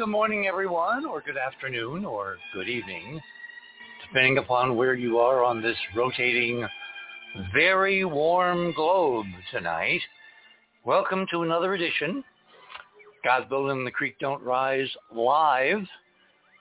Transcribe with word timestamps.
Good 0.00 0.08
morning, 0.08 0.46
everyone, 0.46 1.04
or 1.04 1.20
good 1.20 1.36
afternoon, 1.36 2.06
or 2.06 2.38
good 2.54 2.70
evening, 2.70 3.20
depending 4.06 4.38
upon 4.38 4.74
where 4.74 4.94
you 4.94 5.18
are 5.18 5.44
on 5.44 5.60
this 5.60 5.76
rotating, 5.94 6.66
very 7.52 8.06
warm 8.06 8.72
globe 8.72 9.26
tonight. 9.50 10.00
Welcome 10.86 11.26
to 11.30 11.42
another 11.42 11.74
edition, 11.74 12.24
God's 13.22 13.46
Building 13.50 13.84
the 13.84 13.90
Creek 13.90 14.18
Don't 14.18 14.42
Rise, 14.42 14.88
live 15.14 15.86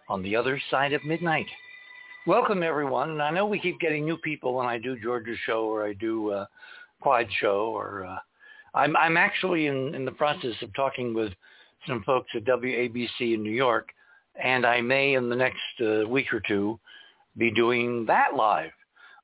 on 0.09 0.21
the 0.21 0.35
other 0.35 0.62
side 0.70 0.91
of 0.91 1.05
midnight. 1.05 1.48
Welcome, 2.27 2.62
everyone. 2.62 3.12
And 3.12 3.21
I 3.21 3.31
know 3.31 3.45
we 3.45 3.57
keep 3.57 3.79
getting 3.79 4.03
new 4.03 4.17
people 4.17 4.53
when 4.53 4.67
I 4.67 4.77
do 4.77 4.99
George's 4.99 5.37
show 5.45 5.63
or 5.63 5.85
I 5.85 5.93
do 5.93 6.31
uh, 6.31 6.45
Quad 6.99 7.27
show, 7.40 7.71
or 7.73 8.05
uh, 8.05 8.17
I'm, 8.73 8.98
I'm 8.98 9.15
actually 9.15 9.67
in, 9.67 9.95
in 9.95 10.03
the 10.03 10.12
process 10.12 10.55
of 10.62 10.76
talking 10.76 11.13
with 11.13 11.31
some 11.88 12.04
folks 12.04 12.30
at 12.35 12.46
WABC 12.46 13.34
in 13.34 13.44
New 13.44 13.52
York, 13.52 13.90
and 14.41 14.66
I 14.66 14.82
may 14.82 15.16
in 15.16 15.30
the 15.30 15.35
next 15.35 15.58
uh, 15.82 16.08
week 16.08 16.34
or 16.34 16.41
two 16.48 16.80
be 17.38 17.52
doing 17.52 18.05
that 18.05 18.36
live, 18.36 18.71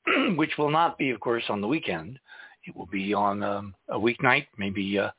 which 0.36 0.52
will 0.58 0.70
not 0.70 0.97
be, 0.97 1.12
of 1.12 1.20
course, 1.20 1.44
on 1.50 1.62
the 1.62 1.67
weekend. 1.67 2.20
It 2.66 2.75
will 2.75 2.88
be 2.88 3.14
on 3.14 3.44
um, 3.44 3.75
a 3.89 3.97
weeknight, 3.97 4.47
maybe 4.58 4.97
uh, 4.97 5.12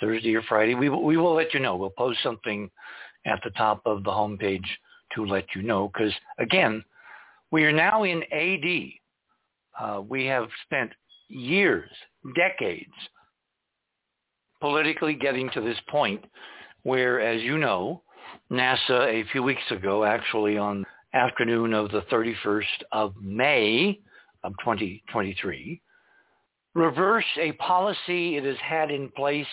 Thursday 0.00 0.34
or 0.34 0.42
Friday. 0.42 0.74
We 0.74 0.88
will, 0.88 1.02
we 1.02 1.16
will 1.16 1.34
let 1.34 1.52
you 1.52 1.60
know. 1.60 1.76
We'll 1.76 1.90
post 1.90 2.18
something 2.22 2.70
at 3.26 3.40
the 3.44 3.50
top 3.50 3.82
of 3.84 4.04
the 4.04 4.10
homepage 4.10 4.64
to 5.14 5.24
let 5.24 5.44
you 5.54 5.62
know, 5.62 5.90
because 5.92 6.12
again, 6.38 6.84
we 7.50 7.64
are 7.64 7.72
now 7.72 8.04
in 8.04 8.22
AD. 8.32 8.90
Uh, 9.80 10.00
we 10.02 10.26
have 10.26 10.48
spent 10.64 10.90
years, 11.28 11.90
decades, 12.34 12.92
politically 14.60 15.14
getting 15.14 15.50
to 15.50 15.60
this 15.60 15.78
point 15.88 16.24
where, 16.82 17.20
as 17.20 17.42
you 17.42 17.58
know, 17.58 18.02
NASA 18.50 19.06
a 19.08 19.24
few 19.30 19.42
weeks 19.42 19.62
ago, 19.70 20.04
actually 20.04 20.58
on 20.58 20.84
afternoon 21.14 21.72
of 21.72 21.90
the 21.90 22.02
31st 22.02 22.62
of 22.92 23.14
May 23.20 24.00
of 24.44 24.52
2023, 24.60 25.80
reversed 26.74 27.26
a 27.38 27.52
policy 27.52 28.36
it 28.36 28.44
has 28.44 28.56
had 28.62 28.90
in 28.90 29.10
place 29.10 29.46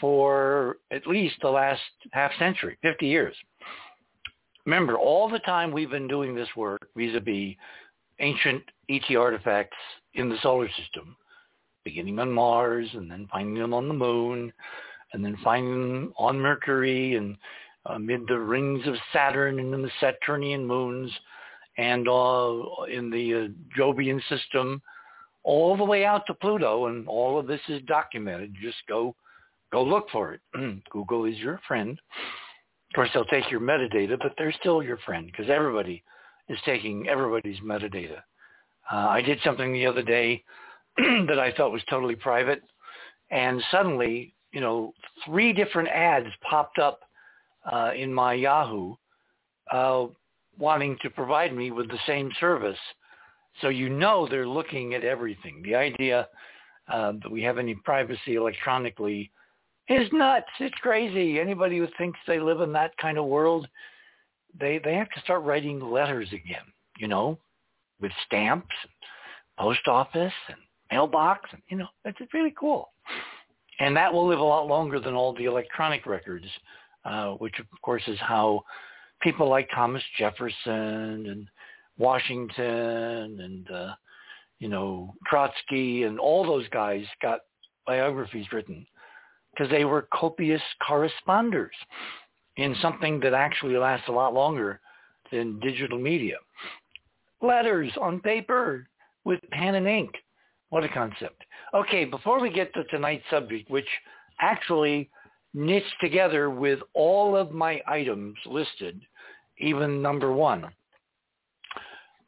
for 0.00 0.78
at 0.90 1.06
least 1.06 1.36
the 1.42 1.48
last 1.48 1.80
half 2.12 2.32
century, 2.38 2.78
50 2.82 3.06
years. 3.06 3.36
Remember, 4.66 4.96
all 4.96 5.28
the 5.28 5.38
time 5.40 5.72
we've 5.72 5.90
been 5.90 6.08
doing 6.08 6.34
this 6.34 6.48
work 6.56 6.88
vis-a-vis 6.96 7.54
ancient 8.18 8.62
ET 8.88 9.16
artifacts 9.16 9.76
in 10.14 10.28
the 10.28 10.36
solar 10.42 10.68
system, 10.68 11.16
beginning 11.84 12.18
on 12.18 12.30
Mars 12.30 12.88
and 12.94 13.10
then 13.10 13.28
finding 13.30 13.54
them 13.54 13.72
on 13.74 13.88
the 13.88 13.94
moon 13.94 14.52
and 15.12 15.24
then 15.24 15.36
finding 15.42 16.12
on 16.16 16.38
Mercury 16.38 17.16
and 17.16 17.36
amid 17.86 18.22
the 18.28 18.38
rings 18.38 18.86
of 18.86 18.94
Saturn 19.12 19.58
and 19.58 19.74
in 19.74 19.82
the 19.82 19.90
Saturnian 20.00 20.66
moons 20.66 21.10
and 21.78 22.08
uh, 22.08 22.84
in 22.92 23.10
the 23.10 23.34
uh, 23.34 23.78
Jovian 23.78 24.20
system, 24.28 24.82
all 25.42 25.76
the 25.76 25.84
way 25.84 26.04
out 26.04 26.26
to 26.26 26.34
Pluto, 26.34 26.86
and 26.86 27.08
all 27.08 27.38
of 27.38 27.46
this 27.46 27.60
is 27.68 27.80
documented. 27.86 28.54
Just 28.62 28.76
go, 28.88 29.14
go 29.72 29.82
look 29.82 30.10
for 30.10 30.34
it. 30.34 30.40
Google 30.90 31.24
is 31.24 31.38
your 31.38 31.60
friend. 31.66 31.98
Of 32.90 32.94
course, 32.94 33.10
they'll 33.14 33.24
take 33.26 33.50
your 33.50 33.60
metadata, 33.60 34.18
but 34.20 34.34
they're 34.36 34.54
still 34.60 34.82
your 34.82 34.98
friend 34.98 35.26
because 35.26 35.48
everybody 35.48 36.02
is 36.48 36.58
taking 36.66 37.08
everybody's 37.08 37.60
metadata. 37.60 38.18
Uh, 38.92 38.96
I 38.96 39.22
did 39.22 39.38
something 39.44 39.72
the 39.72 39.86
other 39.86 40.02
day 40.02 40.42
that 40.98 41.38
I 41.38 41.52
thought 41.56 41.72
was 41.72 41.82
totally 41.88 42.16
private, 42.16 42.62
and 43.30 43.62
suddenly 43.70 44.34
you 44.52 44.60
know, 44.60 44.92
three 45.24 45.52
different 45.52 45.88
ads 45.88 46.28
popped 46.48 46.78
up 46.78 47.00
uh, 47.70 47.92
in 47.96 48.12
my 48.12 48.34
Yahoo 48.34 48.94
uh, 49.70 50.06
wanting 50.58 50.96
to 51.02 51.10
provide 51.10 51.54
me 51.54 51.70
with 51.70 51.88
the 51.88 51.98
same 52.06 52.30
service. 52.40 52.78
So 53.60 53.68
you 53.68 53.88
know 53.88 54.26
they're 54.28 54.48
looking 54.48 54.94
at 54.94 55.04
everything. 55.04 55.62
The 55.62 55.74
idea 55.74 56.28
uh, 56.88 57.12
that 57.22 57.30
we 57.30 57.42
have 57.42 57.58
any 57.58 57.74
privacy 57.74 58.34
electronically 58.36 59.30
is 59.88 60.08
nuts. 60.12 60.46
It's 60.58 60.74
crazy. 60.76 61.38
Anybody 61.40 61.78
who 61.78 61.88
thinks 61.98 62.18
they 62.26 62.40
live 62.40 62.60
in 62.60 62.72
that 62.72 62.96
kind 62.98 63.18
of 63.18 63.26
world, 63.26 63.66
they 64.58 64.80
they 64.82 64.94
have 64.94 65.10
to 65.10 65.20
start 65.20 65.42
writing 65.42 65.80
letters 65.80 66.28
again. 66.28 66.64
You 66.98 67.08
know, 67.08 67.38
with 68.00 68.12
stamps, 68.26 68.74
and 68.82 68.92
post 69.58 69.86
office, 69.88 70.32
and 70.48 70.58
mailbox, 70.90 71.48
and 71.52 71.62
you 71.68 71.78
know, 71.78 71.88
it's 72.04 72.18
really 72.34 72.54
cool 72.58 72.90
and 73.80 73.96
that 73.96 74.12
will 74.12 74.28
live 74.28 74.38
a 74.38 74.44
lot 74.44 74.66
longer 74.66 75.00
than 75.00 75.14
all 75.14 75.34
the 75.34 75.46
electronic 75.46 76.06
records, 76.06 76.46
uh, 77.04 77.32
which 77.32 77.58
of 77.58 77.66
course 77.82 78.02
is 78.06 78.18
how 78.20 78.62
people 79.22 79.48
like 79.48 79.68
Thomas 79.74 80.02
Jefferson 80.18 81.26
and 81.26 81.48
Washington 81.98 83.40
and 83.40 83.70
uh, 83.70 83.94
you 84.58 84.68
know 84.68 85.14
Trotsky 85.26 86.04
and 86.04 86.20
all 86.20 86.44
those 86.44 86.68
guys 86.68 87.04
got 87.20 87.40
biographies 87.86 88.46
written 88.52 88.86
because 89.52 89.70
they 89.70 89.84
were 89.84 90.08
copious 90.12 90.62
corresponders 90.86 91.74
in 92.56 92.76
something 92.80 93.18
that 93.20 93.34
actually 93.34 93.76
lasts 93.76 94.08
a 94.08 94.12
lot 94.12 94.34
longer 94.34 94.80
than 95.32 95.58
digital 95.60 95.98
media. 95.98 96.36
Letters 97.40 97.90
on 98.00 98.20
paper 98.20 98.86
with 99.24 99.40
pen 99.50 99.76
and 99.76 99.86
ink. 99.86 100.10
What 100.70 100.84
a 100.84 100.88
concept. 100.88 101.44
Okay, 101.74 102.04
before 102.04 102.40
we 102.40 102.50
get 102.50 102.72
to 102.74 102.84
tonight's 102.84 103.24
subject, 103.30 103.70
which 103.70 103.88
actually 104.40 105.10
knits 105.52 105.86
together 106.00 106.48
with 106.48 106.78
all 106.94 107.36
of 107.36 107.50
my 107.50 107.82
items 107.86 108.36
listed, 108.46 109.00
even 109.58 110.00
number 110.00 110.32
one. 110.32 110.70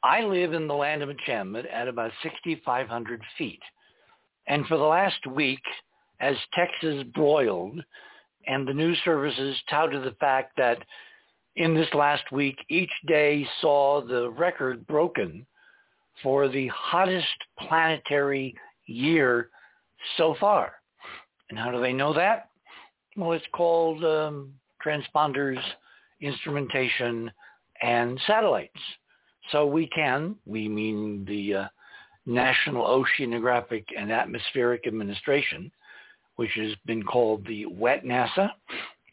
I 0.02 0.22
live 0.22 0.52
in 0.52 0.66
the 0.66 0.74
land 0.74 1.02
of 1.02 1.10
enchantment 1.10 1.66
at 1.68 1.86
about 1.86 2.10
6,500 2.22 3.22
feet. 3.38 3.62
And 4.48 4.66
for 4.66 4.76
the 4.76 4.82
last 4.82 5.24
week, 5.28 5.62
as 6.18 6.36
Texas 6.54 7.04
broiled, 7.14 7.80
and 8.48 8.66
the 8.66 8.74
news 8.74 8.98
services 9.04 9.56
touted 9.70 10.02
the 10.02 10.16
fact 10.18 10.56
that 10.56 10.78
in 11.54 11.74
this 11.74 11.92
last 11.94 12.24
week, 12.32 12.56
each 12.68 12.90
day 13.06 13.46
saw 13.60 14.04
the 14.04 14.30
record 14.30 14.84
broken 14.88 15.46
for 16.22 16.48
the 16.48 16.68
hottest 16.68 17.26
planetary 17.58 18.54
year 18.86 19.50
so 20.16 20.34
far. 20.40 20.72
And 21.50 21.58
how 21.58 21.70
do 21.70 21.80
they 21.80 21.92
know 21.92 22.12
that? 22.14 22.48
Well, 23.16 23.32
it's 23.32 23.44
called 23.52 24.04
um, 24.04 24.52
transponders, 24.84 25.60
instrumentation, 26.20 27.30
and 27.82 28.20
satellites. 28.26 28.72
So 29.50 29.66
we 29.66 29.88
can, 29.88 30.36
we 30.46 30.68
mean 30.68 31.24
the 31.26 31.54
uh, 31.54 31.68
National 32.26 32.84
Oceanographic 32.84 33.84
and 33.96 34.12
Atmospheric 34.12 34.86
Administration, 34.86 35.70
which 36.36 36.52
has 36.54 36.72
been 36.86 37.02
called 37.02 37.46
the 37.46 37.66
WET 37.66 38.04
NASA, 38.04 38.50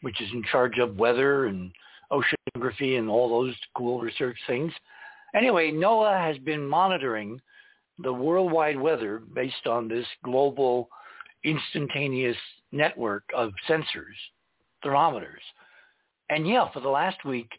which 0.02 0.20
is 0.20 0.28
in 0.32 0.42
charge 0.50 0.78
of 0.78 0.96
weather 0.96 1.46
and 1.46 1.72
oceanography 2.12 2.98
and 2.98 3.08
all 3.08 3.28
those 3.28 3.54
cool 3.76 4.00
research 4.00 4.38
things. 4.46 4.72
Anyway, 5.34 5.70
NOAA 5.70 6.26
has 6.26 6.38
been 6.38 6.66
monitoring 6.66 7.38
the 7.98 8.12
worldwide 8.12 8.78
weather 8.78 9.22
based 9.34 9.66
on 9.66 9.88
this 9.88 10.06
global 10.24 10.88
instantaneous 11.44 12.36
network 12.72 13.24
of 13.34 13.52
sensors, 13.68 14.16
thermometers. 14.82 15.42
And 16.28 16.48
yeah, 16.48 16.68
for 16.72 16.80
the 16.80 16.88
last 16.88 17.24
week, 17.24 17.50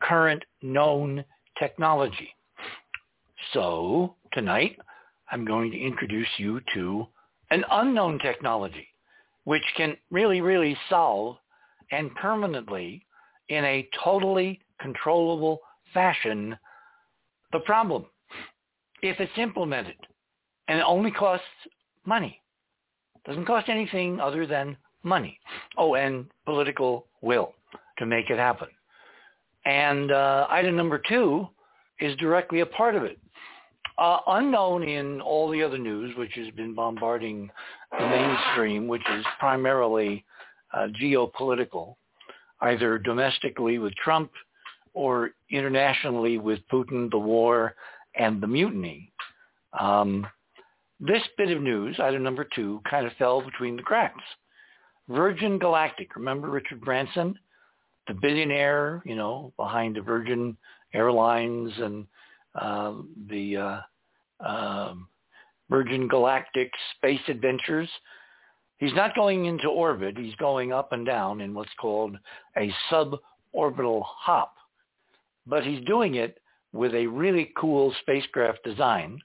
current 0.00 0.42
known 0.62 1.24
technology. 1.58 2.28
So 3.52 4.14
tonight, 4.32 4.78
I'm 5.30 5.44
going 5.44 5.70
to 5.70 5.78
introduce 5.78 6.28
you 6.38 6.60
to 6.74 7.06
an 7.50 7.64
unknown 7.70 8.18
technology, 8.18 8.88
which 9.44 9.62
can 9.76 9.96
really, 10.10 10.40
really 10.40 10.76
solve 10.88 11.36
and 11.90 12.14
permanently, 12.16 13.04
in 13.48 13.64
a 13.64 13.88
totally 14.04 14.60
controllable 14.80 15.60
fashion, 15.94 16.56
the 17.52 17.60
problem 17.60 18.04
if 19.02 19.18
it's 19.20 19.32
implemented. 19.38 19.96
And 20.68 20.78
it 20.80 20.84
only 20.86 21.10
costs 21.10 21.46
money. 22.04 22.40
Doesn't 23.26 23.46
cost 23.46 23.68
anything 23.68 24.20
other 24.20 24.46
than 24.46 24.76
money. 25.02 25.38
Oh, 25.76 25.94
and 25.94 26.26
political 26.44 27.06
will 27.22 27.54
to 27.98 28.06
make 28.06 28.30
it 28.30 28.38
happen. 28.38 28.68
And 29.64 30.12
uh, 30.12 30.46
item 30.50 30.76
number 30.76 31.00
two 31.08 31.48
is 32.00 32.16
directly 32.16 32.60
a 32.60 32.66
part 32.66 32.94
of 32.94 33.02
it. 33.02 33.18
Uh, 33.98 34.20
unknown 34.28 34.84
in 34.84 35.20
all 35.20 35.50
the 35.50 35.60
other 35.60 35.78
news, 35.78 36.16
which 36.16 36.32
has 36.34 36.48
been 36.54 36.72
bombarding 36.72 37.50
the 37.90 38.06
mainstream, 38.06 38.86
which 38.86 39.02
is 39.12 39.24
primarily 39.40 40.24
uh, 40.72 40.86
geopolitical, 41.00 41.96
either 42.60 42.98
domestically 42.98 43.78
with 43.78 43.92
Trump 43.96 44.30
or 44.94 45.30
internationally 45.50 46.38
with 46.38 46.60
Putin, 46.72 47.10
the 47.10 47.18
war, 47.18 47.74
and 48.14 48.40
the 48.40 48.46
mutiny. 48.46 49.12
Um, 49.78 50.26
this 51.00 51.22
bit 51.36 51.50
of 51.50 51.60
news, 51.60 51.98
item 51.98 52.22
number 52.22 52.46
two, 52.54 52.80
kind 52.88 53.06
of 53.06 53.12
fell 53.14 53.40
between 53.42 53.76
the 53.76 53.82
cracks. 53.82 54.22
Virgin 55.08 55.58
Galactic, 55.58 56.14
remember 56.14 56.50
Richard 56.50 56.80
Branson, 56.80 57.38
the 58.06 58.14
billionaire, 58.14 59.02
you 59.04 59.16
know, 59.16 59.52
behind 59.56 59.96
the 59.96 60.02
Virgin 60.02 60.56
Airlines 60.94 61.72
and 61.78 62.06
uh, 62.60 62.94
the 63.28 63.56
uh, 63.56 63.80
um, 64.46 65.08
Virgin 65.70 66.08
Galactic 66.08 66.70
Space 66.96 67.20
Adventures. 67.28 67.88
He's 68.78 68.94
not 68.94 69.14
going 69.14 69.46
into 69.46 69.68
orbit. 69.68 70.16
He's 70.16 70.34
going 70.36 70.72
up 70.72 70.92
and 70.92 71.04
down 71.04 71.40
in 71.40 71.52
what's 71.54 71.70
called 71.80 72.16
a 72.56 72.72
suborbital 72.90 74.02
hop. 74.04 74.54
But 75.46 75.64
he's 75.64 75.84
doing 75.84 76.14
it 76.14 76.38
with 76.72 76.94
a 76.94 77.06
really 77.06 77.52
cool 77.56 77.94
spacecraft 78.02 78.62
design 78.64 79.20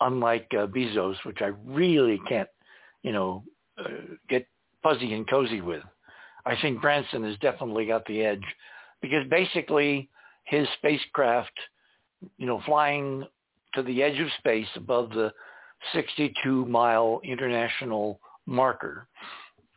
unlike 0.00 0.46
uh, 0.52 0.66
Bezos, 0.66 1.16
which 1.24 1.38
I 1.40 1.52
really 1.64 2.20
can't, 2.28 2.48
you 3.02 3.12
know, 3.12 3.44
uh, 3.78 4.14
get 4.28 4.46
fuzzy 4.82 5.12
and 5.14 5.28
cozy 5.28 5.60
with. 5.60 5.82
I 6.46 6.56
think 6.60 6.80
Branson 6.80 7.22
has 7.24 7.36
definitely 7.38 7.86
got 7.86 8.06
the 8.06 8.22
edge 8.22 8.44
because 9.02 9.28
basically 9.28 10.08
his 10.44 10.66
spacecraft, 10.78 11.52
you 12.38 12.46
know, 12.46 12.60
flying 12.66 13.24
to 13.74 13.82
the 13.82 14.02
edge 14.02 14.18
of 14.18 14.28
space 14.38 14.68
above 14.76 15.10
the 15.10 15.32
62 15.92 16.66
mile 16.66 17.20
international 17.24 18.20
marker 18.46 19.06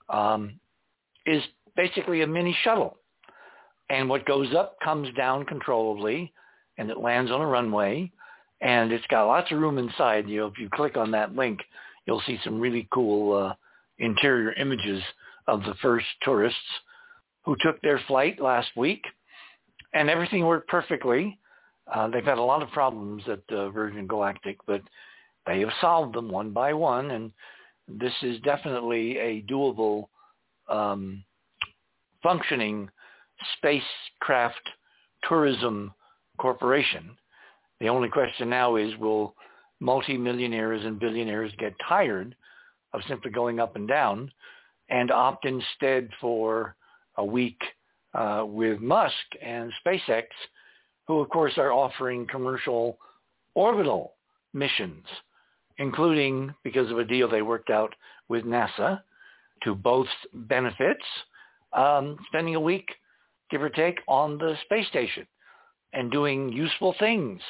um, 0.10 0.60
is 1.25 1.42
basically 1.75 2.22
a 2.22 2.28
mini 2.28 2.56
shuttle. 2.63 2.98
And 3.90 4.10
what 4.10 4.25
goes 4.25 4.54
up 4.56 4.78
comes 4.84 5.13
down 5.16 5.45
controllably 5.45 6.34
and 6.78 6.90
it 6.90 6.98
lands 6.98 7.31
on 7.31 7.42
a 7.42 7.45
runway 7.45 8.12
and 8.62 8.92
it's 8.92 9.06
got 9.07 9.28
lots 9.28 9.51
of 9.51 9.60
room 9.60 9.78
inside. 9.78 10.28
You 10.28 10.42
know, 10.42 10.48
if 10.48 10.57
you 10.57 10.69
click 10.74 10.98
on 10.98 11.12
that 11.12 11.36
link, 11.36 11.60
you'll 12.06 12.24
see 12.25 12.39
some 12.44 12.60
really 12.60 12.88
cool 12.94 13.38
uh, 13.38 13.54
interior 14.00 14.54
images 14.54 15.04
of 15.48 15.62
the 15.63 15.75
first 15.81 16.06
tourists 16.24 16.57
who 17.44 17.56
took 17.62 17.81
their 17.81 18.00
flight 18.07 18.42
last 18.42 18.69
week, 18.78 19.04
and 19.94 20.10
everything 20.10 20.46
worked 20.46 20.69
perfectly. 20.69 21.38
Uh, 21.92 22.08
they've 22.08 22.24
had 22.24 22.38
a 22.38 22.44
lot 22.44 22.62
of 22.62 22.70
problems 22.70 23.24
at 23.28 23.56
uh, 23.56 23.70
Virgin 23.70 24.08
Galactic, 24.08 24.58
but 24.66 24.82
they 25.46 25.60
have 25.60 25.70
solved 25.82 26.16
them 26.16 26.30
one 26.30 26.52
by 26.52 26.74
one, 26.74 27.12
and 27.12 27.32
this 27.88 28.14
is 28.22 28.40
definitely 28.42 29.18
a 29.18 29.42
doable, 29.44 30.08
um, 30.70 31.24
functioning 32.22 32.90
spacecraft 33.58 34.62
tourism 35.28 35.94
corporation. 36.38 37.18
The 37.80 37.90
only 37.90 38.08
question 38.08 38.50
now 38.50 38.78
is 38.78 38.96
will 38.98 39.36
multimillionaires 39.82 40.86
and 40.86 41.00
billionaires 41.00 41.52
get 41.60 41.74
tired 41.88 42.36
of 42.94 43.02
simply 43.10 43.32
going 43.32 43.60
up 43.60 43.76
and 43.76 43.88
down 43.88 44.32
and 44.90 45.12
opt 45.12 45.46
instead 45.46 46.10
for 46.22 46.76
a 47.18 47.26
week 47.26 47.60
uh, 48.14 48.44
with 48.48 48.80
Musk 48.80 49.14
and 49.42 49.72
SpaceX, 49.86 50.24
who 51.08 51.20
of 51.20 51.30
course 51.30 51.54
are 51.58 51.72
offering 51.72 52.28
commercial 52.28 52.98
orbital 53.56 54.14
missions, 54.54 55.06
including 55.78 56.54
because 56.64 56.90
of 56.92 56.98
a 56.98 57.06
deal 57.06 57.30
they 57.30 57.42
worked 57.42 57.70
out 57.70 57.94
with 58.30 58.46
NASA 58.46 59.02
to 59.64 59.76
both 59.76 60.08
benefits, 60.34 61.04
um, 61.74 62.18
spending 62.28 62.56
a 62.56 62.60
week, 62.60 62.88
give 63.50 63.62
or 63.62 63.70
take, 63.70 64.00
on 64.08 64.38
the 64.38 64.56
space 64.66 64.88
station 64.88 65.26
and 65.94 66.12
doing 66.12 66.51
useful 66.51 66.96
things 67.00 67.42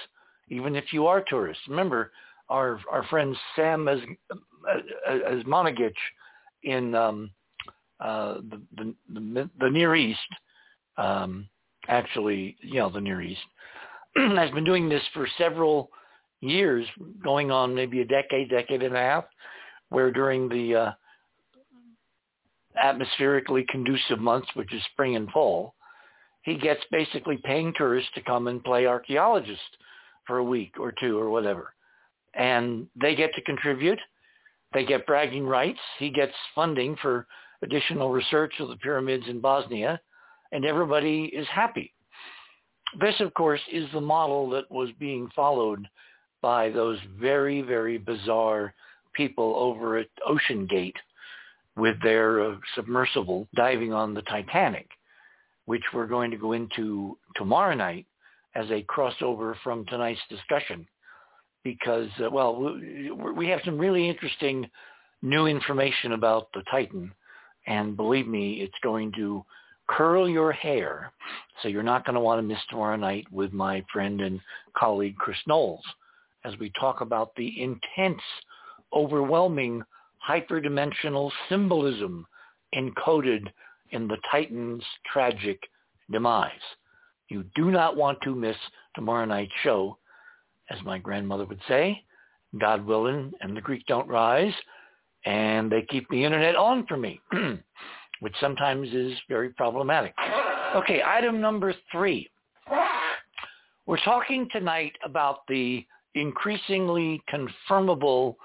even 0.50 0.76
if 0.76 0.94
you 0.94 1.08
are 1.08 1.22
tourists. 1.22 1.64
Remember, 1.68 2.12
our 2.50 2.80
our 2.92 3.04
friend 3.06 3.36
Sam 3.56 3.88
as 3.88 4.00
as 5.08 5.44
Monagich 5.44 5.94
in 6.64 6.96
um, 6.96 7.32
uh, 8.00 8.36
the, 8.50 8.62
the, 8.78 8.96
the 9.14 9.50
the 9.60 9.70
Near 9.70 9.96
East, 9.96 10.20
um, 10.98 11.48
actually, 11.88 12.58
you 12.62 12.80
know, 12.80 12.90
the 12.90 13.02
Near 13.02 13.22
East, 13.22 13.42
has 14.16 14.52
been 14.52 14.64
doing 14.64 14.90
this 14.90 15.04
for 15.14 15.28
several 15.38 15.90
years, 16.42 16.86
going 17.24 17.52
on 17.52 17.74
maybe 17.74 18.02
a 18.02 18.06
decade, 18.06 18.50
decade 18.50 18.84
and 18.84 18.96
a 18.96 19.00
half, 19.00 19.26
where 19.90 20.12
during 20.12 20.50
the 20.50 20.76
uh, 20.76 20.92
atmospherically 22.82 23.66
conducive 23.70 24.20
months, 24.20 24.48
which 24.56 24.74
is 24.74 24.82
spring 24.92 25.16
and 25.16 25.30
fall, 25.30 25.76
he 26.42 26.58
gets 26.58 26.82
basically 26.92 27.38
paying 27.44 27.74
tourists 27.76 28.12
to 28.16 28.22
come 28.22 28.48
and 28.48 28.64
play 28.64 28.86
archaeologist 28.86 29.62
for 30.28 30.38
a 30.38 30.44
week 30.44 30.74
or 30.80 30.94
two 31.00 31.18
or 31.18 31.30
whatever. 31.30 31.74
And 32.34 32.88
they 33.00 33.16
get 33.16 33.34
to 33.36 33.42
contribute. 33.42 34.00
They 34.74 34.86
get 34.86 35.06
bragging 35.06 35.46
rights. 35.46 35.80
He 36.00 36.10
gets 36.10 36.34
funding 36.54 36.98
for 37.02 37.28
additional 37.62 38.12
research 38.12 38.54
of 38.60 38.68
the 38.68 38.76
pyramids 38.78 39.26
in 39.30 39.40
Bosnia, 39.40 40.02
and 40.54 40.64
everybody 40.64 41.26
is 41.26 41.48
happy. 41.48 41.92
This, 43.00 43.16
of 43.20 43.34
course, 43.34 43.60
is 43.72 43.90
the 43.92 44.00
model 44.00 44.50
that 44.52 44.70
was 44.72 44.90
being 45.00 45.28
followed 45.36 45.86
by 46.42 46.70
those 46.70 47.00
very, 47.20 47.62
very 47.62 47.98
bizarre 47.98 48.74
people 49.14 49.56
over 49.58 49.98
at 49.98 50.08
Ocean 50.26 50.68
Gate 50.68 50.96
with 51.76 51.96
their 52.04 52.44
uh, 52.44 52.56
submersible 52.76 53.48
diving 53.56 53.92
on 53.92 54.14
the 54.14 54.22
Titanic, 54.24 54.88
which 55.66 55.82
we're 55.92 56.08
going 56.08 56.30
to 56.30 56.38
go 56.38 56.54
into 56.54 57.18
tomorrow 57.36 57.74
night 57.74 58.06
as 58.54 58.70
a 58.70 58.84
crossover 58.84 59.56
from 59.64 59.86
tonight's 59.88 60.22
discussion 60.30 60.86
because, 61.64 62.10
uh, 62.24 62.30
well, 62.30 62.76
we, 62.76 63.10
we 63.36 63.48
have 63.48 63.62
some 63.66 63.80
really 63.80 64.08
interesting 64.08 64.70
new 65.24 65.48
information 65.48 66.12
about 66.12 66.50
the 66.54 66.62
Titan. 66.70 67.12
And 67.66 67.98
believe 67.98 68.28
me, 68.28 68.56
it's 68.56 68.74
going 68.84 69.12
to 69.14 69.44
curl 69.88 70.30
your 70.30 70.52
hair. 70.52 71.12
So 71.62 71.68
you're 71.68 71.84
not 71.84 72.06
going 72.06 72.16
to 72.16 72.22
want 72.22 72.40
to 72.40 72.44
miss 72.44 72.60
tomorrow 72.70 72.96
night 72.96 73.26
with 73.32 73.54
my 73.54 73.84
friend 73.92 74.22
and 74.22 74.40
colleague 74.76 75.16
Chris 75.18 75.38
Knowles 75.48 75.84
as 76.46 76.58
we 76.60 76.72
talk 76.80 77.02
about 77.02 77.36
the 77.36 77.62
intense, 77.62 78.22
overwhelming 78.94 79.82
hyperdimensional 80.28 81.32
symbolism 81.50 82.26
encoded 82.76 83.48
in 83.92 84.08
the 84.08 84.18
Titan's 84.32 84.84
tragic 85.12 85.60
demise. 86.12 86.52
You 87.30 87.46
do 87.56 87.72
not 87.72 87.96
want 87.96 88.20
to 88.24 88.36
miss 88.36 88.58
tomorrow 88.96 89.26
night's 89.26 89.52
show. 89.64 89.98
As 90.70 90.80
my 90.84 90.98
grandmother 90.98 91.46
would 91.46 91.62
say, 91.68 92.04
God 92.60 92.86
willing, 92.86 93.32
and 93.42 93.56
the 93.56 93.62
Greek 93.62 93.86
don't 93.88 94.08
rise, 94.08 94.54
and 95.26 95.72
they 95.72 95.86
keep 95.90 96.08
the 96.10 96.24
internet 96.24 96.56
on 96.56 96.86
for 96.88 96.98
me, 96.98 97.20
which 98.24 98.34
sometimes 98.40 98.88
is 98.94 99.12
very 99.28 99.50
problematic. 99.50 100.14
Okay, 100.78 101.02
item 101.06 101.42
number 101.42 101.74
three. 101.92 102.30
We're 103.86 103.98
talking 104.06 104.48
tonight 104.50 104.94
about 105.04 105.40
the 105.50 105.86
increasingly 106.16 107.22
confirmable 107.30 108.36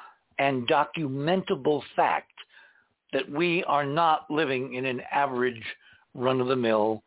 and 0.40 0.66
documentable 0.66 1.82
fact 1.94 2.32
that 3.12 3.30
we 3.30 3.62
are 3.68 3.86
not 3.86 4.28
living 4.28 4.74
in 4.74 4.84
an 4.84 5.00
average 5.12 5.62
run-of-the-mill 6.12 7.04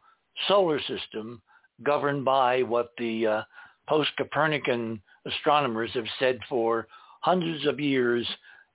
solar 0.47 0.79
system 0.79 1.41
governed 1.83 2.23
by 2.23 2.63
what 2.63 2.91
the 2.97 3.27
uh, 3.27 3.41
post-Copernican 3.89 5.01
astronomers 5.25 5.91
have 5.93 6.07
said 6.19 6.39
for 6.47 6.87
hundreds 7.19 7.67
of 7.67 7.81
years 7.81 8.25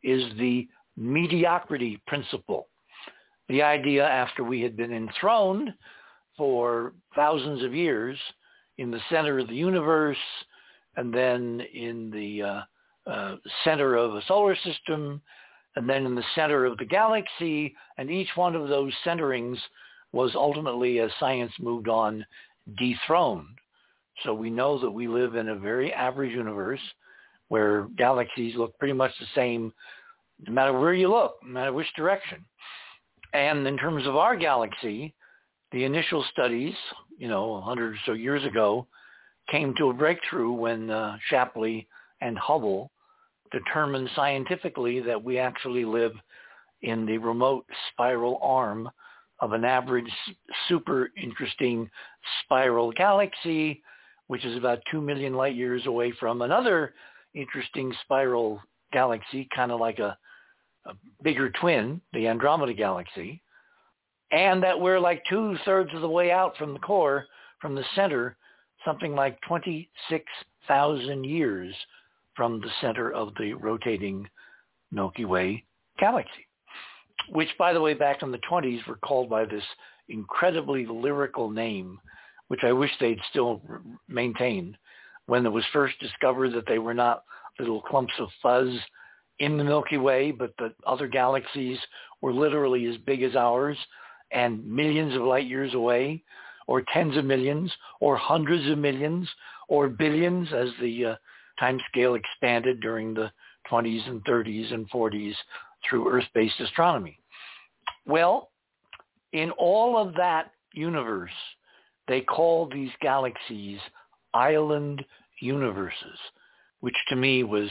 is 0.02 0.22
the 0.36 0.68
mediocrity 0.98 1.98
principle. 2.06 2.68
The 3.48 3.62
idea 3.62 4.04
after 4.04 4.42
we 4.42 4.60
had 4.60 4.76
been 4.76 4.92
enthroned 4.92 5.72
for 6.36 6.92
thousands 7.14 7.62
of 7.62 7.74
years 7.74 8.18
in 8.78 8.90
the 8.90 9.00
center 9.10 9.38
of 9.38 9.48
the 9.48 9.54
universe 9.54 10.16
and 10.96 11.12
then 11.12 11.60
in 11.72 12.10
the 12.10 12.42
uh, 12.42 13.10
uh, 13.10 13.36
center 13.64 13.94
of 13.94 14.14
a 14.14 14.22
solar 14.26 14.56
system 14.56 15.20
and 15.76 15.88
then 15.88 16.06
in 16.06 16.14
the 16.14 16.24
center 16.34 16.64
of 16.64 16.76
the 16.78 16.84
galaxy. 16.84 17.74
And 17.98 18.10
each 18.10 18.30
one 18.34 18.56
of 18.56 18.68
those 18.68 18.92
centerings 19.04 19.58
was 20.12 20.32
ultimately, 20.34 21.00
as 21.00 21.10
science 21.20 21.52
moved 21.60 21.88
on, 21.88 22.24
dethroned. 22.78 23.46
So 24.24 24.34
we 24.34 24.50
know 24.50 24.78
that 24.80 24.90
we 24.90 25.08
live 25.08 25.36
in 25.36 25.50
a 25.50 25.56
very 25.56 25.92
average 25.92 26.32
universe 26.32 26.80
where 27.48 27.86
galaxies 27.96 28.56
look 28.56 28.76
pretty 28.78 28.94
much 28.94 29.12
the 29.20 29.26
same 29.34 29.72
no 30.46 30.52
matter 30.52 30.78
where 30.78 30.94
you 30.94 31.08
look, 31.08 31.36
no 31.42 31.50
matter 31.50 31.72
which 31.72 31.86
direction. 31.96 32.44
And 33.36 33.66
in 33.66 33.76
terms 33.76 34.06
of 34.06 34.16
our 34.16 34.34
galaxy, 34.34 35.14
the 35.70 35.84
initial 35.84 36.24
studies, 36.32 36.72
you 37.18 37.28
know, 37.28 37.48
100 37.48 37.92
or 37.92 37.98
so 38.06 38.12
years 38.12 38.42
ago, 38.46 38.86
came 39.50 39.74
to 39.76 39.90
a 39.90 39.92
breakthrough 39.92 40.52
when 40.52 40.88
uh, 40.88 41.18
Shapley 41.28 41.86
and 42.22 42.38
Hubble 42.38 42.90
determined 43.52 44.08
scientifically 44.16 45.00
that 45.00 45.22
we 45.22 45.38
actually 45.38 45.84
live 45.84 46.12
in 46.80 47.04
the 47.04 47.18
remote 47.18 47.66
spiral 47.92 48.38
arm 48.42 48.88
of 49.40 49.52
an 49.52 49.66
average 49.66 50.10
super 50.66 51.10
interesting 51.22 51.90
spiral 52.42 52.90
galaxy, 52.92 53.82
which 54.28 54.46
is 54.46 54.56
about 54.56 54.78
2 54.90 55.02
million 55.02 55.34
light 55.34 55.54
years 55.54 55.84
away 55.84 56.10
from 56.18 56.40
another 56.40 56.94
interesting 57.34 57.92
spiral 58.02 58.62
galaxy, 58.94 59.46
kind 59.54 59.70
of 59.70 59.78
like 59.78 59.98
a, 59.98 60.16
a 60.88 60.94
bigger 61.22 61.50
twin, 61.50 62.00
the 62.12 62.28
Andromeda 62.28 62.74
galaxy, 62.74 63.42
and 64.30 64.62
that 64.62 64.78
we're 64.78 65.00
like 65.00 65.22
two-thirds 65.28 65.90
of 65.94 66.00
the 66.00 66.08
way 66.08 66.30
out 66.30 66.56
from 66.56 66.72
the 66.72 66.78
core, 66.80 67.26
from 67.60 67.74
the 67.74 67.84
center, 67.94 68.36
something 68.84 69.14
like 69.14 69.38
26,000 69.46 71.24
years 71.24 71.74
from 72.34 72.60
the 72.60 72.70
center 72.80 73.12
of 73.12 73.32
the 73.38 73.54
rotating 73.54 74.28
Milky 74.90 75.24
Way 75.24 75.64
galaxy, 75.98 76.46
which, 77.30 77.48
by 77.58 77.72
the 77.72 77.80
way, 77.80 77.94
back 77.94 78.22
in 78.22 78.30
the 78.30 78.40
20s 78.50 78.86
were 78.86 78.96
called 78.96 79.30
by 79.30 79.44
this 79.44 79.64
incredibly 80.08 80.86
lyrical 80.86 81.50
name, 81.50 81.98
which 82.48 82.62
I 82.62 82.72
wish 82.72 82.90
they'd 83.00 83.20
still 83.30 83.62
maintain, 84.08 84.76
when 85.26 85.44
it 85.44 85.52
was 85.52 85.64
first 85.72 85.98
discovered 85.98 86.52
that 86.52 86.66
they 86.68 86.78
were 86.78 86.94
not 86.94 87.24
little 87.58 87.80
clumps 87.80 88.12
of 88.18 88.28
fuzz 88.42 88.68
in 89.38 89.56
the 89.56 89.64
Milky 89.64 89.98
Way, 89.98 90.30
but 90.30 90.52
that 90.58 90.74
other 90.86 91.08
galaxies 91.08 91.78
were 92.20 92.32
literally 92.32 92.86
as 92.86 92.96
big 92.98 93.22
as 93.22 93.36
ours 93.36 93.76
and 94.32 94.66
millions 94.66 95.14
of 95.14 95.22
light 95.22 95.46
years 95.46 95.74
away, 95.74 96.22
or 96.66 96.82
tens 96.92 97.16
of 97.16 97.24
millions, 97.24 97.72
or 98.00 98.16
hundreds 98.16 98.68
of 98.68 98.78
millions, 98.78 99.28
or 99.68 99.88
billions 99.88 100.48
as 100.52 100.68
the 100.80 101.04
uh, 101.04 101.14
time 101.60 101.78
scale 101.88 102.14
expanded 102.14 102.80
during 102.80 103.14
the 103.14 103.30
20s 103.70 104.08
and 104.08 104.24
30s 104.24 104.72
and 104.72 104.90
40s 104.90 105.34
through 105.88 106.10
Earth-based 106.10 106.60
astronomy. 106.60 107.18
Well, 108.06 108.50
in 109.32 109.50
all 109.52 109.96
of 109.96 110.14
that 110.14 110.52
universe, 110.72 111.30
they 112.08 112.20
call 112.20 112.68
these 112.68 112.90
galaxies 113.00 113.78
island 114.34 115.04
universes, 115.40 116.18
which 116.80 116.94
to 117.08 117.16
me 117.16 117.42
was 117.42 117.68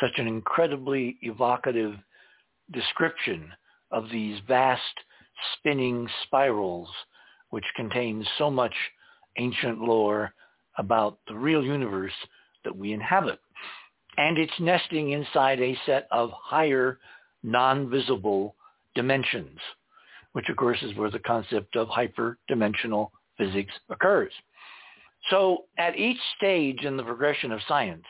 such 0.00 0.18
an 0.18 0.26
incredibly 0.26 1.16
evocative 1.22 1.94
description 2.72 3.52
of 3.90 4.10
these 4.10 4.40
vast 4.46 4.82
spinning 5.54 6.08
spirals, 6.24 6.88
which 7.50 7.64
contain 7.76 8.26
so 8.38 8.50
much 8.50 8.74
ancient 9.38 9.80
lore 9.80 10.32
about 10.78 11.18
the 11.28 11.34
real 11.34 11.62
universe 11.62 12.12
that 12.64 12.76
we 12.76 12.92
inhabit. 12.92 13.38
And 14.18 14.38
it's 14.38 14.52
nesting 14.60 15.12
inside 15.12 15.60
a 15.60 15.78
set 15.86 16.08
of 16.10 16.30
higher 16.32 16.98
non-visible 17.42 18.54
dimensions, 18.94 19.58
which 20.32 20.48
of 20.48 20.56
course 20.56 20.82
is 20.82 20.96
where 20.96 21.10
the 21.10 21.18
concept 21.20 21.76
of 21.76 21.88
hyperdimensional 21.88 23.10
physics 23.38 23.72
occurs. 23.90 24.32
So 25.30 25.64
at 25.78 25.96
each 25.96 26.18
stage 26.36 26.84
in 26.84 26.96
the 26.96 27.02
progression 27.02 27.52
of 27.52 27.60
science, 27.68 28.04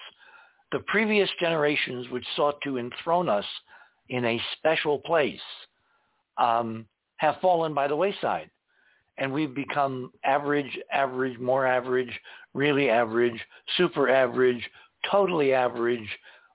the 0.73 0.81
previous 0.87 1.29
generations 1.39 2.09
which 2.11 2.25
sought 2.35 2.61
to 2.63 2.79
enthrone 2.79 3.29
us 3.29 3.45
in 4.09 4.25
a 4.25 4.41
special 4.59 4.99
place 4.99 5.41
um, 6.39 6.87
have 7.17 7.37
fallen 7.41 7.75
by 7.75 7.89
the 7.89 7.97
wayside. 7.97 8.51
And 9.19 9.33
we've 9.33 9.55
become 9.55 10.13
average, 10.25 10.79
average, 10.93 11.39
more 11.39 11.67
average, 11.67 12.13
really 12.53 12.91
average, 12.91 13.41
super 13.77 14.11
average, 14.11 14.63
totally 15.11 15.55
average, 15.55 16.09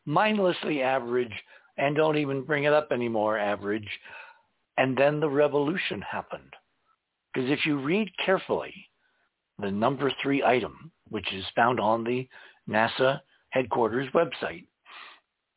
mindlessly 0.06 0.82
average, 0.82 1.34
and 1.78 1.96
don't 1.96 2.18
even 2.18 2.44
bring 2.44 2.66
it 2.66 2.74
up 2.74 2.92
anymore 2.92 3.38
average. 3.38 3.88
And 4.78 4.96
then 4.96 5.20
the 5.20 5.30
revolution 5.30 6.02
happened. 6.02 6.54
Because 7.34 7.50
if 7.50 7.66
you 7.66 7.80
read 7.80 8.10
carefully 8.24 8.74
the 9.60 9.72
number 9.72 10.12
three 10.22 10.44
item, 10.44 10.92
which 11.10 11.32
is 11.34 11.46
found 11.56 11.80
on 11.80 12.04
the 12.04 12.28
NASA 12.70 13.22
headquarters 13.52 14.10
website, 14.14 14.66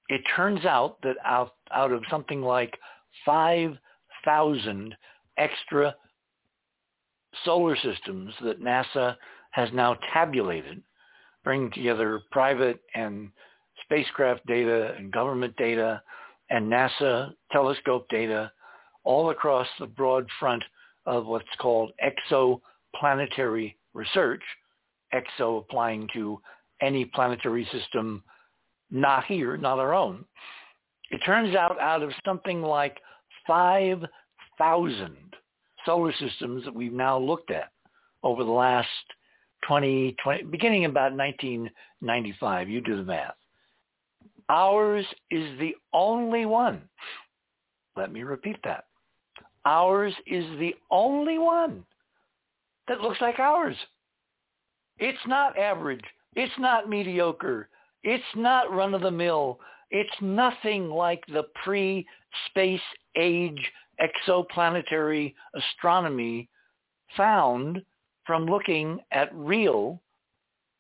it 0.08 0.20
turns 0.36 0.64
out 0.64 1.00
that 1.02 1.16
out, 1.24 1.54
out 1.72 1.92
of 1.92 2.02
something 2.10 2.42
like 2.42 2.76
5,000 3.24 4.94
extra 5.38 5.94
solar 7.44 7.76
systems 7.76 8.32
that 8.42 8.62
NASA 8.62 9.16
has 9.50 9.68
now 9.72 9.96
tabulated, 10.12 10.82
bringing 11.42 11.70
together 11.72 12.20
private 12.30 12.80
and 12.94 13.30
spacecraft 13.84 14.46
data 14.46 14.94
and 14.96 15.12
government 15.12 15.56
data 15.56 16.02
and 16.50 16.70
NASA 16.70 17.32
telescope 17.50 18.06
data 18.08 18.50
all 19.04 19.30
across 19.30 19.66
the 19.78 19.86
broad 19.86 20.26
front 20.38 20.62
of 21.06 21.26
what's 21.26 21.44
called 21.58 21.92
exoplanetary 22.02 23.74
research, 23.92 24.42
exo 25.14 25.60
applying 25.60 26.08
to 26.12 26.40
any 26.84 27.04
planetary 27.04 27.68
system 27.72 28.22
not 28.90 29.24
here, 29.24 29.56
not 29.56 29.78
our 29.78 29.94
own. 29.94 30.24
It 31.10 31.18
turns 31.24 31.54
out 31.54 31.80
out 31.80 32.02
of 32.02 32.10
something 32.24 32.62
like 32.62 32.98
5,000 33.46 35.16
solar 35.84 36.12
systems 36.12 36.64
that 36.64 36.74
we've 36.74 36.92
now 36.92 37.18
looked 37.18 37.50
at 37.50 37.70
over 38.22 38.44
the 38.44 38.50
last 38.50 38.88
20, 39.66 40.16
20, 40.22 40.44
beginning 40.44 40.84
about 40.84 41.14
1995, 41.14 42.68
you 42.68 42.80
do 42.80 42.96
the 42.96 43.02
math. 43.02 43.34
Ours 44.48 45.06
is 45.30 45.58
the 45.58 45.74
only 45.92 46.46
one. 46.46 46.82
Let 47.96 48.12
me 48.12 48.22
repeat 48.22 48.56
that. 48.64 48.84
Ours 49.64 50.12
is 50.26 50.44
the 50.58 50.74
only 50.90 51.38
one 51.38 51.84
that 52.88 53.00
looks 53.00 53.20
like 53.20 53.38
ours. 53.38 53.76
It's 54.98 55.26
not 55.26 55.58
average. 55.58 56.04
It's 56.34 56.52
not 56.58 56.88
mediocre. 56.88 57.68
It's 58.02 58.22
not 58.34 58.72
run-of-the-mill. 58.72 59.58
It's 59.90 60.20
nothing 60.20 60.90
like 60.90 61.24
the 61.26 61.44
pre-space 61.62 62.80
age 63.16 63.72
exoplanetary 64.00 65.34
astronomy 65.54 66.48
found 67.16 67.82
from 68.26 68.46
looking 68.46 68.98
at 69.12 69.34
real, 69.34 70.02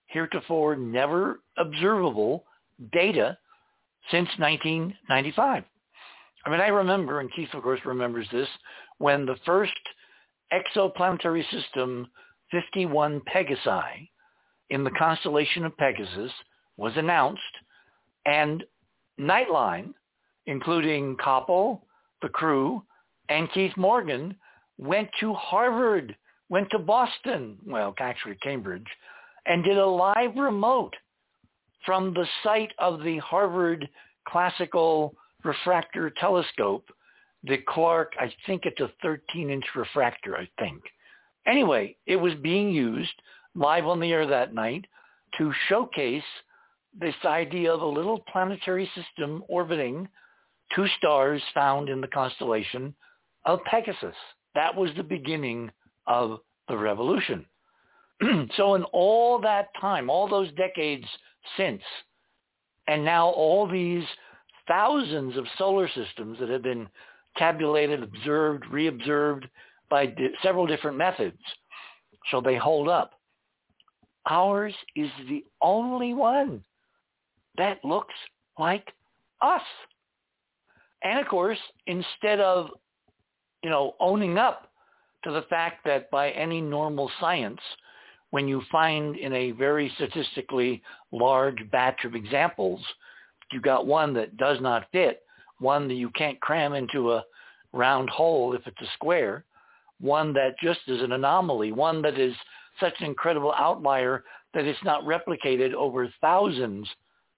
heretofore 0.06 0.76
never 0.76 1.40
observable 1.56 2.44
data 2.92 3.38
since 4.10 4.28
1995. 4.38 5.64
I 6.46 6.50
mean, 6.50 6.60
I 6.60 6.68
remember, 6.68 7.20
and 7.20 7.32
Keith, 7.32 7.48
of 7.54 7.62
course, 7.62 7.80
remembers 7.84 8.26
this, 8.32 8.48
when 8.98 9.24
the 9.24 9.36
first 9.46 9.72
exoplanetary 10.52 11.44
system 11.50 12.08
51 12.50 13.22
Pegasi 13.32 14.08
in 14.74 14.82
the 14.82 14.90
constellation 14.90 15.64
of 15.64 15.76
Pegasus 15.76 16.32
was 16.76 16.92
announced, 16.96 17.40
and 18.26 18.64
Nightline, 19.20 19.94
including 20.46 21.16
Koppel, 21.16 21.82
the 22.22 22.28
crew, 22.28 22.82
and 23.28 23.50
Keith 23.52 23.76
Morgan, 23.76 24.34
went 24.76 25.08
to 25.20 25.32
Harvard, 25.32 26.16
went 26.48 26.68
to 26.70 26.80
Boston, 26.80 27.56
well, 27.64 27.94
actually 28.00 28.34
Cambridge, 28.42 28.88
and 29.46 29.62
did 29.62 29.78
a 29.78 29.86
live 29.86 30.34
remote 30.34 30.94
from 31.86 32.12
the 32.12 32.26
site 32.42 32.72
of 32.80 33.04
the 33.04 33.18
Harvard 33.18 33.88
Classical 34.26 35.14
Refractor 35.44 36.10
Telescope, 36.18 36.88
the 37.44 37.58
Clark, 37.68 38.14
I 38.18 38.32
think 38.44 38.62
it's 38.64 38.80
a 38.80 38.90
13-inch 39.06 39.66
refractor, 39.76 40.36
I 40.36 40.48
think. 40.58 40.82
Anyway, 41.46 41.96
it 42.06 42.16
was 42.16 42.34
being 42.42 42.70
used 42.70 43.14
live 43.54 43.86
on 43.86 44.00
the 44.00 44.12
air 44.12 44.26
that 44.26 44.54
night 44.54 44.86
to 45.38 45.52
showcase 45.68 46.22
this 46.98 47.14
idea 47.24 47.72
of 47.72 47.82
a 47.82 47.86
little 47.86 48.24
planetary 48.32 48.90
system 48.94 49.42
orbiting 49.48 50.08
two 50.74 50.86
stars 50.98 51.42
found 51.52 51.88
in 51.88 52.00
the 52.00 52.08
constellation 52.08 52.94
of 53.44 53.60
Pegasus. 53.64 54.14
That 54.54 54.74
was 54.74 54.90
the 54.96 55.02
beginning 55.02 55.70
of 56.06 56.40
the 56.68 56.76
revolution. 56.76 57.44
so 58.56 58.74
in 58.74 58.84
all 58.84 59.40
that 59.40 59.68
time, 59.80 60.08
all 60.08 60.28
those 60.28 60.52
decades 60.52 61.04
since, 61.56 61.82
and 62.86 63.04
now 63.04 63.28
all 63.28 63.66
these 63.66 64.04
thousands 64.68 65.36
of 65.36 65.44
solar 65.58 65.88
systems 65.88 66.38
that 66.38 66.48
have 66.48 66.62
been 66.62 66.88
tabulated, 67.36 68.02
observed, 68.02 68.64
reobserved 68.72 69.44
by 69.90 70.06
di- 70.06 70.30
several 70.42 70.66
different 70.66 70.96
methods, 70.96 71.38
so 72.30 72.40
they 72.40 72.56
hold 72.56 72.88
up. 72.88 73.13
Ours 74.30 74.74
is 74.96 75.10
the 75.28 75.44
only 75.60 76.14
one 76.14 76.64
that 77.56 77.84
looks 77.84 78.14
like 78.58 78.92
us. 79.40 79.62
And 81.02 81.18
of 81.20 81.28
course, 81.28 81.58
instead 81.86 82.40
of, 82.40 82.70
you 83.62 83.70
know, 83.70 83.94
owning 84.00 84.38
up 84.38 84.70
to 85.24 85.30
the 85.30 85.42
fact 85.42 85.84
that 85.84 86.10
by 86.10 86.30
any 86.30 86.60
normal 86.60 87.10
science, 87.20 87.60
when 88.30 88.48
you 88.48 88.62
find 88.72 89.16
in 89.16 89.32
a 89.32 89.52
very 89.52 89.92
statistically 89.94 90.82
large 91.12 91.70
batch 91.70 92.04
of 92.04 92.14
examples, 92.14 92.80
you 93.52 93.60
got 93.60 93.86
one 93.86 94.12
that 94.14 94.36
does 94.36 94.60
not 94.60 94.88
fit, 94.90 95.22
one 95.60 95.86
that 95.88 95.94
you 95.94 96.10
can't 96.10 96.40
cram 96.40 96.72
into 96.72 97.12
a 97.12 97.24
round 97.72 98.10
hole 98.10 98.54
if 98.54 98.66
it's 98.66 98.80
a 98.80 98.92
square, 98.94 99.44
one 100.00 100.32
that 100.32 100.58
just 100.60 100.80
is 100.88 101.02
an 101.02 101.12
anomaly, 101.12 101.72
one 101.72 102.02
that 102.02 102.18
is 102.18 102.34
such 102.80 102.94
an 103.00 103.06
incredible 103.06 103.52
outlier 103.56 104.24
that 104.54 104.64
it's 104.64 104.82
not 104.84 105.04
replicated 105.04 105.74
over 105.74 106.08
thousands 106.20 106.88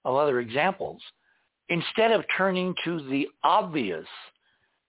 of 0.05 0.15
other 0.15 0.39
examples. 0.39 1.01
Instead 1.69 2.11
of 2.11 2.23
turning 2.37 2.73
to 2.83 3.07
the 3.09 3.27
obvious, 3.43 4.05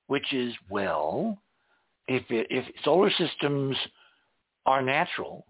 which 0.07 0.33
is, 0.33 0.55
well, 0.71 1.39
if, 2.07 2.23
it, 2.31 2.47
if 2.51 2.65
solar 2.85 3.11
systems 3.11 3.77
are 4.67 4.83
natural 4.83 5.47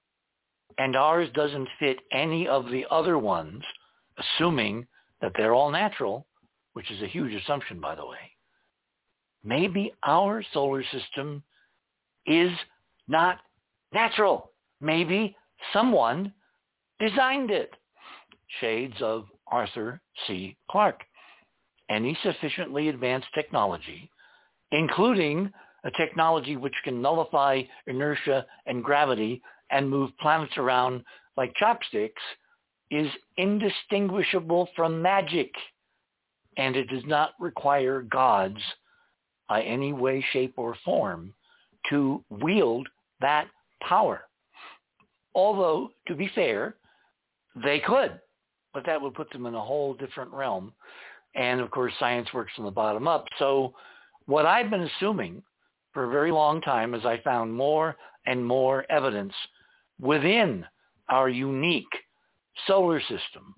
and 0.78 0.96
ours 0.96 1.28
doesn't 1.34 1.68
fit 1.78 1.98
any 2.12 2.46
of 2.46 2.70
the 2.70 2.86
other 2.90 3.18
ones, 3.18 3.62
assuming 4.18 4.86
that 5.20 5.32
they're 5.36 5.54
all 5.54 5.70
natural, 5.70 6.26
which 6.72 6.90
is 6.90 7.02
a 7.02 7.06
huge 7.06 7.34
assumption, 7.34 7.80
by 7.80 7.94
the 7.94 8.06
way, 8.06 8.16
maybe 9.44 9.92
our 10.04 10.44
solar 10.52 10.82
system 10.84 11.42
is 12.26 12.50
not 13.08 13.38
natural. 13.92 14.47
Maybe 14.80 15.36
someone 15.72 16.32
designed 17.00 17.50
it. 17.50 17.70
Shades 18.60 18.94
of 19.00 19.26
Arthur 19.46 20.00
C. 20.26 20.56
Clarke. 20.70 21.02
Any 21.90 22.16
sufficiently 22.22 22.88
advanced 22.88 23.28
technology, 23.34 24.10
including 24.72 25.50
a 25.84 25.90
technology 25.92 26.56
which 26.56 26.74
can 26.84 27.00
nullify 27.00 27.62
inertia 27.86 28.46
and 28.66 28.84
gravity 28.84 29.42
and 29.70 29.88
move 29.88 30.10
planets 30.20 30.56
around 30.56 31.02
like 31.36 31.54
chopsticks, 31.54 32.22
is 32.90 33.10
indistinguishable 33.36 34.68
from 34.74 35.00
magic. 35.00 35.50
And 36.56 36.74
it 36.76 36.88
does 36.88 37.04
not 37.06 37.32
require 37.38 38.02
gods 38.02 38.60
by 39.48 39.62
any 39.62 39.92
way, 39.92 40.24
shape, 40.32 40.54
or 40.56 40.76
form 40.84 41.32
to 41.90 42.22
wield 42.28 42.88
that 43.20 43.48
power. 43.80 44.27
Although, 45.34 45.90
to 46.06 46.14
be 46.14 46.30
fair, 46.34 46.74
they 47.62 47.80
could, 47.80 48.20
but 48.72 48.84
that 48.86 49.00
would 49.00 49.14
put 49.14 49.30
them 49.30 49.46
in 49.46 49.54
a 49.54 49.60
whole 49.60 49.94
different 49.94 50.32
realm. 50.32 50.72
And 51.34 51.60
of 51.60 51.70
course, 51.70 51.92
science 51.98 52.28
works 52.32 52.52
from 52.54 52.64
the 52.64 52.70
bottom 52.70 53.06
up. 53.06 53.26
So 53.38 53.74
what 54.26 54.46
I've 54.46 54.70
been 54.70 54.88
assuming 54.96 55.42
for 55.92 56.04
a 56.04 56.10
very 56.10 56.30
long 56.30 56.60
time 56.60 56.94
as 56.94 57.04
I 57.04 57.20
found 57.22 57.52
more 57.52 57.96
and 58.26 58.44
more 58.44 58.84
evidence 58.90 59.32
within 60.00 60.64
our 61.08 61.28
unique 61.28 61.86
solar 62.66 63.00
system, 63.00 63.54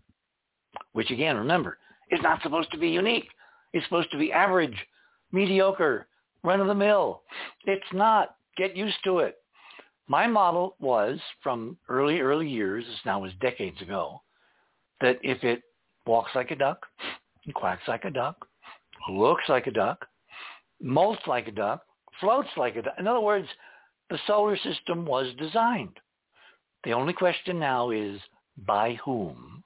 which 0.92 1.10
again, 1.10 1.36
remember, 1.36 1.78
is 2.10 2.20
not 2.22 2.42
supposed 2.42 2.70
to 2.72 2.78
be 2.78 2.88
unique. 2.88 3.28
It's 3.72 3.84
supposed 3.86 4.10
to 4.12 4.18
be 4.18 4.32
average, 4.32 4.76
mediocre, 5.32 6.06
run 6.42 6.60
of 6.60 6.66
the 6.66 6.74
mill. 6.74 7.22
It's 7.66 7.92
not. 7.92 8.36
Get 8.56 8.76
used 8.76 8.98
to 9.04 9.20
it. 9.20 9.39
My 10.10 10.26
model 10.26 10.74
was 10.80 11.20
from 11.40 11.76
early, 11.88 12.18
early 12.18 12.48
years, 12.48 12.84
this 12.84 12.98
now 13.06 13.20
was 13.20 13.30
decades 13.40 13.80
ago, 13.80 14.20
that 15.00 15.20
if 15.22 15.44
it 15.44 15.62
walks 16.04 16.32
like 16.34 16.50
a 16.50 16.56
duck, 16.56 16.84
quacks 17.54 17.86
like 17.86 18.04
a 18.04 18.10
duck, 18.10 18.44
looks 19.08 19.44
like 19.48 19.68
a 19.68 19.70
duck, 19.70 20.04
molts 20.84 21.24
like 21.28 21.46
a 21.46 21.52
duck, 21.52 21.82
floats 22.18 22.48
like 22.56 22.74
a 22.74 22.82
duck. 22.82 22.94
In 22.98 23.06
other 23.06 23.20
words, 23.20 23.46
the 24.08 24.18
solar 24.26 24.56
system 24.56 25.06
was 25.06 25.32
designed. 25.38 25.96
The 26.82 26.92
only 26.92 27.12
question 27.12 27.60
now 27.60 27.90
is 27.90 28.20
by 28.66 28.94
whom 29.04 29.62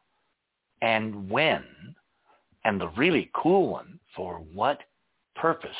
and 0.83 1.30
when, 1.30 1.64
and 2.66 2.78
the 2.78 2.88
really 2.98 3.30
cool 3.35 3.70
one, 3.70 3.98
for 4.14 4.44
what 4.52 4.80
purpose. 5.37 5.70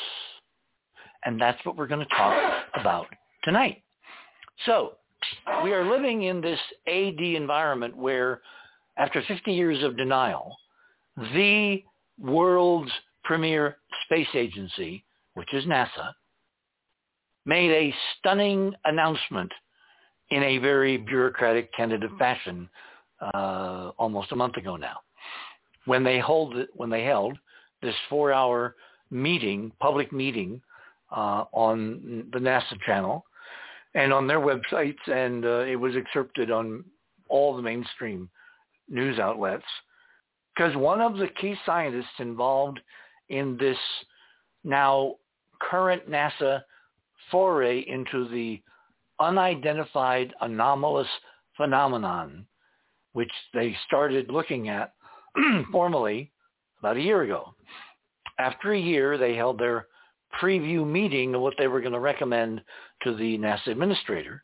And 1.23 1.39
that's 1.39 1.63
what 1.65 1.77
we're 1.77 1.85
going 1.85 2.03
to 2.07 2.15
talk 2.15 2.63
about 2.73 3.05
tonight. 3.43 3.83
So 4.65 4.93
we 5.63 5.73
are 5.73 5.89
living 5.89 6.23
in 6.23 6.41
this 6.41 6.59
AD 6.87 7.19
environment 7.19 7.95
where 7.95 8.41
after 8.97 9.21
50 9.27 9.51
years 9.51 9.83
of 9.83 9.97
denial, 9.97 10.55
the 11.17 11.83
world's 12.19 12.91
premier 13.23 13.77
space 14.05 14.27
agency, 14.33 15.03
which 15.33 15.53
is 15.53 15.65
NASA, 15.65 16.13
made 17.45 17.71
a 17.71 17.93
stunning 18.17 18.73
announcement 18.85 19.51
in 20.29 20.41
a 20.43 20.57
very 20.57 20.97
bureaucratic, 20.97 21.71
tentative 21.73 22.11
fashion 22.17 22.69
uh, 23.33 23.91
almost 23.97 24.31
a 24.31 24.35
month 24.35 24.57
ago 24.57 24.75
now, 24.75 24.97
when 25.85 26.03
they 26.03 26.19
hold 26.19 26.55
when 26.73 26.89
they 26.89 27.03
held 27.03 27.37
this 27.81 27.95
four-hour 28.09 28.75
meeting, 29.11 29.71
public 29.79 30.11
meeting 30.11 30.61
uh, 31.11 31.45
on 31.51 32.25
the 32.33 32.39
NASA 32.39 32.79
channel 32.85 33.25
and 33.95 34.13
on 34.13 34.27
their 34.27 34.39
websites, 34.39 35.07
and 35.07 35.45
uh, 35.45 35.59
it 35.61 35.77
was 35.77 35.95
excerpted 35.95 36.51
on 36.51 36.83
all 37.29 37.55
the 37.55 37.61
mainstream 37.61 38.29
news 38.87 39.17
outlets 39.17 39.65
because 40.55 40.75
one 40.75 41.01
of 41.01 41.17
the 41.17 41.27
key 41.41 41.55
scientists 41.65 42.19
involved 42.19 42.79
in 43.29 43.57
this 43.57 43.77
now 44.63 45.15
current 45.59 46.09
NASA 46.09 46.61
foray 47.31 47.79
into 47.87 48.27
the 48.29 48.61
unidentified 49.19 50.33
anomalous 50.41 51.07
phenomenon, 51.57 52.45
which 53.13 53.31
they 53.53 53.75
started 53.87 54.29
looking 54.29 54.69
at 54.69 54.93
formally 55.71 56.31
about 56.79 56.97
a 56.97 57.01
year 57.01 57.23
ago. 57.23 57.55
After 58.37 58.73
a 58.73 58.79
year, 58.79 59.17
they 59.17 59.35
held 59.35 59.57
their 59.57 59.87
preview 60.41 60.85
meeting 60.85 61.35
of 61.35 61.41
what 61.41 61.53
they 61.57 61.67
were 61.67 61.81
going 61.81 61.93
to 61.93 61.99
recommend 61.99 62.61
to 63.03 63.15
the 63.15 63.37
NASA 63.37 63.67
administrator. 63.67 64.43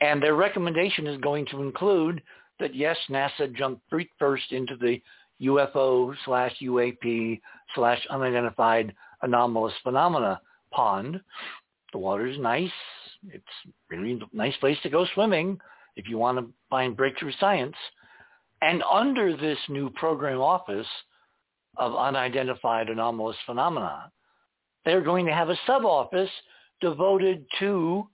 And 0.00 0.22
their 0.22 0.34
recommendation 0.34 1.06
is 1.06 1.20
going 1.20 1.46
to 1.46 1.62
include 1.62 2.22
that 2.60 2.74
yes, 2.74 2.96
NASA 3.10 3.52
jumped 3.54 3.82
first 4.18 4.52
into 4.52 4.76
the 4.76 5.00
UFO 5.42 6.14
slash 6.24 6.54
UAP 6.62 7.40
slash 7.74 8.04
unidentified 8.10 8.94
anomalous 9.22 9.74
phenomena 9.82 10.40
pond. 10.72 11.20
The 11.92 11.98
water 11.98 12.26
is 12.26 12.38
nice. 12.38 12.70
It's 13.30 13.44
really 13.90 14.12
a 14.12 14.36
nice 14.36 14.56
place 14.58 14.78
to 14.82 14.90
go 14.90 15.06
swimming 15.14 15.58
if 15.96 16.08
you 16.08 16.18
want 16.18 16.38
to 16.38 16.52
find 16.70 16.96
breakthrough 16.96 17.32
science. 17.40 17.76
And 18.62 18.82
under 18.90 19.36
this 19.36 19.58
new 19.68 19.90
program 19.90 20.40
office 20.40 20.86
of 21.76 21.94
unidentified 21.94 22.88
anomalous 22.88 23.36
phenomena, 23.46 24.10
they're 24.84 25.02
going 25.02 25.26
to 25.26 25.34
have 25.34 25.50
a 25.50 25.58
sub-office 25.66 26.30
devoted 26.80 27.44
to 27.58 28.06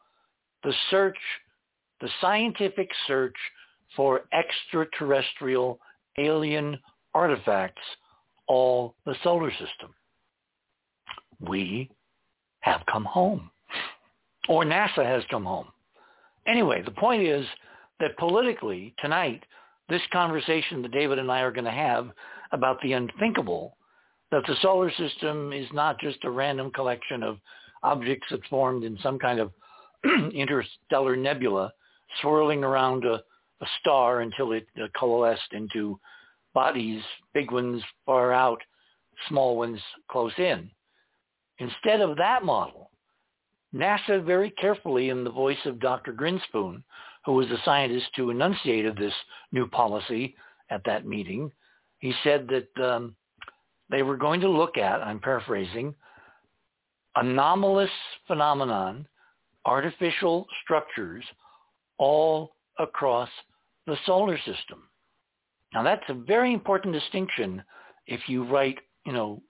the 0.63 0.73
search, 0.91 1.19
the 2.01 2.09
scientific 2.21 2.91
search 3.07 3.37
for 3.95 4.25
extraterrestrial 4.33 5.79
alien 6.19 6.79
artifacts 7.15 7.83
all 8.47 8.95
the 9.05 9.15
solar 9.23 9.51
system. 9.51 9.95
We 11.41 11.91
have 12.61 12.83
come 12.91 13.05
home. 13.05 13.51
Or 14.49 14.65
NASA 14.65 15.05
has 15.05 15.23
come 15.31 15.45
home. 15.45 15.69
Anyway, 16.47 16.83
the 16.83 16.91
point 16.91 17.23
is 17.23 17.47
that 18.01 18.17
politically, 18.19 18.95
tonight, 18.99 19.43
this 19.89 20.03
conversation 20.13 20.83
that 20.83 20.93
David 20.93 21.19
and 21.19 21.31
I 21.31 21.41
are 21.41 21.53
going 21.53 21.65
to 21.65 21.71
have 21.71 22.11
about 22.53 22.81
the 22.83 22.93
unthinkable, 22.93 23.77
that 24.35 24.45
the 24.49 24.57
solar 24.63 24.91
system 24.91 25.53
is 25.53 25.69
not 25.73 26.01
just 26.01 26.25
a 26.25 26.31
random 26.31 26.69
collection 26.73 27.23
of 27.23 27.39
objects 27.85 28.27
that 28.33 28.45
formed 28.51 28.83
in 28.83 28.99
some 29.01 29.17
kind 29.17 29.39
of 29.39 29.53
interstellar 30.35 31.15
nebula 31.15 31.73
swirling 32.21 32.65
around 32.65 33.05
a, 33.05 33.23
a 33.61 33.67
star 33.81 34.23
until 34.23 34.51
it 34.51 34.67
uh, 34.83 34.89
coalesced 34.99 35.53
into 35.53 36.01
bodies, 36.53 37.01
big 37.33 37.53
ones 37.53 37.81
far 38.05 38.33
out, 38.33 38.59
small 39.29 39.57
ones 39.57 39.79
close 40.11 40.33
in. 40.37 40.69
Instead 41.59 42.01
of 42.01 42.17
that 42.17 42.43
model, 42.43 42.91
NASA 43.73 44.25
very 44.25 44.51
carefully, 44.51 45.11
in 45.11 45.23
the 45.23 45.31
voice 45.31 45.65
of 45.65 45.79
Dr. 45.79 46.13
Grinspoon, 46.13 46.83
who 47.25 47.35
was 47.35 47.49
the 47.51 47.59
scientist 47.65 48.09
who 48.17 48.31
enunciated 48.31 48.97
this 48.97 49.15
new 49.53 49.69
policy 49.69 50.35
at 50.71 50.83
that 50.87 51.07
meeting, 51.07 51.53
he 51.99 52.13
said 52.25 52.49
that 52.49 52.85
um, 52.85 53.15
they 53.91 54.03
were 54.03 54.17
going 54.17 54.41
to 54.41 54.49
look 54.49 54.77
at, 54.77 55.03
I'm 55.03 55.21
paraphrasing, 55.21 55.95
anomalous 57.17 57.91
phenomenon, 58.27 59.07
artificial 59.65 60.47
structures 60.63 61.25
all 61.99 62.57
across 62.79 63.29
the 63.87 63.97
solar 64.07 64.37
system. 64.39 64.89
Now 65.73 65.83
that's 65.83 66.05
a 66.09 66.15
very 66.15 66.53
important 66.53 66.95
distinction 66.95 67.63
if 68.07 68.21
you 68.29 68.45
write, 68.45 68.79
you 69.07 69.13
know, 69.13 69.43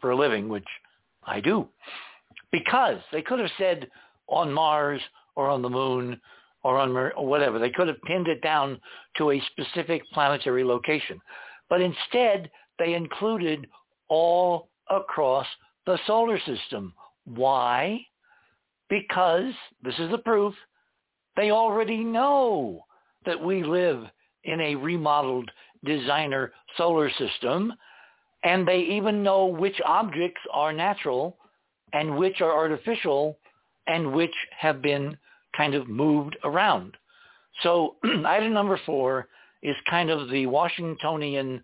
for 0.00 0.10
a 0.10 0.16
living, 0.16 0.48
which 0.48 0.66
I 1.24 1.40
do. 1.40 1.68
Because 2.52 2.98
they 3.12 3.22
could 3.22 3.38
have 3.38 3.50
said 3.58 3.88
on 4.28 4.52
Mars 4.52 5.00
or 5.34 5.48
on 5.48 5.62
the 5.62 5.68
moon 5.68 6.20
or 6.62 6.78
on 6.78 6.92
Mer- 6.92 7.12
or 7.16 7.26
whatever. 7.26 7.58
They 7.58 7.70
could 7.70 7.88
have 7.88 8.02
pinned 8.02 8.28
it 8.28 8.42
down 8.42 8.80
to 9.18 9.30
a 9.30 9.42
specific 9.52 10.02
planetary 10.12 10.64
location. 10.64 11.20
But 11.68 11.80
instead, 11.80 12.50
they 12.78 12.94
included 12.94 13.66
all 14.08 14.68
across 14.90 15.46
the 15.86 15.98
solar 16.06 16.38
system. 16.40 16.92
Why? 17.24 18.00
Because, 18.88 19.52
this 19.82 19.98
is 19.98 20.10
the 20.10 20.18
proof, 20.18 20.54
they 21.36 21.50
already 21.50 22.04
know 22.04 22.84
that 23.24 23.42
we 23.42 23.62
live 23.62 24.04
in 24.44 24.60
a 24.60 24.76
remodeled 24.76 25.50
designer 25.84 26.52
solar 26.76 27.10
system, 27.10 27.72
and 28.44 28.66
they 28.66 28.78
even 28.78 29.22
know 29.22 29.46
which 29.46 29.80
objects 29.84 30.40
are 30.52 30.72
natural 30.72 31.36
and 31.92 32.16
which 32.16 32.40
are 32.40 32.52
artificial 32.52 33.38
and 33.86 34.12
which 34.12 34.34
have 34.56 34.82
been 34.82 35.16
kind 35.56 35.74
of 35.74 35.88
moved 35.88 36.36
around. 36.44 36.96
So 37.62 37.96
item 38.26 38.52
number 38.52 38.78
four 38.86 39.28
is 39.62 39.76
kind 39.88 40.10
of 40.10 40.28
the 40.30 40.46
Washingtonian 40.46 41.62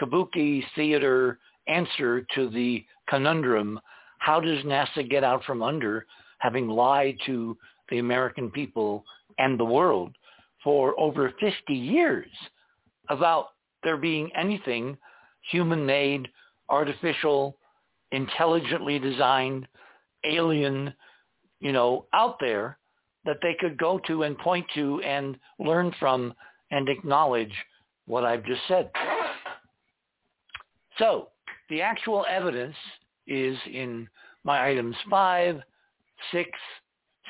kabuki 0.00 0.62
theater 0.74 1.38
answer 1.66 2.26
to 2.34 2.50
the 2.50 2.84
conundrum, 3.08 3.80
how 4.18 4.40
does 4.40 4.64
NASA 4.64 5.08
get 5.08 5.24
out 5.24 5.44
from 5.44 5.62
under 5.62 6.06
having 6.38 6.68
lied 6.68 7.16
to 7.26 7.56
the 7.88 7.98
American 7.98 8.50
people 8.50 9.04
and 9.38 9.58
the 9.58 9.64
world 9.64 10.14
for 10.62 10.98
over 10.98 11.32
50 11.40 11.74
years 11.74 12.28
about 13.08 13.48
there 13.82 13.96
being 13.96 14.30
anything 14.36 14.96
human-made, 15.50 16.28
artificial, 16.68 17.56
intelligently 18.12 18.98
designed, 18.98 19.66
alien, 20.24 20.94
you 21.60 21.72
know, 21.72 22.06
out 22.12 22.36
there 22.40 22.78
that 23.24 23.38
they 23.42 23.56
could 23.58 23.76
go 23.76 24.00
to 24.06 24.22
and 24.24 24.38
point 24.38 24.66
to 24.74 25.00
and 25.02 25.38
learn 25.58 25.92
from 25.98 26.32
and 26.70 26.88
acknowledge 26.88 27.52
what 28.06 28.24
I've 28.24 28.44
just 28.44 28.62
said. 28.68 28.90
So 31.02 31.30
the 31.68 31.82
actual 31.82 32.24
evidence 32.30 32.76
is 33.26 33.58
in 33.72 34.08
my 34.44 34.68
items 34.68 34.94
five, 35.10 35.60
six, 36.30 36.50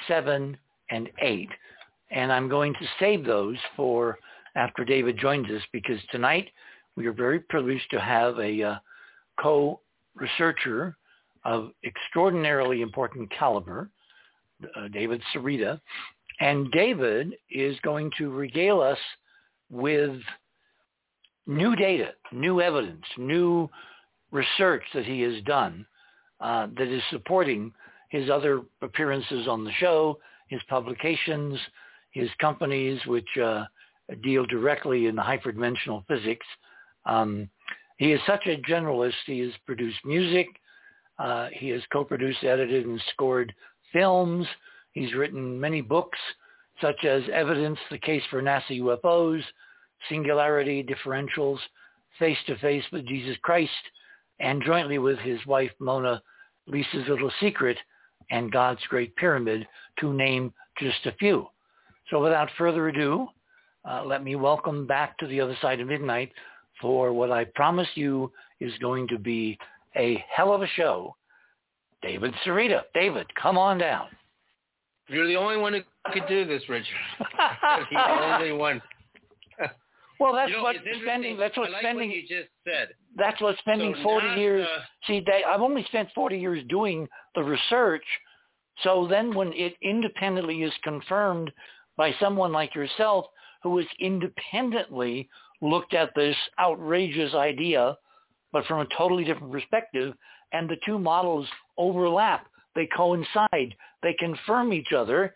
seven, 0.06 0.58
and 0.90 1.08
eight. 1.22 1.48
And 2.10 2.30
I'm 2.30 2.50
going 2.50 2.74
to 2.74 2.86
save 3.00 3.24
those 3.24 3.56
for 3.74 4.18
after 4.56 4.84
David 4.84 5.18
joins 5.18 5.50
us 5.50 5.62
because 5.72 5.98
tonight 6.10 6.50
we 6.96 7.06
are 7.06 7.14
very 7.14 7.40
privileged 7.40 7.90
to 7.92 8.00
have 8.00 8.38
a 8.38 8.62
uh, 8.62 8.74
co-researcher 9.40 10.94
of 11.46 11.70
extraordinarily 11.82 12.82
important 12.82 13.30
caliber, 13.30 13.88
uh, 14.76 14.88
David 14.88 15.22
Sereda. 15.34 15.80
And 16.40 16.70
David 16.72 17.36
is 17.50 17.78
going 17.82 18.10
to 18.18 18.30
regale 18.30 18.82
us 18.82 18.98
with 19.70 20.20
new 21.46 21.76
data, 21.76 22.10
new 22.32 22.60
evidence, 22.60 23.04
new 23.18 23.68
research 24.30 24.82
that 24.94 25.04
he 25.04 25.20
has 25.20 25.42
done 25.44 25.86
uh, 26.40 26.68
that 26.76 26.88
is 26.88 27.02
supporting 27.10 27.72
his 28.10 28.28
other 28.30 28.62
appearances 28.82 29.48
on 29.48 29.64
the 29.64 29.72
show, 29.72 30.18
his 30.48 30.60
publications, 30.68 31.58
his 32.10 32.28
companies, 32.40 33.00
which 33.06 33.28
uh, 33.42 33.64
deal 34.22 34.44
directly 34.46 35.06
in 35.06 35.16
hyperdimensional 35.16 36.06
physics. 36.06 36.46
Um, 37.06 37.48
he 37.96 38.12
is 38.12 38.20
such 38.26 38.46
a 38.46 38.60
generalist. 38.68 39.14
He 39.26 39.40
has 39.40 39.52
produced 39.66 39.98
music. 40.04 40.48
Uh, 41.18 41.48
he 41.52 41.68
has 41.68 41.82
co-produced, 41.92 42.44
edited, 42.44 42.86
and 42.86 43.00
scored 43.12 43.54
films. 43.92 44.46
He's 44.92 45.14
written 45.14 45.58
many 45.58 45.80
books, 45.80 46.18
such 46.80 47.04
as 47.04 47.22
Evidence, 47.32 47.78
The 47.90 47.98
Case 47.98 48.22
for 48.30 48.42
NASA 48.42 48.78
UFOs, 48.80 49.42
Singularity, 50.08 50.82
Differentials, 50.84 51.58
Face 52.18 52.38
to 52.46 52.56
Face 52.58 52.84
with 52.92 53.06
Jesus 53.06 53.36
Christ, 53.42 53.70
and 54.40 54.62
jointly 54.64 54.98
with 54.98 55.18
his 55.18 55.44
wife 55.46 55.70
Mona, 55.78 56.22
Lisa's 56.66 57.08
Little 57.08 57.32
Secret, 57.40 57.78
and 58.30 58.52
God's 58.52 58.82
Great 58.88 59.14
Pyramid, 59.16 59.66
to 60.00 60.12
name 60.12 60.52
just 60.78 61.06
a 61.06 61.12
few. 61.12 61.46
So 62.10 62.22
without 62.22 62.48
further 62.58 62.88
ado, 62.88 63.28
uh, 63.88 64.04
let 64.04 64.22
me 64.22 64.36
welcome 64.36 64.86
back 64.86 65.18
to 65.18 65.26
the 65.26 65.40
other 65.40 65.56
side 65.60 65.80
of 65.80 65.88
midnight 65.88 66.32
for 66.80 67.12
what 67.12 67.30
I 67.30 67.44
promise 67.44 67.88
you 67.94 68.32
is 68.60 68.72
going 68.78 69.08
to 69.08 69.18
be 69.18 69.58
a 69.96 70.22
hell 70.34 70.52
of 70.52 70.62
a 70.62 70.66
show. 70.68 71.14
David 72.02 72.34
Sereda. 72.44 72.82
David, 72.94 73.26
come 73.40 73.56
on 73.56 73.78
down. 73.78 74.08
You're 75.08 75.26
the 75.26 75.36
only 75.36 75.56
one 75.56 75.72
who 75.72 75.80
could 76.12 76.28
do 76.28 76.44
this, 76.44 76.62
Richard. 76.68 76.86
the 77.92 78.34
only 78.34 78.52
one. 78.52 78.80
Well, 80.22 80.32
that's 80.34 80.50
you 80.50 80.58
know, 80.58 80.62
what 80.62 80.76
spending. 81.02 81.36
That's 81.36 81.56
what 81.56 81.70
like 81.72 81.82
spending. 81.82 82.10
What 82.10 82.16
you 82.16 82.22
just 82.22 82.48
said. 82.64 82.90
That's 83.16 83.40
what 83.40 83.58
spending 83.58 83.92
so 83.96 84.02
40 84.04 84.40
years. 84.40 84.68
See, 85.08 85.20
they, 85.26 85.42
I've 85.44 85.60
only 85.60 85.84
spent 85.84 86.08
40 86.14 86.38
years 86.38 86.62
doing 86.68 87.08
the 87.34 87.42
research. 87.42 88.04
So 88.84 89.08
then, 89.10 89.34
when 89.34 89.52
it 89.52 89.74
independently 89.82 90.62
is 90.62 90.72
confirmed 90.84 91.50
by 91.96 92.14
someone 92.20 92.52
like 92.52 92.74
yourself, 92.74 93.26
who 93.64 93.76
has 93.78 93.86
independently 93.98 95.28
looked 95.60 95.92
at 95.92 96.10
this 96.14 96.36
outrageous 96.60 97.34
idea, 97.34 97.96
but 98.52 98.64
from 98.66 98.80
a 98.80 98.96
totally 98.96 99.24
different 99.24 99.52
perspective, 99.52 100.14
and 100.52 100.68
the 100.68 100.76
two 100.86 100.98
models 100.98 101.48
overlap, 101.78 102.46
they 102.76 102.88
coincide, 102.96 103.74
they 104.02 104.14
confirm 104.20 104.72
each 104.72 104.92
other. 104.96 105.34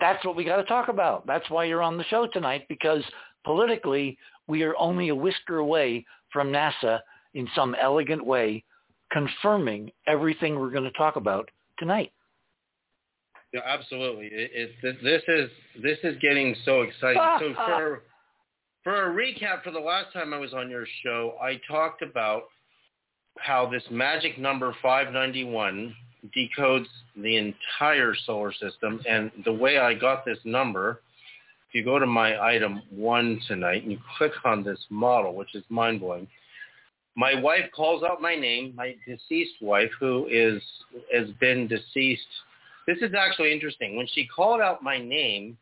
That's 0.00 0.24
what 0.24 0.36
we 0.36 0.44
got 0.44 0.56
to 0.56 0.64
talk 0.64 0.88
about. 0.88 1.26
That's 1.26 1.48
why 1.48 1.64
you're 1.64 1.82
on 1.82 1.96
the 1.96 2.04
show 2.04 2.26
tonight, 2.32 2.66
because 2.68 3.02
politically, 3.44 4.18
we 4.46 4.62
are 4.62 4.74
only 4.78 5.08
a 5.08 5.14
whisker 5.14 5.58
away 5.58 6.04
from 6.32 6.48
NASA 6.48 7.00
in 7.34 7.48
some 7.54 7.74
elegant 7.80 8.24
way 8.24 8.64
confirming 9.10 9.92
everything 10.06 10.58
we're 10.58 10.70
going 10.70 10.84
to 10.84 10.92
talk 10.92 11.16
about 11.16 11.50
tonight. 11.78 12.12
Yeah, 13.52 13.60
absolutely. 13.66 14.26
It, 14.32 14.70
it, 14.82 14.96
this 15.02 15.22
is 15.28 15.50
this 15.82 15.98
is 16.02 16.16
getting 16.22 16.56
so 16.64 16.82
exciting. 16.82 17.20
so 17.38 17.54
for 17.66 18.02
for 18.82 19.10
a 19.10 19.14
recap, 19.14 19.62
for 19.62 19.70
the 19.70 19.78
last 19.78 20.12
time 20.12 20.32
I 20.32 20.38
was 20.38 20.54
on 20.54 20.70
your 20.70 20.86
show, 21.04 21.34
I 21.40 21.60
talked 21.68 22.02
about 22.02 22.44
how 23.38 23.66
this 23.66 23.82
magic 23.90 24.38
number 24.38 24.74
591 24.82 25.94
decodes 26.36 26.86
the 27.16 27.36
entire 27.36 28.14
solar 28.26 28.52
system, 28.52 29.00
and 29.08 29.30
the 29.44 29.52
way 29.52 29.78
I 29.78 29.94
got 29.94 30.24
this 30.24 30.38
number 30.44 31.02
if 31.72 31.76
you 31.76 31.84
go 31.84 31.98
to 31.98 32.06
my 32.06 32.38
item 32.38 32.82
one 32.90 33.40
tonight 33.48 33.82
and 33.82 33.92
you 33.92 33.98
click 34.18 34.32
on 34.44 34.62
this 34.62 34.78
model, 34.90 35.34
which 35.34 35.54
is 35.54 35.64
mind-blowing, 35.70 36.28
my 37.16 37.34
wife 37.40 37.64
calls 37.74 38.02
out 38.02 38.20
my 38.20 38.34
name, 38.34 38.74
my 38.76 38.94
deceased 39.06 39.54
wife, 39.62 39.90
who 39.98 40.26
is 40.30 40.62
has 41.14 41.30
been 41.40 41.66
deceased. 41.66 42.28
This 42.86 42.98
is 43.00 43.14
actually 43.16 43.52
interesting. 43.52 43.96
When 43.96 44.06
she 44.06 44.26
called 44.26 44.60
out 44.60 44.82
my 44.82 44.98
name, 44.98 45.56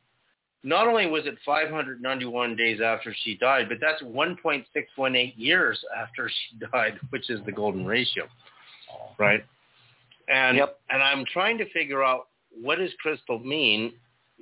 not 0.65 0.89
only 0.89 1.07
was 1.07 1.27
it 1.27 1.35
591 1.47 2.57
days 2.57 2.81
after 2.81 3.15
she 3.23 3.37
died, 3.37 3.69
but 3.69 3.79
that's 3.81 4.03
1.618 4.03 5.35
years 5.37 5.79
after 5.97 6.29
she 6.29 6.59
died, 6.73 6.99
which 7.11 7.31
is 7.31 7.39
the 7.47 7.53
golden 7.53 7.87
ratio, 7.87 8.25
right? 9.17 9.45
And 10.27 10.57
yep. 10.57 10.81
and 10.91 11.05
I'm 11.05 11.25
trying 11.33 11.57
to 11.59 11.71
figure 11.71 12.03
out 12.03 12.27
what 12.61 12.79
does 12.79 12.91
crystal 13.01 13.39
mean 13.39 13.93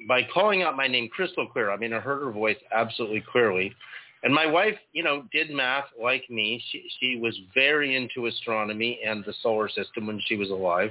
by 0.07 0.23
calling 0.33 0.63
out 0.63 0.77
my 0.77 0.87
name 0.87 1.09
crystal 1.09 1.47
clear, 1.47 1.71
I 1.71 1.77
mean, 1.77 1.93
I 1.93 2.01
heard 2.01 2.23
her 2.23 2.31
voice 2.31 2.57
absolutely 2.73 3.25
clearly. 3.31 3.75
And 4.25 4.35
my 4.35 4.47
wife, 4.47 4.75
you 4.93 5.05
know, 5.05 5.25
did 5.33 5.51
math 5.51 5.85
like 6.01 6.29
me. 6.29 6.63
She 6.71 6.89
she 6.99 7.17
was 7.17 7.39
very 7.55 7.95
into 7.95 8.27
astronomy 8.27 9.01
and 9.07 9.25
the 9.25 9.33
solar 9.43 9.69
system 9.69 10.09
when 10.09 10.21
she 10.27 10.37
was 10.37 10.51
alive. 10.51 10.91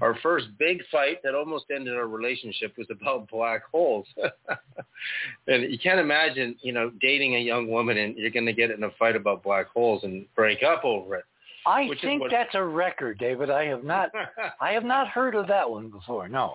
Our 0.00 0.16
first 0.22 0.46
big 0.58 0.82
fight 0.90 1.22
that 1.22 1.34
almost 1.34 1.66
ended 1.74 1.94
our 1.94 2.08
relationship 2.08 2.76
was 2.76 2.88
about 2.90 3.28
black 3.30 3.62
holes. 3.70 4.06
and 5.46 5.70
you 5.70 5.78
can't 5.78 6.00
imagine, 6.00 6.56
you 6.60 6.72
know, 6.72 6.90
dating 7.00 7.36
a 7.36 7.40
young 7.40 7.68
woman 7.68 7.96
and 7.96 8.16
you're 8.16 8.30
going 8.30 8.46
to 8.46 8.52
get 8.52 8.70
in 8.70 8.82
a 8.82 8.90
fight 8.98 9.16
about 9.16 9.42
black 9.42 9.68
holes 9.68 10.02
and 10.04 10.26
break 10.34 10.62
up 10.62 10.84
over 10.84 11.16
it. 11.16 11.24
I 11.66 11.88
think 12.00 12.22
what... 12.22 12.30
that's 12.30 12.54
a 12.54 12.62
record, 12.62 13.18
David. 13.18 13.50
I 13.50 13.66
have 13.66 13.84
not 13.84 14.10
I 14.60 14.72
have 14.72 14.84
not 14.84 15.08
heard 15.08 15.34
of 15.34 15.46
that 15.48 15.68
one 15.68 15.90
before. 15.90 16.28
No. 16.28 16.54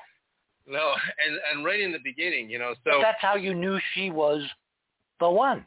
No, 0.66 0.94
and 1.26 1.40
and 1.52 1.66
right 1.66 1.80
in 1.80 1.92
the 1.92 2.00
beginning, 2.04 2.50
you 2.50 2.58
know, 2.58 2.74
so 2.84 2.92
but 2.92 3.02
that's 3.02 3.22
how 3.22 3.36
you 3.36 3.54
knew 3.54 3.80
she 3.94 4.10
was 4.10 4.42
the 5.20 5.30
one. 5.30 5.66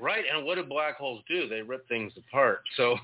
Right, 0.00 0.24
and 0.32 0.44
what 0.46 0.56
do 0.56 0.64
black 0.64 0.96
holes 0.96 1.22
do? 1.28 1.48
They 1.48 1.60
rip 1.60 1.86
things 1.88 2.12
apart. 2.16 2.62
So, 2.76 2.96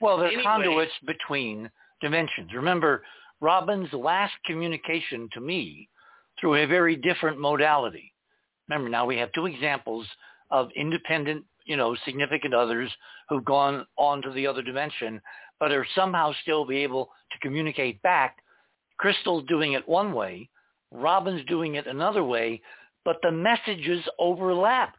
well, 0.00 0.16
they're 0.16 0.28
anyway, 0.28 0.42
conduits 0.42 0.92
between 1.06 1.70
dimensions. 2.00 2.50
Remember, 2.54 3.02
Robin's 3.40 3.92
last 3.92 4.32
communication 4.46 5.28
to 5.32 5.40
me 5.40 5.88
through 6.40 6.56
a 6.56 6.66
very 6.66 6.96
different 6.96 7.38
modality. 7.38 8.12
Remember, 8.68 8.88
now 8.88 9.04
we 9.04 9.16
have 9.16 9.32
two 9.32 9.46
examples 9.46 10.06
of 10.50 10.68
independent, 10.76 11.44
you 11.64 11.76
know, 11.76 11.96
significant 12.04 12.54
others 12.54 12.90
who've 13.28 13.44
gone 13.44 13.86
on 13.96 14.22
to 14.22 14.30
the 14.30 14.46
other 14.46 14.62
dimension, 14.62 15.20
but 15.58 15.72
are 15.72 15.86
somehow 15.94 16.32
still 16.42 16.64
be 16.64 16.78
able 16.78 17.10
to 17.32 17.38
communicate 17.40 18.00
back. 18.02 18.38
Crystal's 19.02 19.42
doing 19.48 19.72
it 19.72 19.88
one 19.88 20.12
way, 20.12 20.48
Robin's 20.92 21.44
doing 21.46 21.74
it 21.74 21.88
another 21.88 22.22
way, 22.22 22.62
but 23.04 23.16
the 23.20 23.32
messages 23.32 24.00
overlap 24.20 24.94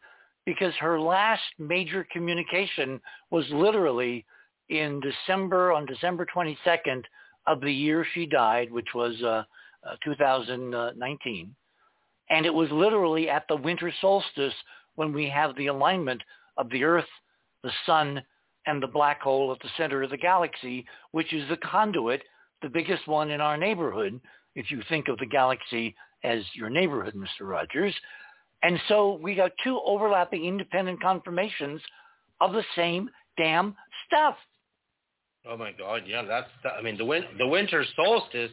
because 0.46 0.74
her 0.76 1.00
last 1.00 1.42
major 1.58 2.06
communication 2.12 3.00
was 3.32 3.46
literally 3.52 4.26
in 4.68 5.00
December, 5.00 5.72
on 5.72 5.86
December 5.86 6.28
22nd 6.36 7.04
of 7.48 7.62
the 7.62 7.72
year 7.72 8.06
she 8.13 8.26
died, 8.26 8.70
which 8.74 8.89
was 8.94 9.16
uh, 9.24 9.44
uh, 9.89 9.96
2019. 10.04 11.56
And 12.30 12.46
it 12.46 12.54
was 12.54 12.70
literally 12.72 13.30
at 13.30 13.46
the 13.48 13.56
winter 13.56 13.94
solstice 14.02 14.54
when 14.96 15.13
we 15.13 15.30
have 15.30 15.56
the 15.56 15.68
alignment 15.68 16.22
of 16.58 16.70
the 16.72 16.84
Earth, 16.84 17.08
the 17.63 17.72
Sun, 17.86 18.22
and 18.66 18.84
the 18.84 18.88
black 18.88 19.22
hole 19.22 19.54
at 19.54 19.62
the 19.62 19.74
center 19.78 20.04
of 20.04 20.10
the 20.10 20.18
galaxy, 20.18 20.86
which 21.12 21.32
is 21.32 21.48
the 21.48 21.58
conduit, 21.58 22.22
the 22.63 22.69
biggest 22.69 23.08
one 23.08 23.30
in 23.30 23.41
our 23.41 23.58
neighborhood, 23.58 24.19
if 24.56 24.71
you 24.71 24.82
think 24.89 25.08
of 25.08 25.17
the 25.19 25.28
galaxy 25.28 25.95
as 26.23 26.39
your 26.56 26.69
neighborhood, 26.69 27.13
Mr. 27.15 27.47
Rogers. 27.47 27.93
And 28.63 28.80
so 28.88 29.19
we 29.21 29.36
got 29.36 29.52
two 29.63 29.80
overlapping 29.86 30.45
independent 30.45 31.02
confirmations 31.02 31.82
of 32.39 32.54
the 32.54 32.63
same 32.76 33.10
damn 33.38 33.76
stuff. 34.08 34.36
Oh 35.45 35.58
my 35.58 35.73
God, 35.73 36.04
yeah, 36.08 36.23
that's. 36.23 36.47
I 36.78 36.82
mean, 36.82 36.97
the 36.97 37.04
win- 37.04 37.38
the 37.38 37.47
winter 37.47 37.84
solstice 37.97 38.52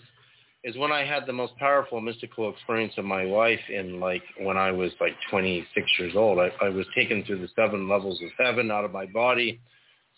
is 0.64 0.76
when 0.76 0.90
I 0.90 1.04
had 1.04 1.24
the 1.24 1.32
most 1.32 1.56
powerful 1.56 2.00
mystical 2.00 2.50
experience 2.50 2.92
of 2.98 3.04
my 3.04 3.22
life. 3.22 3.60
In 3.72 4.00
like 4.00 4.22
when 4.40 4.56
I 4.56 4.72
was 4.72 4.90
like 5.00 5.14
26 5.30 5.86
years 6.00 6.14
old, 6.16 6.40
I, 6.40 6.50
I 6.60 6.68
was 6.68 6.86
taken 6.96 7.24
through 7.24 7.40
the 7.40 7.48
seven 7.54 7.88
levels 7.88 8.20
of 8.22 8.28
heaven 8.44 8.72
out 8.72 8.84
of 8.84 8.92
my 8.92 9.06
body. 9.06 9.60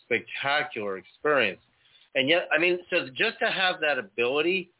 Spectacular 0.05 0.97
experience, 0.97 1.61
and 2.15 2.29
yet, 2.29 2.49
I 2.53 2.59
mean, 2.59 2.79
so 2.91 3.09
just 3.17 3.39
to 3.41 3.51
have 3.51 3.81
that 3.81 3.99
ability 3.99 4.71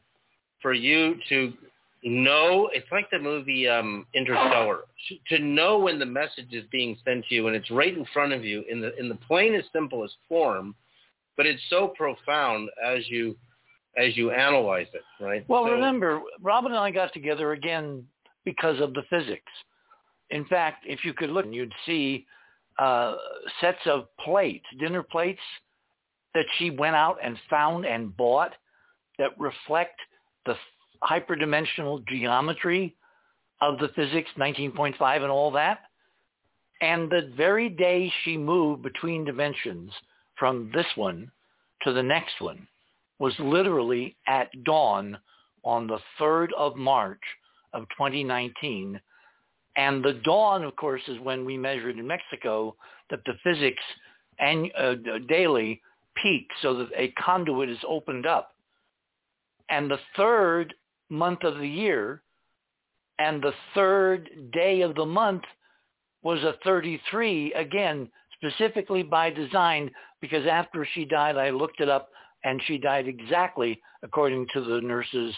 for 0.61 0.73
you 0.73 1.15
to 1.29 1.53
know 2.03 2.69
it's 2.73 2.91
like 2.91 3.09
the 3.11 3.19
movie 3.19 3.67
um 3.67 4.05
interstellar. 4.13 4.79
To 5.29 5.39
know 5.39 5.77
when 5.79 5.99
the 5.99 6.05
message 6.05 6.51
is 6.51 6.65
being 6.71 6.97
sent 7.05 7.25
to 7.25 7.35
you 7.35 7.47
and 7.47 7.55
it's 7.55 7.69
right 7.71 7.95
in 7.95 8.05
front 8.13 8.33
of 8.33 8.43
you 8.43 8.63
in 8.69 8.81
the 8.81 8.97
in 8.99 9.09
the 9.09 9.15
plainest 9.15 9.69
simplest 9.71 10.15
form 10.27 10.75
but 11.35 11.45
it's 11.45 11.61
so 11.69 11.87
profound 11.87 12.69
as 12.85 13.07
you 13.09 13.35
as 13.97 14.17
you 14.17 14.31
analyze 14.31 14.87
it 14.93 15.03
right? 15.23 15.45
Well 15.47 15.65
so, 15.65 15.71
remember 15.71 16.21
robin 16.41 16.71
and 16.71 16.79
i 16.79 16.91
got 16.91 17.13
together 17.13 17.53
again 17.53 18.05
because 18.45 18.81
of 18.81 18.93
the 18.93 19.03
physics. 19.09 19.51
In 20.29 20.45
fact 20.45 20.85
if 20.85 21.05
you 21.05 21.13
could 21.13 21.29
look 21.29 21.45
you'd 21.49 21.73
see 21.85 22.25
uh 22.79 23.15
sets 23.61 23.79
of 23.85 24.07
plates 24.17 24.65
dinner 24.79 25.03
plates 25.03 25.41
that 26.33 26.45
she 26.57 26.69
went 26.69 26.95
out 26.95 27.17
and 27.23 27.37
found 27.49 27.85
and 27.85 28.15
bought 28.15 28.53
that 29.19 29.31
reflect 29.37 29.99
the 30.45 30.55
hyperdimensional 31.03 32.05
geometry 32.07 32.95
of 33.61 33.77
the 33.79 33.89
physics 33.95 34.29
19.5 34.37 35.21
and 35.21 35.31
all 35.31 35.51
that. 35.51 35.79
And 36.81 37.09
the 37.09 37.31
very 37.37 37.69
day 37.69 38.11
she 38.23 38.37
moved 38.37 38.83
between 38.83 39.25
dimensions 39.25 39.91
from 40.37 40.71
this 40.73 40.87
one 40.95 41.31
to 41.83 41.93
the 41.93 42.03
next 42.03 42.41
one 42.41 42.67
was 43.19 43.33
literally 43.39 44.17
at 44.27 44.49
dawn 44.63 45.17
on 45.63 45.87
the 45.87 45.99
3rd 46.19 46.49
of 46.57 46.75
March 46.75 47.21
of 47.73 47.83
2019. 47.97 48.99
And 49.77 50.03
the 50.03 50.19
dawn, 50.25 50.63
of 50.63 50.75
course, 50.75 51.01
is 51.07 51.19
when 51.21 51.45
we 51.45 51.57
measured 51.57 51.97
in 51.97 52.05
Mexico 52.05 52.75
that 53.09 53.21
the 53.25 53.33
physics 53.43 53.83
and, 54.39 54.71
uh, 54.77 54.95
daily 55.27 55.81
peak 56.21 56.47
so 56.61 56.75
that 56.75 56.89
a 56.95 57.09
conduit 57.11 57.69
is 57.69 57.77
opened 57.87 58.25
up. 58.25 58.51
And 59.69 59.89
the 59.89 59.99
third 60.15 60.73
month 61.09 61.43
of 61.43 61.57
the 61.57 61.67
year, 61.67 62.21
and 63.19 63.41
the 63.41 63.53
third 63.75 64.29
day 64.51 64.81
of 64.81 64.95
the 64.95 65.05
month 65.05 65.43
was 66.23 66.39
a 66.43 66.55
33, 66.63 67.53
again, 67.53 68.09
specifically 68.33 69.03
by 69.03 69.29
design, 69.29 69.91
because 70.21 70.45
after 70.47 70.87
she 70.93 71.05
died, 71.05 71.37
I 71.37 71.49
looked 71.49 71.79
it 71.79 71.89
up, 71.89 72.09
and 72.43 72.61
she 72.65 72.77
died 72.77 73.07
exactly 73.07 73.81
according 74.03 74.47
to 74.53 74.61
the 74.61 74.81
nurses' 74.81 75.35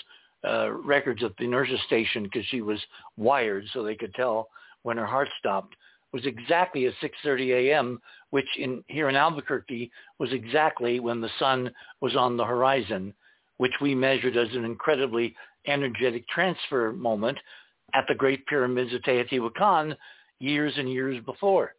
uh, 0.48 0.72
records 0.72 1.24
at 1.24 1.36
the 1.38 1.48
nurses' 1.48 1.80
station, 1.88 2.24
because 2.24 2.46
she 2.48 2.62
was 2.62 2.80
wired 3.18 3.66
so 3.74 3.84
they 3.84 3.96
could 3.96 4.14
tell 4.16 4.50
when 4.84 4.98
her 4.98 5.06
heart 5.06 5.28
stopped, 5.40 5.76
was 6.16 6.26
exactly 6.26 6.86
at 6.86 6.94
6.30 7.04 7.72
a.m., 7.72 8.00
which 8.30 8.48
in 8.58 8.82
here 8.88 9.10
in 9.10 9.18
Albuquerque 9.18 9.92
was 10.18 10.32
exactly 10.32 11.02
when 11.02 11.20
the 11.20 11.30
sun 11.40 11.70
was 12.00 12.16
on 12.16 12.38
the 12.38 12.46
horizon, 12.46 13.14
which 13.58 13.74
we 13.82 13.94
measured 13.94 14.38
as 14.38 14.48
an 14.54 14.64
incredibly 14.64 15.36
energetic 15.68 16.26
transfer 16.30 16.94
moment 16.94 17.38
at 17.94 18.06
the 18.08 18.16
Great 18.16 18.46
Pyramids 18.46 18.94
of 18.94 19.02
Teotihuacan 19.02 19.94
years 20.40 20.72
and 20.78 20.90
years 20.90 21.22
before. 21.26 21.76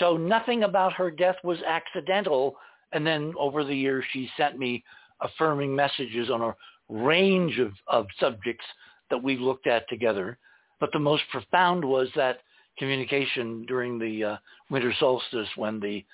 So 0.00 0.16
nothing 0.16 0.64
about 0.64 0.92
her 0.94 1.12
death 1.12 1.36
was 1.44 1.58
accidental. 1.64 2.56
And 2.90 3.06
then 3.06 3.32
over 3.38 3.62
the 3.62 3.76
years, 3.76 4.04
she 4.12 4.28
sent 4.36 4.58
me 4.58 4.82
affirming 5.20 5.76
messages 5.76 6.28
on 6.28 6.40
a 6.40 6.56
range 6.88 7.60
of, 7.60 7.70
of 7.86 8.08
subjects 8.18 8.64
that 9.10 9.22
we 9.22 9.36
looked 9.36 9.68
at 9.68 9.88
together. 9.88 10.38
But 10.80 10.90
the 10.92 10.98
most 10.98 11.22
profound 11.30 11.84
was 11.84 12.08
that 12.16 12.38
communication 12.80 13.64
during 13.68 13.98
the 13.98 14.24
uh, 14.24 14.36
winter 14.70 14.92
solstice 14.98 15.48
when 15.54 15.78
the 15.78 16.04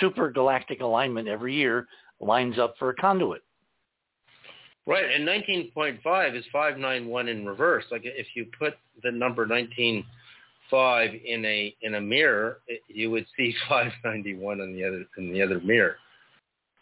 super 0.00 0.30
galactic 0.30 0.80
alignment 0.80 1.28
every 1.28 1.54
year 1.54 1.86
lines 2.20 2.58
up 2.58 2.74
for 2.78 2.90
a 2.90 2.94
conduit. 2.96 3.42
Right, 4.86 5.04
and 5.04 5.26
19.5 5.26 6.36
is 6.36 6.44
591 6.52 7.28
in 7.28 7.46
reverse. 7.46 7.84
Like 7.90 8.02
if 8.04 8.26
you 8.34 8.46
put 8.58 8.74
the 9.02 9.10
number 9.10 9.46
19.5 9.46 11.24
in 11.24 11.44
a 11.44 11.74
in 11.82 11.94
a 11.94 12.00
mirror, 12.00 12.58
it, 12.66 12.80
you 12.88 13.10
would 13.10 13.26
see 13.36 13.54
591 13.68 14.60
on 14.60 14.74
the 14.74 14.84
other 14.84 15.04
in 15.18 15.32
the 15.32 15.42
other 15.42 15.60
mirror, 15.60 15.96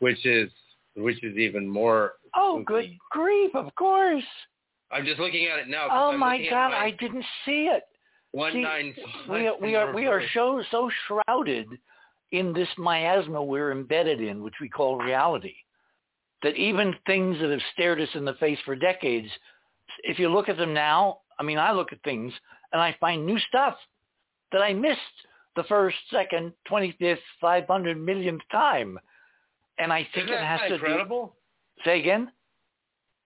which 0.00 0.24
is 0.26 0.50
which 0.96 1.22
is 1.22 1.36
even 1.36 1.68
more. 1.68 2.14
Oh, 2.34 2.62
good 2.66 2.90
grief! 3.10 3.54
Of 3.54 3.74
course. 3.74 4.24
I'm 4.90 5.04
just 5.04 5.18
looking 5.18 5.46
at 5.46 5.58
it 5.58 5.68
now. 5.68 5.88
Oh 5.90 6.12
I'm 6.12 6.20
my 6.20 6.38
God! 6.38 6.70
My 6.70 6.76
I 6.76 6.90
didn't 6.90 7.24
see 7.46 7.70
it. 7.72 7.84
One 8.34 8.62
nine 8.62 8.94
five. 8.96 9.30
We 9.30 9.46
are 9.46 9.56
we 9.60 9.74
are 9.76 9.94
we 9.94 10.06
are 10.06 10.22
so 10.34 10.62
so 10.70 10.90
shrouded 11.06 11.68
in 12.32 12.52
this 12.52 12.68
miasma 12.76 13.42
we're 13.42 13.70
embedded 13.70 14.20
in, 14.20 14.42
which 14.42 14.54
we 14.60 14.68
call 14.68 14.98
reality 14.98 15.54
that 16.44 16.56
even 16.56 16.94
things 17.06 17.38
that 17.40 17.50
have 17.50 17.60
stared 17.72 18.00
us 18.00 18.08
in 18.14 18.24
the 18.24 18.34
face 18.34 18.58
for 18.64 18.76
decades, 18.76 19.28
if 20.02 20.18
you 20.18 20.28
look 20.28 20.48
at 20.48 20.58
them 20.58 20.74
now, 20.74 21.20
I 21.40 21.42
mean, 21.42 21.58
I 21.58 21.72
look 21.72 21.92
at 21.92 22.02
things 22.02 22.32
and 22.72 22.80
I 22.80 22.94
find 23.00 23.24
new 23.24 23.38
stuff 23.48 23.76
that 24.52 24.60
I 24.60 24.74
missed 24.74 25.00
the 25.56 25.64
first, 25.64 25.96
second, 26.10 26.52
25th, 26.70 27.18
500 27.40 27.98
millionth 27.98 28.42
time. 28.52 28.98
And 29.78 29.92
I 29.92 30.06
think 30.14 30.26
Isn't 30.26 30.34
it 30.34 30.44
has 30.44 30.60
to 30.68 30.74
incredible? 30.74 31.34
Do, 31.78 31.90
say 31.90 32.00
again? 32.00 32.30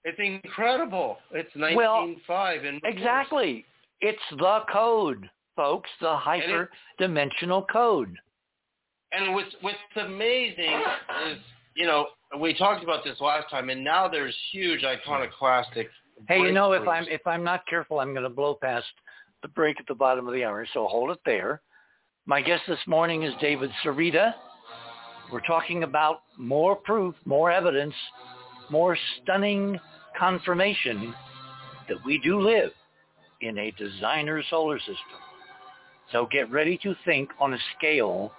It's 0.04 0.18
incredible. 0.20 1.18
It's 1.32 1.52
19.5 1.54 1.76
well, 1.76 2.04
in 2.04 2.80
Exactly. 2.84 3.64
It's 4.00 4.18
the 4.30 4.60
code, 4.72 5.28
folks, 5.56 5.90
the 6.00 6.16
hyper-dimensional 6.16 7.66
code. 7.72 8.14
And 9.12 9.34
what's, 9.34 9.54
what's 9.60 9.76
amazing 9.96 10.82
is, 11.30 11.38
you 11.74 11.86
know, 11.86 12.08
we 12.38 12.54
talked 12.54 12.84
about 12.84 13.04
this 13.04 13.20
last 13.20 13.50
time, 13.50 13.70
and 13.70 13.82
now 13.82 14.06
there's 14.06 14.36
huge 14.52 14.84
iconoclastic. 14.84 15.88
Hey, 16.28 16.40
you 16.40 16.52
know, 16.52 16.72
if 16.72 16.86
I'm 16.86 17.04
if 17.04 17.26
I'm 17.26 17.44
not 17.44 17.66
careful, 17.66 18.00
I'm 18.00 18.12
going 18.12 18.24
to 18.24 18.28
blow 18.28 18.58
past 18.60 18.86
the 19.42 19.48
break 19.48 19.78
at 19.78 19.86
the 19.86 19.94
bottom 19.94 20.26
of 20.26 20.34
the 20.34 20.44
hour. 20.44 20.66
So 20.74 20.86
hold 20.86 21.10
it 21.10 21.20
there. 21.24 21.62
My 22.26 22.42
guest 22.42 22.64
this 22.68 22.78
morning 22.86 23.22
is 23.22 23.32
David 23.40 23.70
Sereda. 23.84 24.34
We're 25.32 25.46
talking 25.46 25.84
about 25.84 26.22
more 26.36 26.76
proof, 26.76 27.14
more 27.24 27.50
evidence, 27.50 27.94
more 28.68 28.96
stunning 29.22 29.78
confirmation 30.18 31.14
that 31.88 31.98
we 32.04 32.18
do 32.18 32.40
live 32.40 32.72
in 33.40 33.58
a 33.58 33.70
designer 33.72 34.42
solar 34.50 34.78
system. 34.78 34.96
So 36.12 36.26
get 36.30 36.50
ready 36.50 36.78
to 36.82 36.94
think 37.04 37.30
on 37.38 37.54
a 37.54 37.58
scale 37.76 38.32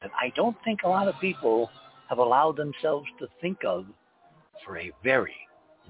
that 0.00 0.10
I 0.20 0.32
don't 0.36 0.56
think 0.64 0.80
a 0.84 0.88
lot 0.88 1.08
of 1.08 1.14
people 1.20 1.70
have 2.08 2.18
allowed 2.18 2.56
themselves 2.56 3.06
to 3.18 3.26
think 3.40 3.58
of 3.66 3.84
for 4.64 4.78
a 4.78 4.90
very 5.02 5.34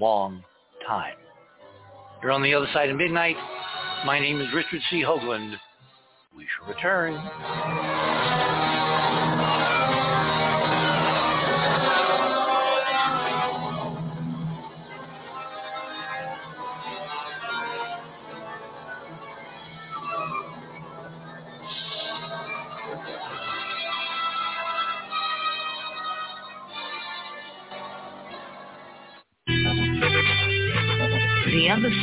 long 0.00 0.42
time. 0.86 1.16
You're 2.22 2.32
on 2.32 2.42
the 2.42 2.54
other 2.54 2.68
side 2.72 2.90
of 2.90 2.96
midnight. 2.96 3.36
My 4.04 4.18
name 4.18 4.40
is 4.40 4.48
Richard 4.54 4.80
C. 4.90 5.02
Hoagland. 5.02 5.54
We 6.36 6.46
shall 6.56 6.68
return. 6.68 8.27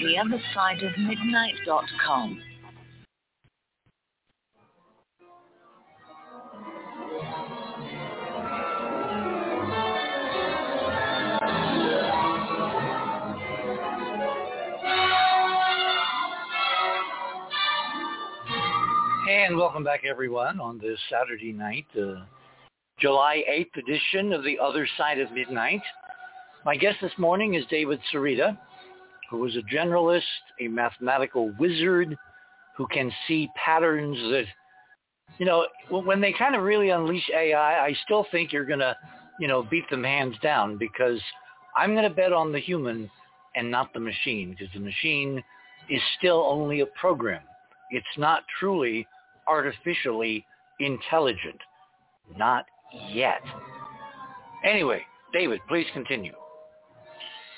The 0.00 0.18
other 0.18 0.40
side 0.54 0.82
of 0.82 0.96
midnight.com. 0.98 2.42
And 19.30 19.56
welcome 19.56 19.84
back, 19.84 20.04
everyone, 20.04 20.60
on 20.60 20.78
this 20.78 20.98
Saturday 21.10 21.52
night, 21.52 21.86
uh, 21.96 22.24
July 22.98 23.42
8th 23.48 23.76
edition 23.76 24.32
of 24.32 24.42
The 24.42 24.58
Other 24.58 24.86
Side 24.96 25.18
of 25.18 25.32
Midnight. 25.32 25.82
My 26.68 26.76
guest 26.76 26.98
this 27.00 27.16
morning 27.16 27.54
is 27.54 27.64
David 27.70 27.98
Sereda, 28.12 28.54
who 29.30 29.42
is 29.46 29.56
a 29.56 29.74
generalist, 29.74 30.20
a 30.60 30.68
mathematical 30.68 31.50
wizard 31.58 32.14
who 32.76 32.86
can 32.88 33.10
see 33.26 33.48
patterns 33.56 34.18
that, 34.18 34.44
you 35.38 35.46
know, 35.46 35.66
when 35.88 36.20
they 36.20 36.30
kind 36.30 36.54
of 36.54 36.64
really 36.64 36.90
unleash 36.90 37.26
AI, 37.34 37.86
I 37.86 37.96
still 38.04 38.26
think 38.30 38.52
you're 38.52 38.66
going 38.66 38.80
to, 38.80 38.94
you 39.40 39.48
know, 39.48 39.62
beat 39.62 39.88
them 39.88 40.04
hands 40.04 40.36
down 40.42 40.76
because 40.76 41.18
I'm 41.74 41.94
going 41.94 42.06
to 42.06 42.14
bet 42.14 42.34
on 42.34 42.52
the 42.52 42.60
human 42.60 43.10
and 43.56 43.70
not 43.70 43.94
the 43.94 44.00
machine 44.00 44.50
because 44.50 44.68
the 44.74 44.80
machine 44.80 45.42
is 45.88 46.02
still 46.18 46.46
only 46.50 46.80
a 46.80 46.86
program. 47.00 47.44
It's 47.92 48.18
not 48.18 48.42
truly 48.60 49.06
artificially 49.46 50.44
intelligent. 50.80 51.62
Not 52.36 52.66
yet. 53.10 53.40
Anyway, 54.66 55.00
David, 55.32 55.60
please 55.66 55.86
continue. 55.94 56.34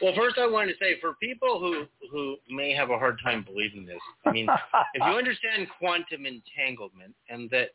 Well, 0.02 0.14
first 0.16 0.38
I 0.38 0.46
wanted 0.46 0.72
to 0.72 0.78
say 0.78 0.98
for 1.00 1.14
people 1.22 1.58
who 1.60 1.84
who 2.10 2.36
may 2.48 2.72
have 2.72 2.90
a 2.90 2.98
hard 2.98 3.18
time 3.22 3.44
believing 3.44 3.84
this, 3.84 4.00
I 4.24 4.32
mean, 4.32 4.48
if 4.94 5.02
you 5.06 5.12
understand 5.12 5.68
quantum 5.78 6.26
entanglement 6.26 7.14
and 7.28 7.50
that, 7.50 7.70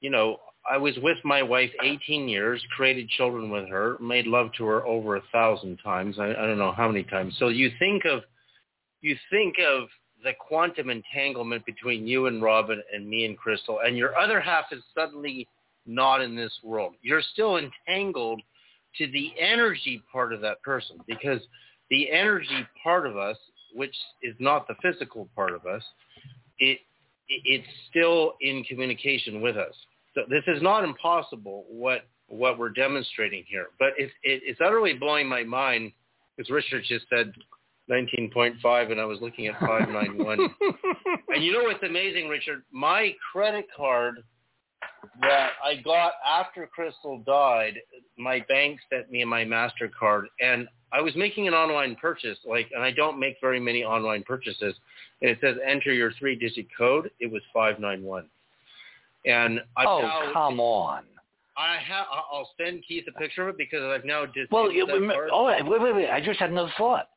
you 0.00 0.10
know, 0.10 0.38
I 0.68 0.76
was 0.76 0.96
with 1.02 1.18
my 1.24 1.42
wife 1.42 1.70
18 1.82 2.28
years, 2.28 2.64
created 2.76 3.08
children 3.10 3.50
with 3.50 3.68
her, 3.68 3.96
made 4.00 4.26
love 4.26 4.50
to 4.58 4.64
her 4.64 4.86
over 4.86 5.16
a 5.16 5.22
thousand 5.32 5.78
times. 5.78 6.18
I, 6.18 6.30
I 6.30 6.46
don't 6.46 6.58
know 6.58 6.72
how 6.72 6.88
many 6.88 7.04
times. 7.04 7.34
So 7.38 7.48
you 7.48 7.70
think 7.78 8.04
of, 8.04 8.22
you 9.00 9.16
think 9.30 9.56
of 9.58 9.88
the 10.22 10.32
quantum 10.38 10.90
entanglement 10.90 11.66
between 11.66 12.06
you 12.06 12.26
and 12.26 12.42
Robin 12.42 12.80
and 12.94 13.08
me 13.08 13.24
and 13.24 13.36
Crystal, 13.36 13.80
and 13.84 13.96
your 13.96 14.16
other 14.16 14.40
half 14.40 14.66
is 14.70 14.82
suddenly 14.96 15.48
not 15.84 16.20
in 16.20 16.36
this 16.36 16.52
world. 16.62 16.94
You're 17.02 17.22
still 17.32 17.58
entangled 17.58 18.40
to 18.98 19.06
the 19.08 19.32
energy 19.38 20.02
part 20.12 20.32
of 20.32 20.40
that 20.40 20.62
person 20.62 20.98
because 21.06 21.40
the 21.90 22.10
energy 22.10 22.66
part 22.82 23.06
of 23.06 23.16
us, 23.16 23.36
which 23.74 23.94
is 24.22 24.34
not 24.38 24.66
the 24.68 24.74
physical 24.82 25.28
part 25.34 25.52
of 25.52 25.66
us, 25.66 25.82
it, 26.58 26.78
it 27.28 27.42
it's 27.44 27.68
still 27.90 28.34
in 28.40 28.64
communication 28.64 29.40
with 29.40 29.56
us. 29.56 29.74
So 30.14 30.22
this 30.28 30.44
is 30.46 30.62
not 30.62 30.84
impossible 30.84 31.64
what 31.68 32.06
what 32.28 32.58
we're 32.58 32.70
demonstrating 32.70 33.44
here, 33.46 33.66
but 33.78 33.90
it, 33.98 34.10
it, 34.22 34.42
it's 34.44 34.60
utterly 34.64 34.94
blowing 34.94 35.28
my 35.28 35.44
mind, 35.44 35.92
because 36.34 36.50
Richard 36.50 36.82
just 36.88 37.04
said, 37.10 37.32
19.5, 37.90 38.90
and 38.90 39.00
I 39.00 39.04
was 39.04 39.18
looking 39.20 39.48
at 39.48 39.60
591. 39.60 40.38
and 41.28 41.44
you 41.44 41.52
know 41.52 41.64
what's 41.64 41.82
amazing, 41.82 42.28
Richard? 42.28 42.62
My 42.72 43.14
credit 43.32 43.66
card 43.76 44.22
that 45.20 45.50
I 45.64 45.76
got 45.76 46.12
after 46.26 46.66
Crystal 46.66 47.18
died, 47.26 47.74
my 48.18 48.44
bank 48.48 48.80
sent 48.90 49.10
me 49.10 49.24
my 49.24 49.44
MasterCard 49.44 50.24
and 50.40 50.68
I 50.92 51.00
was 51.00 51.14
making 51.16 51.48
an 51.48 51.54
online 51.54 51.96
purchase, 51.96 52.38
like, 52.44 52.70
and 52.74 52.82
I 52.84 52.90
don't 52.90 53.18
make 53.18 53.36
very 53.40 53.58
many 53.58 53.82
online 53.82 54.22
purchases. 54.24 54.74
And 55.22 55.30
it 55.30 55.38
says 55.40 55.56
enter 55.66 55.92
your 55.92 56.12
three 56.18 56.36
digit 56.36 56.66
code. 56.76 57.10
It 57.18 57.32
was 57.32 57.42
591. 57.54 58.28
And 59.24 59.60
I 59.76 59.84
Oh, 59.86 60.02
now, 60.02 60.32
come 60.32 60.60
on. 60.60 61.04
I 61.56 61.76
have, 61.76 62.06
I'll 62.10 62.50
send 62.58 62.82
Keith 62.86 63.04
a 63.08 63.18
picture 63.18 63.48
of 63.48 63.54
it 63.54 63.58
because 63.58 63.82
I've 63.82 64.04
now 64.04 64.26
just. 64.26 64.50
Well, 64.50 64.68
remember, 64.68 65.28
oh, 65.32 65.46
wait, 65.46 65.80
wait, 65.80 65.94
wait. 65.94 66.10
I 66.10 66.20
just 66.20 66.40
had 66.40 66.50
another 66.50 66.72
thought. 66.76 67.08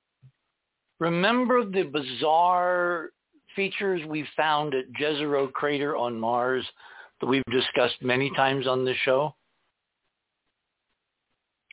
Remember 1.00 1.66
the 1.66 1.84
bizarre 1.84 3.10
features 3.56 4.02
we 4.08 4.26
found 4.36 4.74
at 4.74 4.86
Jezero 5.00 5.52
Crater 5.52 5.96
on 5.96 6.20
Mars 6.20 6.66
that 7.26 7.30
we've 7.30 7.44
discussed 7.52 7.96
many 8.02 8.30
times 8.36 8.68
on 8.68 8.86
this 8.86 8.98
show? 9.04 9.34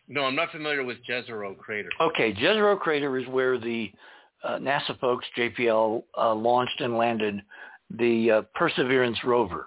No, 0.09 0.25
I'm 0.25 0.35
not 0.35 0.51
familiar 0.51 0.83
with 0.83 0.99
Jezero 1.09 1.57
Crater. 1.57 1.89
Okay, 2.01 2.33
Jezero 2.33 2.79
Crater 2.79 3.19
is 3.19 3.27
where 3.29 3.59
the 3.59 3.91
uh, 4.45 4.57
NASA 4.59 4.99
folks, 4.99 5.27
JPL, 5.37 6.03
uh, 6.19 6.35
launched 6.35 6.81
and 6.81 6.97
landed 6.97 7.41
the 7.91 8.31
uh, 8.31 8.43
Perseverance 8.55 9.19
rover 9.25 9.67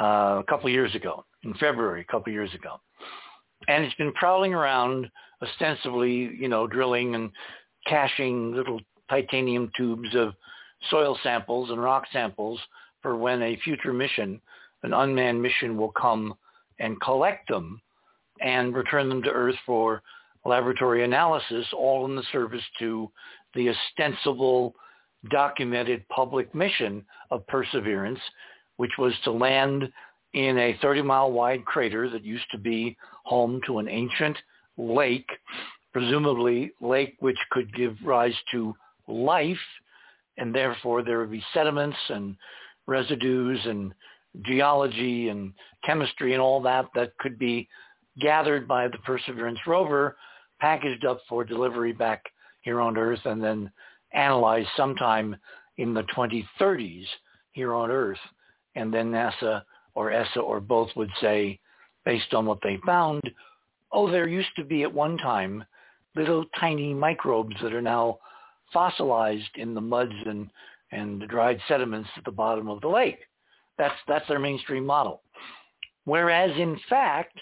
uh, 0.00 0.40
a 0.40 0.44
couple 0.48 0.70
years 0.70 0.94
ago, 0.94 1.24
in 1.42 1.54
February, 1.54 2.02
a 2.02 2.12
couple 2.12 2.32
years 2.32 2.52
ago. 2.54 2.80
And 3.66 3.84
it's 3.84 3.94
been 3.96 4.12
prowling 4.12 4.54
around, 4.54 5.10
ostensibly, 5.42 6.12
you 6.38 6.48
know, 6.48 6.66
drilling 6.66 7.14
and 7.14 7.30
caching 7.86 8.54
little 8.54 8.80
titanium 9.10 9.70
tubes 9.76 10.14
of 10.14 10.34
soil 10.90 11.18
samples 11.22 11.70
and 11.70 11.82
rock 11.82 12.04
samples 12.12 12.60
for 13.02 13.16
when 13.16 13.42
a 13.42 13.58
future 13.64 13.92
mission, 13.92 14.40
an 14.82 14.92
unmanned 14.92 15.42
mission, 15.42 15.76
will 15.76 15.92
come 15.92 16.34
and 16.78 17.00
collect 17.00 17.48
them 17.48 17.80
and 18.40 18.74
return 18.74 19.08
them 19.08 19.22
to 19.22 19.30
Earth 19.30 19.56
for 19.66 20.02
laboratory 20.44 21.04
analysis, 21.04 21.66
all 21.76 22.04
in 22.06 22.16
the 22.16 22.22
service 22.32 22.62
to 22.78 23.10
the 23.54 23.70
ostensible 23.70 24.74
documented 25.30 26.08
public 26.08 26.54
mission 26.54 27.04
of 27.30 27.46
Perseverance, 27.48 28.20
which 28.76 28.92
was 28.98 29.12
to 29.24 29.32
land 29.32 29.90
in 30.34 30.58
a 30.58 30.78
30-mile 30.82 31.32
wide 31.32 31.64
crater 31.64 32.08
that 32.10 32.24
used 32.24 32.48
to 32.50 32.58
be 32.58 32.96
home 33.24 33.60
to 33.66 33.78
an 33.78 33.88
ancient 33.88 34.36
lake, 34.76 35.28
presumably 35.92 36.70
lake 36.80 37.16
which 37.20 37.38
could 37.50 37.74
give 37.74 37.96
rise 38.04 38.34
to 38.52 38.74
life, 39.08 39.58
and 40.36 40.54
therefore 40.54 41.02
there 41.02 41.18
would 41.18 41.32
be 41.32 41.42
sediments 41.52 41.96
and 42.08 42.36
residues 42.86 43.58
and 43.64 43.92
geology 44.42 45.28
and 45.28 45.52
chemistry 45.84 46.32
and 46.32 46.42
all 46.42 46.60
that 46.62 46.86
that 46.94 47.16
could 47.18 47.38
be 47.38 47.68
gathered 48.20 48.66
by 48.66 48.88
the 48.88 48.98
Perseverance 48.98 49.58
rover, 49.66 50.16
packaged 50.60 51.04
up 51.04 51.20
for 51.28 51.44
delivery 51.44 51.92
back 51.92 52.22
here 52.62 52.80
on 52.80 52.96
Earth, 52.96 53.24
and 53.24 53.42
then 53.42 53.70
analyzed 54.12 54.68
sometime 54.76 55.36
in 55.76 55.94
the 55.94 56.04
2030s 56.16 57.04
here 57.52 57.74
on 57.74 57.90
Earth. 57.90 58.18
And 58.74 58.92
then 58.92 59.10
NASA 59.10 59.62
or 59.94 60.12
ESA 60.12 60.40
or 60.40 60.60
both 60.60 60.90
would 60.96 61.10
say, 61.20 61.58
based 62.04 62.34
on 62.34 62.46
what 62.46 62.58
they 62.62 62.78
found, 62.86 63.22
oh, 63.92 64.10
there 64.10 64.28
used 64.28 64.54
to 64.56 64.64
be 64.64 64.82
at 64.82 64.92
one 64.92 65.18
time 65.18 65.64
little 66.16 66.44
tiny 66.58 66.94
microbes 66.94 67.54
that 67.62 67.72
are 67.72 67.82
now 67.82 68.18
fossilized 68.72 69.50
in 69.56 69.74
the 69.74 69.80
muds 69.80 70.12
and, 70.26 70.50
and 70.92 71.20
the 71.20 71.26
dried 71.26 71.60
sediments 71.68 72.08
at 72.16 72.24
the 72.24 72.30
bottom 72.30 72.68
of 72.68 72.80
the 72.80 72.88
lake. 72.88 73.18
That's, 73.78 73.94
that's 74.06 74.26
their 74.28 74.38
mainstream 74.38 74.84
model. 74.84 75.22
Whereas 76.04 76.50
in 76.58 76.78
fact, 76.88 77.38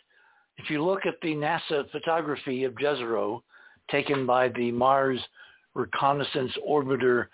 if 0.59 0.71
you 0.71 0.85
look 0.85 1.07
at 1.07 1.21
the 1.23 1.35
NASA 1.35 1.91
photography 1.91 2.65
of 2.65 2.75
Jezero 2.75 3.43
taken 3.91 4.27
by 4.27 4.49
the 4.49 4.73
Mars 4.73 5.21
Reconnaissance 5.75 6.53
Orbiter 6.69 7.27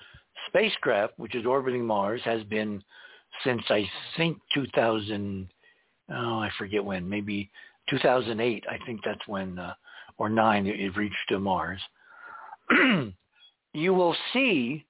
spacecraft, 0.49 1.15
which 1.19 1.35
is 1.35 1.47
orbiting 1.47 1.87
Mars, 1.87 2.21
has 2.25 2.43
been 2.45 2.83
since 3.45 3.63
I 3.71 3.89
think 4.17 4.39
2000, 4.55 5.49
oh, 6.11 6.39
I 6.39 6.51
forget 6.59 6.85
when, 6.85 7.09
maybe 7.09 7.51
2008. 7.89 8.65
I 8.69 8.79
think 8.85 9.01
that's 9.05 9.27
when, 9.27 9.59
uh, 9.59 9.75
or 10.19 10.29
nine, 10.29 10.67
it 10.67 10.97
reached 10.97 11.17
to 11.29 11.39
Mars. 11.39 11.81
you 13.73 13.95
will 13.95 14.17
see 14.33 14.85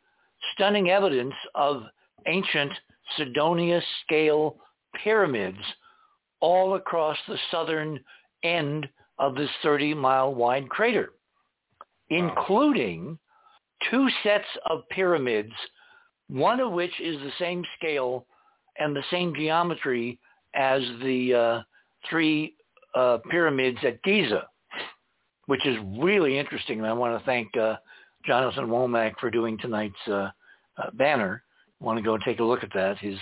stunning 0.55 0.91
evidence 0.91 1.35
of 1.55 1.85
ancient 2.27 2.73
Cydonia 3.17 3.81
scale 4.05 4.57
pyramids 5.03 5.59
all 6.41 6.75
across 6.75 7.17
the 7.29 7.39
southern 7.51 8.01
end 8.43 8.89
of 9.19 9.35
this 9.35 9.51
30 9.63 9.95
mile 9.95 10.35
wide 10.35 10.69
crater, 10.69 11.13
including 12.11 13.19
two 13.91 14.09
sets 14.23 14.47
of 14.69 14.89
pyramids, 14.91 15.53
one 16.29 16.61
of 16.61 16.73
which 16.73 16.93
is 17.01 17.19
the 17.21 17.33
same 17.39 17.65
scale 17.79 18.27
and 18.79 18.95
the 18.95 19.05
same 19.11 19.35
geometry 19.35 20.19
as 20.55 20.83
the 21.03 21.35
uh, 21.35 21.63
three 22.09 22.55
uh, 22.95 23.19
pyramids 23.31 23.79
at 23.85 24.03
Giza, 24.03 24.47
which 25.47 25.65
is 25.67 25.77
really 25.99 26.39
interesting. 26.39 26.79
And 26.79 26.87
I 26.87 26.93
want 26.93 27.19
to 27.19 27.25
thank 27.25 27.57
uh, 27.57 27.77
Jonathan 28.27 28.67
Womack 28.67 29.15
for 29.21 29.31
doing 29.31 29.59
tonight's 29.59 29.95
uh, 30.07 30.31
uh, 30.79 30.91
banner. 30.95 31.43
Want 31.83 31.99
to 31.99 32.03
go 32.03 32.15
and 32.15 32.23
take 32.25 32.39
a 32.39 32.45
look 32.45 32.63
at 32.63 32.73
that. 32.75 32.99
His 32.99 33.19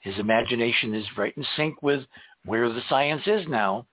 his 0.00 0.18
imagination 0.18 0.94
is 0.94 1.04
right 1.16 1.34
in 1.36 1.44
sync 1.56 1.82
with 1.82 2.00
where 2.44 2.68
the 2.68 2.82
science 2.88 3.22
is 3.26 3.46
now. 3.48 3.86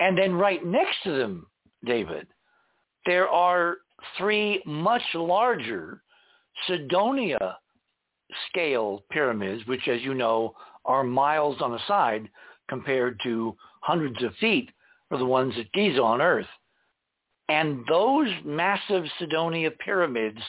And 0.00 0.16
then 0.16 0.34
right 0.34 0.64
next 0.64 0.96
to 1.04 1.16
them, 1.16 1.46
David, 1.84 2.28
there 3.04 3.28
are 3.28 3.78
three 4.16 4.62
much 4.64 5.02
larger 5.14 6.02
Cydonia 6.66 7.58
scale 8.48 9.04
pyramids, 9.10 9.66
which 9.66 9.88
as 9.88 10.00
you 10.02 10.14
know 10.14 10.54
are 10.84 11.04
miles 11.04 11.60
on 11.60 11.74
a 11.74 11.78
side 11.86 12.28
compared 12.68 13.20
to 13.24 13.56
hundreds 13.80 14.22
of 14.22 14.34
feet 14.36 14.70
for 15.08 15.18
the 15.18 15.24
ones 15.24 15.54
at 15.58 15.72
Giza 15.72 16.02
on 16.02 16.20
Earth. 16.20 16.46
And 17.48 17.84
those 17.88 18.28
massive 18.44 19.04
Cydonia 19.18 19.70
pyramids 19.70 20.40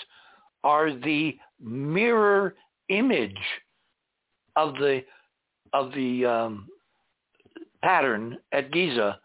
are 0.64 0.92
the 0.92 1.38
mirror 1.60 2.56
image 2.90 3.38
of 4.56 4.74
the 4.76 5.04
of 5.74 5.92
the 5.94 6.26
um, 6.26 6.68
pattern 7.84 8.38
at 8.52 8.72
Giza 8.72 9.20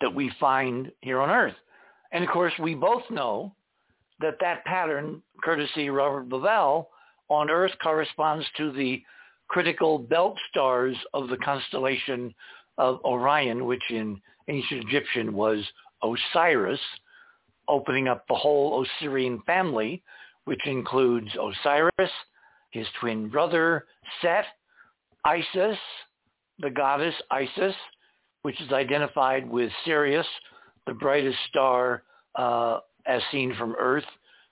that 0.00 0.14
we 0.14 0.30
find 0.40 0.90
here 1.00 1.20
on 1.20 1.30
Earth. 1.30 1.54
And 2.12 2.24
of 2.24 2.30
course, 2.30 2.52
we 2.58 2.74
both 2.74 3.02
know 3.10 3.54
that 4.20 4.36
that 4.40 4.64
pattern, 4.64 5.22
courtesy 5.42 5.90
Robert 5.90 6.28
Bauval, 6.28 6.86
on 7.28 7.50
Earth 7.50 7.72
corresponds 7.82 8.46
to 8.56 8.72
the 8.72 9.02
critical 9.48 9.98
belt 9.98 10.36
stars 10.50 10.96
of 11.14 11.28
the 11.28 11.36
constellation 11.38 12.34
of 12.78 13.04
Orion, 13.04 13.66
which 13.66 13.82
in 13.90 14.20
ancient 14.48 14.84
Egyptian 14.88 15.34
was 15.34 15.64
Osiris, 16.02 16.80
opening 17.68 18.08
up 18.08 18.24
the 18.28 18.34
whole 18.34 18.84
Osirian 18.84 19.40
family, 19.42 20.02
which 20.44 20.60
includes 20.66 21.28
Osiris, 21.34 22.10
his 22.70 22.86
twin 23.00 23.28
brother 23.28 23.86
Set, 24.22 24.44
Isis, 25.24 25.78
the 26.58 26.70
goddess 26.70 27.14
Isis, 27.30 27.74
which 28.42 28.60
is 28.60 28.72
identified 28.72 29.48
with 29.48 29.70
Sirius, 29.84 30.26
the 30.86 30.94
brightest 30.94 31.38
star 31.48 32.02
uh, 32.36 32.78
as 33.06 33.22
seen 33.30 33.54
from 33.56 33.74
Earth 33.78 34.04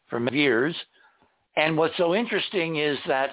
for 0.09 0.21
years. 0.31 0.75
And 1.57 1.77
what's 1.77 1.97
so 1.97 2.15
interesting 2.15 2.77
is 2.77 2.99
that 3.07 3.31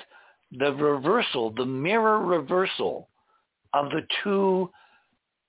the 0.51 0.73
reversal, 0.73 1.51
the 1.51 1.65
mirror 1.65 2.19
reversal 2.19 3.09
of 3.73 3.89
the 3.89 4.01
two 4.23 4.69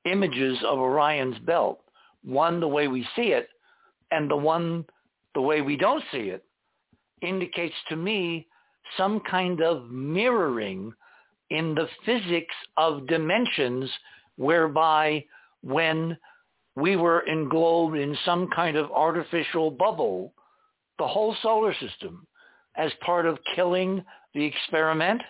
images 0.05 0.59
of 0.67 0.79
Orion's 0.79 1.39
belt, 1.41 1.81
one 2.25 2.61
the 2.61 2.69
way 2.69 2.89
we 2.89 3.07
see 3.15 3.33
it 3.33 3.49
and 4.11 4.31
the 4.31 4.37
one 4.37 4.85
the 5.35 5.41
way 5.41 5.61
we 5.61 5.77
don't 5.77 6.03
see 6.11 6.31
it, 6.31 6.45
indicates 7.23 7.75
to 7.89 7.97
me 7.97 8.47
some 8.97 9.21
kind 9.21 9.63
of 9.63 9.91
mirroring 9.91 10.93
in 11.51 11.75
the 11.75 11.89
physics 12.05 12.55
of 12.77 13.07
dimensions 13.07 13.91
whereby 14.37 15.25
when 15.63 16.17
we 16.77 16.97
were 16.97 17.27
englobed 17.27 17.97
in 17.97 18.17
some 18.25 18.49
kind 18.55 18.77
of 18.77 18.91
artificial 18.91 19.71
bubble, 19.71 20.33
the 20.99 21.07
whole 21.07 21.35
solar 21.43 21.75
system, 21.75 22.27
as 22.77 22.93
part 23.05 23.27
of 23.27 23.39
killing 23.55 24.05
the 24.35 24.45
experiment, 24.45 25.23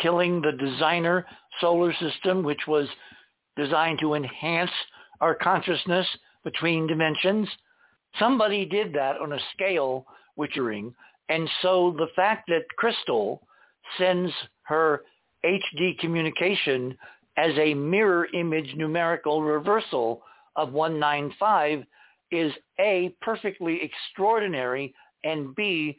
killing 0.00 0.40
the 0.40 0.52
designer 0.52 1.26
solar 1.60 1.92
system, 1.94 2.42
which 2.42 2.60
was 2.68 2.88
designed 3.56 3.98
to 4.00 4.14
enhance 4.14 4.70
our 5.20 5.34
consciousness 5.34 6.06
between 6.44 6.86
dimensions. 6.86 7.48
Somebody 8.18 8.64
did 8.64 8.92
that 8.92 9.16
on 9.20 9.32
a 9.32 9.38
scale 9.54 10.06
which 10.36 10.56
ring. 10.56 10.94
And 11.28 11.48
so 11.62 11.94
the 11.98 12.08
fact 12.14 12.48
that 12.48 12.68
Crystal 12.76 13.42
sends 13.98 14.32
her 14.62 15.02
HD 15.44 15.98
communication 15.98 16.96
as 17.36 17.52
a 17.58 17.74
mirror 17.74 18.28
image 18.34 18.74
numerical 18.76 19.42
reversal 19.42 20.22
of 20.56 20.72
195 20.72 21.84
is 22.30 22.52
A, 22.80 23.14
perfectly 23.20 23.80
extraordinary, 23.82 24.94
and 25.24 25.54
B, 25.54 25.96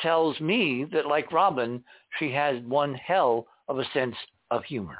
tells 0.00 0.38
me 0.40 0.86
that 0.92 1.06
like 1.06 1.32
Robin, 1.32 1.82
she 2.18 2.30
has 2.32 2.62
one 2.64 2.94
hell 2.94 3.46
of 3.68 3.78
a 3.78 3.84
sense 3.92 4.16
of 4.50 4.62
humor. 4.64 4.98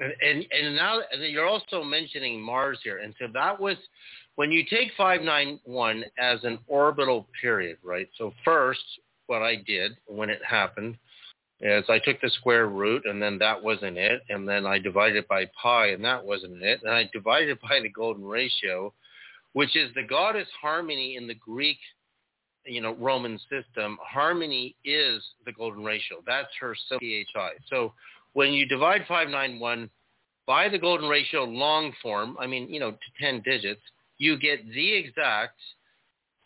And 0.00 0.46
and 0.50 0.76
now 0.76 1.00
you're 1.18 1.46
also 1.46 1.82
mentioning 1.82 2.40
Mars 2.40 2.78
here, 2.82 2.98
and 2.98 3.14
so 3.18 3.26
that 3.34 3.60
was 3.60 3.76
when 4.36 4.50
you 4.50 4.64
take 4.64 4.90
591 4.96 6.04
as 6.18 6.42
an 6.44 6.58
orbital 6.66 7.28
period, 7.40 7.78
right? 7.82 8.08
So 8.16 8.32
first, 8.44 8.80
what 9.26 9.42
I 9.42 9.56
did 9.56 9.92
when 10.06 10.30
it 10.30 10.40
happened 10.48 10.96
is 11.60 11.84
I 11.88 12.00
took 12.00 12.20
the 12.20 12.30
square 12.30 12.66
root 12.66 13.04
and 13.06 13.22
then 13.22 13.38
that 13.38 13.62
wasn't 13.62 13.96
it. 13.96 14.22
And 14.28 14.48
then 14.48 14.66
I 14.66 14.78
divided 14.78 15.18
it 15.18 15.28
by 15.28 15.46
pi 15.60 15.88
and 15.88 16.04
that 16.04 16.24
wasn't 16.24 16.62
it. 16.62 16.80
And 16.82 16.92
I 16.92 17.08
divided 17.12 17.50
it 17.50 17.62
by 17.62 17.80
the 17.80 17.88
golden 17.88 18.24
ratio, 18.24 18.92
which 19.52 19.76
is 19.76 19.94
the 19.94 20.02
goddess 20.02 20.48
harmony 20.60 21.16
in 21.16 21.26
the 21.26 21.34
Greek, 21.34 21.78
you 22.66 22.80
know, 22.80 22.94
Roman 22.94 23.38
system. 23.48 23.98
Harmony 24.02 24.74
is 24.84 25.22
the 25.46 25.52
golden 25.52 25.84
ratio. 25.84 26.18
That's 26.26 26.48
her 26.60 26.74
PHI. 26.98 27.50
So 27.68 27.92
when 28.32 28.52
you 28.52 28.66
divide 28.66 29.02
591 29.08 29.90
by 30.46 30.68
the 30.68 30.78
golden 30.78 31.08
ratio 31.08 31.42
long 31.44 31.92
form, 32.02 32.36
I 32.40 32.46
mean, 32.46 32.68
you 32.68 32.78
know, 32.80 32.92
to 32.92 32.98
10 33.20 33.42
digits, 33.42 33.82
you 34.18 34.38
get 34.38 34.66
the 34.72 34.94
exact 34.94 35.58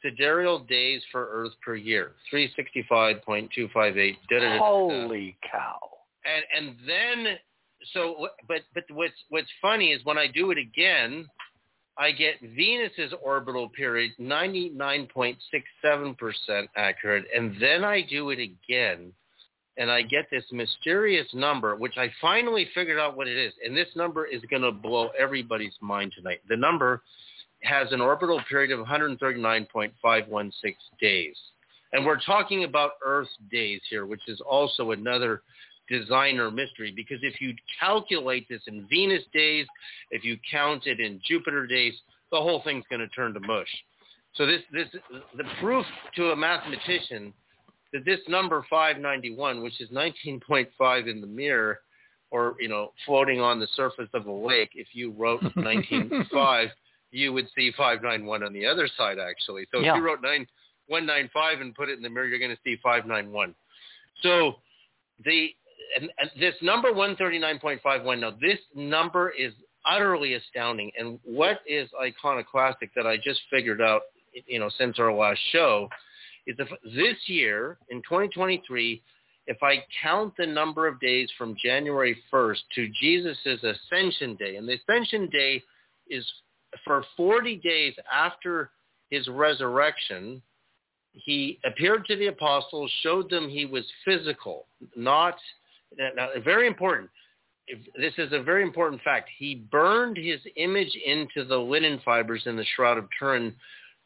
sidereal 0.03 0.59
days 0.61 1.03
for 1.11 1.29
Earth 1.31 1.53
per 1.65 1.75
year, 1.77 2.13
365.258. 2.33 4.17
Holy 4.59 5.37
cow. 5.51 5.79
And 6.25 6.45
and 6.57 6.77
then 6.87 7.39
so 7.93 8.29
but 8.49 8.63
but 8.75 8.85
what's 8.91 9.15
what's 9.29 9.51
funny 9.63 9.93
is 9.93 10.05
when 10.05 10.19
I 10.19 10.27
do 10.27 10.51
it 10.51 10.59
again, 10.59 11.29
I 11.99 12.11
get 12.13 12.41
Venus's 12.41 13.15
orbital 13.23 13.69
period 13.69 14.13
99.67% 14.21 16.69
accurate 16.77 17.25
and 17.35 17.57
then 17.61 17.85
I 17.85 18.03
do 18.03 18.31
it 18.31 18.41
again 18.41 19.13
and 19.79 19.91
I 19.91 20.03
get 20.03 20.27
this 20.31 20.45
mysterious 20.53 21.27
number, 21.35 21.77
which 21.77 21.97
I 21.97 22.11
finally 22.21 22.69
figured 22.75 22.99
out 22.99 23.17
what 23.17 23.29
it 23.29 23.37
is. 23.37 23.53
And 23.65 23.77
this 23.77 23.89
number 23.95 24.27
is 24.27 24.41
going 24.49 24.63
to 24.63 24.73
blow 24.73 25.11
everybody's 25.19 25.75
mind 25.81 26.13
tonight. 26.17 26.41
The 26.49 26.57
number 26.57 27.03
has 27.63 27.93
an 27.93 28.01
orbital 28.01 28.41
period 28.49 28.71
of 28.71 28.87
139.516 28.87 30.53
days. 31.01 31.37
And 31.93 32.05
we're 32.05 32.21
talking 32.21 32.65
about 32.65 32.93
Earth 33.05 33.29
days 33.51 33.81
here, 33.89 34.07
which 34.07 34.23
is 34.29 34.41
also 34.41 34.91
another 34.93 35.43
designer 35.89 36.51
mystery 36.51 36.93
because 36.95 37.19
if 37.23 37.41
you 37.41 37.55
calculate 37.79 38.49
this 38.49 38.63
in 38.67 38.87
Venus 38.89 39.23
days, 39.33 39.67
if 40.11 40.25
you 40.25 40.37
count 40.51 40.87
it 40.87 41.01
in 41.01 41.21
Jupiter 41.25 41.67
days, 41.67 41.95
the 42.33 42.39
whole 42.39 42.61
thing's 42.63 42.85
going 42.91 43.01
to 43.01 43.09
turn 43.09 43.33
to 43.35 43.41
mush. 43.41 43.69
So 44.35 44.47
this, 44.47 44.63
this, 44.73 44.89
the 45.37 45.45
proof 45.61 45.87
to 46.17 46.33
a 46.33 46.37
mathematician 46.37 47.33
that 47.93 48.05
this 48.05 48.21
number 48.29 48.65
591, 48.69 49.63
which 49.63 49.81
is 49.81 49.91
19.5 49.91 51.11
in 51.11 51.21
the 51.21 51.27
mirror, 51.27 51.81
or 52.31 52.57
you 52.59 52.69
know, 52.69 52.93
floating 53.05 53.41
on 53.41 53.61
the 53.61 53.69
surface 53.75 54.09
of 54.15 54.27
a 54.27 54.33
lake, 54.33 54.71
if 54.75 54.89
you 54.93 55.13
wrote 55.13 55.41
19.5, 55.57 56.69
you 57.13 57.33
would 57.33 57.47
see 57.55 57.73
591 57.77 58.43
on 58.43 58.53
the 58.53 58.67
other 58.67 58.89
side 58.97 59.19
actually. 59.19 59.67
So 59.73 59.81
yeah. 59.81 59.93
if 59.93 59.97
you 59.97 60.05
wrote 60.05 60.23
9 60.23 60.47
195 60.89 61.61
and 61.61 61.75
put 61.75 61.89
it 61.89 61.97
in 61.97 62.03
the 62.03 62.09
mirror, 62.09 62.27
you're 62.27 62.39
going 62.39 62.55
to 62.55 62.63
see 62.63 62.77
591. 62.83 63.55
So 64.23 64.57
the 65.25 65.51
and, 65.99 66.11
and 66.19 66.31
this 66.39 66.55
number 66.63 66.93
139.51 66.93 68.21
now 68.21 68.31
this 68.41 68.59
number 68.75 69.31
is 69.31 69.53
utterly 69.89 70.35
astounding 70.35 70.91
and 70.99 71.19
what 71.23 71.61
is 71.67 71.89
iconoclastic 72.03 72.91
that 72.95 73.07
I 73.07 73.17
just 73.17 73.41
figured 73.51 73.81
out 73.81 74.03
you 74.47 74.59
know 74.59 74.69
since 74.77 74.99
our 74.99 75.13
last 75.13 75.41
show 75.53 75.89
is 76.47 76.57
if 76.59 76.69
this 76.85 77.17
year 77.27 77.79
in 77.91 77.99
2023 77.99 79.03
if 79.49 79.63
I 79.63 79.85
count 80.03 80.35
the 80.37 80.47
number 80.47 80.89
of 80.89 80.99
days 80.99 81.29
from 81.39 81.57
January 81.63 82.17
1st 82.33 82.59
to 82.75 82.89
Jesus' 83.01 83.39
ascension 83.45 84.35
day 84.37 84.57
and 84.57 84.69
the 84.69 84.75
ascension 84.75 85.29
day 85.31 85.63
is 86.09 86.25
for 86.85 87.05
40 87.17 87.57
days 87.57 87.95
after 88.13 88.71
his 89.11 89.29
resurrection 89.29 90.43
he 91.13 91.59
appeared 91.65 92.05
to 92.07 92.17
the 92.17 92.27
apostles 92.27 92.93
showed 93.03 93.31
them 93.31 93.49
he 93.49 93.65
was 93.65 93.85
physical 94.05 94.67
not 94.97 95.37
now, 95.97 96.29
very 96.45 96.67
important. 96.67 97.11
This 97.97 98.15
is 98.19 98.33
a 98.33 98.43
very 98.43 98.63
important 98.63 99.03
fact. 99.03 99.29
He 99.39 99.67
burned 99.71 100.17
his 100.17 100.41
image 100.57 100.97
into 101.05 101.45
the 101.45 101.57
linen 101.57 102.01
fibers 102.05 102.43
in 102.47 102.57
the 102.57 102.65
Shroud 102.77 102.99
of 102.99 103.09
Turin, 103.19 103.55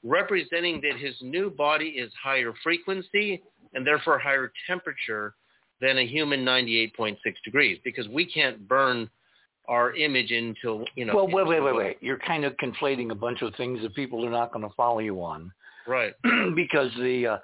representing 0.03 0.81
that 0.81 0.99
his 0.99 1.15
new 1.21 1.51
body 1.51 1.89
is 1.89 2.13
higher 2.23 2.53
frequency 2.63 3.43
and 3.75 3.87
therefore 3.87 4.19
higher 4.19 4.53
temperature 4.67 5.35
than 5.81 5.99
a 5.99 6.07
human 6.07 6.45
98.6 6.45 7.17
degrees 7.45 7.79
because 7.85 8.09
we 8.09 8.25
can't 8.25 8.67
burn 8.69 9.09
our 9.69 9.95
image 9.95 10.31
into, 10.31 10.85
you 10.97 11.05
know. 11.05 11.15
Well, 11.15 11.29
wait, 11.29 11.47
wait, 11.47 11.61
wait, 11.61 11.77
wait. 11.77 11.97
You're 12.01 12.19
kind 12.19 12.45
of 12.45 12.55
conflating 12.57 13.13
a 13.13 13.15
bunch 13.15 13.43
of 13.43 13.55
things 13.55 13.81
that 13.83 13.95
people 13.95 14.25
are 14.27 14.31
not 14.31 14.53
going 14.53 14.69
to 14.69 14.75
follow 14.75 14.99
you 14.99 15.23
on. 15.23 15.53
Right. 15.87 16.13
because 16.57 16.91
the, 16.99 17.27
uh, 17.27 17.39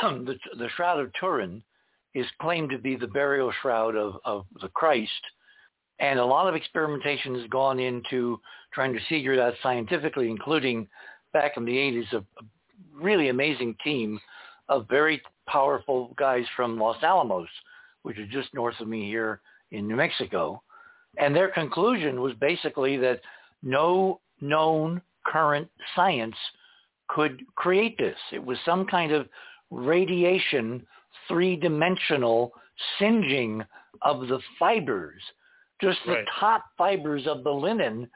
the 0.24 0.36
the 0.58 0.68
Shroud 0.76 1.00
of 1.00 1.12
Turin 1.18 1.62
is 2.14 2.26
claimed 2.40 2.70
to 2.70 2.78
be 2.78 2.96
the 2.96 3.06
burial 3.06 3.52
shroud 3.62 3.94
of, 3.94 4.14
of 4.24 4.46
the 4.60 4.68
Christ. 4.68 5.10
And 6.00 6.18
a 6.18 6.24
lot 6.24 6.48
of 6.48 6.54
experimentation 6.54 7.34
has 7.36 7.46
gone 7.50 7.78
into 7.78 8.40
trying 8.72 8.92
to 8.94 9.00
figure 9.08 9.36
that 9.36 9.54
scientifically, 9.62 10.30
including 10.30 10.88
back 11.32 11.56
in 11.56 11.64
the 11.64 11.76
80s, 11.76 12.12
a, 12.12 12.24
really 12.94 13.28
amazing 13.28 13.74
team 13.82 14.20
of 14.68 14.86
very 14.88 15.22
powerful 15.48 16.14
guys 16.18 16.44
from 16.54 16.78
Los 16.78 17.02
Alamos, 17.02 17.48
which 18.02 18.18
is 18.18 18.28
just 18.30 18.52
north 18.54 18.78
of 18.80 18.88
me 18.88 19.06
here 19.06 19.40
in 19.72 19.88
New 19.88 19.96
Mexico. 19.96 20.62
And 21.18 21.34
their 21.34 21.48
conclusion 21.48 22.20
was 22.20 22.34
basically 22.34 22.96
that 22.98 23.20
no 23.62 24.20
known 24.40 25.02
current 25.26 25.68
science 25.94 26.36
could 27.08 27.42
create 27.56 27.98
this. 27.98 28.16
It 28.32 28.44
was 28.44 28.58
some 28.64 28.86
kind 28.86 29.12
of 29.12 29.28
radiation 29.70 30.86
three-dimensional 31.28 32.52
singeing 32.98 33.62
of 34.02 34.28
the 34.28 34.40
fibers, 34.58 35.20
just 35.80 35.98
the 36.06 36.12
right. 36.12 36.24
top 36.38 36.64
fibers 36.78 37.26
of 37.26 37.44
the 37.44 37.50
linen, 37.50 38.08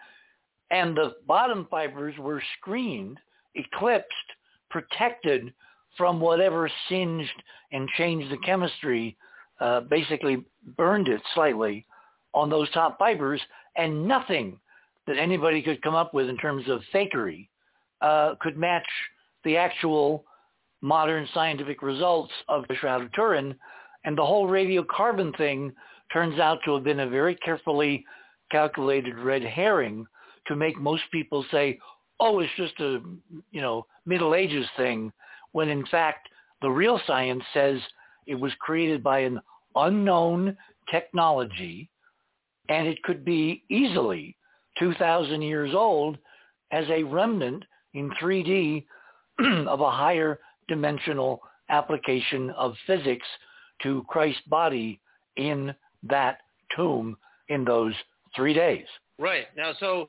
and 0.70 0.96
the 0.96 1.14
bottom 1.26 1.66
fibers 1.70 2.16
were 2.18 2.42
screened, 2.58 3.18
eclipsed, 3.54 4.08
protected 4.70 5.52
from 5.96 6.20
whatever 6.20 6.70
singed 6.88 7.42
and 7.72 7.88
changed 7.90 8.30
the 8.30 8.38
chemistry, 8.38 9.16
uh, 9.60 9.80
basically 9.80 10.44
burned 10.76 11.08
it 11.08 11.20
slightly 11.34 11.86
on 12.32 12.50
those 12.50 12.70
top 12.72 12.98
fibers, 12.98 13.40
and 13.76 14.06
nothing 14.06 14.58
that 15.06 15.18
anybody 15.18 15.62
could 15.62 15.80
come 15.82 15.94
up 15.94 16.14
with 16.14 16.28
in 16.28 16.36
terms 16.38 16.68
of 16.68 16.80
fakery 16.92 17.48
uh, 18.00 18.34
could 18.40 18.56
match 18.56 18.86
the 19.44 19.56
actual 19.56 20.24
modern 20.80 21.28
scientific 21.32 21.82
results 21.82 22.32
of 22.48 22.64
the 22.68 22.74
Shroud 22.76 23.02
of 23.02 23.12
Turin. 23.12 23.54
And 24.04 24.18
the 24.18 24.24
whole 24.24 24.48
radiocarbon 24.48 25.36
thing 25.36 25.72
turns 26.12 26.38
out 26.38 26.58
to 26.64 26.74
have 26.74 26.84
been 26.84 27.00
a 27.00 27.08
very 27.08 27.36
carefully 27.36 28.04
calculated 28.50 29.18
red 29.18 29.42
herring 29.42 30.06
to 30.46 30.56
make 30.56 30.78
most 30.78 31.02
people 31.12 31.44
say, 31.50 31.78
oh, 32.20 32.40
it's 32.40 32.52
just 32.56 32.78
a, 32.80 33.00
you 33.50 33.60
know, 33.60 33.86
Middle 34.06 34.34
Ages 34.34 34.66
thing, 34.76 35.12
when 35.52 35.68
in 35.68 35.86
fact 35.86 36.28
the 36.62 36.70
real 36.70 37.00
science 37.06 37.42
says 37.52 37.80
it 38.26 38.34
was 38.34 38.52
created 38.60 39.02
by 39.02 39.20
an 39.20 39.40
unknown 39.76 40.56
technology 40.90 41.88
and 42.68 42.86
it 42.86 43.02
could 43.02 43.24
be 43.24 43.62
easily 43.68 44.36
2,000 44.78 45.42
years 45.42 45.74
old 45.74 46.18
as 46.72 46.84
a 46.88 47.02
remnant 47.02 47.64
in 47.94 48.10
3D 48.20 48.84
of 49.68 49.80
a 49.80 49.90
higher 49.90 50.40
dimensional 50.68 51.40
application 51.68 52.50
of 52.50 52.74
physics 52.86 53.26
to 53.82 54.04
Christ's 54.08 54.42
body 54.48 55.00
in 55.36 55.74
that 56.04 56.38
tomb 56.76 57.16
in 57.48 57.64
those 57.64 57.94
three 58.34 58.54
days. 58.54 58.86
Right. 59.18 59.46
Now, 59.56 59.72
so 59.78 60.08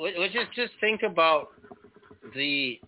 let's 0.00 0.32
just, 0.32 0.52
just 0.54 0.72
think 0.80 1.02
about 1.02 1.48
the 2.34 2.80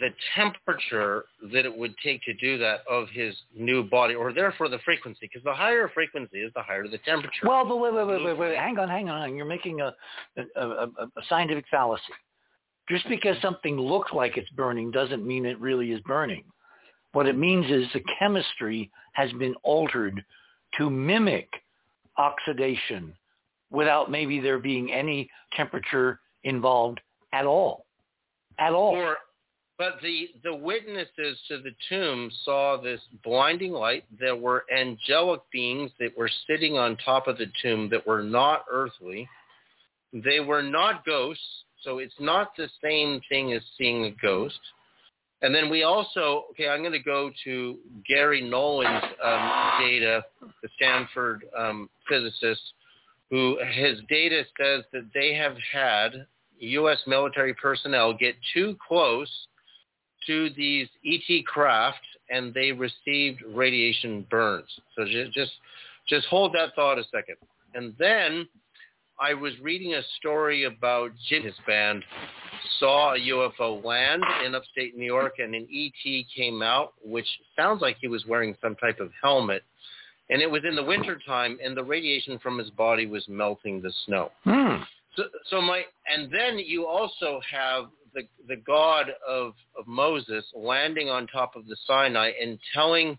the 0.00 0.10
temperature 0.36 1.24
that 1.52 1.64
it 1.64 1.76
would 1.76 1.94
take 2.04 2.22
to 2.22 2.34
do 2.34 2.58
that 2.58 2.80
of 2.88 3.08
his 3.08 3.34
new 3.56 3.82
body, 3.82 4.14
or 4.14 4.32
therefore 4.32 4.68
the 4.68 4.78
frequency, 4.84 5.20
because 5.22 5.42
the 5.42 5.52
higher 5.52 5.90
frequency 5.92 6.38
is 6.38 6.52
the 6.54 6.62
higher 6.62 6.86
the 6.86 6.98
temperature. 6.98 7.46
Well, 7.46 7.64
but 7.64 7.78
wait, 7.78 7.94
wait, 7.94 8.06
wait, 8.06 8.24
wait, 8.24 8.38
wait, 8.38 8.56
hang 8.56 8.78
on, 8.78 8.88
hang 8.88 9.08
on. 9.08 9.34
You're 9.34 9.46
making 9.46 9.80
a, 9.80 9.94
a, 10.36 10.60
a, 10.60 10.86
a 10.86 11.22
scientific 11.28 11.64
fallacy. 11.70 12.02
Just 12.88 13.08
because 13.08 13.36
something 13.42 13.78
looks 13.78 14.12
like 14.12 14.36
it's 14.36 14.50
burning 14.50 14.90
doesn't 14.90 15.26
mean 15.26 15.46
it 15.46 15.58
really 15.58 15.90
is 15.92 16.00
burning. 16.02 16.44
What 17.12 17.26
it 17.26 17.36
means 17.36 17.70
is 17.70 17.86
the 17.92 18.02
chemistry 18.18 18.90
has 19.12 19.32
been 19.32 19.54
altered 19.62 20.22
to 20.76 20.90
mimic 20.90 21.48
oxidation 22.18 23.14
without 23.70 24.10
maybe 24.10 24.40
there 24.40 24.58
being 24.58 24.92
any 24.92 25.30
temperature 25.56 26.20
involved 26.44 27.00
at 27.32 27.46
all. 27.46 27.84
At 28.58 28.72
all. 28.72 28.94
Or, 28.96 29.16
but 29.78 29.98
the, 30.02 30.28
the 30.42 30.54
witnesses 30.54 31.38
to 31.48 31.58
the 31.62 31.70
tomb 31.88 32.30
saw 32.44 32.80
this 32.80 33.00
blinding 33.22 33.72
light. 33.72 34.04
There 34.18 34.36
were 34.36 34.64
angelic 34.76 35.40
beings 35.52 35.90
that 36.00 36.16
were 36.18 36.30
sitting 36.48 36.76
on 36.76 36.96
top 37.04 37.28
of 37.28 37.38
the 37.38 37.46
tomb 37.62 37.88
that 37.90 38.06
were 38.06 38.22
not 38.22 38.64
earthly. 38.70 39.28
They 40.12 40.40
were 40.40 40.62
not 40.62 41.04
ghosts. 41.04 41.44
So 41.82 41.98
it's 41.98 42.14
not 42.18 42.56
the 42.56 42.68
same 42.82 43.20
thing 43.28 43.52
as 43.52 43.62
seeing 43.76 44.06
a 44.06 44.10
ghost. 44.10 44.58
And 45.42 45.54
then 45.54 45.70
we 45.70 45.84
also, 45.84 46.46
okay, 46.50 46.68
I'm 46.68 46.80
going 46.80 46.90
to 46.90 46.98
go 46.98 47.30
to 47.44 47.78
Garry 48.08 48.40
Nolan's 48.42 49.04
um, 49.22 49.50
data, 49.78 50.24
the 50.62 50.68
Stanford 50.74 51.44
um, 51.56 51.88
physicist, 52.08 52.60
who 53.30 53.58
his 53.72 53.98
data 54.08 54.42
says 54.60 54.84
that 54.92 55.10
they 55.14 55.34
have 55.34 55.56
had 55.72 56.26
U.S. 56.60 56.98
military 57.06 57.54
personnel 57.54 58.12
get 58.14 58.34
too 58.54 58.76
close 58.86 59.30
to 60.26 60.50
these 60.56 60.88
ET 61.06 61.44
craft 61.46 62.00
and 62.30 62.52
they 62.52 62.72
received 62.72 63.42
radiation 63.54 64.26
burns. 64.30 64.68
So 64.96 65.04
just 65.32 65.52
just 66.08 66.26
hold 66.26 66.54
that 66.54 66.74
thought 66.74 66.98
a 66.98 67.04
second. 67.04 67.36
And 67.74 67.94
then 67.98 68.48
I 69.20 69.34
was 69.34 69.52
reading 69.60 69.94
a 69.94 70.02
story 70.18 70.64
about 70.64 71.10
Jim, 71.28 71.42
his 71.42 71.54
band, 71.66 72.02
saw 72.78 73.14
a 73.14 73.18
UFO 73.18 73.84
land 73.84 74.22
in 74.46 74.54
upstate 74.54 74.96
New 74.96 75.04
York, 75.04 75.34
and 75.38 75.54
an 75.54 75.66
ET 75.72 76.24
came 76.34 76.62
out, 76.62 76.94
which 77.04 77.26
sounds 77.56 77.82
like 77.82 77.96
he 78.00 78.08
was 78.08 78.24
wearing 78.26 78.56
some 78.62 78.76
type 78.76 79.00
of 79.00 79.10
helmet. 79.20 79.64
And 80.30 80.42
it 80.42 80.50
was 80.50 80.62
in 80.68 80.76
the 80.76 80.84
wintertime, 80.84 81.58
and 81.62 81.76
the 81.76 81.84
radiation 81.84 82.38
from 82.38 82.58
his 82.58 82.70
body 82.70 83.06
was 83.06 83.24
melting 83.28 83.80
the 83.80 83.92
snow. 84.04 84.30
Hmm. 84.44 84.82
So, 85.16 85.24
so 85.48 85.60
my, 85.60 85.82
and 86.14 86.30
then 86.30 86.58
you 86.58 86.86
also 86.86 87.40
have 87.50 87.86
the 88.14 88.22
the 88.46 88.56
God 88.56 89.06
of 89.26 89.54
of 89.78 89.86
Moses 89.86 90.44
landing 90.54 91.08
on 91.08 91.26
top 91.26 91.56
of 91.56 91.66
the 91.66 91.76
Sinai 91.86 92.32
and 92.40 92.58
telling 92.74 93.18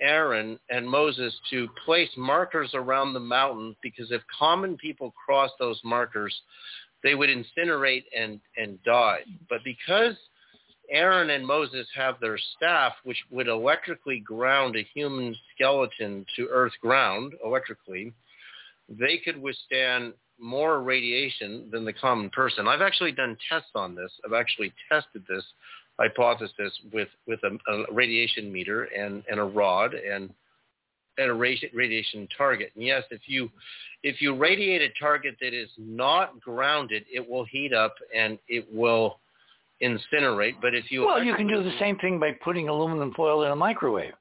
Aaron 0.00 0.58
and 0.70 0.88
Moses 0.88 1.34
to 1.50 1.68
place 1.84 2.10
markers 2.16 2.70
around 2.74 3.12
the 3.12 3.20
mountain 3.20 3.74
because 3.82 4.10
if 4.10 4.22
common 4.36 4.76
people 4.76 5.12
crossed 5.24 5.54
those 5.58 5.80
markers, 5.84 6.34
they 7.02 7.14
would 7.14 7.30
incinerate 7.30 8.04
and, 8.16 8.40
and 8.56 8.82
die. 8.84 9.20
But 9.48 9.64
because 9.64 10.14
Aaron 10.90 11.30
and 11.30 11.46
Moses 11.46 11.86
have 11.94 12.18
their 12.20 12.38
staff, 12.56 12.92
which 13.04 13.22
would 13.30 13.48
electrically 13.48 14.20
ground 14.20 14.76
a 14.76 14.86
human 14.94 15.36
skeleton 15.54 16.24
to 16.36 16.48
earth 16.50 16.72
ground 16.80 17.34
electrically, 17.44 18.12
they 18.88 19.18
could 19.18 19.40
withstand 19.40 20.14
more 20.40 20.80
radiation 20.82 21.68
than 21.70 21.84
the 21.84 21.92
common 21.92 22.30
person. 22.30 22.68
I've 22.68 22.80
actually 22.80 23.12
done 23.12 23.36
tests 23.48 23.70
on 23.74 23.94
this. 23.94 24.10
I've 24.24 24.32
actually 24.32 24.72
tested 24.88 25.24
this 25.28 25.44
hypothesis 25.98 26.72
with, 26.92 27.08
with 27.26 27.40
a, 27.42 27.58
a 27.70 27.92
radiation 27.92 28.52
meter 28.52 28.84
and, 28.84 29.24
and 29.30 29.40
a 29.40 29.44
rod 29.44 29.94
and, 29.94 30.32
and 31.18 31.30
a 31.30 31.34
radiation 31.34 32.28
target. 32.36 32.70
And 32.76 32.84
yes, 32.84 33.02
if 33.10 33.22
you, 33.26 33.50
if 34.04 34.22
you 34.22 34.34
radiate 34.34 34.80
a 34.80 34.90
target 34.98 35.36
that 35.40 35.52
is 35.52 35.68
not 35.76 36.40
grounded, 36.40 37.04
it 37.12 37.28
will 37.28 37.44
heat 37.44 37.72
up 37.72 37.96
and 38.14 38.38
it 38.48 38.66
will 38.72 39.18
incinerate. 39.82 40.54
But 40.60 40.74
if 40.74 40.90
you 40.90 41.04
well, 41.04 41.22
you 41.22 41.34
can 41.34 41.46
do 41.46 41.62
the 41.62 41.76
same 41.78 41.98
thing 41.98 42.18
by 42.18 42.32
putting 42.42 42.68
aluminum 42.68 43.12
foil 43.14 43.44
in 43.44 43.52
a 43.52 43.56
microwave, 43.56 44.12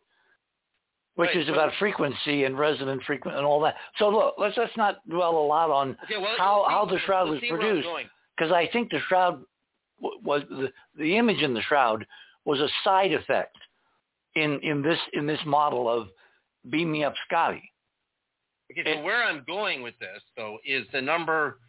which 1.15 1.29
right, 1.29 1.37
is 1.37 1.49
about 1.49 1.71
frequency 1.79 2.43
and 2.43 2.57
resonant 2.57 3.03
frequency 3.03 3.37
and 3.37 3.45
all 3.45 3.59
that. 3.61 3.75
So 3.97 4.09
look, 4.09 4.35
let's 4.37 4.57
let's 4.57 4.75
not 4.77 5.07
dwell 5.09 5.37
a 5.37 5.45
lot 5.45 5.69
on 5.69 5.97
okay, 6.03 6.17
well, 6.17 6.35
how 6.37 6.65
how 6.69 6.85
the 6.85 6.99
shroud 7.05 7.29
was 7.29 7.39
produced, 7.49 7.87
because 8.37 8.51
I 8.51 8.67
think 8.71 8.91
the 8.91 8.99
shroud 9.07 9.41
was 9.99 10.43
the 10.49 10.71
the 10.97 11.17
image 11.17 11.41
in 11.41 11.53
the 11.53 11.61
shroud 11.61 12.05
was 12.45 12.59
a 12.59 12.69
side 12.83 13.13
effect 13.13 13.57
in 14.35 14.59
in 14.61 14.81
this 14.81 14.99
in 15.13 15.25
this 15.25 15.39
model 15.45 15.89
of 15.89 16.07
beam 16.69 16.91
me 16.91 17.03
up 17.03 17.13
Scotty. 17.27 17.71
Okay, 18.71 18.83
so 18.83 18.99
it, 18.99 19.03
where 19.03 19.23
I'm 19.23 19.43
going 19.47 19.81
with 19.81 19.97
this 19.99 20.21
though 20.35 20.57
is 20.65 20.85
the 20.93 21.01
number 21.01 21.59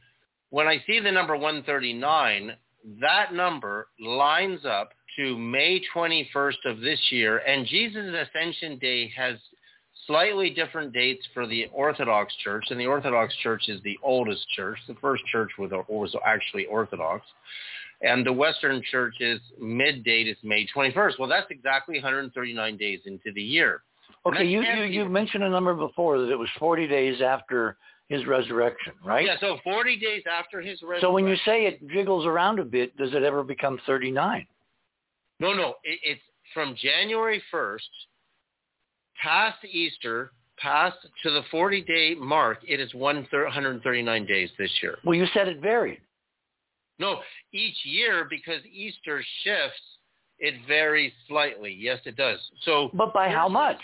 when 0.50 0.66
I 0.66 0.82
see 0.86 1.00
the 1.00 1.12
number 1.12 1.36
139, 1.36 2.52
that 3.00 3.34
number 3.34 3.88
lines 4.00 4.64
up 4.64 4.90
to 5.16 5.36
May 5.36 5.80
21st 5.94 6.64
of 6.66 6.80
this 6.80 7.00
year, 7.10 7.38
and 7.38 7.66
Jesus' 7.66 8.14
Ascension 8.14 8.78
Day 8.78 9.10
has 9.16 9.36
slightly 10.06 10.50
different 10.50 10.92
dates 10.92 11.26
for 11.34 11.46
the 11.46 11.66
Orthodox 11.72 12.34
Church, 12.42 12.64
and 12.70 12.80
the 12.80 12.86
Orthodox 12.86 13.34
Church 13.42 13.68
is 13.68 13.82
the 13.82 13.98
oldest 14.02 14.48
church. 14.56 14.78
The 14.86 14.94
first 15.00 15.22
church 15.30 15.50
was, 15.58 15.70
was 15.88 16.14
actually 16.24 16.66
Orthodox. 16.66 17.24
And 18.00 18.24
the 18.24 18.32
Western 18.32 18.80
Church's 18.90 19.40
mid 19.60 20.04
date 20.04 20.28
is 20.28 20.36
May 20.44 20.66
21st. 20.74 21.18
Well, 21.18 21.28
that's 21.28 21.50
exactly 21.50 21.96
139 21.96 22.76
days 22.76 23.00
into 23.06 23.32
the 23.34 23.42
year. 23.42 23.82
Okay, 24.24 24.44
you, 24.44 24.62
you, 24.62 24.84
you 24.84 25.08
mentioned 25.08 25.44
a 25.44 25.48
number 25.48 25.74
before 25.74 26.18
that 26.18 26.30
it 26.30 26.38
was 26.38 26.48
40 26.58 26.86
days 26.86 27.20
after 27.20 27.76
his 28.08 28.26
resurrection, 28.26 28.94
right? 29.04 29.26
Yeah, 29.26 29.36
so 29.40 29.58
40 29.62 29.98
days 29.98 30.22
after 30.30 30.60
his 30.60 30.80
resurrection. 30.82 31.06
So 31.06 31.12
when 31.12 31.26
you 31.26 31.36
say 31.44 31.66
it 31.66 31.86
jiggles 31.88 32.26
around 32.26 32.58
a 32.58 32.64
bit, 32.64 32.96
does 32.96 33.12
it 33.12 33.22
ever 33.22 33.42
become 33.42 33.78
39? 33.86 34.46
No, 35.40 35.52
no. 35.52 35.74
It, 35.84 36.00
it's 36.02 36.20
from 36.54 36.74
January 36.80 37.42
1st 37.52 37.80
past 39.22 39.58
Easter, 39.64 40.32
past 40.56 40.96
to 41.22 41.30
the 41.30 41.42
40-day 41.52 42.14
mark, 42.14 42.58
it 42.66 42.80
is 42.80 42.92
139 42.94 44.26
days 44.26 44.50
this 44.58 44.70
year. 44.82 44.98
Well, 45.04 45.14
you 45.14 45.26
said 45.34 45.48
it 45.48 45.60
varied. 45.60 46.00
No, 46.98 47.20
each 47.52 47.76
year 47.84 48.26
because 48.28 48.64
Easter 48.72 49.22
shifts, 49.44 49.80
it 50.38 50.54
varies 50.66 51.12
slightly. 51.28 51.76
Yes, 51.78 51.98
it 52.06 52.16
does. 52.16 52.38
So, 52.62 52.90
but 52.94 53.12
by 53.12 53.28
how 53.28 53.48
much? 53.48 53.78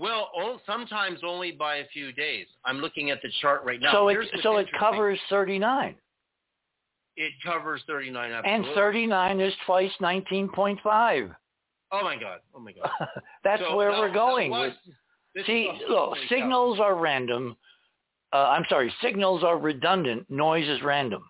Well, 0.00 0.30
oh, 0.34 0.58
sometimes 0.64 1.20
only 1.22 1.52
by 1.52 1.76
a 1.76 1.88
few 1.92 2.10
days. 2.10 2.46
I'm 2.64 2.78
looking 2.78 3.10
at 3.10 3.20
the 3.20 3.28
chart 3.42 3.60
right 3.64 3.78
now. 3.78 3.92
So 3.92 4.08
it 4.08 4.16
so 4.42 4.56
it 4.56 4.66
covers 4.78 5.18
39. 5.28 5.94
It 7.16 7.32
covers 7.44 7.82
39. 7.86 8.32
Absolutely. 8.32 8.68
And 8.70 8.74
39 8.74 9.40
is 9.40 9.52
twice 9.66 9.90
19.5. 10.00 11.34
Oh 11.92 12.02
my 12.02 12.16
god! 12.16 12.38
Oh 12.54 12.60
my 12.60 12.72
god! 12.72 12.88
That's 13.44 13.60
so, 13.60 13.76
where 13.76 13.90
we're 13.90 14.10
going. 14.10 14.50
Was, 14.50 14.72
See, 15.44 15.70
look, 15.86 16.16
signals 16.30 16.80
are 16.80 16.94
random. 16.94 17.54
Uh, 18.32 18.48
I'm 18.48 18.64
sorry, 18.70 18.90
signals 19.02 19.44
are 19.44 19.58
redundant. 19.58 20.24
Noise 20.30 20.66
is 20.66 20.82
random. 20.82 21.24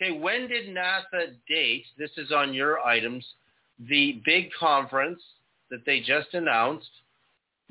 Okay, 0.00 0.16
when 0.16 0.46
did 0.46 0.68
NASA 0.68 1.34
date? 1.48 1.86
This 1.98 2.10
is 2.16 2.30
on 2.30 2.54
your 2.54 2.78
items. 2.86 3.26
The 3.88 4.22
big 4.24 4.50
conference 4.58 5.20
that 5.70 5.84
they 5.84 6.00
just 6.00 6.34
announced 6.34 6.90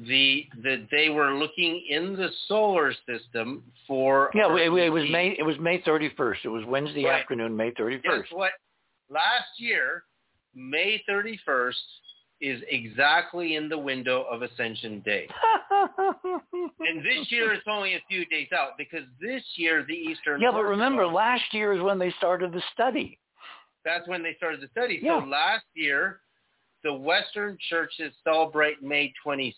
the 0.08 0.45
that 0.64 0.88
they 0.91 1.10
were 1.10 1.34
looking 1.34 1.84
in 1.89 2.16
the 2.16 2.30
solar 2.47 2.93
system 3.08 3.64
for 3.86 4.32
yeah 4.34 4.54
it, 4.56 4.72
it 4.72 4.89
was 4.89 5.04
May 5.12 5.36
it 5.38 5.43
was 5.43 5.58
May 5.60 5.80
31st 5.82 6.38
it 6.45 6.50
was 6.50 6.64
Wednesday 6.66 7.04
right. 7.06 7.22
afternoon 7.22 7.56
May 7.56 7.72
31st 7.72 8.04
guess 8.04 8.14
what? 8.32 8.52
Last 9.10 9.50
year 9.58 10.04
May 10.56 11.04
31st 11.10 11.74
is 12.41 12.62
exactly 12.70 13.56
in 13.56 13.68
the 13.68 13.78
window 13.78 14.26
of 14.32 14.41
Ascension 14.41 15.02
Day. 15.02 15.28
And 16.80 17.06
this 17.06 17.30
year 17.30 17.54
it's 17.54 17.68
only 17.68 17.95
a 17.95 18.02
few 18.10 18.26
days 18.28 18.47
out 18.58 18.72
because 18.78 19.04
this 19.22 19.43
year 19.56 19.86
the 19.86 19.93
Eastern 19.93 20.39
yeah 20.41 20.52
but 20.52 20.64
remember 20.64 21.06
last 21.06 21.43
year 21.52 21.74
is 21.74 21.82
when 21.82 22.00
they 22.00 22.14
started 22.18 22.54
the 22.54 22.62
study. 22.74 23.20
That's 23.84 24.08
when 24.08 24.24
they 24.24 24.34
started 24.38 24.62
the 24.62 24.68
study. 24.72 25.00
Yeah. 25.02 25.20
so 25.22 25.26
last 25.28 25.66
year 25.74 26.22
the 26.84 26.93
Western 26.93 27.57
churches 27.69 28.13
celebrate 28.23 28.82
May 28.82 29.13
26th 29.25 29.53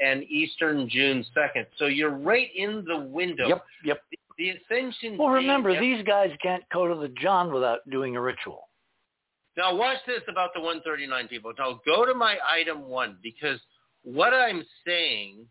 and 0.00 0.22
Eastern 0.24 0.88
June 0.88 1.24
2nd. 1.36 1.66
So 1.78 1.86
you're 1.86 2.16
right 2.16 2.48
in 2.54 2.84
the 2.86 2.98
window. 2.98 3.48
Yep, 3.48 3.64
yep. 3.84 4.00
The, 4.10 4.18
the 4.38 4.50
Ascension 4.50 5.18
Well, 5.18 5.28
remember, 5.28 5.72
Day, 5.72 5.80
these 5.80 6.04
guys 6.04 6.30
can't 6.42 6.62
go 6.72 6.86
to 6.86 6.94
the 7.00 7.12
John 7.20 7.52
without 7.52 7.88
doing 7.90 8.16
a 8.16 8.20
ritual. 8.20 8.68
Now 9.56 9.74
watch 9.74 9.98
this 10.06 10.20
about 10.28 10.50
the 10.54 10.60
139 10.60 11.28
people. 11.28 11.52
Now 11.58 11.80
go 11.86 12.04
to 12.04 12.14
my 12.14 12.36
item 12.46 12.82
one 12.82 13.16
because 13.22 13.58
what 14.02 14.34
I'm 14.34 14.62
saying 14.86 15.46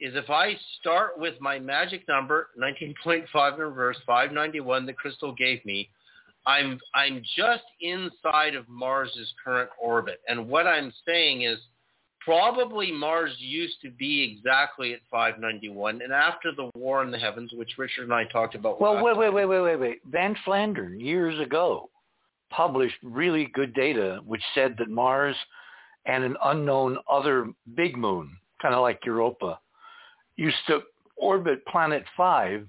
is 0.00 0.14
if 0.16 0.30
I 0.30 0.56
start 0.80 1.18
with 1.18 1.34
my 1.40 1.58
magic 1.58 2.08
number, 2.08 2.48
19.5 2.58 3.54
in 3.54 3.60
reverse, 3.60 3.96
591 4.06 4.86
the 4.86 4.92
Crystal 4.94 5.32
gave 5.34 5.64
me, 5.64 5.90
I'm 6.46 6.78
I'm 6.94 7.22
just 7.36 7.64
inside 7.80 8.54
of 8.54 8.68
Mars's 8.68 9.32
current 9.42 9.70
orbit. 9.80 10.20
And 10.28 10.48
what 10.48 10.66
I'm 10.66 10.92
saying 11.06 11.42
is 11.42 11.58
probably 12.20 12.90
Mars 12.90 13.34
used 13.38 13.80
to 13.82 13.90
be 13.90 14.22
exactly 14.22 14.92
at 14.92 15.00
591, 15.10 16.02
and 16.02 16.12
after 16.12 16.52
the 16.52 16.70
war 16.74 17.02
in 17.02 17.10
the 17.10 17.18
heavens, 17.18 17.52
which 17.54 17.72
Richard 17.78 18.04
and 18.04 18.14
I 18.14 18.24
talked 18.24 18.54
about. 18.54 18.80
Well, 18.80 19.02
wait, 19.02 19.16
wait, 19.16 19.32
wait, 19.32 19.46
wait, 19.46 19.60
wait, 19.60 19.76
wait. 19.76 19.98
Van 20.06 20.36
Flandern 20.46 21.00
years 21.00 21.38
ago 21.40 21.90
published 22.50 22.96
really 23.02 23.46
good 23.54 23.74
data 23.74 24.20
which 24.26 24.42
said 24.54 24.76
that 24.78 24.88
Mars 24.88 25.36
and 26.06 26.22
an 26.24 26.36
unknown 26.44 26.98
other 27.10 27.48
big 27.74 27.96
moon, 27.96 28.36
kind 28.60 28.74
of 28.74 28.82
like 28.82 29.00
Europa, 29.04 29.58
used 30.36 30.56
to 30.66 30.80
orbit 31.16 31.64
Planet 31.66 32.04
5, 32.16 32.66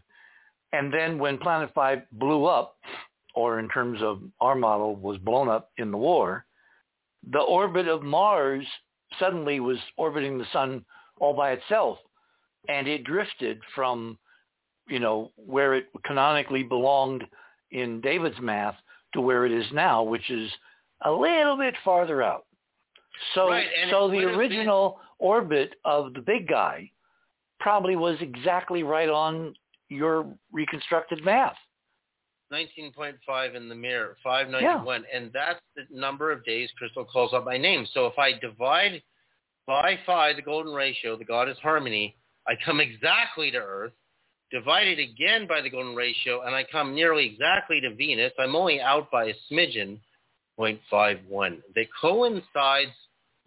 and 0.74 0.94
then 0.94 1.18
when 1.20 1.38
Planet 1.38 1.70
5 1.74 2.02
blew 2.14 2.46
up, 2.46 2.78
or 3.36 3.60
in 3.60 3.70
terms 3.70 4.02
of 4.02 4.22
our 4.40 4.56
model, 4.56 4.96
was 4.96 5.18
blown 5.20 5.50
up 5.50 5.72
in 5.78 5.92
the 5.92 5.98
war, 5.98 6.46
the 7.32 7.40
orbit 7.40 7.88
of 7.88 8.02
Mars 8.02 8.66
suddenly 9.20 9.60
was 9.60 9.78
orbiting 9.98 10.38
the 10.38 10.46
sun 10.52 10.84
all 11.20 11.34
by 11.34 11.52
itself. 11.52 11.98
And 12.68 12.88
it 12.88 13.04
drifted 13.04 13.60
from, 13.76 14.18
you 14.88 15.00
know, 15.00 15.32
where 15.36 15.76
it 15.76 15.88
canonically 16.06 16.64
belonged 16.64 17.24
in 17.72 18.02
David's 18.02 18.40
math 18.42 18.76
to 19.14 19.22
where 19.22 19.46
it 19.46 19.52
is 19.52 19.66
now, 19.72 20.04
which 20.04 20.30
is 20.30 20.50
a 21.06 21.12
little 21.12 21.58
bit 21.58 21.76
farther 21.84 22.24
out. 22.24 22.46
So, 23.34 23.50
right, 23.50 23.68
so 23.92 24.10
the 24.10 24.24
original 24.24 24.92
been... 24.92 25.28
orbit 25.28 25.76
of 25.86 26.14
the 26.14 26.22
big 26.22 26.48
guy 26.48 26.90
probably 27.60 27.96
was 27.96 28.18
exactly 28.20 28.84
right 28.84 29.10
on 29.10 29.56
your 29.90 30.26
reconstructed 30.52 31.24
math. 31.24 31.56
19.5 32.52 33.56
in 33.56 33.70
the 33.70 33.76
mirror, 33.76 34.18
591. 34.24 35.02
Yeah. 35.02 35.18
And 35.18 35.32
that's 35.34 35.60
the 35.76 35.84
number 35.92 36.32
of 36.32 36.46
days 36.46 36.70
Crystal 36.78 37.06
calls 37.06 37.34
out 37.34 37.46
my 37.46 37.58
name. 37.58 37.88
So 37.94 38.06
if 38.06 38.18
I 38.20 38.34
divide 38.40 39.02
by 39.68 39.98
phi, 40.06 40.34
the 40.34 40.42
golden 40.42 40.74
ratio, 40.74 41.18
the 41.18 41.26
goddess 41.26 41.58
harmony, 41.62 42.16
I 42.48 42.54
come 42.64 42.80
exactly 42.80 43.50
to 43.52 43.58
Earth, 43.58 43.94
divide 44.52 44.88
it 44.88 45.00
again 45.00 45.48
by 45.48 45.62
the 45.62 45.70
golden 45.70 45.96
ratio, 45.96 46.44
and 46.44 46.54
I 46.54 46.64
come 46.72 46.94
nearly 46.94 47.26
exactly 47.26 47.82
to 47.82 47.96
Venus. 47.96 48.32
I'm 48.38 48.56
only 48.56 48.80
out 48.80 49.10
by 49.10 49.26
a 49.26 49.34
smidgen, 49.52 50.00
0.51. 50.60 51.62
That 51.74 51.88
coincides 52.00 52.92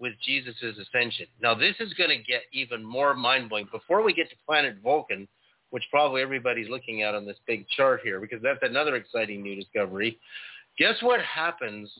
with 0.00 0.12
Jesus' 0.24 0.56
ascension. 0.60 1.26
Now, 1.40 1.54
this 1.54 1.76
is 1.80 1.94
going 1.94 2.10
to 2.10 2.16
get 2.16 2.42
even 2.52 2.84
more 2.84 3.14
mind-blowing. 3.14 3.68
Before 3.70 4.02
we 4.02 4.12
get 4.12 4.28
to 4.30 4.36
planet 4.46 4.78
Vulcan, 4.82 5.28
which 5.70 5.84
probably 5.90 6.22
everybody's 6.22 6.68
looking 6.68 7.02
at 7.02 7.14
on 7.14 7.26
this 7.26 7.36
big 7.46 7.66
chart 7.68 8.00
here, 8.02 8.20
because 8.20 8.40
that's 8.42 8.58
another 8.62 8.96
exciting 8.96 9.42
new 9.42 9.54
discovery. 9.54 10.18
Guess 10.78 10.96
what 11.02 11.20
happens 11.20 11.90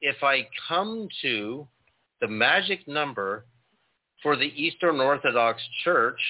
if 0.00 0.22
I 0.22 0.48
come 0.68 1.08
to 1.22 1.66
the 2.20 2.28
magic 2.28 2.86
number 2.86 3.44
for 4.22 4.36
the 4.36 4.52
Eastern 4.60 5.00
Orthodox 5.00 5.62
Church 5.84 6.20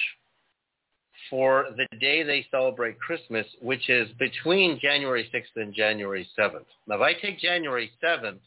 for 1.29 1.67
the 1.75 1.97
day 1.97 2.23
they 2.23 2.45
celebrate 2.49 2.99
Christmas, 2.99 3.45
which 3.61 3.89
is 3.89 4.09
between 4.17 4.79
January 4.79 5.29
6th 5.33 5.61
and 5.61 5.73
January 5.73 6.27
7th. 6.37 6.65
Now, 6.87 6.95
if 6.95 7.01
I 7.01 7.13
take 7.13 7.39
January 7.39 7.91
7th 8.03 8.39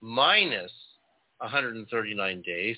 minus 0.00 0.72
139 1.38 2.42
days, 2.42 2.76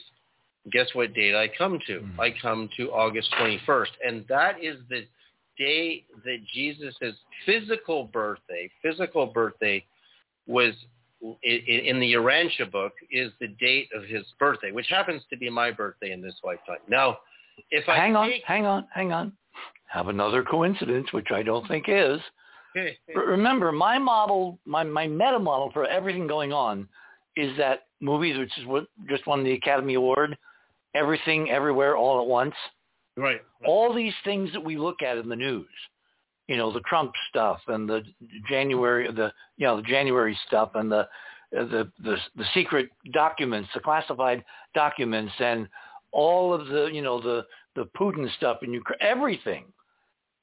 guess 0.71 0.87
what 0.95 1.15
date 1.15 1.35
I 1.35 1.49
come 1.57 1.79
to? 1.87 2.01
Mm-hmm. 2.01 2.21
I 2.21 2.35
come 2.41 2.69
to 2.77 2.91
August 2.93 3.33
21st. 3.41 3.89
And 4.07 4.25
that 4.29 4.63
is 4.63 4.77
the 4.89 5.07
day 5.59 6.05
that 6.25 6.39
Jesus' 6.53 6.95
physical 7.45 8.05
birthday, 8.05 8.71
physical 8.83 9.27
birthday 9.27 9.85
was 10.47 10.75
in 11.21 11.99
the 11.99 12.13
Urantia 12.15 12.71
book 12.71 12.93
is 13.11 13.33
the 13.41 13.49
date 13.61 13.89
of 13.95 14.05
his 14.05 14.25
birthday, 14.39 14.71
which 14.71 14.87
happens 14.89 15.23
to 15.31 15.37
be 15.37 15.51
my 15.51 15.71
birthday 15.71 16.13
in 16.13 16.23
this 16.23 16.35
lifetime. 16.45 16.79
Now, 16.89 17.19
if 17.71 17.89
I 17.89 17.97
hang 17.97 18.15
on, 18.15 18.31
take... 18.31 18.45
hang 18.45 18.67
on, 18.67 18.87
hang 18.95 19.13
on, 19.13 19.33
have 19.87 20.09
another 20.09 20.45
coincidence, 20.45 21.13
which 21.13 21.29
I 21.33 21.43
don't 21.43 21.67
think 21.67 21.87
is. 21.89 22.21
Remember, 23.17 23.73
my 23.73 23.99
model, 23.99 24.59
my 24.65 24.85
my 24.85 25.09
meta 25.09 25.41
model 25.41 25.71
for 25.73 25.87
everything 25.87 26.29
going 26.29 26.53
on, 26.53 26.87
is 27.37 27.57
that 27.57 27.87
movie 28.01 28.37
which 28.39 28.57
is 28.57 28.67
what 28.67 28.87
just 29.09 29.27
won 29.27 29.43
the 29.43 29.53
Academy 29.53 29.95
Award, 29.95 30.39
Everything 30.99 31.51
Everywhere 31.51 31.97
All 31.97 32.21
at 32.21 32.27
Once. 32.27 32.55
Right. 33.17 33.41
All 33.67 33.95
these 33.95 34.15
things 34.25 34.53
that 34.53 34.65
we 34.65 34.77
look 34.77 35.03
at 35.03 35.19
in 35.19 35.29
the 35.29 35.37
news, 35.37 35.67
you 36.47 36.57
know, 36.57 36.73
the 36.73 36.81
Trump 36.81 37.13
stuff 37.31 37.61
and 37.69 37.89
the 37.89 38.03
January, 38.49 39.11
the 39.13 39.33
you 39.57 39.67
know, 39.67 39.77
the 39.77 39.83
January 39.83 40.39
stuff 40.47 40.71
and 40.75 40.91
the 40.91 41.09
the 41.53 41.91
the, 42.03 42.17
the 42.37 42.45
secret 42.55 42.91
documents, 43.13 43.69
the 43.75 43.81
classified 43.81 44.45
documents, 44.75 45.33
and 45.41 45.69
all 46.13 46.53
of 46.55 46.67
the 46.69 46.87
you 46.93 47.03
know 47.03 47.21
the 47.21 47.45
the 47.75 47.89
Putin 47.99 48.29
stuff 48.37 48.59
and 48.63 48.73
Ukraine, 48.73 48.99
everything 49.01 49.65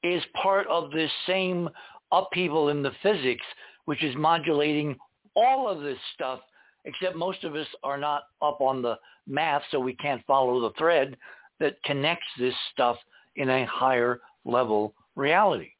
is 0.02 0.22
part 0.42 0.66
of 0.68 0.90
this 0.90 1.10
same 1.26 1.68
upheaval 2.12 2.68
in 2.68 2.82
the 2.82 2.92
physics, 3.02 3.44
which 3.86 4.02
is 4.02 4.14
modulating 4.16 4.96
all 5.34 5.68
of 5.68 5.80
this 5.80 5.98
stuff. 6.14 6.40
Except 6.86 7.16
most 7.16 7.44
of 7.44 7.54
us 7.54 7.66
are 7.82 7.98
not 7.98 8.24
up 8.40 8.60
on 8.60 8.80
the 8.80 8.96
math, 9.26 9.62
so 9.70 9.78
we 9.78 9.94
can't 9.94 10.24
follow 10.26 10.60
the 10.60 10.72
thread 10.78 11.16
that 11.60 11.82
connects 11.84 12.26
this 12.38 12.54
stuff 12.72 12.96
in 13.36 13.50
a 13.50 13.66
higher 13.66 14.20
level 14.44 14.94
reality. 15.16 15.70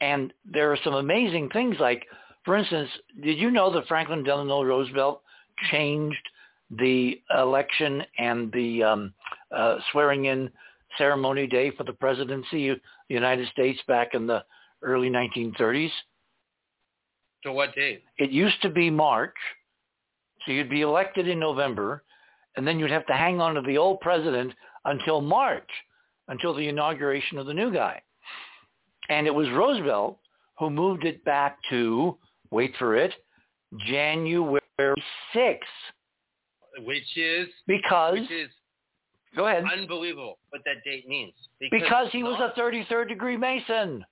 And 0.00 0.32
there 0.44 0.72
are 0.72 0.78
some 0.84 0.94
amazing 0.94 1.50
things 1.50 1.76
like, 1.80 2.06
for 2.44 2.56
instance, 2.56 2.90
did 3.22 3.38
you 3.38 3.50
know 3.50 3.72
that 3.72 3.86
Franklin 3.88 4.22
Delano 4.22 4.62
Roosevelt 4.62 5.22
changed 5.70 6.28
the 6.70 7.20
election 7.36 8.02
and 8.18 8.52
the 8.52 8.82
um, 8.82 9.14
uh, 9.54 9.76
swearing 9.92 10.26
in 10.26 10.50
ceremony 10.98 11.46
day 11.46 11.70
for 11.70 11.84
the 11.84 11.92
presidency 11.92 12.68
of 12.68 12.78
the 13.08 13.14
United 13.14 13.48
States 13.48 13.80
back 13.86 14.14
in 14.14 14.26
the 14.26 14.44
early 14.82 15.10
1930s? 15.10 15.90
To 17.44 17.52
what 17.52 17.74
date? 17.74 18.02
It 18.18 18.30
used 18.30 18.60
to 18.62 18.70
be 18.70 18.90
March. 18.90 19.34
So 20.44 20.52
you'd 20.52 20.70
be 20.70 20.82
elected 20.82 21.28
in 21.28 21.38
November, 21.38 22.04
and 22.56 22.66
then 22.66 22.78
you'd 22.78 22.90
have 22.90 23.06
to 23.06 23.14
hang 23.14 23.40
on 23.40 23.54
to 23.54 23.62
the 23.62 23.78
old 23.78 24.00
president 24.00 24.52
until 24.84 25.20
March, 25.20 25.68
until 26.28 26.54
the 26.54 26.68
inauguration 26.68 27.38
of 27.38 27.46
the 27.46 27.54
new 27.54 27.72
guy. 27.72 28.00
And 29.08 29.26
it 29.26 29.34
was 29.34 29.48
Roosevelt 29.50 30.18
who 30.58 30.70
moved 30.70 31.04
it 31.04 31.24
back 31.24 31.58
to, 31.70 32.16
wait 32.50 32.74
for 32.78 32.96
it, 32.96 33.12
January 33.86 34.60
6th. 35.34 35.58
Which 36.84 37.16
is? 37.16 37.48
Because. 37.66 38.14
Which 38.14 38.30
is 38.30 38.50
go 39.36 39.46
ahead. 39.46 39.64
Unbelievable 39.70 40.38
what 40.50 40.62
that 40.64 40.84
date 40.84 41.08
means. 41.08 41.34
Because, 41.60 41.80
because 41.80 42.08
he 42.12 42.22
was 42.22 42.40
a 42.40 42.58
33rd 42.58 43.08
degree 43.08 43.36
Mason. 43.36 44.04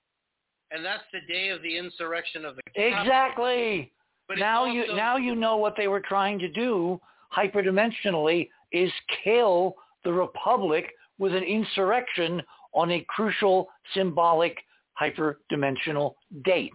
And 0.71 0.83
that's 0.83 1.03
the 1.13 1.19
day 1.31 1.49
of 1.49 1.61
the 1.61 1.77
insurrection 1.77 2.45
of 2.45 2.55
the 2.55 2.61
Exactly. 2.75 3.91
But 4.27 4.39
now 4.39 4.61
also, 4.61 4.71
you 4.71 4.95
now 4.95 5.17
you 5.17 5.35
know 5.35 5.57
what 5.57 5.75
they 5.75 5.87
were 5.87 5.99
trying 5.99 6.39
to 6.39 6.47
do 6.47 6.99
hyperdimensionally 7.35 8.49
is 8.71 8.91
kill 9.23 9.75
the 10.03 10.13
republic 10.13 10.91
with 11.17 11.33
an 11.33 11.43
insurrection 11.43 12.41
on 12.73 12.91
a 12.91 13.05
crucial 13.07 13.69
symbolic 13.93 14.57
hyperdimensional 14.99 16.13
date. 16.43 16.73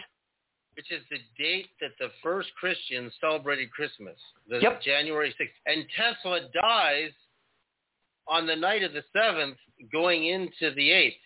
Which 0.76 0.92
is 0.92 1.03
the 1.11 1.18
date 1.36 1.66
that 1.80 1.90
the 1.99 2.11
first 2.22 2.51
Christians 2.59 3.12
celebrated 3.20 3.70
Christmas, 3.72 4.16
the 4.49 4.61
yep. 4.61 4.80
January 4.80 5.34
6th. 5.40 5.49
And 5.66 5.84
Tesla 5.96 6.40
dies 6.62 7.11
on 8.28 8.46
the 8.46 8.55
night 8.55 8.84
of 8.84 8.92
the 8.92 9.03
7th 9.16 9.57
going 9.90 10.26
into 10.26 10.72
the 10.76 10.90
8th, 10.90 11.16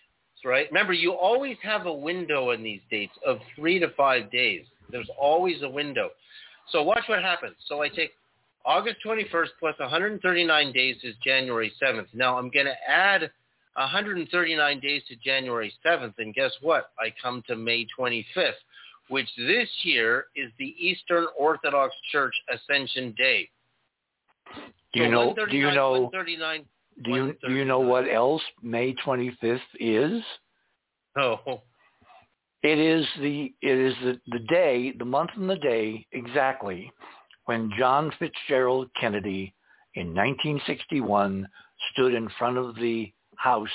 right? 0.43 0.67
Remember, 0.71 0.93
you 0.93 1.13
always 1.13 1.57
have 1.61 1.85
a 1.85 1.93
window 1.93 2.51
in 2.51 2.63
these 2.63 2.81
dates 2.89 3.13
of 3.25 3.39
three 3.55 3.77
to 3.79 3.89
five 3.95 4.31
days. 4.31 4.65
There's 4.89 5.09
always 5.19 5.61
a 5.61 5.69
window. 5.69 6.09
So 6.71 6.83
watch 6.83 7.03
what 7.07 7.21
happens. 7.21 7.55
So 7.67 7.81
I 7.81 7.89
take 7.89 8.11
August 8.65 8.97
21st 9.05 9.49
plus 9.59 9.77
139 9.79 10.71
days 10.71 10.95
is 11.03 11.15
January 11.23 11.71
7th. 11.81 12.07
Now 12.13 12.37
I'm 12.37 12.49
going 12.49 12.65
to 12.65 12.89
add 12.89 13.29
139 13.75 14.79
days 14.79 15.01
to 15.09 15.15
January 15.17 15.73
7th, 15.85 16.13
and 16.19 16.33
guess 16.33 16.51
what? 16.61 16.91
I 16.99 17.13
come 17.21 17.43
to 17.47 17.55
May 17.55 17.87
25th, 17.97 18.51
which 19.09 19.27
this 19.35 19.67
year 19.81 20.25
is 20.35 20.51
the 20.59 20.75
Eastern 20.77 21.27
Orthodox 21.37 21.93
Church 22.11 22.35
Ascension 22.53 23.13
Day. 23.17 23.49
Do 24.93 25.01
you 25.01 25.09
know? 25.09 25.33
Do 25.33 25.57
you 25.57 25.71
know? 25.71 26.11
Do 27.03 27.11
you 27.11 27.35
do 27.45 27.53
you 27.53 27.65
know 27.65 27.79
what 27.79 28.07
else 28.07 28.41
May 28.61 28.93
25th 29.05 29.59
is? 29.79 30.21
Oh. 31.17 31.61
It 32.63 32.79
is 32.79 33.05
the 33.19 33.53
it 33.61 33.77
is 33.77 33.93
the, 34.03 34.19
the 34.27 34.39
day, 34.39 34.93
the 34.97 35.05
month 35.05 35.31
and 35.35 35.49
the 35.49 35.57
day 35.57 36.05
exactly 36.13 36.89
when 37.45 37.69
John 37.77 38.11
Fitzgerald 38.17 38.89
Kennedy 38.99 39.53
in 39.95 40.07
1961 40.07 41.45
stood 41.91 42.13
in 42.13 42.29
front 42.39 42.57
of 42.57 42.75
the 42.75 43.11
House 43.35 43.67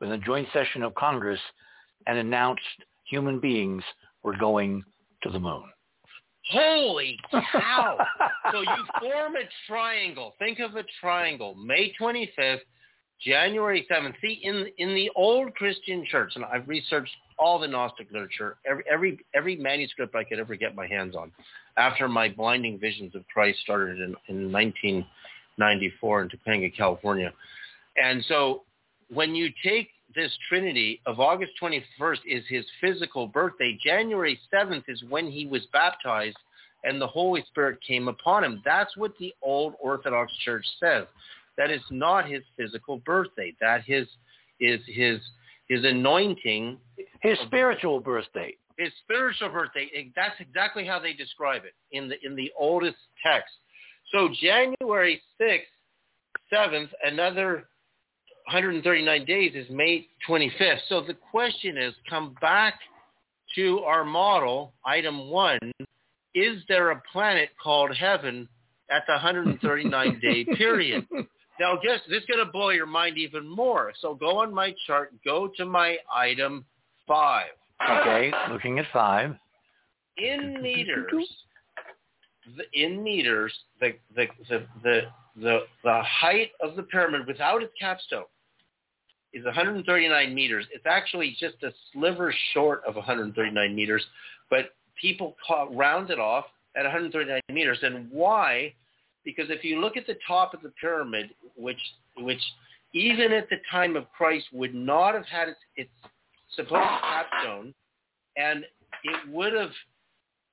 in 0.00 0.10
a 0.10 0.18
joint 0.18 0.48
session 0.52 0.82
of 0.82 0.94
Congress 0.96 1.40
and 2.08 2.18
announced 2.18 2.62
human 3.04 3.38
beings 3.38 3.84
were 4.24 4.36
going 4.36 4.82
to 5.22 5.30
the 5.30 5.38
moon. 5.38 5.64
Holy 6.50 7.16
cow! 7.30 7.98
so 8.52 8.60
you 8.60 8.84
form 9.00 9.34
a 9.36 9.48
triangle. 9.68 10.34
Think 10.38 10.58
of 10.58 10.74
a 10.74 10.84
triangle. 11.00 11.54
May 11.54 11.92
25th, 12.00 12.58
January 13.24 13.86
7th. 13.90 14.14
See, 14.20 14.40
in 14.42 14.66
in 14.78 14.94
the 14.94 15.10
old 15.16 15.54
Christian 15.54 16.04
church, 16.10 16.32
and 16.34 16.44
I've 16.44 16.68
researched 16.68 17.12
all 17.38 17.58
the 17.58 17.68
Gnostic 17.68 18.10
literature, 18.12 18.56
every 18.68 18.84
every 18.90 19.18
every 19.34 19.56
manuscript 19.56 20.14
I 20.14 20.24
could 20.24 20.38
ever 20.38 20.54
get 20.54 20.74
my 20.74 20.86
hands 20.86 21.16
on, 21.16 21.32
after 21.76 22.08
my 22.08 22.28
blinding 22.28 22.78
visions 22.78 23.14
of 23.14 23.22
Christ 23.32 23.58
started 23.60 23.98
in, 23.98 24.14
in 24.28 24.52
1994 24.52 26.22
in 26.22 26.28
Topanga, 26.28 26.76
California. 26.76 27.32
And 27.96 28.24
so 28.28 28.62
when 29.08 29.34
you 29.34 29.48
take 29.64 29.88
this 30.14 30.32
Trinity 30.48 31.00
of 31.06 31.20
August 31.20 31.52
21st 31.60 32.18
is 32.26 32.42
his 32.48 32.64
physical 32.80 33.26
birthday. 33.26 33.78
January 33.84 34.38
7th 34.52 34.84
is 34.88 35.02
when 35.08 35.30
he 35.30 35.46
was 35.46 35.66
baptized 35.72 36.36
and 36.84 37.00
the 37.00 37.06
Holy 37.06 37.44
Spirit 37.48 37.78
came 37.86 38.08
upon 38.08 38.44
him. 38.44 38.62
That's 38.64 38.96
what 38.96 39.12
the 39.18 39.34
old 39.42 39.74
Orthodox 39.80 40.32
Church 40.44 40.64
says. 40.80 41.04
That 41.58 41.70
is 41.70 41.82
not 41.90 42.28
his 42.28 42.42
physical 42.56 42.98
birthday. 42.98 43.54
That 43.60 43.82
his 43.84 44.06
is 44.60 44.80
his 44.86 45.20
his 45.68 45.84
anointing. 45.84 46.78
His 47.20 47.38
spiritual 47.46 48.00
birthday. 48.00 48.54
His 48.78 48.92
spiritual 49.04 49.48
birthday. 49.48 50.12
That's 50.14 50.38
exactly 50.38 50.86
how 50.86 50.98
they 50.98 51.12
describe 51.12 51.62
it 51.64 51.74
in 51.92 52.08
the 52.08 52.16
in 52.24 52.36
the 52.36 52.52
oldest 52.58 52.98
text. 53.24 53.52
So 54.12 54.28
January 54.40 55.20
sixth, 55.38 55.68
seventh, 56.50 56.90
another 57.04 57.68
139 58.46 59.24
days 59.24 59.52
is 59.56 59.66
May 59.70 60.06
25th. 60.28 60.78
So 60.88 61.00
the 61.00 61.14
question 61.14 61.76
is, 61.76 61.94
come 62.08 62.36
back 62.40 62.78
to 63.56 63.80
our 63.80 64.04
model, 64.04 64.72
item 64.84 65.30
one, 65.30 65.58
is 66.34 66.62
there 66.68 66.92
a 66.92 67.02
planet 67.12 67.48
called 67.60 67.96
heaven 67.96 68.48
at 68.88 69.02
the 69.08 69.14
139 69.14 70.20
day 70.20 70.44
period? 70.56 71.06
Now, 71.58 71.76
guess 71.76 72.00
this 72.08 72.20
is 72.20 72.26
going 72.26 72.44
to 72.44 72.50
blow 72.50 72.70
your 72.70 72.86
mind 72.86 73.16
even 73.16 73.48
more. 73.48 73.92
So 74.00 74.14
go 74.14 74.38
on 74.38 74.52
my 74.52 74.74
chart, 74.86 75.12
go 75.24 75.50
to 75.56 75.64
my 75.64 75.96
item 76.14 76.64
five. 77.06 77.50
Okay, 77.82 78.32
looking 78.50 78.78
at 78.78 78.86
five. 78.92 79.34
In 80.18 80.58
meters, 80.62 81.26
the, 82.56 82.64
in 82.72 83.02
meters, 83.02 83.52
the, 83.80 83.94
the, 84.14 84.26
the, 84.48 84.66
the, 84.82 85.00
the, 85.40 85.58
the 85.84 86.02
height 86.02 86.50
of 86.62 86.76
the 86.76 86.82
pyramid 86.82 87.26
without 87.26 87.62
its 87.62 87.72
capstone 87.78 88.24
is 89.32 89.44
139 89.44 90.34
meters. 90.34 90.64
It's 90.72 90.86
actually 90.86 91.36
just 91.38 91.62
a 91.62 91.70
sliver 91.92 92.34
short 92.54 92.82
of 92.86 92.96
139 92.96 93.74
meters, 93.74 94.04
but 94.48 94.74
people 95.00 95.36
call, 95.46 95.74
round 95.74 96.10
it 96.10 96.18
off 96.18 96.46
at 96.76 96.84
139 96.84 97.40
meters. 97.50 97.78
And 97.82 98.10
why? 98.10 98.72
Because 99.26 99.50
if 99.50 99.64
you 99.64 99.80
look 99.80 99.98
at 99.98 100.06
the 100.06 100.16
top 100.26 100.54
of 100.54 100.62
the 100.62 100.72
pyramid, 100.80 101.30
which 101.56 101.80
which 102.16 102.40
even 102.94 103.32
at 103.32 103.50
the 103.50 103.56
time 103.70 103.96
of 103.96 104.10
Christ 104.16 104.46
would 104.52 104.74
not 104.74 105.12
have 105.12 105.26
had 105.26 105.48
its, 105.48 105.58
its 105.76 105.90
supposed 106.54 106.88
capstone, 107.02 107.74
and 108.38 108.64
it 109.04 109.28
would 109.28 109.52
have 109.52 109.72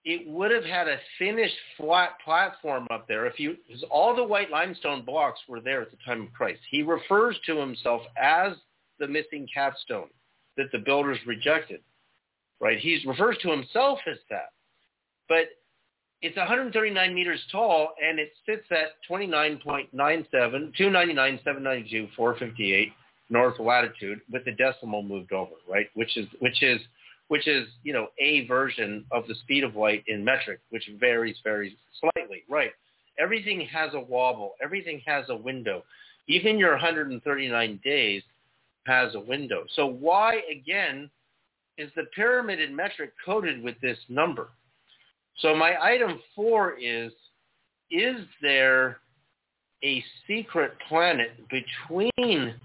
it 0.04 0.28
would 0.28 0.52
have 0.52 0.66
had 0.66 0.90
a 0.90 0.98
finished 1.18 1.56
flat 1.78 2.18
platform 2.26 2.88
up 2.92 3.08
there 3.08 3.26
if 3.28 3.40
you 3.40 3.56
because 3.66 3.86
all 3.90 4.14
the 4.16 4.24
white 4.24 4.50
limestone 4.50 5.06
blocks 5.06 5.40
were 5.48 5.62
there 5.62 5.82
at 5.82 5.92
the 5.92 5.98
time 6.06 6.24
of 6.24 6.34
Christ. 6.34 6.60
He 6.70 6.82
refers 6.82 7.38
to 7.46 7.56
himself 7.58 8.02
as 8.22 8.54
the 9.00 9.08
missing 9.08 9.48
capstone 9.54 10.10
that 10.58 10.72
the 10.72 10.80
builders 10.80 11.20
rejected. 11.28 11.80
Right? 12.60 12.80
He 12.80 13.00
refers 13.06 13.38
to 13.44 13.52
himself 13.52 14.00
as 14.10 14.18
that. 14.30 14.50
But 15.28 15.50
it's 16.24 16.38
139 16.38 17.14
meters 17.14 17.42
tall 17.52 17.90
and 18.02 18.18
it 18.18 18.32
sits 18.46 18.66
at 18.72 18.96
29.97, 19.10 19.92
299, 19.92 21.40
792, 21.44 22.08
458 22.16 22.94
north 23.30 23.60
latitude 23.60 24.22
with 24.32 24.46
the 24.46 24.54
decimal 24.54 25.04
moved 25.04 25.34
over, 25.34 25.52
right? 25.70 25.88
Which 25.96 26.16
is 26.18 26.26
which 26.40 26.64
is 26.64 26.80
which 27.28 27.48
is, 27.48 27.68
you 27.84 27.94
know, 27.94 28.08
a 28.20 28.48
version 28.48 29.06
of 29.12 29.28
the 29.28 29.36
speed 29.36 29.64
of 29.64 29.76
light 29.76 30.04
in 30.08 30.24
metric, 30.24 30.60
which 30.70 30.90
varies 31.00 31.36
very 31.44 31.78
slightly, 32.00 32.44
right? 32.50 32.72
Everything 33.20 33.68
has 33.72 33.94
a 33.94 34.00
wobble. 34.00 34.54
Everything 34.62 35.02
has 35.06 35.26
a 35.30 35.36
window. 35.36 35.84
Even 36.28 36.58
your 36.58 36.72
139 36.72 37.80
days 37.84 38.24
has 38.86 39.16
a 39.16 39.20
window. 39.20 39.64
So 39.76 39.86
why, 39.86 40.42
again, 40.52 41.10
is 41.78 41.92
the 41.96 42.04
pyramid 42.16 42.62
in 42.62 42.76
metric 42.76 43.12
coded 43.26 43.62
with 43.62 43.76
this 43.82 43.98
number? 44.10 44.50
So 45.40 45.56
my 45.56 45.76
item 45.82 46.20
four 46.36 46.78
is, 46.80 47.12
is 47.92 48.18
there 48.42 49.00
a 49.84 50.04
secret 50.28 50.74
planet 50.88 51.32
between 51.50 52.56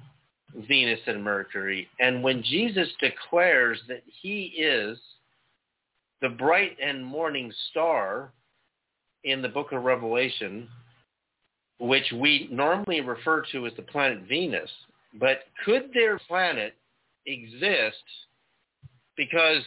Venus 0.69 1.01
and 1.07 1.23
Mercury. 1.23 1.89
And 2.01 2.23
when 2.23 2.43
Jesus 2.43 2.89
declares 3.01 3.81
that 3.89 4.03
he 4.21 4.55
is 4.59 4.99
the 6.21 6.31
bright 6.31 6.77
and 6.83 7.05
morning 7.05 7.53
star 7.71 8.33
in 9.25 9.43
the 9.43 9.49
book 9.49 9.73
of 9.73 9.85
Revelation, 9.85 10.69
which 11.79 12.13
we 12.15 12.49
normally 12.51 13.01
refer 13.01 13.45
to 13.53 13.67
as 13.67 13.73
the 13.77 13.83
planet 13.83 14.23
Venus, 14.29 14.71
but 15.19 15.45
could 15.65 15.91
their 15.93 16.19
planet 16.27 16.75
exist 17.27 18.03
because 19.17 19.63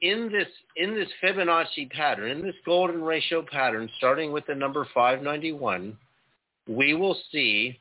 in 0.00 0.30
this 0.30 0.48
in 0.76 0.94
this 0.94 1.08
Fibonacci 1.22 1.90
pattern, 1.90 2.30
in 2.30 2.42
this 2.42 2.54
golden 2.64 3.02
ratio 3.02 3.44
pattern, 3.50 3.88
starting 3.96 4.32
with 4.32 4.46
the 4.46 4.54
number 4.54 4.86
591, 4.94 5.96
we 6.68 6.94
will 6.94 7.16
see 7.30 7.80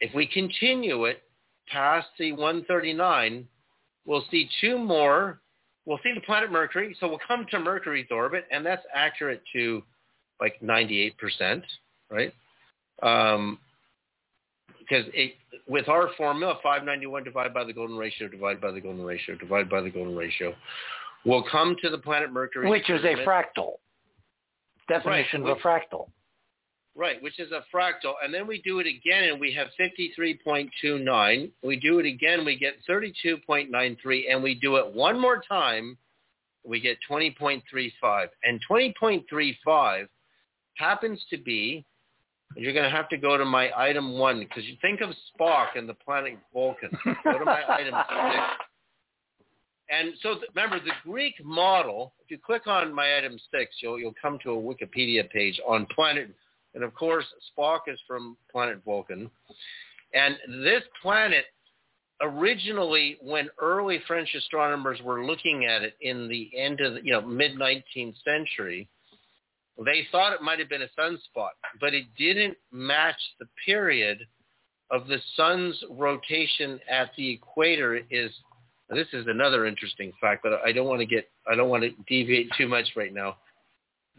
if 0.00 0.12
we 0.14 0.26
continue 0.26 1.04
it 1.04 1.22
past 1.68 2.08
the 2.18 2.32
139, 2.32 3.46
we'll 4.04 4.24
see 4.30 4.48
two 4.60 4.78
more. 4.78 5.40
We'll 5.84 6.00
see 6.02 6.12
the 6.14 6.20
planet 6.20 6.52
Mercury. 6.52 6.96
So 7.00 7.08
we'll 7.08 7.18
come 7.26 7.46
to 7.50 7.58
Mercury's 7.58 8.06
orbit, 8.10 8.44
and 8.50 8.64
that's 8.64 8.82
accurate 8.94 9.42
to 9.52 9.82
like 10.40 10.60
98%, 10.60 11.62
right? 12.10 12.32
Um, 13.02 13.58
because 14.92 15.10
it, 15.14 15.34
with 15.66 15.88
our 15.88 16.10
formula, 16.18 16.58
591 16.62 17.24
divided 17.24 17.54
by 17.54 17.64
the 17.64 17.72
golden 17.72 17.96
ratio, 17.96 18.28
divided 18.28 18.60
by 18.60 18.70
the 18.70 18.80
golden 18.80 19.04
ratio, 19.04 19.36
divided 19.36 19.70
by 19.70 19.80
the 19.80 19.88
golden 19.88 20.14
ratio, 20.14 20.54
we'll 21.24 21.44
come 21.50 21.76
to 21.82 21.88
the 21.88 21.98
planet 21.98 22.30
Mercury. 22.32 22.68
Which 22.68 22.90
is 22.90 23.02
a 23.04 23.14
fractal. 23.26 23.76
Definition 24.88 25.44
right. 25.44 25.52
of 25.52 25.58
a 25.58 25.60
fractal. 25.60 26.08
Right, 26.94 27.22
which 27.22 27.40
is 27.40 27.50
a 27.52 27.64
fractal. 27.74 28.14
And 28.22 28.34
then 28.34 28.46
we 28.46 28.60
do 28.60 28.80
it 28.80 28.86
again 28.86 29.24
and 29.24 29.40
we 29.40 29.54
have 29.54 29.68
53.29. 29.80 31.50
We 31.62 31.76
do 31.76 31.98
it 31.98 32.04
again, 32.04 32.44
we 32.44 32.58
get 32.58 32.74
32.93. 32.86 34.24
And 34.30 34.42
we 34.42 34.54
do 34.56 34.76
it 34.76 34.94
one 34.94 35.18
more 35.18 35.42
time, 35.48 35.96
we 36.64 36.80
get 36.80 36.98
20.35. 37.10 38.26
And 38.44 38.60
20.35 38.70 40.06
happens 40.76 41.24
to 41.30 41.38
be, 41.38 41.86
you're 42.56 42.72
going 42.72 42.84
to 42.84 42.94
have 42.94 43.08
to 43.10 43.16
go 43.16 43.36
to 43.36 43.44
my 43.44 43.70
item 43.76 44.18
one 44.18 44.40
because 44.40 44.64
you 44.64 44.76
think 44.80 45.00
of 45.00 45.10
Spock 45.10 45.76
and 45.76 45.88
the 45.88 45.94
planet 45.94 46.38
Vulcan. 46.52 46.90
go 47.24 47.38
to 47.38 47.44
my 47.44 47.62
item 47.68 47.94
six. 48.08 48.42
And 49.90 50.14
so 50.22 50.34
th- 50.34 50.46
remember, 50.54 50.78
the 50.78 50.92
Greek 51.04 51.34
model, 51.44 52.14
if 52.24 52.30
you 52.30 52.38
click 52.38 52.66
on 52.66 52.94
my 52.94 53.18
item 53.18 53.38
six, 53.50 53.76
you'll, 53.80 53.98
you'll 53.98 54.14
come 54.20 54.38
to 54.42 54.52
a 54.52 54.56
Wikipedia 54.56 55.28
page 55.30 55.60
on 55.66 55.86
planet 55.94 56.34
and 56.74 56.82
of 56.84 56.94
course, 56.94 57.24
Spock 57.50 57.80
is 57.86 57.98
from 58.06 58.36
planet 58.50 58.82
Vulcan. 58.84 59.30
And 60.14 60.36
this 60.64 60.82
planet, 61.00 61.44
originally, 62.20 63.18
when 63.20 63.48
early 63.60 64.00
French 64.06 64.28
astronomers 64.34 65.00
were 65.02 65.24
looking 65.24 65.66
at 65.66 65.82
it 65.82 65.94
in 66.00 66.28
the 66.28 66.50
end 66.56 66.80
of 66.80 66.94
the 66.94 67.04
you 67.04 67.12
know, 67.12 67.20
mid-19th 67.20 68.14
century, 68.24 68.88
they 69.84 70.06
thought 70.10 70.32
it 70.32 70.42
might 70.42 70.58
have 70.58 70.68
been 70.68 70.82
a 70.82 71.00
sunspot, 71.00 71.50
but 71.80 71.94
it 71.94 72.06
didn't 72.16 72.56
match 72.70 73.20
the 73.40 73.46
period 73.64 74.26
of 74.90 75.06
the 75.06 75.18
sun's 75.36 75.82
rotation 75.90 76.78
at 76.90 77.10
the 77.16 77.30
equator 77.30 78.00
is 78.10 78.30
this 78.90 79.08
is 79.14 79.26
another 79.26 79.64
interesting 79.64 80.12
fact, 80.20 80.42
but 80.42 80.60
I 80.66 80.70
don't 80.70 80.86
want 80.86 81.00
to 81.00 81.06
get 81.06 81.30
I 81.50 81.54
don't 81.54 81.70
want 81.70 81.82
to 81.82 81.90
deviate 82.06 82.50
too 82.58 82.68
much 82.68 82.88
right 82.94 83.12
now 83.12 83.36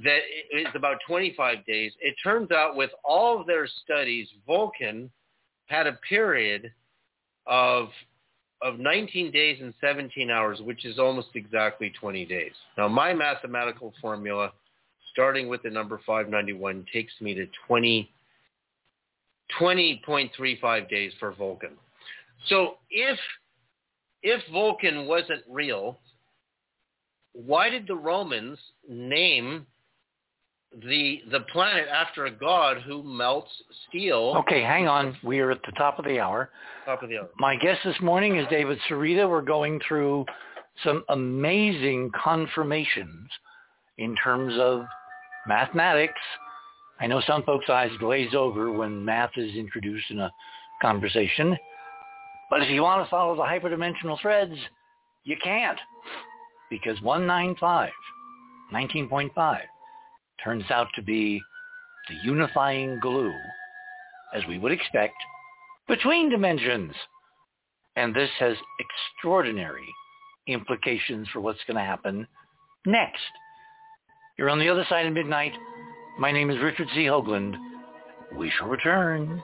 that 0.04 0.20
is 0.51 0.68
about 0.74 0.97
25 1.08 1.66
days. 1.66 1.91
It 1.99 2.16
turns 2.24 2.51
out 2.51 2.76
with 2.76 2.89
all 3.04 3.39
of 3.39 3.47
their 3.47 3.68
studies, 3.84 4.28
Vulcan 4.47 5.12
had 5.68 5.88
a 5.88 5.93
period 6.10 6.72
of 7.45 7.89
of 8.62 8.80
19 8.80 9.30
days 9.30 9.60
and 9.62 9.74
17 9.82 10.32
hours, 10.32 10.62
which 10.62 10.86
is 10.86 10.97
almost 10.97 11.28
exactly 11.36 11.91
20 11.99 12.24
days. 12.24 12.54
Now, 12.78 12.88
my 12.88 13.14
mathematical 13.14 13.93
formula, 14.01 14.54
starting 15.14 15.47
with 15.47 15.64
the 15.64 15.70
number 15.70 16.01
591, 16.05 16.86
takes 16.91 17.14
me 17.22 17.34
to 17.34 17.47
20, 17.68 18.11
20.35 19.59 20.89
days 20.89 21.14
for 21.20 21.34
Vulcan. 21.34 21.72
So 22.47 22.76
if 22.89 23.18
if 24.22 24.41
Vulcan 24.51 25.05
wasn't 25.05 25.43
real, 25.49 25.99
why 27.34 27.70
did 27.70 27.88
the 27.88 27.95
Romans 27.95 28.57
name 28.88 29.66
the 30.82 31.22
the 31.32 31.41
planet 31.51 31.88
after 31.88 32.26
a 32.26 32.32
god 32.32 32.78
who 32.82 33.03
melts 33.03 33.51
steel. 33.88 34.36
Okay, 34.39 34.61
hang 34.61 34.88
on. 34.88 35.16
We 35.24 35.39
are 35.39 35.51
at 35.51 35.61
the 35.66 35.72
top 35.74 35.99
of 35.99 36.05
the 36.05 36.20
hour. 36.20 36.49
Top 36.86 37.03
of 37.03 37.09
the 37.09 37.20
hour. 37.20 37.30
My 37.38 37.55
guest 37.55 37.82
this 37.86 37.99
morning 38.01 38.38
is 38.38 38.47
David 38.49 38.80
Sereda. 38.89 39.30
We're 39.30 39.41
going 39.41 39.80
through 39.88 40.26
some 40.84 41.03
amazing 41.09 42.11
confirmations 42.22 43.30
in 43.97 44.16
terms 44.16 44.53
of 44.59 44.86
mathematics. 45.48 46.20
I 47.00 47.08
know 47.08 47.22
some 47.26 47.44
folks' 47.44 47.70
eyes 47.70 47.91
glaze 48.00 48.34
over 48.34 48.72
when 48.72 49.04
math 49.04 49.32
is 49.38 49.56
introduced 49.56 50.10
in 50.10 50.20
a 50.20 50.32
conversation. 50.82 51.58
But 52.50 52.62
if 52.62 52.70
you 52.70 52.84
want 52.84 53.06
to 53.06 53.10
follow 53.10 53.36
the 53.36 53.41
hyperdimensional 53.41 54.20
threads, 54.22 54.56
you 55.24 55.36
can't. 55.44 55.80
Because 56.70 57.02
195, 57.02 57.89
19.5, 58.74 59.58
turns 60.44 60.70
out 60.70 60.88
to 60.96 61.02
be 61.02 61.41
the 62.10 62.16
unifying 62.24 63.00
glue, 63.02 63.34
as 64.36 64.44
we 64.48 64.60
would 64.60 64.72
expect, 64.72 65.16
between 65.88 66.30
dimensions. 66.30 66.94
And 67.96 68.14
this 68.14 68.30
has 68.39 68.56
extraordinary 68.80 69.88
implications 70.48 71.28
for 71.32 71.41
what's 71.41 71.64
going 71.68 71.78
to 71.78 71.84
happen 71.84 72.28
next. 72.86 73.22
You're 74.38 74.50
on 74.50 74.58
the 74.58 74.70
other 74.70 74.86
side 74.90 75.06
of 75.06 75.14
midnight. 75.14 75.54
My 76.18 76.32
name 76.32 76.50
is 76.50 76.58
Richard 76.60 76.88
C. 76.96 77.02
Hoagland. 77.02 77.56
We 78.36 78.52
shall 78.58 78.68
return. 78.68 79.44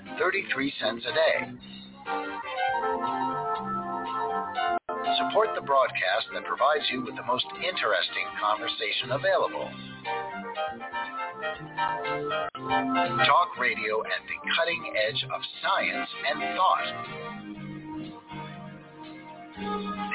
33 0.21 0.73
cents 0.79 1.03
a 1.09 1.13
day. 1.17 1.49
Support 5.17 5.49
the 5.55 5.61
broadcast 5.65 6.27
that 6.31 6.45
provides 6.45 6.87
you 6.91 7.03
with 7.03 7.15
the 7.15 7.23
most 7.23 7.47
interesting 7.57 8.27
conversation 8.39 9.13
available. 9.17 9.67
Talk 13.25 13.57
radio 13.59 14.03
at 14.05 14.21
the 14.29 14.37
cutting 14.55 14.93
edge 15.09 15.25
of 15.33 15.41
science 15.63 16.09
and 16.29 16.39
thought. 16.55 16.85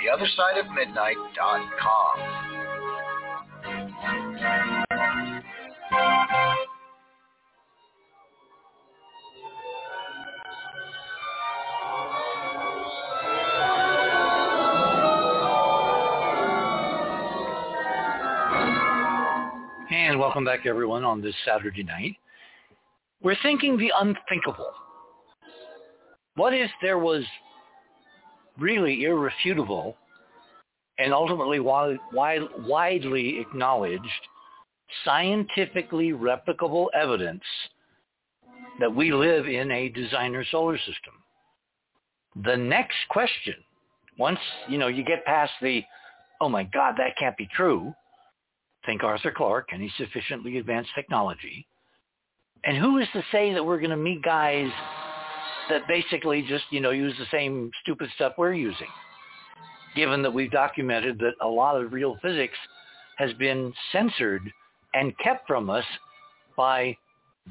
TheOtherSideOfMidnight.com. 0.07 2.46
welcome 20.37 20.45
back, 20.45 20.67
everyone, 20.67 21.03
on 21.03 21.23
this 21.23 21.35
Saturday 21.47 21.83
night. 21.83 22.15
We're 23.23 23.39
thinking 23.43 23.79
the 23.79 23.91
unthinkable. 23.99 24.71
What 26.35 26.53
if 26.53 26.71
there 26.83 26.99
was 26.99 27.25
really 28.59 29.05
irrefutable 29.05 29.97
and 30.99 31.15
ultimately 31.15 31.59
wide, 31.59 31.97
widely 32.13 33.39
acknowledged 33.41 34.03
scientifically 35.07 36.13
replicable 36.13 36.89
evidence 36.93 37.45
that 38.79 38.95
we 38.95 39.15
live 39.15 39.47
in 39.47 39.71
a 39.71 39.89
designer 39.89 40.45
solar 40.51 40.77
system? 40.77 41.15
The 42.45 42.59
next 42.59 42.99
question, 43.09 43.55
once 44.19 44.41
you 44.69 44.77
know 44.77 44.89
you 44.89 45.03
get 45.03 45.25
past 45.25 45.53
the, 45.63 45.83
oh 46.43 46.51
my 46.51 46.65
God, 46.65 46.97
that 46.99 47.17
can't 47.19 47.39
be 47.39 47.49
true, 47.57 47.95
think 48.87 49.03
Arthur 49.03 49.33
Clarke 49.37 49.69
his 49.71 49.91
sufficiently 49.99 50.59
advanced 50.59 50.91
technology. 50.95 51.67
And 52.65 52.77
who 52.77 52.99
is 52.99 53.09
to 53.13 53.23
say 53.31 53.53
that 53.53 53.65
we're 53.65 53.79
going 53.79 53.91
to 53.91 53.97
meet 53.97 54.23
guys 54.23 54.71
that 55.69 55.87
basically 55.89 56.43
just, 56.43 56.65
you 56.71 56.81
know, 56.81 56.91
use 56.91 57.15
the 57.19 57.27
same 57.31 57.71
stupid 57.83 58.09
stuff 58.15 58.35
we're 58.39 58.55
using? 58.55 58.89
Given 59.95 60.23
that 60.23 60.33
we've 60.33 60.51
documented 60.51 61.19
that 61.19 61.35
a 61.43 61.49
lot 61.49 61.81
of 61.81 61.93
real 61.93 62.17
physics 62.23 62.57
has 63.19 63.33
been 63.35 63.73
censored 63.93 64.43
and 64.95 65.17
kept 65.19 65.47
from 65.47 65.71
us 65.71 65.85
by 66.57 66.97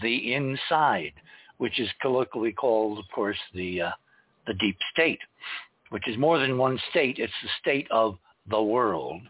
the 0.01 0.33
inside, 0.33 1.13
which 1.57 1.79
is 1.79 1.89
colloquially 2.01 2.51
called, 2.51 2.99
of 2.99 3.05
course, 3.13 3.37
the 3.53 3.81
uh, 3.81 3.91
the 4.47 4.53
deep 4.55 4.77
state, 4.93 5.19
which 5.89 6.07
is 6.07 6.17
more 6.17 6.37
than 6.37 6.57
one 6.57 6.79
state. 6.91 7.17
It's 7.17 7.33
the 7.41 7.49
state 7.61 7.87
of 7.89 8.17
the 8.49 8.61
world 8.61 9.21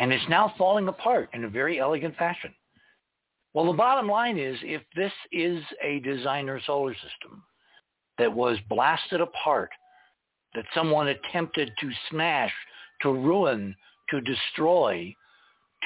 and 0.00 0.12
it's 0.14 0.28
now 0.30 0.52
falling 0.56 0.88
apart 0.88 1.28
in 1.34 1.44
a 1.44 1.48
very 1.48 1.78
elegant 1.78 2.16
fashion. 2.16 2.54
Well, 3.52 3.66
the 3.66 3.76
bottom 3.76 4.08
line 4.08 4.38
is 4.38 4.56
if 4.62 4.80
this 4.96 5.12
is 5.30 5.62
a 5.84 6.00
designer 6.00 6.58
solar 6.66 6.94
system 6.94 7.44
that 8.16 8.32
was 8.32 8.56
blasted 8.70 9.20
apart, 9.20 9.68
that 10.54 10.64
someone 10.74 11.08
attempted 11.08 11.70
to 11.80 11.90
smash, 12.08 12.52
to 13.02 13.12
ruin, 13.12 13.76
to 14.08 14.22
destroy, 14.22 15.14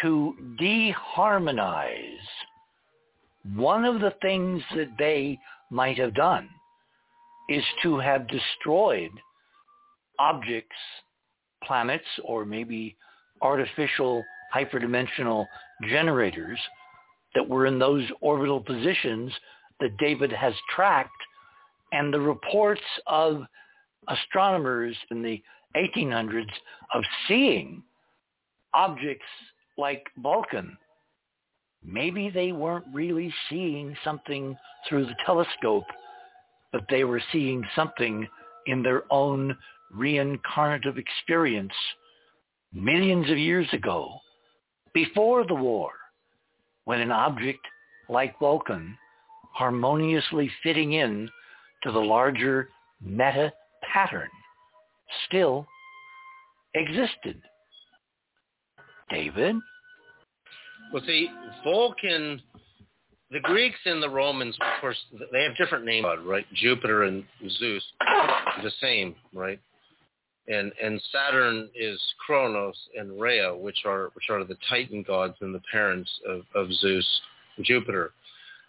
to 0.01 0.35
deharmonize, 0.61 1.99
one 3.57 3.85
of 3.85 4.01
the 4.01 4.15
things 4.23 4.62
that 4.77 4.93
they 4.97 5.39
might 5.71 5.99
have 5.99 6.15
done 6.15 6.49
is 7.49 7.65
to 7.83 7.99
have 7.99 8.29
destroyed 8.29 9.11
objects, 10.21 10.77
planets, 11.65 12.05
or 12.25 12.45
maybe 12.45 12.97
artificial 13.45 14.24
hyperdimensional 14.55 15.47
generators 15.88 16.59
that 17.34 17.49
were 17.49 17.66
in 17.66 17.78
those 17.78 18.05
orbital 18.20 18.61
positions 18.61 19.32
that 19.80 19.97
David 19.99 20.32
has 20.32 20.55
tracked 20.74 21.11
and 21.92 22.12
the 22.12 22.20
reports 22.20 22.82
of 23.07 23.42
astronomers 24.09 24.97
in 25.11 25.22
the 25.22 25.42
1800s 25.76 26.51
of 26.95 27.03
seeing 27.28 27.82
objects 28.72 29.26
like 29.76 30.05
Vulcan. 30.18 30.76
Maybe 31.84 32.30
they 32.30 32.53
weren't 32.53 32.86
really 32.92 33.32
seeing 33.51 33.97
something 34.05 34.57
through 34.88 35.07
the 35.07 35.16
telescope, 35.26 35.84
but 36.72 36.84
they 36.88 37.05
were 37.05 37.22
seeing 37.32 37.64
something 37.76 38.26
in 38.66 38.82
their 38.82 39.03
own 39.11 39.57
reincarnative 39.95 40.97
experience 40.97 41.72
millions 42.75 43.31
of 43.31 43.39
years 43.39 43.68
ago, 43.72 44.18
before 44.93 45.47
the 45.47 45.55
war, 45.55 45.91
when 46.85 47.01
an 47.01 47.11
object 47.11 47.61
like 48.09 48.39
Vulcan, 48.39 48.97
harmoniously 49.53 50.51
fitting 50.62 50.93
in 50.93 51.29
to 51.83 51.93
the 51.93 51.99
larger 51.99 52.68
meta 53.01 53.53
pattern, 53.93 54.29
still 55.27 55.66
existed. 56.75 57.41
David? 59.11 59.57
Well, 60.93 61.03
see, 61.07 61.29
Vulcan, 61.62 62.41
the 63.31 63.41
Greeks 63.41 63.79
and 63.85 64.03
the 64.03 64.09
Romans, 64.09 64.57
of 64.61 64.81
course, 64.81 64.99
they 65.33 65.43
have 65.45 65.57
different 65.57 65.85
names, 65.85 66.07
right? 66.25 66.47
Jupiter 66.55 67.05
and 67.05 67.25
Zeus, 67.59 67.83
the 68.62 68.70
same, 68.81 69.14
right? 69.33 69.61
And 70.49 70.72
and 70.82 71.01
Saturn 71.12 71.70
is 71.74 72.01
Kronos 72.24 72.76
and 72.99 73.20
Rhea, 73.20 73.55
which 73.55 73.84
are 73.84 74.11
which 74.14 74.30
are 74.30 74.45
the 74.45 74.57
Titan 74.68 75.03
gods 75.03 75.34
and 75.40 75.55
the 75.55 75.62
parents 75.72 76.11
of, 76.28 76.42
of 76.55 76.72
Zeus, 76.72 77.20
Jupiter. 77.62 78.12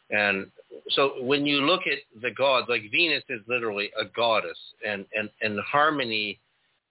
And 0.10 0.48
so 0.90 1.24
when 1.24 1.46
you 1.46 1.62
look 1.62 1.82
at 1.88 2.00
the 2.22 2.32
gods, 2.32 2.68
like 2.70 2.84
Venus 2.92 3.24
is 3.30 3.42
literally 3.48 3.92
a 4.00 4.06
goddess, 4.16 4.58
and 4.88 5.06
and 5.14 5.30
and 5.42 5.60
Harmony 5.60 6.40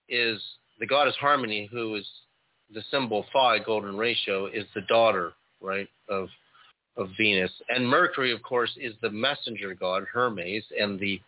is 0.09 0.43
the 0.81 0.87
goddess 0.87 1.17
Harmony, 1.19 1.69
who 1.71 1.95
is 1.95 2.07
the 2.73 2.83
symbol 2.91 3.25
phi, 3.33 3.59
golden 3.61 3.97
ratio, 3.97 4.47
is 4.47 4.65
the 4.75 4.83
daughter, 4.83 5.33
right, 5.61 5.89
of 6.09 6.29
of 6.97 7.09
Venus. 7.17 7.51
And 7.69 7.89
Mercury, 7.89 8.33
of 8.33 8.43
course, 8.43 8.71
is 8.77 8.95
the 9.01 9.11
messenger 9.11 9.75
god, 9.75 10.05
Hermes, 10.13 10.65
and 10.79 10.99
the 10.99 11.21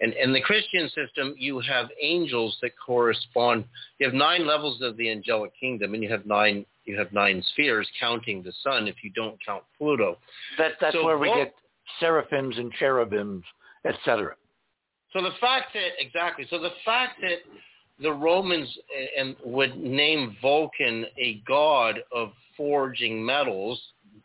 and 0.00 0.12
in 0.12 0.32
the 0.32 0.40
Christian 0.40 0.90
system, 0.90 1.34
you 1.38 1.60
have 1.60 1.88
angels 2.00 2.56
that 2.62 2.72
correspond. 2.84 3.64
You 3.98 4.06
have 4.06 4.14
nine 4.14 4.46
levels 4.46 4.82
of 4.82 4.96
the 4.96 5.10
angelic 5.10 5.52
kingdom, 5.58 5.94
and 5.94 6.02
you 6.02 6.10
have 6.10 6.26
nine 6.26 6.66
you 6.84 6.96
have 6.98 7.12
nine 7.12 7.42
spheres, 7.52 7.88
counting 7.98 8.42
the 8.42 8.52
sun 8.62 8.86
if 8.86 8.96
you 9.02 9.10
don't 9.10 9.36
count 9.44 9.64
Pluto. 9.76 10.18
That, 10.56 10.72
that's 10.80 10.94
so 10.94 11.04
where 11.04 11.18
we 11.18 11.28
get 11.34 11.52
seraphims 11.98 12.56
and 12.58 12.72
cherubims, 12.72 13.42
etc. 13.84 14.36
So 15.12 15.22
the 15.22 15.32
fact 15.40 15.72
that 15.74 15.90
exactly, 15.98 16.46
so 16.48 16.60
the 16.60 16.70
fact 16.84 17.20
that 17.22 17.38
the 18.00 18.12
Romans 18.12 18.68
eh, 18.96 19.20
and 19.20 19.36
would 19.44 19.76
name 19.78 20.36
Vulcan 20.42 21.06
a 21.18 21.42
god 21.48 22.00
of 22.12 22.32
forging 22.56 23.24
metals 23.24 23.80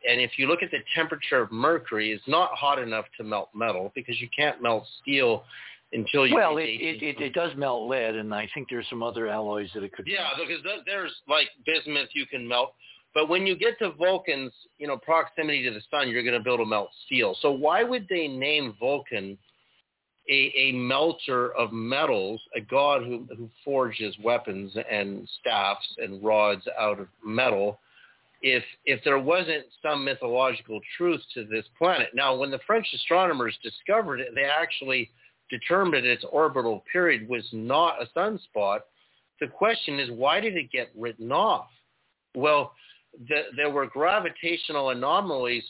and 0.09 0.19
if 0.19 0.31
you 0.37 0.47
look 0.47 0.63
at 0.63 0.71
the 0.71 0.79
temperature 0.95 1.41
of 1.41 1.51
mercury, 1.51 2.11
it's 2.11 2.27
not 2.27 2.51
hot 2.51 2.79
enough 2.79 3.05
to 3.17 3.23
melt 3.23 3.49
metal 3.53 3.91
because 3.95 4.19
you 4.19 4.27
can't 4.35 4.61
melt 4.61 4.85
steel 5.01 5.43
until 5.93 6.25
you. 6.25 6.35
Well, 6.35 6.57
it, 6.57 6.63
it, 6.63 7.03
it, 7.03 7.21
it 7.21 7.33
does 7.33 7.51
melt 7.55 7.89
lead, 7.89 8.15
and 8.15 8.33
I 8.33 8.49
think 8.53 8.67
there's 8.69 8.87
some 8.89 9.03
other 9.03 9.27
alloys 9.27 9.69
that 9.73 9.83
it 9.83 9.93
could. 9.93 10.07
Yeah, 10.07 10.29
because 10.37 10.63
there's 10.85 11.13
like 11.27 11.47
bismuth 11.65 12.09
you 12.13 12.25
can 12.25 12.47
melt, 12.47 12.73
but 13.13 13.29
when 13.29 13.45
you 13.45 13.55
get 13.55 13.77
to 13.79 13.91
Vulcan's, 13.91 14.53
you 14.77 14.87
know, 14.87 14.97
proximity 14.97 15.63
to 15.63 15.71
the 15.71 15.81
sun, 15.91 16.09
you're 16.09 16.23
going 16.23 16.37
to 16.37 16.43
be 16.43 16.49
able 16.49 16.63
to 16.63 16.69
melt 16.69 16.89
steel. 17.05 17.35
So 17.41 17.51
why 17.51 17.83
would 17.83 18.07
they 18.09 18.27
name 18.27 18.75
Vulcan? 18.79 19.37
A, 20.29 20.53
a 20.55 20.71
melter 20.73 21.51
of 21.55 21.73
metals, 21.73 22.39
a 22.55 22.61
god 22.61 23.01
who, 23.01 23.27
who 23.35 23.49
forges 23.65 24.15
weapons 24.23 24.71
and 24.89 25.27
staffs 25.39 25.95
and 25.97 26.23
rods 26.23 26.61
out 26.79 26.99
of 26.99 27.07
metal, 27.25 27.79
if 28.41 28.63
if 28.85 29.03
there 29.03 29.19
wasn't 29.19 29.65
some 29.81 30.03
mythological 30.03 30.79
truth 30.97 31.21
to 31.33 31.45
this 31.45 31.65
planet. 31.77 32.09
Now, 32.13 32.35
when 32.35 32.51
the 32.51 32.59
French 32.65 32.87
astronomers 32.93 33.57
discovered 33.63 34.19
it, 34.19 34.29
they 34.35 34.43
actually 34.45 35.11
determined 35.49 36.05
its 36.05 36.25
orbital 36.31 36.83
period 36.91 37.27
was 37.27 37.47
not 37.51 38.01
a 38.01 38.07
sunspot. 38.17 38.79
The 39.39 39.47
question 39.47 39.99
is, 39.99 40.09
why 40.11 40.39
did 40.39 40.55
it 40.55 40.71
get 40.71 40.91
written 40.95 41.31
off? 41.31 41.67
Well, 42.35 42.73
the, 43.27 43.43
there 43.55 43.69
were 43.69 43.87
gravitational 43.87 44.89
anomalies 44.89 45.63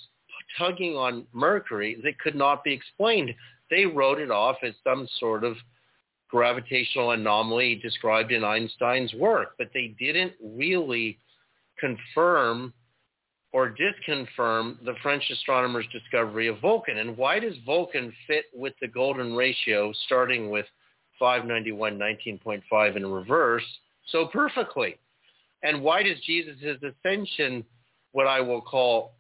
tugging 0.58 0.96
on 0.96 1.26
Mercury 1.34 2.00
that 2.04 2.20
could 2.20 2.36
not 2.36 2.64
be 2.64 2.74
explained. 2.74 3.34
They 3.70 3.86
wrote 3.86 4.20
it 4.20 4.30
off 4.30 4.58
as 4.64 4.74
some 4.84 5.08
sort 5.20 5.44
of 5.44 5.56
gravitational 6.30 7.12
anomaly 7.12 7.76
described 7.76 8.32
in 8.32 8.44
Einstein's 8.44 9.14
work, 9.14 9.56
but 9.58 9.70
they 9.74 9.96
didn't 10.00 10.34
really 10.42 11.18
confirm 11.82 12.74
or 13.54 13.76
disconfirm 13.76 14.84
the 14.86 14.96
French 15.04 15.24
astronomer's 15.30 15.86
discovery 15.92 16.48
of 16.48 16.60
Vulcan. 16.62 17.00
And 17.00 17.18
why 17.18 17.40
does 17.40 17.56
Vulcan 17.66 18.14
fit 18.28 18.46
with 18.54 18.74
the 18.80 18.88
golden 18.88 19.36
ratio 19.36 19.92
starting 20.06 20.50
with 20.50 20.66
591, 21.20 22.00
19.5 22.00 22.96
in 22.96 23.06
reverse 23.06 23.66
so 24.08 24.28
perfectly? 24.28 24.98
And 25.64 25.82
why 25.82 26.02
does 26.04 26.18
Jesus' 26.26 26.56
ascension, 26.82 27.66
what 28.14 28.26
I 28.26 28.40
will 28.40 28.62
call, 28.62 29.16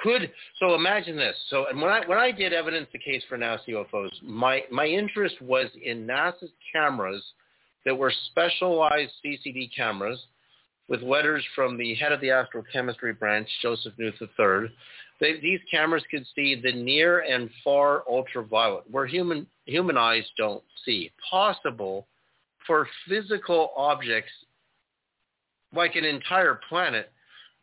could 0.00 0.30
so 0.58 0.74
imagine 0.74 1.16
this. 1.16 1.36
So 1.50 1.66
and 1.68 1.80
when 1.80 1.90
I 1.90 2.06
when 2.06 2.18
I 2.18 2.30
did 2.30 2.52
evidence 2.52 2.86
the 2.92 2.98
case 2.98 3.22
for 3.28 3.36
NASA 3.36 3.68
UFOs, 3.68 4.10
my 4.22 4.62
my 4.70 4.86
interest 4.86 5.40
was 5.42 5.66
in 5.82 6.06
NASA's 6.06 6.52
cameras 6.72 7.22
that 7.84 7.96
were 7.96 8.12
specialized 8.30 9.10
CCD 9.24 9.74
cameras 9.74 10.20
with 10.88 11.02
letters 11.02 11.44
from 11.54 11.76
the 11.76 11.94
head 11.94 12.12
of 12.12 12.20
the 12.20 12.28
astrochemistry 12.28 13.18
branch, 13.18 13.48
Joseph 13.62 13.92
Nuth 13.98 14.14
III. 14.20 14.70
They, 15.20 15.40
these 15.40 15.60
cameras 15.70 16.04
could 16.10 16.24
see 16.34 16.60
the 16.60 16.72
near 16.72 17.20
and 17.20 17.50
far 17.62 18.04
ultraviolet, 18.08 18.84
where 18.90 19.06
human 19.06 19.46
human 19.66 19.96
eyes 19.96 20.24
don't 20.36 20.62
see. 20.84 21.10
Possible 21.30 22.06
for 22.66 22.86
physical 23.08 23.72
objects 23.76 24.30
like 25.74 25.96
an 25.96 26.04
entire 26.04 26.60
planet 26.68 27.10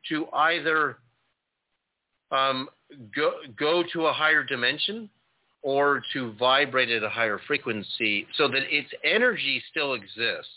to 0.10 0.28
either 0.34 0.98
um, 2.32 2.70
go, 3.16 3.34
go 3.58 3.84
to 3.94 4.08
a 4.08 4.14
higher 4.14 4.44
dimension 4.44 5.10
or 5.62 6.02
to 6.14 6.34
vibrate 6.34 6.90
at 6.90 7.04
a 7.04 7.10
higher 7.10 7.40
frequency 7.48 8.28
so 8.36 8.48
that 8.48 8.62
its 8.70 8.90
energy 9.04 9.62
still 9.72 9.94
exists, 9.94 10.52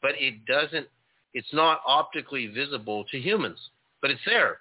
but 0.00 0.12
it 0.16 0.44
doesn't, 0.46 0.86
it's 1.38 1.52
not 1.52 1.80
optically 1.86 2.48
visible 2.48 3.04
to 3.10 3.18
humans, 3.18 3.58
but 4.02 4.10
it's 4.10 4.20
there. 4.26 4.58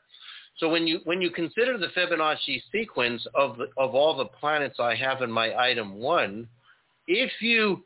So 0.57 0.69
when 0.69 0.87
you 0.87 1.01
when 1.03 1.21
you 1.21 1.29
consider 1.29 1.77
the 1.77 1.87
Fibonacci 1.95 2.61
sequence 2.71 3.25
of 3.35 3.57
of 3.77 3.95
all 3.95 4.15
the 4.15 4.25
planets 4.25 4.77
I 4.79 4.95
have 4.95 5.21
in 5.21 5.31
my 5.31 5.55
item 5.57 5.95
one, 5.95 6.47
if 7.07 7.31
you 7.41 7.83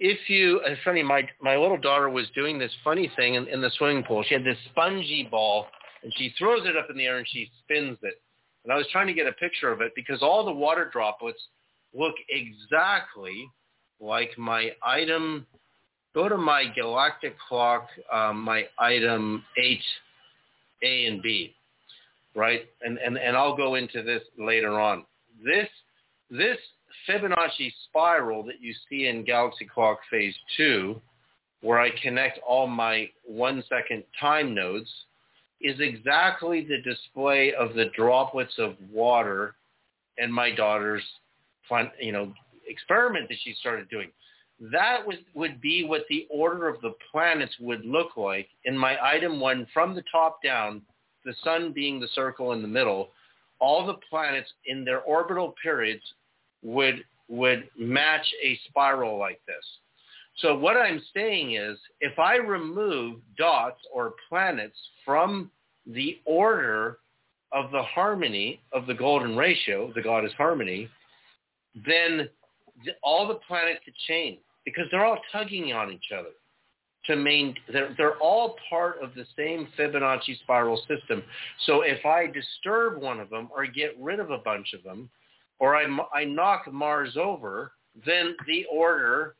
if 0.00 0.30
you, 0.30 0.62
it's 0.64 0.80
funny, 0.82 1.02
my, 1.02 1.28
my 1.42 1.56
little 1.56 1.76
daughter 1.76 2.08
was 2.08 2.26
doing 2.34 2.58
this 2.58 2.72
funny 2.82 3.12
thing 3.16 3.34
in, 3.34 3.46
in 3.48 3.60
the 3.60 3.70
swimming 3.76 4.02
pool. 4.02 4.24
She 4.26 4.32
had 4.32 4.44
this 4.44 4.56
spongy 4.70 5.28
ball, 5.30 5.66
and 6.02 6.10
she 6.16 6.32
throws 6.38 6.62
it 6.64 6.74
up 6.74 6.88
in 6.88 6.96
the 6.96 7.04
air 7.04 7.18
and 7.18 7.28
she 7.28 7.50
spins 7.62 7.98
it. 8.02 8.14
And 8.64 8.72
I 8.72 8.76
was 8.76 8.86
trying 8.90 9.08
to 9.08 9.12
get 9.12 9.26
a 9.26 9.32
picture 9.32 9.70
of 9.70 9.82
it 9.82 9.92
because 9.94 10.22
all 10.22 10.44
the 10.44 10.52
water 10.52 10.88
droplets 10.90 11.38
look 11.94 12.14
exactly 12.30 13.46
like 14.00 14.30
my 14.38 14.70
item. 14.82 15.46
Go 16.14 16.28
to 16.28 16.36
my 16.36 16.64
galactic 16.74 17.36
clock, 17.38 17.86
um, 18.12 18.42
my 18.42 18.64
item 18.78 19.44
8, 19.56 19.80
A 20.82 21.06
and 21.06 21.22
B, 21.22 21.54
right? 22.34 22.62
And, 22.82 22.98
and, 22.98 23.16
and 23.16 23.36
I'll 23.36 23.56
go 23.56 23.76
into 23.76 24.02
this 24.02 24.22
later 24.36 24.80
on. 24.80 25.04
This, 25.44 25.68
this 26.30 26.58
Fibonacci 27.08 27.72
spiral 27.88 28.42
that 28.44 28.60
you 28.60 28.74
see 28.88 29.06
in 29.06 29.24
Galaxy 29.24 29.66
Clock 29.72 29.98
Phase 30.10 30.34
2, 30.56 31.00
where 31.62 31.78
I 31.78 31.90
connect 32.02 32.40
all 32.46 32.66
my 32.66 33.08
one 33.24 33.62
second 33.68 34.02
time 34.18 34.54
nodes, 34.54 34.90
is 35.60 35.78
exactly 35.78 36.66
the 36.66 36.80
display 36.82 37.52
of 37.54 37.74
the 37.74 37.86
droplets 37.94 38.54
of 38.58 38.74
water 38.90 39.54
in 40.18 40.32
my 40.32 40.50
daughter's 40.54 41.02
you 42.00 42.12
know, 42.12 42.32
experiment 42.66 43.28
that 43.28 43.36
she 43.44 43.54
started 43.60 43.88
doing. 43.90 44.10
That 44.60 45.06
was, 45.06 45.16
would 45.34 45.60
be 45.60 45.84
what 45.84 46.04
the 46.10 46.26
order 46.28 46.68
of 46.68 46.80
the 46.82 46.92
planets 47.10 47.54
would 47.60 47.84
look 47.84 48.16
like 48.16 48.48
in 48.64 48.76
my 48.76 48.96
item 49.02 49.40
one 49.40 49.66
from 49.72 49.94
the 49.94 50.04
top 50.12 50.42
down, 50.42 50.82
the 51.24 51.34
sun 51.42 51.72
being 51.72 51.98
the 51.98 52.08
circle 52.14 52.52
in 52.52 52.60
the 52.60 52.68
middle, 52.68 53.08
all 53.58 53.86
the 53.86 53.98
planets 54.10 54.50
in 54.66 54.84
their 54.84 55.00
orbital 55.00 55.54
periods 55.62 56.02
would 56.62 57.04
would 57.28 57.68
match 57.78 58.26
a 58.42 58.58
spiral 58.68 59.16
like 59.16 59.40
this. 59.46 59.64
So 60.38 60.58
what 60.58 60.76
I'm 60.76 61.00
saying 61.14 61.54
is 61.54 61.78
if 62.00 62.18
I 62.18 62.36
remove 62.36 63.20
dots 63.38 63.80
or 63.92 64.14
planets 64.28 64.76
from 65.04 65.50
the 65.86 66.18
order 66.24 66.98
of 67.52 67.70
the 67.70 67.82
harmony 67.82 68.60
of 68.72 68.86
the 68.86 68.94
golden 68.94 69.36
ratio, 69.36 69.92
the 69.94 70.02
goddess 70.02 70.32
harmony, 70.36 70.88
then 71.86 72.28
all 73.02 73.28
the 73.28 73.38
planets 73.46 73.80
could 73.84 73.94
change 74.08 74.40
because 74.74 74.90
they're 74.90 75.04
all 75.04 75.18
tugging 75.32 75.72
on 75.72 75.92
each 75.92 76.10
other 76.16 76.30
to 77.06 77.16
main 77.16 77.54
they're, 77.72 77.94
they're 77.96 78.18
all 78.18 78.56
part 78.68 79.02
of 79.02 79.14
the 79.14 79.24
same 79.36 79.68
Fibonacci 79.78 80.38
spiral 80.40 80.76
system. 80.88 81.22
So 81.66 81.82
if 81.82 82.04
I 82.04 82.26
disturb 82.26 83.00
one 83.00 83.20
of 83.20 83.30
them 83.30 83.48
or 83.54 83.66
get 83.66 83.96
rid 83.98 84.20
of 84.20 84.30
a 84.30 84.38
bunch 84.38 84.74
of 84.74 84.82
them, 84.82 85.08
or 85.58 85.76
I, 85.76 85.84
I 86.14 86.24
knock 86.24 86.70
Mars 86.72 87.16
over, 87.16 87.72
then 88.06 88.36
the 88.46 88.64
order 88.72 89.36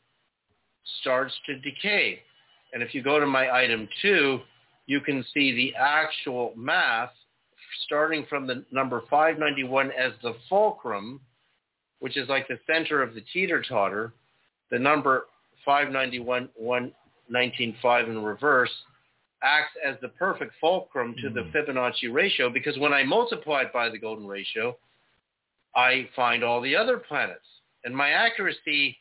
starts 1.01 1.35
to 1.47 1.59
decay. 1.61 2.21
And 2.73 2.83
if 2.83 2.95
you 2.95 3.03
go 3.03 3.19
to 3.19 3.27
my 3.27 3.51
item 3.51 3.89
two, 4.01 4.41
you 4.87 5.01
can 5.01 5.25
see 5.35 5.55
the 5.55 5.75
actual 5.77 6.53
math 6.57 7.11
starting 7.85 8.27
from 8.29 8.47
the 8.47 8.65
number 8.73 9.03
591 9.11 9.91
as 9.93 10.13
the 10.23 10.35
fulcrum, 10.49 11.21
which 12.01 12.17
is 12.17 12.29
like 12.29 12.49
the 12.49 12.59
center 12.67 13.03
of 13.03 13.15
the 13.15 13.23
teeter-totter, 13.33 14.13
the 14.71 14.79
number 14.79 15.27
591, 15.65 16.49
119.5 16.63 18.09
in 18.09 18.23
reverse, 18.23 18.71
acts 19.43 19.73
as 19.87 19.97
the 20.03 20.09
perfect 20.09 20.53
fulcrum 20.61 21.15
to 21.23 21.31
the 21.31 21.43
hmm. 21.43 21.51
Fibonacci 21.51 22.13
ratio 22.13 22.51
because 22.51 22.79
when 22.79 22.93
I 22.93 23.03
multiply 23.03 23.63
it 23.63 23.73
by 23.73 23.89
the 23.89 23.99
golden 23.99 24.27
ratio, 24.27 24.77
I 25.75 26.09
find 26.17 26.43
all 26.43 26.61
the 26.61 26.77
other 26.77 26.99
planets. 26.99 27.45
And 27.85 27.97
my 27.97 28.11
accuracy 28.11 28.99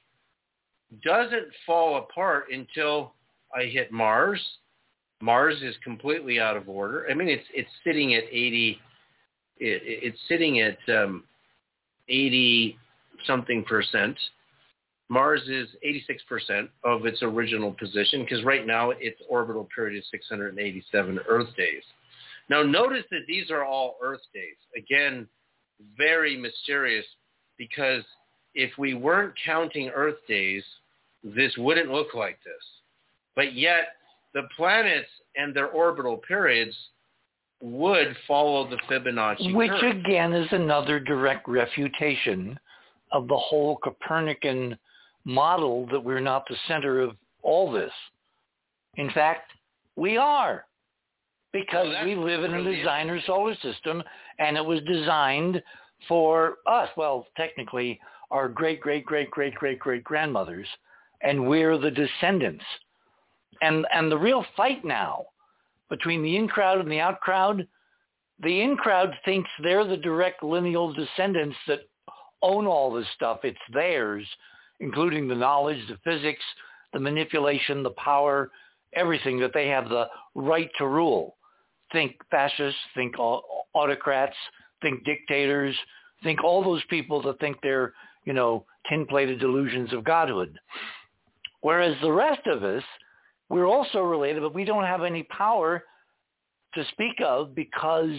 doesn't 1.03 1.47
fall 1.65 1.97
apart 1.97 2.45
until 2.51 3.13
I 3.55 3.63
hit 3.63 3.91
Mars. 3.91 4.41
Mars 5.21 5.61
is 5.61 5.75
completely 5.83 6.39
out 6.39 6.55
of 6.55 6.69
order. 6.69 7.05
I 7.09 7.13
mean, 7.13 7.27
it's 7.27 7.45
it's 7.53 7.69
sitting 7.83 8.13
at 8.15 8.23
80. 8.23 8.79
It, 9.57 9.81
it's 9.83 10.19
sitting 10.29 10.61
at 10.61 10.77
um, 10.87 11.25
80 12.07 12.77
something 13.27 13.63
percent. 13.65 14.17
Mars 15.09 15.41
is 15.47 15.67
86% 15.83 16.69
of 16.83 17.05
its 17.05 17.23
original 17.23 17.73
position 17.73 18.21
because 18.21 18.43
right 18.43 18.65
now 18.65 18.91
its 18.91 19.19
orbital 19.27 19.67
period 19.75 19.97
is 19.97 20.05
687 20.11 21.19
Earth 21.27 21.49
days. 21.57 21.83
Now 22.49 22.61
notice 22.61 23.03
that 23.09 23.21
these 23.27 23.49
are 23.49 23.65
all 23.65 23.97
Earth 24.01 24.21
days. 24.33 24.55
Again, 24.77 25.27
very 25.97 26.37
mysterious 26.37 27.05
because 27.57 28.03
if 28.53 28.71
we 28.77 28.93
weren't 28.93 29.33
counting 29.43 29.89
Earth 29.89 30.17
days, 30.27 30.63
this 31.23 31.53
wouldn't 31.57 31.91
look 31.91 32.13
like 32.13 32.39
this. 32.43 32.63
But 33.35 33.53
yet, 33.53 33.95
the 34.33 34.43
planets 34.55 35.09
and 35.35 35.55
their 35.55 35.67
orbital 35.67 36.17
periods 36.17 36.75
would 37.61 38.15
follow 38.27 38.69
the 38.69 38.77
Fibonacci 38.89 39.53
Which 39.53 39.71
curve. 39.71 39.97
again 39.97 40.33
is 40.33 40.47
another 40.51 40.99
direct 40.99 41.47
refutation 41.47 42.59
of 43.11 43.27
the 43.27 43.37
whole 43.37 43.77
Copernican 43.77 44.77
model 45.25 45.87
that 45.91 46.03
we're 46.03 46.19
not 46.19 46.45
the 46.47 46.55
center 46.67 47.01
of 47.01 47.15
all 47.43 47.71
this. 47.71 47.91
In 48.95 49.09
fact, 49.11 49.51
we 49.95 50.17
are 50.17 50.65
because 51.51 51.87
well, 51.87 52.05
we 52.05 52.15
live 52.15 52.43
in 52.43 52.53
a 52.53 52.63
designer 52.63 53.19
solar 53.25 53.55
system 53.55 54.03
and 54.39 54.57
it 54.57 54.65
was 54.65 54.81
designed 54.81 55.61
for 56.07 56.57
us. 56.67 56.89
Well, 56.95 57.27
technically, 57.35 57.99
our 58.31 58.47
great, 58.47 58.81
great, 58.81 59.05
great, 59.05 59.31
great, 59.31 59.55
great, 59.55 59.79
great 59.79 60.03
grandmothers, 60.03 60.67
and 61.21 61.47
we're 61.47 61.77
the 61.77 61.91
descendants. 61.91 62.63
And 63.61 63.85
and 63.93 64.11
the 64.11 64.17
real 64.17 64.45
fight 64.55 64.85
now 64.85 65.25
between 65.89 66.23
the 66.23 66.37
in 66.37 66.47
crowd 66.47 66.79
and 66.79 66.89
the 66.89 66.99
out 66.99 67.19
crowd, 67.19 67.67
the 68.41 68.61
in 68.61 68.77
crowd 68.77 69.13
thinks 69.25 69.49
they're 69.61 69.85
the 69.85 69.97
direct 69.97 70.43
lineal 70.43 70.93
descendants 70.93 71.57
that 71.67 71.89
own 72.41 72.67
all 72.67 72.93
this 72.93 73.07
stuff. 73.15 73.39
It's 73.43 73.57
theirs, 73.73 74.25
including 74.79 75.27
the 75.27 75.35
knowledge, 75.35 75.79
the 75.87 75.97
physics, 76.03 76.43
the 76.93 76.99
manipulation, 76.99 77.83
the 77.83 77.91
power, 77.91 78.49
everything 78.93 79.39
that 79.39 79.51
they 79.53 79.67
have 79.67 79.89
the 79.89 80.07
right 80.35 80.69
to 80.77 80.87
rule. 80.87 81.35
think 81.91 82.15
fascists, 82.29 82.79
think 82.93 83.15
autocrats, 83.73 84.35
think 84.81 85.03
dictators, 85.05 85.75
think 86.23 86.43
all 86.43 86.63
those 86.63 86.83
people 86.89 87.21
that 87.21 87.39
think 87.39 87.57
they're, 87.63 87.93
you 88.25 88.33
know, 88.33 88.65
tin-plated 88.89 89.39
delusions 89.39 89.91
of 89.93 90.03
godhood. 90.03 90.57
Whereas 91.61 91.95
the 92.01 92.11
rest 92.11 92.45
of 92.45 92.63
us, 92.63 92.83
we're 93.49 93.65
also 93.65 94.01
related, 94.01 94.41
but 94.41 94.53
we 94.53 94.65
don't 94.65 94.83
have 94.83 95.03
any 95.03 95.23
power 95.23 95.83
to 96.75 96.85
speak 96.91 97.15
of 97.25 97.55
because 97.55 98.15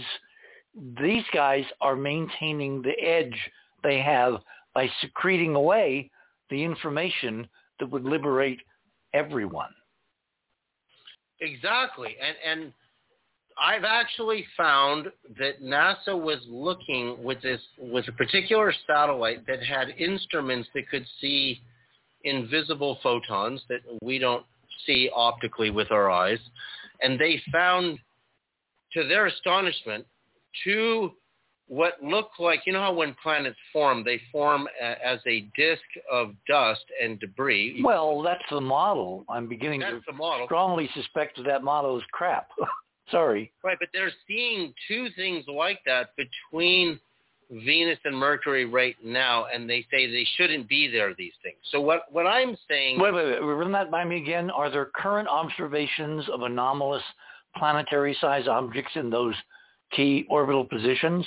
these 1.01 1.25
guys 1.33 1.65
are 1.81 1.97
maintaining 1.97 2.83
the 2.83 2.99
edge 3.01 3.37
they 3.83 4.01
have 4.01 4.39
by 4.75 4.91
secreting 5.01 5.55
away 5.55 6.11
the 6.51 6.63
information 6.63 7.49
that 7.79 7.91
would 7.91 8.05
liberate 8.05 8.61
everyone. 9.15 9.71
Exactly. 11.41 12.17
And 12.21 12.63
and 12.63 12.73
I've 13.61 13.85
actually 13.85 14.47
found 14.57 15.09
that 15.39 15.63
NASA 15.63 16.19
was 16.19 16.39
looking 16.49 17.23
with 17.23 17.43
this 17.43 17.61
with 17.79 18.09
a 18.09 18.13
particular 18.13 18.73
satellite 18.87 19.47
that 19.47 19.63
had 19.63 19.91
instruments 19.99 20.69
that 20.75 20.89
could 20.89 21.07
see 21.21 21.61
invisible 22.25 22.99
photons 23.03 23.63
that 23.69 23.81
we 24.03 24.19
don't 24.19 24.45
see 24.87 25.11
optically 25.15 25.71
with 25.71 25.91
our 25.91 26.11
eyes. 26.11 26.39
And 27.03 27.19
they 27.19 27.41
found 27.53 27.99
to 28.93 29.07
their 29.07 29.27
astonishment 29.27 30.07
two 30.65 31.13
what 31.71 32.03
look 32.03 32.31
like, 32.41 32.63
you 32.67 32.73
know 32.73 32.81
how 32.81 32.93
when 32.93 33.15
planets 33.23 33.57
form, 33.73 34.03
they 34.05 34.21
form 34.33 34.67
a, 34.83 35.07
as 35.07 35.21
a 35.25 35.47
disk 35.57 35.81
of 36.11 36.33
dust 36.49 36.85
and 37.01 37.21
debris. 37.21 37.81
Well, 37.85 38.23
that's 38.23 38.43
the 38.51 38.61
model. 38.61 39.25
I'm 39.29 39.49
beginning 39.49 39.79
that's 39.79 39.93
to 39.93 40.01
the 40.09 40.13
model. 40.13 40.47
strongly 40.47 40.91
suspect 40.95 41.37
that 41.37 41.45
that 41.45 41.63
model 41.63 41.97
is 41.97 42.03
crap. 42.11 42.49
Sorry. 43.13 43.53
Right, 43.63 43.77
but 43.79 43.89
they're 43.93 44.11
seeing 44.27 44.75
two 44.89 45.11
things 45.15 45.45
like 45.47 45.79
that 45.87 46.11
between 46.17 46.99
Venus 47.65 47.99
and 48.05 48.17
Mercury 48.17 48.65
right 48.65 48.97
now, 49.05 49.47
and 49.55 49.71
they 49.71 49.87
say 49.93 50.11
they 50.11 50.27
shouldn't 50.37 50.69
be 50.69 50.89
there, 50.89 51.15
these 51.17 51.35
things. 51.41 51.59
So 51.71 51.81
what, 51.81 52.03
what 52.11 52.27
I'm 52.27 52.57
saying... 52.69 52.99
Wait, 52.99 53.15
wait, 53.15 53.27
wait. 53.27 53.41
Run 53.41 53.71
that 53.73 53.93
by 53.93 54.05
me 54.05 54.21
again. 54.21 54.51
Are 54.51 54.71
there 54.71 54.91
current 54.97 55.29
observations 55.29 56.29
of 56.31 56.43
anomalous 56.43 57.03
planetary-sized 57.57 58.49
objects 58.49 58.93
in 58.97 59.09
those 59.09 59.35
key 59.93 60.27
orbital 60.29 60.65
positions? 60.65 61.25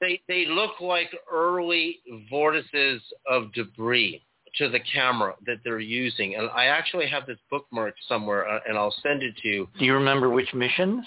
They 0.00 0.20
they 0.28 0.46
look 0.46 0.80
like 0.80 1.10
early 1.30 1.98
vortices 2.30 3.02
of 3.28 3.52
debris 3.52 4.22
to 4.56 4.68
the 4.68 4.80
camera 4.80 5.34
that 5.46 5.58
they're 5.64 5.78
using. 5.78 6.34
And 6.36 6.48
I 6.50 6.66
actually 6.66 7.06
have 7.08 7.26
this 7.26 7.38
bookmark 7.50 7.94
somewhere, 8.08 8.48
uh, 8.48 8.60
and 8.68 8.78
I'll 8.78 8.94
send 9.02 9.22
it 9.22 9.36
to 9.42 9.48
you. 9.48 9.68
Do 9.78 9.84
you 9.84 9.94
remember 9.94 10.30
which 10.30 10.52
missions? 10.54 11.04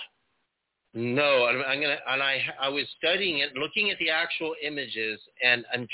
No, 0.94 1.46
I'm, 1.46 1.62
I'm 1.66 1.82
gonna. 1.82 1.98
And 2.08 2.22
I 2.22 2.42
I 2.60 2.70
was 2.70 2.86
studying 2.98 3.40
it, 3.40 3.56
looking 3.56 3.92
at 3.92 3.98
the 4.00 4.10
actual 4.10 4.54
images, 4.62 5.20
and 5.44 5.66
I'm 5.74 5.84
tr- 5.84 5.88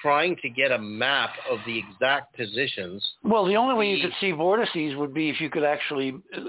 trying 0.00 0.36
to 0.42 0.48
get 0.48 0.70
a 0.70 0.78
map 0.78 1.30
of 1.50 1.58
the 1.66 1.78
exact 1.78 2.36
positions. 2.36 3.04
Well, 3.24 3.46
the 3.46 3.56
only 3.56 3.74
way 3.74 3.90
you 3.90 4.00
could 4.00 4.14
see 4.20 4.30
vortices 4.30 4.96
would 4.96 5.12
be 5.12 5.28
if 5.28 5.40
you 5.40 5.50
could 5.50 5.64
actually 5.64 6.14
uh, 6.36 6.40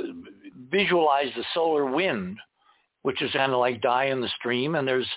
visualize 0.69 1.31
the 1.35 1.43
solar 1.53 1.85
wind, 1.85 2.37
which 3.01 3.21
is 3.23 3.31
kind 3.31 3.53
of 3.53 3.59
like 3.59 3.81
dye 3.81 4.05
in 4.05 4.21
the 4.21 4.29
stream, 4.37 4.75
and 4.75 4.87
there's 4.87 5.07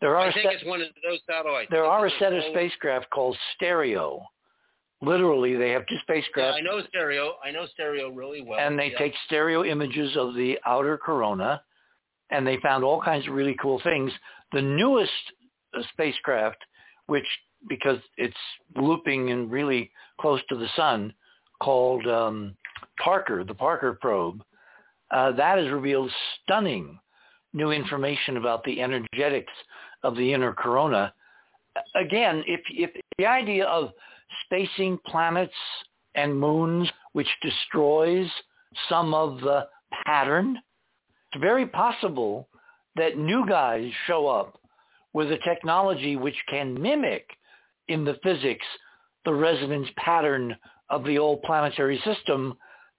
there 0.00 0.16
are 0.16 0.28
I 0.28 0.32
think 0.32 0.44
set, 0.44 0.54
it's 0.54 0.64
one 0.64 0.80
of 0.80 0.88
those 1.02 1.20
satellites. 1.28 1.68
There 1.70 1.84
are 1.84 2.06
a 2.06 2.10
set 2.18 2.32
of 2.32 2.42
spacecraft 2.50 3.08
called 3.10 3.36
stereo. 3.54 4.22
Literally, 5.02 5.56
they 5.56 5.70
have 5.70 5.86
two 5.86 5.94
Yeah, 5.94 6.00
spacecraft, 6.02 6.58
I 6.58 6.60
know 6.60 6.82
stereo. 6.88 7.34
I 7.44 7.50
know 7.50 7.66
stereo 7.66 8.10
really 8.10 8.42
well. 8.42 8.58
and 8.58 8.78
they 8.78 8.90
yeah. 8.92 8.98
take 8.98 9.14
stereo 9.26 9.64
images 9.64 10.16
of 10.16 10.34
the 10.34 10.58
outer 10.64 10.96
corona, 10.96 11.62
and 12.30 12.46
they 12.46 12.58
found 12.58 12.82
all 12.82 13.00
kinds 13.00 13.26
of 13.28 13.34
really 13.34 13.56
cool 13.60 13.80
things. 13.82 14.10
The 14.52 14.62
newest 14.62 15.12
uh, 15.76 15.82
spacecraft, 15.92 16.58
which 17.06 17.26
because 17.68 17.98
it's 18.16 18.36
looping 18.76 19.30
and 19.30 19.50
really 19.50 19.90
close 20.20 20.40
to 20.48 20.56
the 20.56 20.68
sun, 20.76 21.12
called 21.60 22.06
um, 22.06 22.54
Parker, 23.02 23.44
the 23.44 23.54
Parker 23.54 23.98
probe, 24.00 24.42
uh, 25.10 25.32
that 25.32 25.58
has 25.58 25.70
revealed 25.70 26.10
stunning 26.42 26.98
new 27.52 27.70
information 27.70 28.36
about 28.36 28.62
the 28.64 28.80
energetics 28.80 29.52
of 30.02 30.16
the 30.16 30.32
inner 30.32 30.52
corona. 30.52 31.12
Again, 31.94 32.42
if, 32.46 32.60
if 32.70 32.90
the 33.18 33.26
idea 33.26 33.66
of 33.66 33.90
spacing 34.44 34.98
planets 35.06 35.52
and 36.14 36.38
moons, 36.38 36.90
which 37.12 37.28
destroys 37.42 38.28
some 38.88 39.14
of 39.14 39.40
the 39.40 39.66
pattern, 40.04 40.58
it's 41.32 41.40
very 41.40 41.66
possible 41.66 42.48
that 42.96 43.18
new 43.18 43.46
guys 43.46 43.90
show 44.06 44.26
up 44.26 44.58
with 45.12 45.30
a 45.30 45.38
technology 45.38 46.16
which 46.16 46.36
can 46.48 46.80
mimic 46.80 47.26
in 47.88 48.04
the 48.04 48.18
physics 48.22 48.66
the 49.24 49.34
resonance 49.34 49.88
pattern 49.96 50.56
of 50.88 51.04
the 51.04 51.18
old 51.18 51.42
planetary 51.42 52.00
system, 52.04 52.54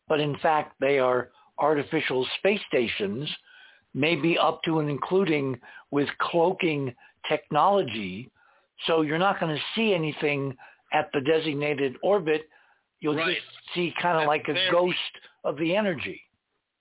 but 0.07 0.19
in 0.19 0.38
fact 0.38 0.76
they 0.80 0.99
are 0.99 1.30
artificial 1.57 2.28
space 2.38 2.60
stations, 2.68 3.30
maybe 3.98 4.38
up 4.38 4.61
to 4.64 4.80
and 4.80 4.90
including 4.90 5.60
with 5.90 6.07
cloaking 6.22 6.94
technology. 7.28 8.30
So 8.86 9.02
you're 9.02 9.18
not 9.18 9.40
going 9.40 9.56
to 9.56 9.61
see 9.76 9.94
anything 9.94 10.56
at 10.94 11.10
the 11.14 11.22
designated 11.22 11.95
orbit. 12.03 12.48
You'll 12.99 13.15
Right. 13.15 13.36
just 13.36 13.74
see 13.74 13.91
kind 13.99 14.22
of 14.22 14.28
like 14.28 14.48
a 14.48 14.53
very- 14.53 14.72
ghost 14.72 15.14
of 15.44 15.57
the 15.57 15.76
energy. 15.76 16.22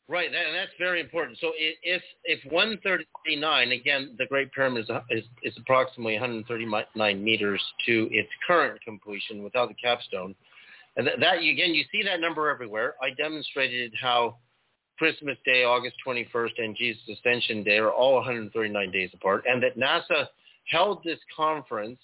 Right, 0.08 0.30
that, 0.30 0.46
and 0.46 0.54
that's 0.54 0.70
very 0.78 1.00
important. 1.00 1.36
So 1.38 1.52
if 1.56 2.02
if 2.22 2.44
139, 2.52 3.72
again, 3.72 4.14
the 4.18 4.26
Great 4.26 4.52
Pyramid 4.52 4.84
is, 4.84 4.90
is, 5.10 5.24
is 5.42 5.58
approximately 5.58 6.14
139 6.14 7.24
meters 7.24 7.60
to 7.86 8.08
its 8.12 8.28
current 8.46 8.80
completion 8.82 9.42
without 9.42 9.68
the 9.68 9.74
capstone, 9.74 10.36
and 10.96 11.08
that, 11.08 11.18
that 11.18 11.38
again, 11.38 11.74
you 11.74 11.84
see 11.90 12.04
that 12.04 12.20
number 12.20 12.48
everywhere. 12.48 12.94
I 13.02 13.10
demonstrated 13.10 13.92
how 14.00 14.36
Christmas 14.98 15.36
Day, 15.44 15.64
August 15.64 15.96
21st, 16.06 16.52
and 16.58 16.76
Jesus 16.76 17.02
Ascension 17.08 17.62
Day 17.62 17.78
are 17.78 17.90
all 17.90 18.14
139 18.14 18.90
days 18.90 19.10
apart, 19.14 19.44
and 19.48 19.62
that 19.62 19.78
NASA 19.78 20.26
held 20.70 21.02
this 21.04 21.18
conference 21.36 21.98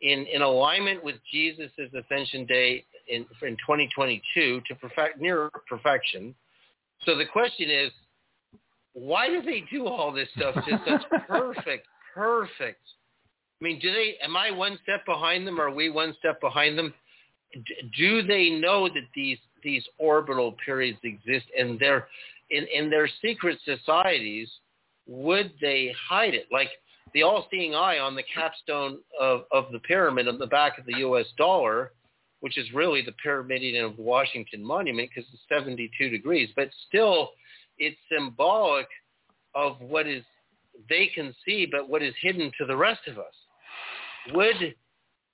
in 0.00 0.26
in 0.26 0.42
alignment 0.42 1.02
with 1.02 1.16
Jesus' 1.30 1.70
Ascension 1.78 2.46
Day 2.46 2.84
in 3.08 3.26
in 3.42 3.56
2022 3.56 4.62
to 4.66 4.74
perfect 4.76 5.20
near 5.20 5.50
perfection. 5.68 6.34
So 7.04 7.16
the 7.16 7.26
question 7.26 7.70
is, 7.70 7.90
why 8.94 9.28
do 9.28 9.42
they 9.42 9.64
do 9.70 9.86
all 9.86 10.12
this 10.12 10.28
stuff 10.36 10.54
to 10.54 10.80
such 10.86 11.22
perfect, 11.28 11.86
perfect? 12.14 12.80
I 13.60 13.64
mean, 13.64 13.78
do 13.80 13.92
they? 13.92 14.16
Am 14.22 14.36
I 14.36 14.50
one 14.50 14.78
step 14.82 15.04
behind 15.06 15.46
them? 15.46 15.60
Or 15.60 15.64
are 15.64 15.74
we 15.74 15.90
one 15.90 16.14
step 16.18 16.40
behind 16.40 16.78
them? 16.78 16.94
D- 17.52 17.90
do 17.96 18.22
they 18.22 18.50
know 18.50 18.88
that 18.88 19.06
these 19.14 19.38
these 19.64 19.84
orbital 19.98 20.54
periods 20.64 20.98
exist, 21.02 21.46
and 21.58 21.78
they're 21.80 22.06
in 22.50 22.66
in 22.72 22.90
their 22.90 23.08
secret 23.22 23.58
societies? 23.64 24.48
Would 25.06 25.52
they 25.60 25.94
hide 26.08 26.34
it? 26.34 26.46
Like 26.52 26.68
the 27.12 27.22
all-seeing 27.22 27.74
eye 27.74 27.98
on 27.98 28.14
the 28.14 28.24
capstone 28.34 28.98
of 29.20 29.44
of 29.50 29.72
the 29.72 29.80
pyramid 29.80 30.28
on 30.28 30.38
the 30.38 30.46
back 30.46 30.78
of 30.78 30.86
the 30.86 30.98
U.S. 30.98 31.26
dollar 31.36 31.92
which 32.44 32.58
is 32.58 32.74
really 32.74 33.00
the 33.00 33.14
pyramidion 33.26 33.82
of 33.86 33.98
Washington 33.98 34.62
Monument 34.62 35.08
because 35.08 35.26
it's 35.32 35.42
72 35.48 36.10
degrees, 36.10 36.50
but 36.54 36.68
still 36.86 37.30
it's 37.78 37.96
symbolic 38.14 38.86
of 39.54 39.80
what 39.80 40.06
is 40.06 40.22
they 40.90 41.10
can 41.14 41.34
see, 41.42 41.64
but 41.64 41.88
what 41.88 42.02
is 42.02 42.12
hidden 42.20 42.52
to 42.58 42.66
the 42.66 42.76
rest 42.76 43.00
of 43.06 43.16
us. 43.16 43.32
Would 44.34 44.74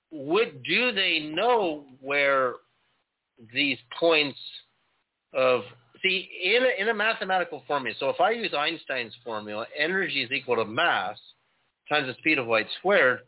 would 0.09 0.63
do 0.63 0.93
they 0.93 1.31
know 1.35 1.83
where 1.99 2.53
these 3.53 3.77
points 3.99 4.39
of 5.33 5.61
see 6.01 6.29
in 6.43 6.63
a, 6.63 6.81
in 6.81 6.89
a 6.89 6.93
mathematical 6.93 7.63
formula? 7.67 7.95
So 7.99 8.09
if 8.09 8.19
I 8.19 8.31
use 8.31 8.53
Einstein's 8.53 9.13
formula, 9.23 9.65
energy 9.77 10.23
is 10.23 10.31
equal 10.31 10.55
to 10.57 10.65
mass 10.65 11.17
times 11.89 12.07
the 12.07 12.13
speed 12.19 12.37
of 12.37 12.47
light 12.47 12.67
squared. 12.79 13.19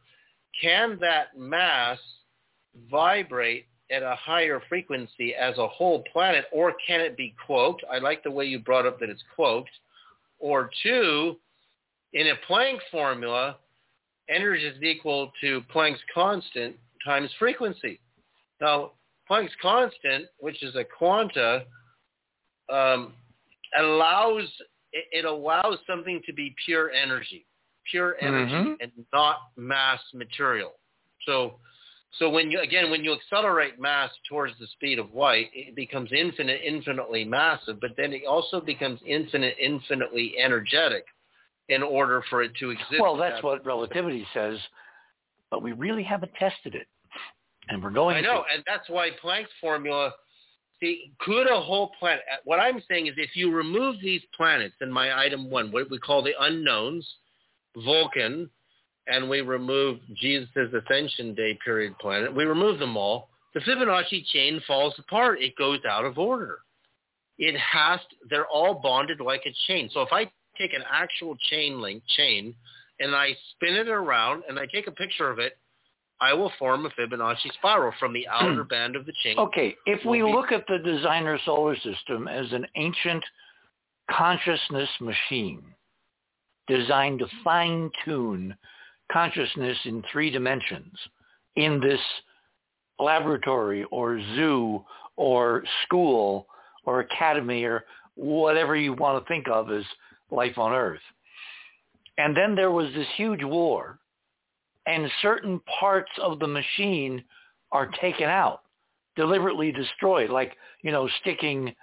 Can 0.62 0.98
that 1.02 1.38
mass 1.38 2.00
vibrate 2.90 3.66
at 3.92 4.04
a 4.04 4.16
higher 4.16 4.62
frequency 4.70 5.36
as 5.36 5.58
a 5.58 5.68
whole 5.68 6.04
planet, 6.12 6.46
or 6.52 6.74
can 6.88 7.02
it 7.02 7.18
be 7.18 7.36
cloaked? 7.46 7.84
I 7.92 8.00
like 8.00 8.24
the 8.24 8.32
way 8.32 8.46
you 8.46 8.60
brought 8.60 8.86
up 8.86 9.00
that 9.00 9.10
it's 9.10 9.24
cloaked. 9.36 9.70
Or 10.40 10.70
two, 10.82 11.38
in 12.14 12.28
a 12.28 12.36
Planck 12.50 12.80
formula, 12.92 13.58
energy 14.30 14.66
is 14.66 14.82
equal 14.82 15.32
to 15.42 15.62
Planck's 15.74 16.02
constant 16.14 16.76
times 17.06 17.30
frequency. 17.38 18.00
Now, 18.62 18.92
Planck's 19.28 19.54
constant, 19.62 20.26
which 20.40 20.62
is 20.64 20.76
a 20.76 20.84
quanta, 20.84 21.66
um, 22.70 23.14
allows 23.78 24.44
it, 24.92 25.26
allows 25.26 25.78
something 25.88 26.22
to 26.26 26.34
be 26.34 26.54
pure 26.66 26.92
energy, 26.92 27.46
pure 27.90 28.16
energy, 28.20 28.54
Mhm. 28.54 28.78
and 28.80 28.92
not 29.12 29.38
mass 29.56 30.02
material. 30.14 30.80
So 31.26 31.60
So 32.20 32.30
when 32.30 32.52
you 32.52 32.60
again 32.60 32.92
when 32.92 33.04
you 33.04 33.14
accelerate 33.14 33.80
mass 33.80 34.12
towards 34.30 34.56
the 34.60 34.68
speed 34.68 35.00
of 35.00 35.16
light, 35.16 35.50
it 35.54 35.74
becomes 35.76 36.12
infinite, 36.12 36.62
infinitely 36.64 37.26
massive, 37.26 37.80
but 37.80 37.96
then 37.98 38.14
it 38.14 38.26
also 38.26 38.62
becomes 38.62 39.02
infinite, 39.04 39.56
infinitely 39.60 40.36
energetic 40.38 41.06
in 41.70 41.82
order 41.82 42.22
for 42.30 42.44
it 42.44 42.54
to 42.58 42.70
exist. 42.70 43.00
Well, 43.00 43.18
that's 43.18 43.42
what 43.42 43.66
relativity 43.66 44.28
says, 44.32 44.60
but 45.50 45.64
we 45.64 45.72
really 45.72 46.04
haven't 46.04 46.34
tested 46.36 46.76
it, 46.76 46.88
and 47.70 47.82
we're 47.82 47.92
going. 47.92 48.18
I 48.18 48.22
know, 48.22 48.44
to. 48.44 48.54
and 48.54 48.64
that's 48.66 48.90
why 48.90 49.10
Planck's 49.24 49.50
formula. 49.62 50.12
See, 50.80 51.14
could 51.20 51.48
a 51.50 51.62
whole 51.62 51.92
planet? 52.00 52.24
What 52.44 52.60
I'm 52.60 52.82
saying 52.90 53.08
is, 53.08 53.14
if 53.18 53.36
you 53.36 53.54
remove 53.54 53.96
these 54.02 54.22
planets 54.36 54.76
in 54.82 54.92
my 54.92 55.18
item 55.18 55.50
one, 55.50 55.72
what 55.72 55.90
we 55.90 55.98
call 55.98 56.22
the 56.22 56.34
unknowns, 56.40 57.08
Vulcan, 57.86 58.50
and 59.08 59.30
we 59.30 59.42
remove 59.42 60.00
Jesus' 60.16 60.50
Ascension 60.74 61.36
Day 61.36 61.58
period 61.64 61.98
planet, 62.00 62.34
we 62.34 62.44
remove 62.46 62.80
them 62.80 62.98
all, 62.98 63.30
the 63.54 63.60
Fibonacci 63.62 64.26
chain 64.26 64.62
falls 64.66 64.94
apart. 64.98 65.42
It 65.42 65.56
goes 65.58 65.80
out 65.90 66.06
of 66.06 66.18
order. 66.18 66.60
It 67.38 67.56
has, 67.58 68.00
to, 68.00 68.16
they're 68.30 68.48
all 68.48 68.76
bonded 68.76 69.20
like 69.20 69.44
a 69.46 69.54
chain. 69.68 69.90
So 69.94 70.02
if 70.02 70.10
I 70.12 70.26
take 70.58 70.74
an 70.74 70.84
actual 70.92 71.36
chain 71.50 71.82
link 71.82 72.04
chain 72.16 72.56
and 73.00 73.16
I 73.16 73.36
spin 73.52 73.76
it 73.76 73.90
around 73.90 74.44
and 74.48 74.60
I 74.60 74.66
take 74.66 74.88
a 74.88 74.92
picture 74.92 75.30
of 75.30 75.40
it, 75.40 75.58
I 76.24 76.32
will 76.32 76.54
form 76.58 76.86
a 76.86 76.90
Fibonacci 76.92 77.52
spiral 77.56 77.92
from 78.00 78.14
the 78.14 78.26
outer 78.32 78.64
band 78.64 78.96
of 78.96 79.06
the 79.06 79.12
chain. 79.24 79.38
Okay, 79.38 79.76
if 79.86 80.06
we 80.06 80.24
look 80.24 80.54
at 80.54 80.66
the 80.68 80.78
designer 80.80 81.38
solar 81.46 81.76
system 81.76 82.30
as 82.30 82.52
an 82.54 82.66
ancient 82.78 83.24
consciousness 84.10 84.90
machine 85.02 85.62
designed 86.68 87.20
to 87.20 87.28
fine-tune 87.44 88.56
consciousness 89.12 89.78
in 89.84 90.02
three 90.12 90.30
dimensions 90.30 90.98
in 91.58 91.82
this 91.82 92.00
laboratory 93.00 93.84
or 93.92 94.18
zoo 94.36 94.82
or 95.18 95.64
school 95.84 96.48
or 96.86 97.02
academy 97.02 97.66
or 97.66 97.84
whatever 98.16 98.78
you 98.78 98.94
want 98.94 99.22
to 99.22 99.28
think 99.28 99.50
of 99.50 99.70
as 99.72 99.84
life 100.32 100.58
on 100.58 100.72
Earth. 100.72 101.02
And 102.18 102.36
then 102.36 102.56
there 102.56 102.72
was 102.72 102.94
this 102.94 103.08
huge 103.18 103.44
war 103.44 104.00
and 104.86 105.10
certain 105.22 105.60
parts 105.80 106.12
of 106.22 106.40
the 106.40 106.48
machine 106.48 107.24
are 107.72 107.90
taken 108.02 108.28
out, 108.28 108.62
deliberately 109.16 109.72
destroyed, 109.72 110.30
like, 110.30 110.54
you 110.82 110.92
know, 110.92 111.08
sticking 111.22 111.74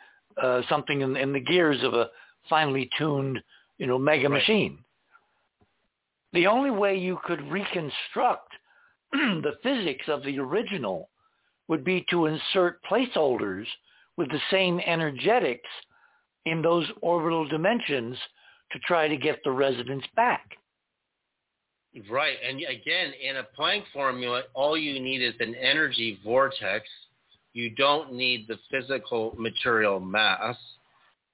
uh, 0.40 0.62
something 0.68 1.00
in, 1.00 1.16
in 1.16 1.32
the 1.32 1.40
gears 1.40 1.82
of 1.82 1.94
a 1.94 2.08
finely 2.48 2.88
tuned, 2.98 3.40
you 3.78 3.86
know, 3.86 3.98
mega 3.98 4.28
right. 4.28 4.38
machine 4.38 4.78
the 6.32 6.46
only 6.46 6.70
way 6.70 6.96
you 6.96 7.18
could 7.24 7.50
reconstruct 7.50 8.52
the 9.12 9.54
physics 9.62 10.06
of 10.08 10.22
the 10.22 10.38
original 10.38 11.08
would 11.68 11.84
be 11.84 12.04
to 12.10 12.26
insert 12.26 12.82
placeholders 12.84 13.66
with 14.16 14.28
the 14.30 14.40
same 14.50 14.80
energetics 14.80 15.68
in 16.46 16.62
those 16.62 16.86
orbital 17.00 17.46
dimensions 17.48 18.16
to 18.72 18.78
try 18.80 19.08
to 19.08 19.16
get 19.16 19.38
the 19.44 19.50
resonance 19.50 20.04
back. 20.14 20.56
Right. 22.10 22.36
And 22.46 22.58
again, 22.58 23.12
in 23.20 23.36
a 23.38 23.46
Planck 23.58 23.82
formula, 23.92 24.42
all 24.54 24.78
you 24.78 25.00
need 25.00 25.22
is 25.22 25.34
an 25.40 25.54
energy 25.56 26.20
vortex. 26.24 26.86
You 27.52 27.70
don't 27.70 28.12
need 28.12 28.46
the 28.46 28.56
physical 28.70 29.34
material 29.36 29.98
mass 29.98 30.56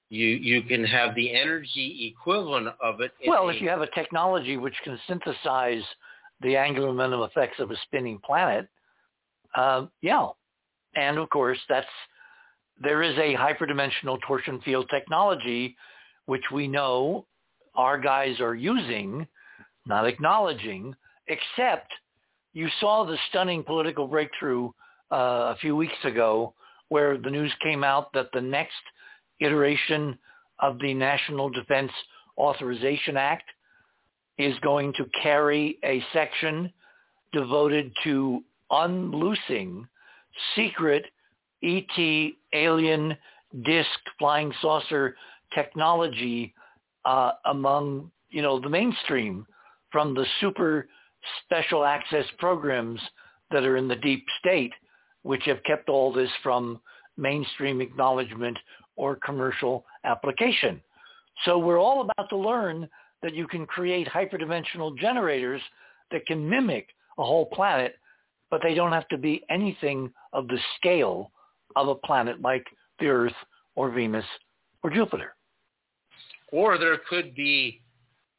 you 0.09 0.27
you 0.27 0.61
can 0.63 0.83
have 0.85 1.15
the 1.15 1.33
energy 1.33 2.13
equivalent 2.15 2.69
of 2.81 3.01
it. 3.01 3.11
Well, 3.27 3.49
a, 3.49 3.53
if 3.53 3.61
you 3.61 3.69
have 3.69 3.81
a 3.81 3.91
technology 3.91 4.57
which 4.57 4.75
can 4.83 4.97
synthesize 5.07 5.83
the 6.41 6.55
angular 6.55 6.87
momentum 6.87 7.21
effects 7.21 7.59
of 7.59 7.71
a 7.71 7.75
spinning 7.83 8.19
planet, 8.25 8.67
uh, 9.55 9.87
yeah, 10.01 10.27
and 10.95 11.17
of 11.17 11.29
course 11.29 11.59
that's 11.67 11.87
there 12.81 13.01
is 13.03 13.17
a 13.17 13.35
hyperdimensional 13.35 14.19
torsion 14.25 14.61
field 14.61 14.89
technology 14.89 15.75
which 16.25 16.43
we 16.53 16.67
know 16.67 17.25
our 17.75 17.99
guys 17.99 18.39
are 18.39 18.55
using, 18.55 19.27
not 19.87 20.07
acknowledging, 20.07 20.95
except 21.27 21.91
you 22.53 22.67
saw 22.79 23.05
the 23.05 23.17
stunning 23.29 23.63
political 23.63 24.07
breakthrough 24.07 24.69
uh, 25.11 25.53
a 25.53 25.57
few 25.61 25.75
weeks 25.75 25.97
ago 26.03 26.53
where 26.89 27.17
the 27.17 27.29
news 27.29 27.51
came 27.61 27.83
out 27.83 28.11
that 28.13 28.29
the 28.33 28.41
next 28.41 28.73
iteration 29.39 30.17
of 30.59 30.79
the 30.79 30.93
National 30.93 31.49
Defense 31.49 31.91
Authorization 32.37 33.17
Act 33.17 33.43
is 34.37 34.57
going 34.59 34.93
to 34.93 35.05
carry 35.21 35.77
a 35.83 36.03
section 36.13 36.71
devoted 37.33 37.91
to 38.03 38.43
unloosing 38.71 39.87
secret 40.55 41.05
ET 41.63 42.31
alien 42.53 43.17
disc 43.65 43.89
flying 44.19 44.53
saucer 44.61 45.15
technology 45.53 46.53
uh, 47.05 47.31
among 47.45 48.11
you 48.29 48.41
know 48.41 48.59
the 48.59 48.69
mainstream 48.69 49.45
from 49.97 50.13
the 50.13 50.27
super 50.41 50.87
special 51.43 51.83
access 51.83 52.25
programs 52.37 52.99
that 53.49 53.63
are 53.63 53.77
in 53.77 53.87
the 53.87 53.95
deep 53.95 54.23
state, 54.39 54.71
which 55.23 55.41
have 55.45 55.57
kept 55.63 55.89
all 55.89 56.13
this 56.13 56.29
from 56.43 56.79
mainstream 57.17 57.81
acknowledgement 57.81 58.55
or 58.95 59.17
commercial 59.25 59.83
application. 60.03 60.79
So 61.45 61.57
we're 61.57 61.79
all 61.79 62.01
about 62.01 62.29
to 62.29 62.37
learn 62.37 62.87
that 63.23 63.33
you 63.33 63.47
can 63.47 63.65
create 63.65 64.07
hyperdimensional 64.07 64.95
generators 64.99 65.61
that 66.11 66.27
can 66.27 66.47
mimic 66.47 66.89
a 67.17 67.23
whole 67.23 67.47
planet, 67.47 67.95
but 68.51 68.61
they 68.61 68.75
don't 68.75 68.93
have 68.93 69.07
to 69.07 69.17
be 69.17 69.43
anything 69.49 70.13
of 70.31 70.47
the 70.47 70.59
scale 70.75 71.31
of 71.75 71.87
a 71.87 71.95
planet 71.95 72.39
like 72.39 72.67
the 72.99 73.07
Earth 73.07 73.33
or 73.73 73.89
Venus 73.89 74.25
or 74.83 74.91
Jupiter. 74.91 75.33
Or 76.51 76.77
there 76.77 76.99
could 77.09 77.33
be 77.33 77.81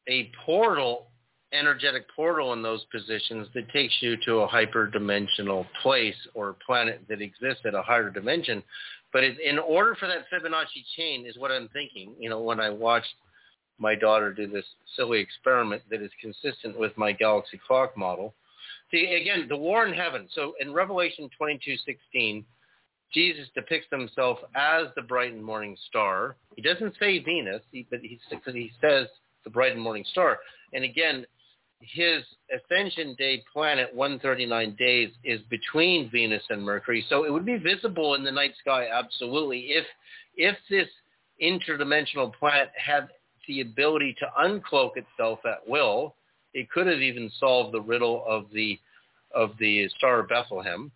a 0.07 0.31
portal, 0.45 1.07
energetic 1.51 2.05
portal 2.15 2.53
in 2.53 2.61
those 2.61 2.85
positions 2.91 3.47
that 3.55 3.69
takes 3.71 3.93
you 4.01 4.15
to 4.23 4.39
a 4.39 4.47
hyperdimensional 4.47 5.65
place 5.81 6.15
or 6.35 6.55
planet 6.65 7.01
that 7.09 7.21
exists 7.21 7.63
at 7.65 7.73
a 7.73 7.81
higher 7.81 8.09
dimension 8.09 8.63
but 9.11 9.23
it, 9.23 9.39
in 9.39 9.57
order 9.57 9.95
for 9.95 10.07
that 10.07 10.29
Fibonacci 10.31 10.83
chain 10.95 11.25
is 11.25 11.37
what 11.37 11.51
I'm 11.51 11.69
thinking, 11.69 12.13
you 12.19 12.29
know, 12.29 12.41
when 12.41 12.59
I 12.59 12.69
watched 12.69 13.13
my 13.79 13.95
daughter 13.95 14.33
do 14.33 14.47
this 14.47 14.65
silly 14.95 15.19
experiment 15.19 15.81
that 15.89 16.01
is 16.01 16.11
consistent 16.21 16.77
with 16.77 16.95
my 16.97 17.11
galaxy 17.11 17.59
clock 17.65 17.95
model. 17.97 18.33
See, 18.91 19.19
again, 19.19 19.47
the 19.47 19.57
war 19.57 19.85
in 19.85 19.93
heaven. 19.93 20.27
So 20.33 20.53
in 20.59 20.73
Revelation 20.73 21.29
22:16, 21.39 22.43
Jesus 23.13 23.47
depicts 23.55 23.87
himself 23.89 24.39
as 24.55 24.87
the 24.95 25.01
bright 25.01 25.33
and 25.33 25.43
morning 25.43 25.77
star. 25.87 26.35
He 26.55 26.61
doesn't 26.61 26.95
say 26.99 27.19
Venus, 27.19 27.63
but 27.89 28.01
he, 28.01 28.19
he 28.45 28.71
says 28.81 29.07
the 29.43 29.49
bright 29.49 29.73
and 29.73 29.81
morning 29.81 30.05
star. 30.11 30.39
And 30.73 30.83
again, 30.83 31.25
his 31.81 32.23
ascension 32.53 33.15
day 33.17 33.43
planet 33.51 33.93
139 33.93 34.75
days 34.77 35.09
is 35.23 35.39
between 35.49 36.09
Venus 36.09 36.43
and 36.49 36.63
Mercury. 36.63 37.05
So 37.09 37.23
it 37.23 37.31
would 37.31 37.45
be 37.45 37.57
visible 37.57 38.15
in 38.15 38.23
the 38.23 38.31
night 38.31 38.53
sky 38.59 38.87
absolutely 38.91 39.59
if 39.69 39.85
if 40.35 40.55
this 40.69 40.87
interdimensional 41.41 42.33
planet 42.33 42.69
had 42.75 43.09
the 43.47 43.61
ability 43.61 44.15
to 44.19 44.27
uncloak 44.41 44.91
itself 44.95 45.39
at 45.45 45.67
will. 45.67 46.15
It 46.53 46.69
could 46.69 46.87
have 46.87 46.99
even 46.99 47.31
solved 47.39 47.73
the 47.73 47.81
riddle 47.81 48.23
of 48.27 48.45
the 48.53 48.79
of 49.33 49.51
the 49.59 49.87
Star 49.97 50.19
of 50.19 50.29
Bethlehem. 50.29 50.91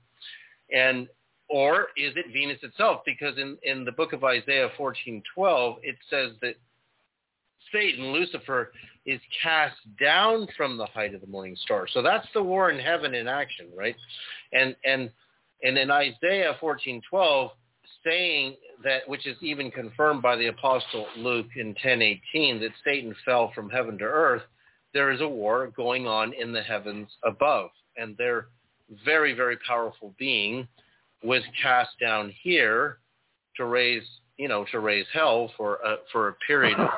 And 0.74 1.08
or 1.50 1.88
is 1.98 2.14
it 2.16 2.26
Venus 2.34 2.60
itself? 2.64 3.02
Because 3.06 3.38
in, 3.38 3.58
in 3.64 3.86
the 3.86 3.92
book 3.92 4.14
of 4.14 4.24
Isaiah 4.24 4.70
14:12, 4.78 5.78
it 5.84 5.96
says 6.10 6.32
that 6.42 6.56
Satan, 7.74 8.14
Lucifer, 8.14 8.72
is 9.06 9.20
cast 9.42 9.76
down 10.00 10.48
from 10.56 10.78
the 10.78 10.86
height 10.86 11.14
of 11.14 11.22
the 11.22 11.28
morning 11.28 11.58
star. 11.58 11.88
So 11.92 12.02
that's 12.02 12.28
the 12.34 12.44
war 12.44 12.70
in 12.72 12.80
heaven 12.80 13.14
in 13.14 13.28
action, 13.28 13.68
right? 13.76 13.96
And 14.54 14.76
and 14.86 15.12
and 15.64 15.78
in 15.78 15.92
Isaiah 15.92 16.56
14:12, 16.62 17.52
saying 18.06 18.56
that, 18.84 19.08
which 19.08 19.28
is 19.28 19.38
even 19.42 19.72
confirmed 19.72 20.22
by 20.22 20.36
the 20.36 20.48
apostle 20.48 21.08
Luke 21.18 21.48
in 21.56 21.74
10:18, 21.76 22.60
that 22.62 22.72
Satan 22.84 23.16
fell 23.26 23.52
from 23.54 23.70
heaven 23.70 23.98
to 23.98 24.06
earth. 24.06 24.44
There 24.94 25.12
is 25.12 25.22
a 25.22 25.28
war 25.28 25.68
going 25.76 26.08
on 26.08 26.34
in 26.34 26.54
the 26.54 26.62
heavens 26.62 27.10
above, 27.24 27.72
and 27.98 28.16
their 28.18 28.48
very 29.04 29.34
very 29.34 29.58
powerful 29.58 30.14
being 30.18 30.68
was 31.24 31.42
cast 31.62 31.92
down 32.00 32.30
here 32.42 33.00
to 33.56 33.66
raise 33.66 34.04
you 34.38 34.48
know, 34.48 34.66
to 34.72 34.80
raise 34.80 35.06
hell 35.14 35.52
for 35.58 35.76
a, 35.76 35.98
for 36.12 36.30
a 36.30 36.34
period 36.48 36.78
of 36.80 36.90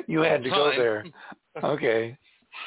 You 0.06 0.20
had 0.20 0.42
to 0.42 0.50
go 0.50 0.72
there. 0.76 1.04
Okay. 1.62 2.16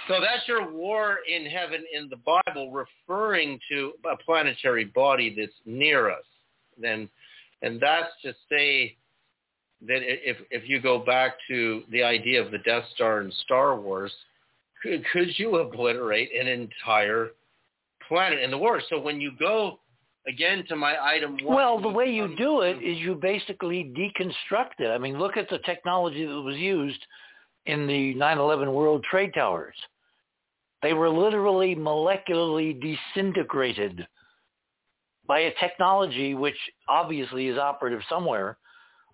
So 0.07 0.15
that's 0.19 0.47
your 0.47 0.71
war 0.71 1.17
in 1.27 1.45
heaven 1.45 1.83
in 1.93 2.09
the 2.09 2.17
Bible, 2.17 2.71
referring 2.71 3.59
to 3.69 3.93
a 4.11 4.17
planetary 4.17 4.85
body 4.85 5.33
that's 5.37 5.53
near 5.65 6.09
us. 6.09 6.25
Then, 6.77 7.09
and 7.61 7.79
that's 7.79 8.09
to 8.23 8.33
say 8.49 8.97
that 9.81 9.99
if 10.01 10.37
if 10.51 10.67
you 10.67 10.81
go 10.81 10.99
back 10.99 11.35
to 11.49 11.83
the 11.91 12.03
idea 12.03 12.43
of 12.43 12.51
the 12.51 12.57
Death 12.59 12.83
Star 12.95 13.21
in 13.21 13.31
Star 13.43 13.79
Wars, 13.79 14.11
could, 14.81 15.03
could 15.13 15.29
you 15.37 15.57
obliterate 15.57 16.29
an 16.37 16.47
entire 16.47 17.29
planet 18.07 18.39
in 18.39 18.51
the 18.51 18.57
war. 18.57 18.81
So 18.89 18.99
when 18.99 19.19
you 19.19 19.31
go 19.37 19.79
again 20.27 20.63
to 20.69 20.75
my 20.75 20.95
item 21.01 21.37
one, 21.43 21.55
well, 21.55 21.79
the 21.79 21.89
way 21.89 22.07
you 22.07 22.25
um, 22.25 22.35
do 22.35 22.61
it 22.61 22.77
is 22.83 22.97
you 22.99 23.15
basically 23.15 23.91
deconstruct 23.97 24.79
it. 24.79 24.89
I 24.89 24.97
mean, 24.97 25.17
look 25.17 25.37
at 25.37 25.49
the 25.49 25.59
technology 25.59 26.25
that 26.25 26.41
was 26.41 26.57
used 26.57 26.99
in 27.65 27.87
the 27.87 28.13
9/11 28.15 28.71
World 28.71 29.03
Trade 29.09 29.31
Towers. 29.33 29.75
They 30.81 30.93
were 30.93 31.09
literally 31.09 31.75
molecularly 31.75 32.79
disintegrated 32.79 34.05
by 35.27 35.39
a 35.39 35.53
technology 35.59 36.35
which 36.35 36.57
obviously 36.87 37.47
is 37.47 37.57
operative 37.57 38.01
somewhere 38.07 38.57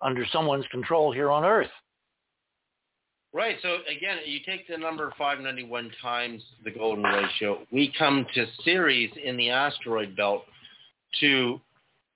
under 0.02 0.26
someone's 0.32 0.66
control 0.68 1.10
here 1.10 1.30
on 1.30 1.44
Earth. 1.44 1.70
Right. 3.32 3.56
So 3.62 3.78
again, 3.90 4.18
you 4.24 4.38
take 4.46 4.68
the 4.68 4.78
number 4.78 5.12
591 5.18 5.90
times 6.00 6.40
the 6.62 6.70
golden 6.70 7.02
ratio. 7.02 7.66
We 7.72 7.92
come 7.98 8.24
to 8.34 8.46
Ceres 8.62 9.10
in 9.24 9.36
the 9.36 9.50
asteroid 9.50 10.14
belt 10.14 10.44
to, 11.20 11.60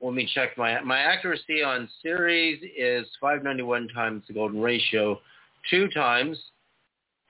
let 0.01 0.15
me 0.15 0.31
check 0.33 0.57
my, 0.57 0.81
my 0.81 0.99
accuracy 0.99 1.63
on 1.63 1.89
Ceres 2.03 2.61
is 2.77 3.07
591 3.21 3.89
times 3.89 4.23
the 4.29 4.35
golden 4.35 4.61
ratio. 4.61 5.21
Two 5.71 5.89
times 5.89 6.39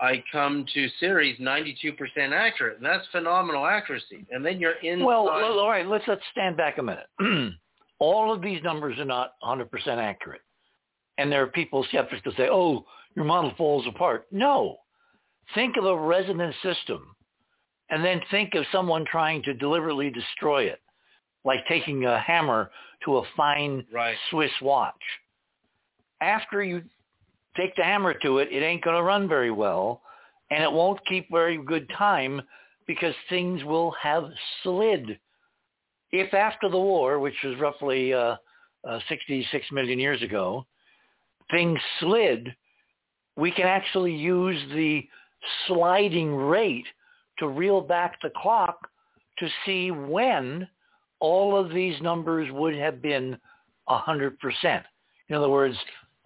I 0.01 0.23
come 0.31 0.65
to 0.75 0.89
Ceres 1.01 1.39
92% 1.41 1.97
accurate. 2.33 2.77
And 2.77 2.87
that's 2.87 3.07
phenomenal 3.11 3.67
accuracy. 3.67 4.25
And 4.31 4.45
then 4.45 4.61
you're 4.61 4.81
in. 4.83 5.05
Well, 5.05 5.29
all 5.29 5.69
right. 5.69 5.87
Let's 5.87 6.05
let's 6.07 6.23
stand 6.31 6.57
back 6.57 6.79
a 6.79 6.83
minute. 6.83 7.07
all 7.99 8.33
of 8.33 8.43
these 8.43 8.63
numbers 8.63 8.99
are 8.99 9.05
not 9.05 9.33
100% 9.43 9.67
accurate, 9.89 10.43
and 11.19 11.31
there 11.31 11.43
are 11.43 11.49
people 11.49 11.85
skeptics 11.89 12.23
who 12.25 12.33
say, 12.33 12.49
"Oh, 12.51 12.85
your 13.15 13.25
model 13.25 13.53
falls 13.57 13.87
apart." 13.87 14.27
No. 14.31 14.79
Think 15.55 15.77
of 15.79 15.85
a 15.85 15.97
resonance 15.97 16.55
system, 16.63 17.17
and 17.91 18.05
then 18.05 18.21
think 18.31 18.55
of 18.55 18.65
someone 18.71 19.05
trying 19.11 19.43
to 19.45 19.55
deliberately 19.55 20.11
destroy 20.11 20.65
it, 20.65 20.81
like 21.49 21.67
taking 21.67 22.05
a 22.05 22.21
hammer 22.21 22.71
to 23.07 23.17
a 23.17 23.23
fine 23.35 23.83
right. 23.91 24.15
Swiss 24.31 24.51
watch. 24.61 24.95
After 26.21 26.63
you 26.63 26.83
take 27.57 27.75
the 27.75 27.83
hammer 27.83 28.13
to 28.23 28.39
it, 28.39 28.49
it 28.53 28.63
ain't 28.63 28.85
going 28.85 28.97
to 28.97 29.03
run 29.03 29.27
very 29.27 29.51
well, 29.51 30.03
and 30.51 30.63
it 30.63 30.71
won't 30.71 31.01
keep 31.07 31.31
very 31.31 31.57
good 31.65 31.91
time 31.97 32.43
because 32.87 33.15
things 33.31 33.65
will 33.65 33.95
have 34.03 34.25
slid. 34.63 35.19
If 36.13 36.35
after 36.35 36.69
the 36.69 36.79
war, 36.79 37.19
which 37.19 37.35
was 37.43 37.59
roughly 37.59 38.13
uh, 38.13 38.37
uh, 38.87 38.99
66 39.09 39.67
million 39.73 39.99
years 39.99 40.21
ago, 40.21 40.67
things 41.51 41.79
slid, 41.99 42.55
we 43.37 43.51
can 43.51 43.67
actually 43.67 44.15
use 44.15 44.61
the 44.75 45.03
sliding 45.67 46.35
rate 46.35 46.87
to 47.39 47.49
reel 47.49 47.81
back 47.81 48.21
the 48.23 48.33
clock 48.37 48.91
to 49.39 49.49
see 49.65 49.91
when 49.91 50.69
all 51.21 51.57
of 51.57 51.73
these 51.73 52.01
numbers 52.01 52.49
would 52.53 52.75
have 52.75 53.03
been 53.03 53.37
100%. 53.89 54.33
In 55.29 55.37
other 55.37 55.49
words, 55.49 55.77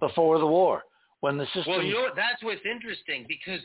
before 0.01 0.39
the 0.39 0.47
war 0.47 0.83
when 1.23 1.39
the 1.39 1.47
system. 1.47 1.65
Well, 1.69 1.83
you 1.83 1.95
know 1.95 2.09
that's 2.15 2.43
what's 2.43 2.61
interesting 2.67 3.25
because 3.27 3.63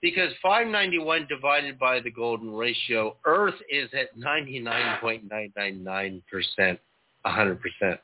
because 0.00 0.32
591 0.40 1.26
divided 1.28 1.78
by 1.78 2.00
the 2.00 2.10
golden 2.10 2.54
ratio, 2.54 3.18
Earth 3.26 3.56
is 3.68 3.90
at 3.92 4.16
99.999 4.16 6.22
percent, 6.30 6.80
100 7.22 7.60
percent. 7.60 8.00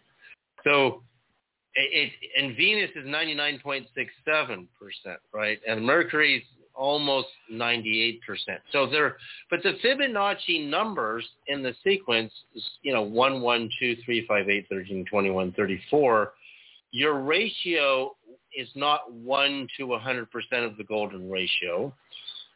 So 0.65 1.03
it, 1.75 2.13
and 2.37 2.55
Venus 2.57 2.91
is 2.97 3.07
99.67 3.07 4.67
percent, 4.79 5.19
right? 5.33 5.61
And 5.67 5.83
Mercury's 5.85 6.45
almost 6.77 7.29
98 7.51 8.21
percent. 8.23 8.61
So 8.73 8.87
there, 8.87 9.17
but 9.51 9.63
the 9.63 9.75
Fibonacci 9.85 10.69
numbers 10.69 11.27
in 11.47 11.63
the 11.63 11.75
sequence, 11.83 12.33
you 12.83 12.93
know, 12.93 13.03
one, 13.03 13.41
one, 13.41 13.71
two, 13.81 13.97
three, 14.05 14.27
five, 14.27 14.49
eight, 14.49 14.67
thirteen, 14.69 15.05
twenty-one, 15.11 15.53
thirty-four. 15.53 16.33
Your 16.93 17.21
ratio 17.21 18.15
is 18.57 18.69
not 18.75 19.13
1 19.13 19.69
to 19.77 19.87
100% 19.87 20.27
of 20.65 20.77
the 20.77 20.85
golden 20.85 21.31
ratio. 21.31 21.93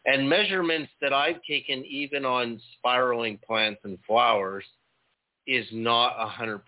And 0.06 0.28
measurements 0.28 0.90
that 1.02 1.12
I've 1.12 1.42
taken 1.42 1.84
even 1.84 2.24
on 2.24 2.60
spiraling 2.78 3.38
plants 3.46 3.80
and 3.84 3.98
flowers 4.06 4.64
is 5.46 5.66
not 5.72 6.16
100% 6.16 6.60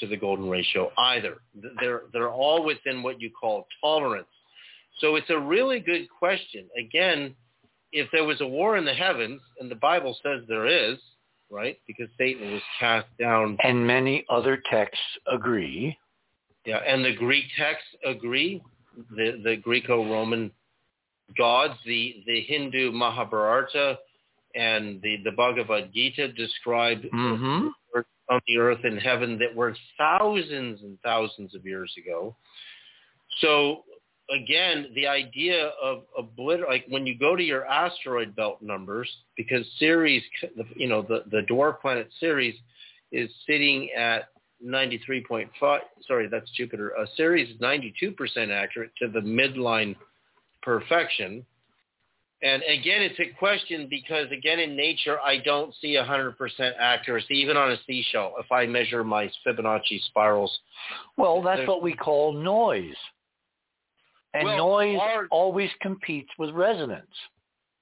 to 0.00 0.06
the 0.06 0.16
golden 0.16 0.48
ratio 0.48 0.92
either. 0.98 1.38
They're, 1.80 2.02
they're 2.12 2.30
all 2.30 2.64
within 2.64 3.02
what 3.02 3.20
you 3.20 3.30
call 3.30 3.66
tolerance. 3.80 4.28
So 4.98 5.16
it's 5.16 5.30
a 5.30 5.38
really 5.38 5.80
good 5.80 6.08
question. 6.10 6.66
Again, 6.78 7.34
if 7.92 8.08
there 8.12 8.24
was 8.24 8.40
a 8.40 8.46
war 8.46 8.76
in 8.76 8.84
the 8.84 8.94
heavens, 8.94 9.40
and 9.58 9.70
the 9.70 9.76
Bible 9.76 10.16
says 10.22 10.42
there 10.46 10.66
is, 10.66 10.98
right, 11.50 11.78
because 11.86 12.08
Satan 12.18 12.52
was 12.52 12.62
cast 12.78 13.08
down. 13.18 13.56
And 13.62 13.86
many 13.86 14.24
other 14.28 14.62
texts 14.70 15.02
agree 15.26 15.96
yeah, 16.66 16.78
and 16.86 17.04
the 17.04 17.14
Greek 17.14 17.44
texts 17.58 17.88
agree. 18.04 18.62
The 19.16 19.40
the 19.42 19.56
Greco-Roman 19.56 20.50
gods, 21.36 21.74
the 21.86 22.22
the 22.26 22.42
Hindu 22.42 22.92
Mahabharata, 22.92 23.98
and 24.54 25.00
the 25.02 25.18
the 25.24 25.32
Bhagavad 25.32 25.92
Gita 25.94 26.32
describe 26.32 27.02
mm-hmm. 27.02 27.68
on 28.30 28.40
the 28.46 28.58
earth 28.58 28.80
and 28.84 29.00
heaven 29.00 29.38
that 29.38 29.54
were 29.54 29.74
thousands 29.96 30.82
and 30.82 30.98
thousands 31.02 31.54
of 31.54 31.64
years 31.64 31.92
ago. 31.96 32.36
So 33.40 33.84
again, 34.30 34.86
the 34.94 35.06
idea 35.06 35.70
of 35.82 36.04
obliter 36.18 36.66
like 36.68 36.84
when 36.88 37.06
you 37.06 37.18
go 37.18 37.36
to 37.36 37.42
your 37.42 37.66
asteroid 37.66 38.34
belt 38.36 38.62
numbers, 38.62 39.08
because 39.36 39.66
Ceres, 39.78 40.22
you 40.74 40.88
know, 40.88 41.02
the 41.02 41.24
the 41.30 41.42
dwarf 41.50 41.80
planet 41.80 42.10
Ceres 42.20 42.54
is 43.12 43.30
sitting 43.46 43.90
at 43.96 44.28
93.5, 44.64 45.78
sorry, 46.06 46.28
that's 46.28 46.50
Jupiter. 46.52 46.90
A 46.90 47.06
Ceres 47.16 47.48
is 47.48 47.56
92% 47.60 48.50
accurate 48.50 48.92
to 48.98 49.08
the 49.08 49.20
midline 49.20 49.96
perfection. 50.62 51.44
And 52.42 52.62
again, 52.62 53.02
it's 53.02 53.18
a 53.20 53.36
question 53.38 53.86
because 53.90 54.30
again, 54.30 54.58
in 54.58 54.76
nature, 54.76 55.18
I 55.20 55.38
don't 55.38 55.74
see 55.80 55.94
100% 55.94 56.34
accuracy, 56.78 57.34
even 57.34 57.56
on 57.56 57.72
a 57.72 57.76
seashell, 57.86 58.34
if 58.38 58.50
I 58.50 58.66
measure 58.66 59.04
my 59.04 59.30
Fibonacci 59.46 60.02
spirals. 60.06 60.56
Well, 61.16 61.42
that's 61.42 61.66
what 61.66 61.82
we 61.82 61.94
call 61.94 62.32
noise. 62.32 62.96
And 64.34 64.44
well, 64.44 64.56
noise 64.56 64.98
our, 65.00 65.26
always 65.30 65.70
competes 65.80 66.30
with 66.38 66.50
resonance. 66.50 67.10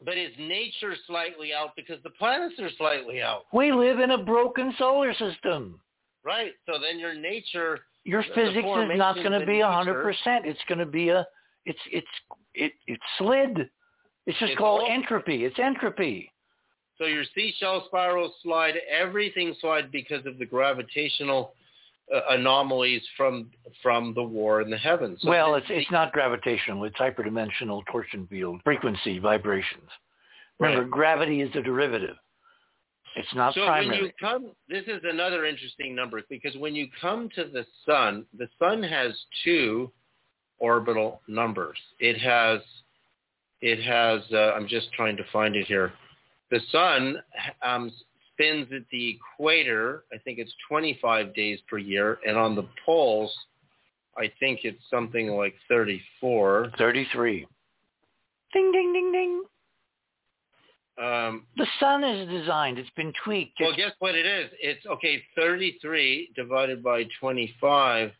But 0.04 0.16
is 0.16 0.30
nature 0.38 0.94
slightly 1.06 1.52
out 1.52 1.70
because 1.76 2.02
the 2.04 2.10
planets 2.10 2.54
are 2.60 2.70
slightly 2.78 3.20
out? 3.20 3.44
We 3.52 3.72
live 3.72 3.98
in 3.98 4.12
a 4.12 4.18
broken 4.18 4.72
solar 4.78 5.12
system. 5.14 5.80
Right. 6.24 6.52
So 6.66 6.78
then 6.80 6.98
your 6.98 7.14
nature, 7.14 7.80
your 8.04 8.22
physics 8.34 8.66
is 8.66 8.98
not 8.98 9.16
going 9.16 9.38
to 9.38 9.44
be 9.44 9.60
a 9.60 9.70
hundred 9.70 10.02
percent. 10.02 10.46
It's 10.46 10.60
going 10.68 10.78
to 10.78 10.86
be 10.86 11.08
a, 11.08 11.26
it's 11.64 11.78
it's 11.90 12.06
it 12.54 12.72
it 12.86 13.00
slid. 13.18 13.68
It's 14.26 14.38
just 14.38 14.52
it's 14.52 14.58
called 14.58 14.82
all, 14.82 14.90
entropy. 14.90 15.44
It's 15.44 15.58
entropy. 15.58 16.30
So 16.98 17.04
your 17.04 17.24
seashell 17.34 17.84
spirals 17.86 18.32
slide. 18.42 18.74
Everything 18.90 19.54
slide 19.60 19.90
because 19.90 20.24
of 20.26 20.38
the 20.38 20.46
gravitational 20.46 21.54
uh, 22.14 22.20
anomalies 22.30 23.02
from 23.16 23.50
from 23.82 24.14
the 24.14 24.22
war 24.22 24.62
in 24.62 24.70
the 24.70 24.78
heavens. 24.78 25.18
So 25.22 25.28
well, 25.28 25.54
it's 25.54 25.66
it's 25.68 25.90
not 25.90 26.12
gravitational. 26.12 26.84
It's 26.84 26.96
hyperdimensional 26.96 27.82
torsion 27.90 28.26
field 28.26 28.60
frequency 28.64 29.18
vibrations. 29.18 29.88
Remember, 30.58 30.82
right. 30.82 30.90
gravity 30.90 31.42
is 31.42 31.54
a 31.54 31.62
derivative. 31.62 32.16
It's 33.16 33.34
not 33.34 33.54
so 33.54 33.64
primary. 33.64 33.88
when 33.88 34.04
you 34.06 34.12
come, 34.20 34.50
this 34.68 34.84
is 34.86 35.02
another 35.04 35.44
interesting 35.44 35.94
number 35.94 36.22
because 36.28 36.56
when 36.56 36.74
you 36.74 36.88
come 37.00 37.28
to 37.34 37.44
the 37.44 37.64
sun, 37.84 38.26
the 38.36 38.48
sun 38.58 38.82
has 38.82 39.12
two 39.44 39.90
orbital 40.58 41.20
numbers. 41.26 41.78
It 42.00 42.18
has, 42.20 42.60
it 43.60 43.82
has. 43.82 44.20
Uh, 44.32 44.52
I'm 44.52 44.68
just 44.68 44.92
trying 44.92 45.16
to 45.16 45.24
find 45.32 45.56
it 45.56 45.66
here. 45.66 45.92
The 46.50 46.60
sun 46.70 47.16
um, 47.62 47.92
spins 48.38 48.68
at 48.74 48.82
the 48.90 49.16
equator. 49.16 50.04
I 50.12 50.18
think 50.18 50.38
it's 50.38 50.52
25 50.68 51.34
days 51.34 51.58
per 51.68 51.78
year, 51.78 52.18
and 52.26 52.36
on 52.36 52.54
the 52.54 52.66
poles, 52.84 53.34
I 54.16 54.30
think 54.40 54.60
it's 54.64 54.82
something 54.90 55.28
like 55.28 55.54
34. 55.68 56.72
33. 56.78 57.46
Ding 58.52 58.72
ding 58.72 58.92
ding 58.92 59.12
ding. 59.12 59.42
Um, 60.98 61.44
the 61.56 61.66
sun 61.78 62.02
is 62.02 62.28
designed. 62.28 62.78
It's 62.78 62.90
been 62.96 63.12
tweaked. 63.24 63.58
Well, 63.60 63.76
guess 63.76 63.92
what 64.00 64.16
it 64.16 64.26
is? 64.26 64.50
It's 64.60 64.84
okay. 64.84 65.22
Thirty-three 65.36 66.30
divided 66.34 66.82
by 66.82 67.04
twenty-five. 67.20 68.10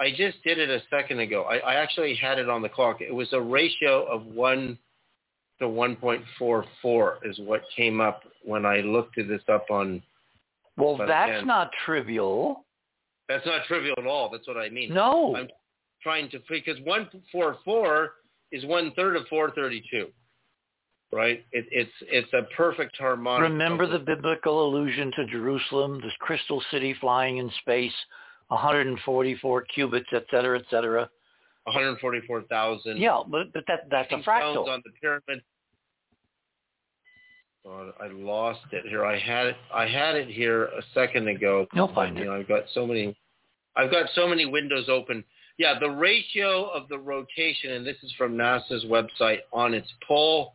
I 0.00 0.10
just 0.10 0.42
did 0.42 0.58
it 0.58 0.68
a 0.68 0.82
second 0.90 1.20
ago. 1.20 1.44
I, 1.44 1.58
I 1.58 1.74
actually 1.74 2.16
had 2.16 2.40
it 2.40 2.48
on 2.48 2.60
the 2.60 2.68
clock. 2.68 3.00
It 3.00 3.14
was 3.14 3.28
a 3.32 3.40
ratio 3.40 4.04
of 4.06 4.24
one 4.26 4.78
to 5.62 5.68
one 5.68 5.96
point 5.96 6.22
four 6.38 6.64
four 6.80 7.18
is 7.24 7.38
what 7.40 7.62
came 7.76 8.00
up 8.00 8.22
when 8.44 8.66
I 8.66 8.78
looked 8.80 9.18
at 9.18 9.28
this 9.28 9.42
up 9.48 9.66
on. 9.70 10.02
Well, 10.76 10.96
that's 10.96 11.44
not 11.46 11.70
trivial. 11.84 12.64
That's 13.28 13.46
not 13.46 13.64
trivial 13.66 13.94
at 13.98 14.06
all. 14.06 14.30
That's 14.30 14.46
what 14.46 14.56
I 14.56 14.68
mean. 14.68 14.92
No. 14.92 15.36
I'm 15.36 15.48
trying 16.02 16.28
to 16.30 16.40
because 16.48 16.78
one 16.84 17.08
four 17.30 17.58
four 17.64 18.12
is 18.50 18.64
one 18.66 18.92
third 18.94 19.16
of 19.16 19.26
four 19.28 19.50
thirty 19.50 19.82
two. 19.90 20.08
right? 21.12 21.44
It, 21.52 21.66
it's 21.70 21.92
it's 22.02 22.32
a 22.32 22.42
perfect 22.56 22.96
harmonic. 22.98 23.50
Remember 23.50 23.86
the 23.86 23.98
biblical 23.98 24.66
allusion 24.66 25.12
to 25.16 25.26
Jerusalem, 25.26 26.00
this 26.02 26.12
crystal 26.20 26.62
city 26.70 26.94
flying 27.00 27.38
in 27.38 27.50
space, 27.60 27.92
144 28.48 29.62
cubits, 29.74 30.08
et 30.12 30.24
cetera, 30.30 30.58
et 30.58 30.64
cetera. 30.70 31.08
144,000. 31.64 32.96
Yeah, 32.96 33.20
but, 33.26 33.52
but 33.52 33.64
that 33.68 33.86
that's 33.90 34.12
a 34.12 34.16
fractal. 34.28 34.68
on 34.68 34.82
the 34.84 34.90
pyramid. 35.00 35.42
God, 37.64 37.92
I 38.00 38.08
lost 38.08 38.60
it 38.72 38.84
here. 38.88 39.04
I 39.04 39.18
had 39.18 39.46
it. 39.46 39.56
I 39.72 39.86
had 39.86 40.16
it 40.16 40.28
here 40.28 40.64
a 40.64 40.82
second 40.94 41.28
ago. 41.28 41.66
You'll 41.74 41.94
find 41.94 42.16
you 42.16 42.32
it. 42.32 42.36
I've 42.36 42.48
got 42.48 42.64
so 42.74 42.86
many. 42.86 43.16
I've 43.76 43.90
got 43.90 44.06
so 44.14 44.26
many 44.26 44.46
windows 44.46 44.88
open. 44.88 45.24
Yeah, 45.58 45.78
the 45.78 45.90
ratio 45.90 46.68
of 46.70 46.88
the 46.88 46.98
rotation, 46.98 47.72
and 47.72 47.86
this 47.86 47.96
is 48.02 48.12
from 48.18 48.34
NASA's 48.34 48.84
website, 48.86 49.40
on 49.52 49.74
its 49.74 49.88
pole 50.06 50.54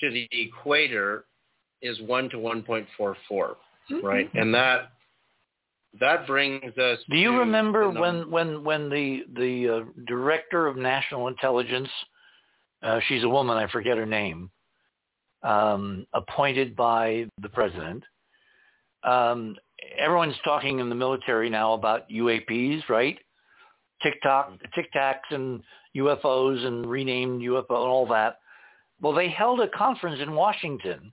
to 0.00 0.10
the 0.10 0.28
equator 0.32 1.24
is 1.80 2.00
one 2.02 2.28
to 2.30 2.36
1.44, 2.36 2.86
Mm-hmm. 3.90 4.06
right? 4.06 4.30
And 4.34 4.54
that 4.54 4.92
that 6.00 6.26
brings 6.26 6.76
us. 6.78 6.98
Do 7.10 7.16
you 7.16 7.36
remember 7.38 7.90
when 7.90 8.30
when 8.30 8.62
when 8.62 8.88
the 8.88 9.24
the 9.36 9.68
uh, 9.68 10.04
director 10.06 10.66
of 10.66 10.76
national 10.76 11.28
intelligence, 11.28 11.88
uh, 12.82 13.00
she's 13.08 13.24
a 13.24 13.28
woman, 13.28 13.56
I 13.56 13.66
forget 13.70 13.96
her 13.98 14.06
name, 14.06 14.50
um, 15.42 16.06
appointed 16.12 16.76
by 16.76 17.26
the 17.40 17.48
president. 17.48 18.02
Um, 19.04 19.56
everyone's 19.98 20.36
talking 20.44 20.78
in 20.78 20.88
the 20.88 20.94
military 20.94 21.50
now 21.50 21.72
about 21.72 22.08
UAPs, 22.08 22.88
right? 22.88 23.18
TikTok, 24.02 24.52
Tic 24.74 24.92
Tacs, 24.92 25.30
and 25.30 25.62
UFOs, 25.96 26.64
and 26.64 26.86
renamed 26.86 27.42
UFO 27.42 27.68
and 27.68 27.70
all 27.70 28.06
that. 28.08 28.38
Well, 29.00 29.12
they 29.12 29.28
held 29.28 29.60
a 29.60 29.68
conference 29.68 30.20
in 30.20 30.32
Washington 30.32 31.12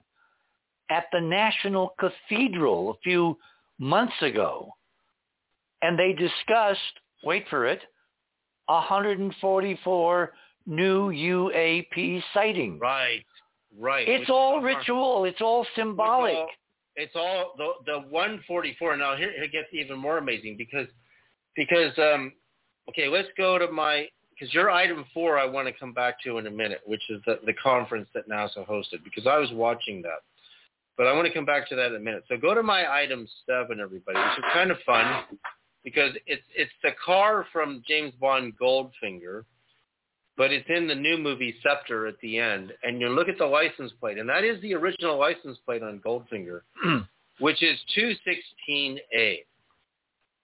at 0.92 1.06
the 1.12 1.22
National 1.22 1.94
Cathedral 2.00 2.92
a 2.92 3.00
few 3.04 3.38
months 3.80 4.16
ago, 4.22 4.72
and 5.82 5.98
they 5.98 6.14
discussed, 6.14 6.80
wait 7.24 7.46
for 7.50 7.66
it, 7.66 7.82
144 8.68 10.34
new 10.68 11.10
UAP 11.10 12.24
sightings. 12.34 12.80
Right, 12.80 13.26
right. 13.78 14.08
It's 14.08 14.30
all 14.30 14.62
ritual. 14.62 15.26
It's 15.26 15.42
all 15.42 15.66
symbolic. 15.76 16.36
It's 16.96 17.16
all, 17.16 17.54
it's 17.56 17.58
all 17.60 17.82
the 17.86 17.92
the 17.92 18.00
144. 18.10 18.98
Now 18.98 19.16
here 19.16 19.30
it 19.30 19.52
gets 19.52 19.68
even 19.74 19.98
more 19.98 20.18
amazing 20.18 20.58
because 20.58 20.88
because 21.56 21.98
um 21.98 22.34
okay, 22.90 23.08
let's 23.08 23.30
go 23.38 23.58
to 23.58 23.72
my 23.72 24.08
because 24.32 24.54
your 24.54 24.72
item 24.72 25.06
four 25.14 25.38
I 25.38 25.46
want 25.46 25.68
to 25.68 25.74
come 25.74 25.94
back 25.94 26.22
to 26.24 26.38
in 26.38 26.48
a 26.48 26.52
minute, 26.52 26.82
which 26.86 27.04
is 27.10 27.22
the 27.26 27.40
the 27.46 27.54
conference 27.54 28.08
that 28.14 28.28
NASA 28.30 28.68
hosted 28.68 29.04
because 29.04 29.28
I 29.28 29.38
was 29.38 29.50
watching 29.54 30.02
that. 30.04 30.22
But 30.98 31.08
I 31.08 31.14
want 31.14 31.28
to 31.28 31.34
come 31.34 31.46
back 31.46 31.70
to 31.70 31.76
that 31.76 31.88
in 31.88 31.96
a 31.96 32.00
minute. 32.00 32.26
So 32.28 32.36
go 32.36 32.54
to 32.54 32.62
my 32.62 32.92
item 32.92 33.26
seven, 33.46 33.80
everybody, 33.80 34.20
which 34.20 34.40
is 34.40 34.44
kind 34.54 34.70
of 34.70 34.78
fun 34.86 35.24
because 35.84 36.12
it's 36.26 36.44
it's 36.56 36.72
the 36.84 36.92
car 37.04 37.46
from 37.54 37.84
James 37.88 38.14
Bond 38.20 38.54
Goldfinger, 38.62 39.44
but 40.40 40.54
it's 40.54 40.70
in 40.70 40.88
the 40.88 40.96
new 40.96 41.18
movie 41.18 41.54
Spectre 41.60 42.08
at 42.08 42.18
the 42.22 42.40
end, 42.40 42.72
and 42.82 43.02
you 43.02 43.10
look 43.10 43.28
at 43.28 43.38
the 43.38 43.46
license 43.46 43.92
plate, 44.00 44.18
and 44.18 44.30
that 44.30 44.46
is 44.46 44.60
the 44.62 44.74
original 44.74 45.20
license 45.20 45.58
plate 45.66 45.84
on 45.84 46.00
Goldfinger, 46.00 46.62
which 47.40 47.62
is 47.62 47.78
216A. 47.98 49.40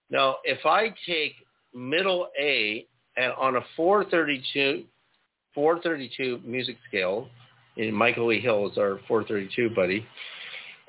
Now, 0.09 0.35
if 0.43 0.65
I 0.65 0.93
take 1.07 1.35
middle 1.73 2.27
A 2.37 2.85
and 3.15 3.31
on 3.39 3.55
a 3.55 3.61
432 3.77 4.83
432 5.53 6.41
music 6.43 6.75
scale, 6.89 7.29
in 7.77 7.93
Michael 7.93 8.33
E. 8.33 8.41
Hill 8.41 8.69
is 8.69 8.77
our 8.77 8.99
432 9.07 9.73
buddy, 9.73 10.05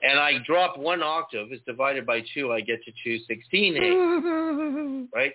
and 0.02 0.18
I 0.18 0.38
drop 0.44 0.76
one 0.78 1.04
octave, 1.04 1.52
it's 1.52 1.64
divided 1.64 2.06
by 2.06 2.24
two, 2.34 2.52
I 2.52 2.60
get 2.60 2.80
to 2.82 2.90
216A 3.08 5.06
right? 5.14 5.34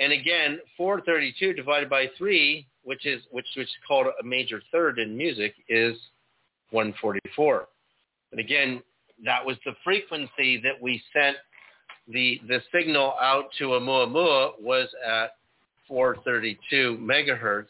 And 0.00 0.12
again, 0.12 0.58
432 0.76 1.52
divided 1.52 1.88
by 1.90 2.06
three, 2.18 2.66
which 2.82 3.06
is 3.06 3.20
which 3.30 3.46
which 3.56 3.66
is 3.68 3.74
called 3.86 4.06
a 4.06 4.24
major 4.24 4.62
third 4.72 4.98
in 4.98 5.16
music, 5.16 5.54
is 5.68 5.94
144. 6.70 7.68
And 8.32 8.40
again, 8.40 8.82
that 9.24 9.44
was 9.44 9.56
the 9.64 9.72
frequency 9.84 10.58
that 10.62 10.80
we 10.80 11.02
sent 11.12 11.36
the 12.08 12.40
the 12.48 12.60
signal 12.72 13.14
out 13.20 13.50
to 13.58 13.64
Oumuamua 13.68 14.60
was 14.60 14.88
at 15.06 15.36
432 15.86 16.98
megahertz 17.00 17.66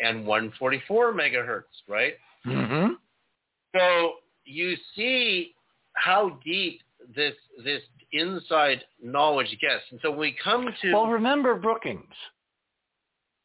and 0.00 0.26
144 0.26 1.12
megahertz, 1.12 1.62
right? 1.88 2.14
hmm 2.44 2.92
So 3.74 4.12
you 4.44 4.76
see 4.94 5.54
how 5.94 6.38
deep 6.44 6.80
this 7.14 7.34
this 7.64 7.82
inside 8.12 8.82
knowledge 9.02 9.56
gets. 9.60 9.84
And 9.90 10.00
so 10.02 10.10
when 10.10 10.20
we 10.20 10.36
come 10.42 10.68
to 10.82 10.92
Well, 10.92 11.06
remember 11.06 11.54
Brookings. 11.54 12.04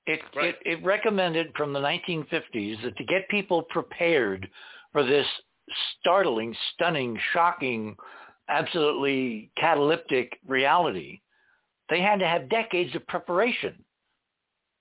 It, 0.06 0.20
Right. 0.36 0.56
it 0.66 0.80
it 0.80 0.84
recommended 0.84 1.54
from 1.56 1.72
the 1.72 1.80
1950s 1.80 2.82
that 2.84 2.98
to 2.98 3.04
get 3.06 3.28
people 3.30 3.64
prepared 3.64 4.50
for 4.92 5.04
this 5.04 5.28
startling, 6.00 6.56
stunning, 6.74 7.18
shocking, 7.32 7.96
absolutely 8.50 9.50
catalytic 9.58 10.38
reality, 10.46 11.22
they 11.90 12.02
had 12.02 12.20
to 12.20 12.28
have 12.28 12.50
decades 12.50 12.94
of 12.96 13.08
preparation. 13.08 13.84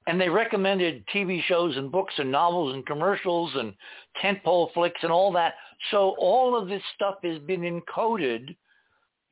And 0.09 0.20
they 0.20 0.28
recommended 0.28 1.06
TV 1.14 1.40
shows 1.44 1.76
and 1.76 1.92
books 1.92 2.14
and 2.18 2.32
novels 2.32 2.74
and 2.74 2.84
commercials 2.84 3.52
and 3.54 3.72
tentpole 4.20 4.72
flicks 4.72 5.00
and 5.04 5.12
all 5.12 5.30
that. 5.32 5.54
So 5.92 6.16
all 6.18 6.56
of 6.56 6.68
this 6.68 6.82
stuff 6.96 7.16
has 7.22 7.38
been 7.40 7.60
encoded 7.60 8.56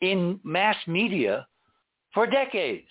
in 0.01 0.41
mass 0.45 0.77
media 0.87 1.47
for 2.13 2.27
decades. 2.27 2.91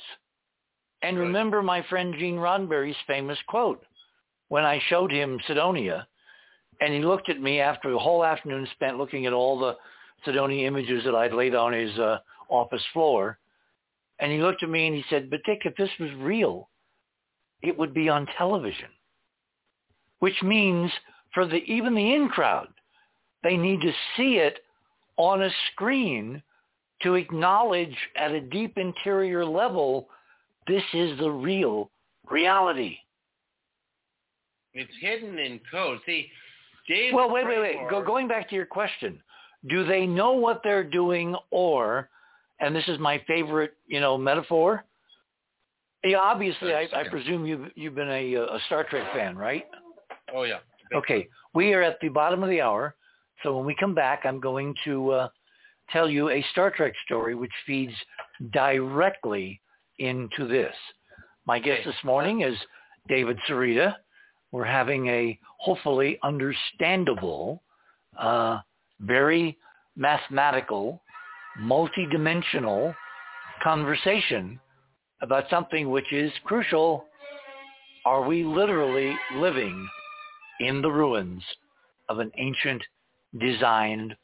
And 1.02 1.18
Right. 1.18 1.26
remember 1.26 1.62
my 1.62 1.82
friend 1.84 2.14
Gene 2.18 2.38
Roddenberry's 2.38 3.00
famous 3.08 3.42
quote 3.44 3.86
when 4.50 4.66
I 4.66 4.80
showed 4.80 5.12
him 5.12 5.40
Cydonia, 5.48 6.08
and 6.82 6.94
he 6.94 7.02
looked 7.02 7.30
at 7.30 7.42
me 7.42 7.60
after 7.60 7.92
a 7.92 8.00
whole 8.00 8.26
afternoon 8.26 8.68
spent 8.68 8.98
looking 8.98 9.26
at 9.26 9.34
all 9.34 9.58
the 9.58 9.78
Cydonia 10.26 10.68
images 10.68 11.04
that 11.06 11.16
I'd 11.16 11.34
laid 11.34 11.56
on 11.56 11.72
his 11.72 11.98
uh, 11.98 12.20
office 12.50 12.86
floor, 12.94 13.40
and 14.20 14.32
he 14.32 14.40
looked 14.40 14.64
at 14.64 14.70
me 14.70 14.88
and 14.88 14.96
he 14.96 15.04
said, 15.10 15.30
"But 15.30 15.44
Dick, 15.46 15.66
if 15.66 15.76
this 15.76 15.98
was 16.00 16.12
real, 16.16 16.70
it 17.62 17.78
would 17.78 17.94
be 17.94 18.10
on 18.10 18.26
television." 18.38 18.90
Which 20.20 20.42
means 20.44 20.92
for 21.34 21.46
the 21.46 21.64
even 21.72 21.96
the 21.96 22.14
in 22.14 22.28
crowd, 22.28 22.68
they 23.44 23.56
need 23.56 23.82
to 23.82 23.94
see 24.18 24.38
it 24.38 24.60
on 25.16 25.44
a 25.44 25.50
screen 25.72 26.44
to 27.04 27.16
acknowledge 27.16 27.96
at 28.16 28.32
a 28.32 28.42
deep 28.42 28.78
interior 28.78 29.46
level 29.46 30.10
this 30.68 30.84
is 30.94 31.18
the 31.20 31.32
real 31.32 31.90
reality. 32.30 32.98
It's 34.74 34.92
hidden 35.02 35.40
in 35.40 35.60
code. 35.72 36.00
See, 36.06 36.30
Dave. 36.88 37.14
Well, 37.14 37.32
wait, 37.32 37.48
wait, 37.48 37.60
wait. 37.60 37.78
Go, 37.90 38.04
going 38.04 38.28
back 38.28 38.48
to 38.50 38.56
your 38.56 38.68
question, 38.68 39.20
do 39.68 39.84
they 39.86 40.06
know 40.06 40.34
what 40.34 40.62
they're 40.64 40.84
doing, 40.84 41.36
or, 41.50 42.10
and 42.60 42.76
this 42.76 42.88
is 42.88 43.00
my 43.00 43.22
favorite, 43.28 43.74
you 43.88 44.00
know, 44.00 44.18
metaphor. 44.18 44.86
Yeah, 46.04 46.18
obviously, 46.18 46.74
I, 46.74 46.88
I 46.96 47.10
presume 47.10 47.46
you've 47.46 47.72
you've 47.76 47.96
been 47.96 48.10
a, 48.10 48.36
a 48.36 48.60
Star 48.68 48.86
Trek 48.90 49.12
fan, 49.14 49.38
right? 49.38 49.66
Oh 50.34 50.44
yeah. 50.44 50.60
Okay, 50.96 51.28
we 51.54 51.74
are 51.74 51.82
at 51.82 51.98
the 52.02 52.10
bottom 52.10 52.42
of 52.42 52.50
the 52.50 52.62
hour, 52.62 52.96
so 53.44 53.58
when 53.58 53.66
we 53.66 53.76
come 53.78 53.94
back, 53.94 54.22
I'm 54.24 54.40
going 54.40 54.74
to 54.86 55.12
uh, 55.12 55.28
tell 55.92 56.10
you 56.10 56.30
a 56.30 56.46
Star 56.52 56.72
Trek 56.72 56.94
story 57.06 57.36
which 57.36 57.52
feeds 57.66 57.94
directly 58.52 59.62
into 60.00 60.48
this. 60.48 60.74
My 61.46 61.60
guest 61.60 61.82
this 61.86 61.96
morning 62.04 62.42
is 62.42 62.56
David 63.08 63.38
Sereda. 63.48 63.96
We're 64.52 64.66
having 64.66 65.08
a 65.08 65.38
hopefully 65.58 66.18
understandable, 66.24 67.62
uh, 68.18 68.60
very 69.00 69.58
mathematical, 69.96 71.02
multidimensional 71.62 72.96
conversation 73.62 74.60
about 75.22 75.46
something 75.50 75.90
which 75.90 76.12
is 76.14 76.32
crucial. 76.46 77.06
Are 78.06 78.26
we 78.26 78.44
literally 78.44 79.16
living 79.36 79.88
in 80.60 80.82
the 80.82 80.92
ruins 80.92 81.44
of 82.08 82.20
an 82.20 82.32
ancient 82.38 82.82
designed 83.38 84.16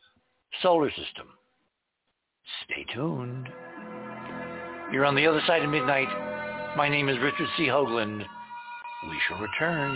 solar 0.62 0.90
system? 0.90 1.28
Stay 2.66 2.86
tuned. 2.94 3.50
You're 4.92 5.06
on 5.06 5.16
the 5.16 5.26
other 5.26 5.42
side 5.48 5.64
of 5.64 5.70
midnight. 5.70 6.08
My 6.78 6.90
name 6.90 7.10
is 7.10 7.18
Richard 7.20 7.48
C. 7.58 7.66
Hoagland. 7.66 8.26
We 9.10 9.20
shall 9.28 9.40
return. 9.40 9.96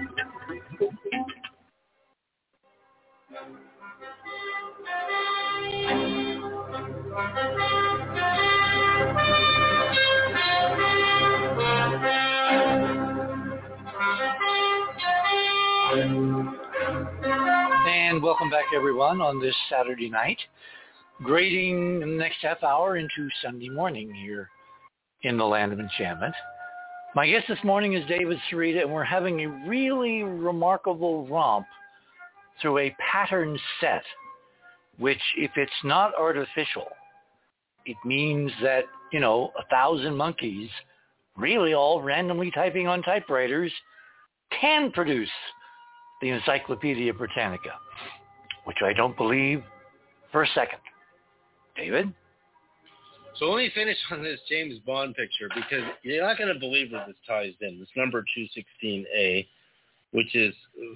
back 18.51 18.65
everyone 18.75 19.21
on 19.21 19.39
this 19.39 19.55
Saturday 19.69 20.09
night, 20.09 20.37
grading 21.23 22.01
the 22.01 22.05
next 22.05 22.39
half 22.41 22.61
hour 22.63 22.97
into 22.97 23.29
Sunday 23.41 23.69
morning 23.69 24.13
here 24.13 24.49
in 25.21 25.37
the 25.37 25.45
land 25.45 25.71
of 25.71 25.79
enchantment. 25.79 26.35
My 27.15 27.29
guest 27.29 27.45
this 27.47 27.63
morning 27.63 27.93
is 27.93 28.05
David 28.09 28.37
Sereda, 28.51 28.81
and 28.81 28.91
we're 28.91 29.05
having 29.05 29.39
a 29.39 29.69
really 29.69 30.23
remarkable 30.23 31.25
romp 31.27 31.65
through 32.61 32.79
a 32.79 32.95
pattern 32.99 33.57
set, 33.79 34.03
which 34.97 35.21
if 35.37 35.51
it's 35.55 35.71
not 35.85 36.13
artificial, 36.19 36.87
it 37.85 37.95
means 38.03 38.51
that, 38.61 38.83
you 39.13 39.21
know, 39.21 39.53
a 39.57 39.65
thousand 39.67 40.17
monkeys, 40.17 40.69
really 41.37 41.73
all 41.73 42.01
randomly 42.01 42.51
typing 42.51 42.85
on 42.85 43.01
typewriters, 43.01 43.71
can 44.59 44.91
produce 44.91 45.29
the 46.21 46.31
Encyclopedia 46.31 47.13
Britannica, 47.13 47.71
which 48.71 48.89
I 48.89 48.93
don't 48.93 49.17
believe 49.17 49.61
for 50.31 50.43
a 50.43 50.47
second. 50.55 50.79
David? 51.75 52.13
So 53.37 53.49
let 53.49 53.57
me 53.57 53.71
finish 53.75 53.97
on 54.11 54.23
this 54.23 54.39
James 54.47 54.79
Bond 54.85 55.13
picture 55.13 55.49
because 55.53 55.83
you're 56.03 56.25
not 56.25 56.37
going 56.37 56.53
to 56.53 56.59
believe 56.59 56.93
where 56.93 57.05
this 57.05 57.17
ties 57.27 57.51
in. 57.59 57.79
This 57.79 57.89
number 57.97 58.23
216A, 58.37 59.45
which 60.13 60.35
is 60.35 60.53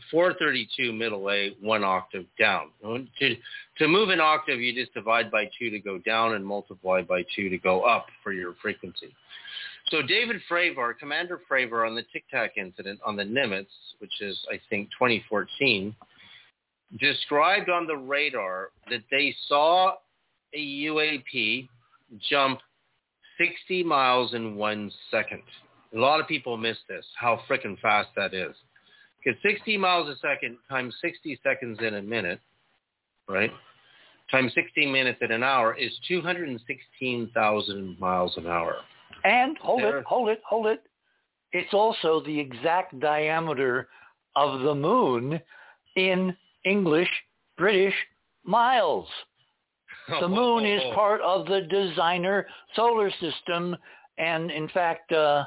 432 0.10 0.94
middle 0.94 1.30
A, 1.30 1.54
one 1.62 1.84
octave 1.84 2.26
down. 2.40 2.70
To, 2.82 3.36
to 3.80 3.88
move 3.90 4.08
an 4.08 4.22
octave, 4.22 4.62
you 4.62 4.74
just 4.74 4.94
divide 4.94 5.30
by 5.30 5.50
2 5.60 5.70
to 5.70 5.80
go 5.80 5.98
down 5.98 6.36
and 6.36 6.46
multiply 6.46 7.02
by 7.02 7.26
2 7.36 7.50
to 7.50 7.58
go 7.58 7.82
up 7.82 8.06
for 8.24 8.32
your 8.32 8.56
frequency. 8.62 9.14
So 9.88 10.02
David 10.02 10.38
Fravor, 10.50 10.98
Commander 10.98 11.42
Fravor 11.52 11.86
on 11.86 11.94
the 11.94 12.04
Tic 12.14 12.24
Tac 12.32 12.58
incident 12.58 13.02
on 13.06 13.18
the 13.18 13.24
Nimitz, 13.24 13.68
which 14.00 14.22
is, 14.22 14.40
I 14.50 14.62
think, 14.70 14.90
2014, 14.92 15.94
described 17.00 17.70
on 17.70 17.88
the 17.88 17.98
radar 17.98 18.70
that 18.90 19.04
they 19.12 19.36
saw 19.48 19.94
a 20.54 20.60
UAP 20.60 21.68
jump 22.30 22.60
60 23.38 23.84
miles 23.84 24.34
in 24.34 24.56
one 24.56 24.92
second. 25.12 25.42
A 25.94 25.98
lot 25.98 26.20
of 26.20 26.28
people 26.28 26.58
miss 26.58 26.78
this, 26.88 27.06
how 27.18 27.40
freaking 27.50 27.80
fast 27.80 28.10
that 28.16 28.34
is. 28.34 28.56
Because 29.24 29.40
60 29.42 29.78
miles 29.78 30.08
a 30.10 30.16
second 30.18 30.58
times 30.70 30.96
60 31.02 31.40
seconds 31.44 31.80
in 31.82 31.96
a 31.96 32.02
minute, 32.02 32.40
right, 33.28 33.52
times 34.30 34.54
16 34.54 34.92
minutes 34.92 35.20
in 35.22 35.32
an 35.32 35.44
hour 35.44 35.76
is 35.76 35.92
216,000 36.08 38.00
miles 38.00 38.38
an 38.38 38.48
hour. 38.48 38.78
And 39.24 39.58
hold 39.58 39.82
There- 39.82 40.00
it, 40.00 40.06
hold 40.06 40.30
it, 40.30 40.42
hold 40.48 40.68
it. 40.68 40.84
It's 41.52 41.74
also 41.74 42.20
the 42.20 42.40
exact 42.40 43.00
diameter 43.00 43.90
of 44.36 44.62
the 44.62 44.76
moon 44.76 45.42
in 45.96 46.36
English, 46.66 47.10
British 47.58 47.96
miles. 48.44 49.08
The 50.20 50.28
moon 50.28 50.66
is 50.66 50.84
part 50.94 51.20
of 51.22 51.48
the 51.48 51.62
designer 51.62 52.46
solar 52.76 53.10
system. 53.20 53.76
And 54.20 54.52
in 54.52 54.70
fact, 54.70 55.12
uh, 55.12 55.46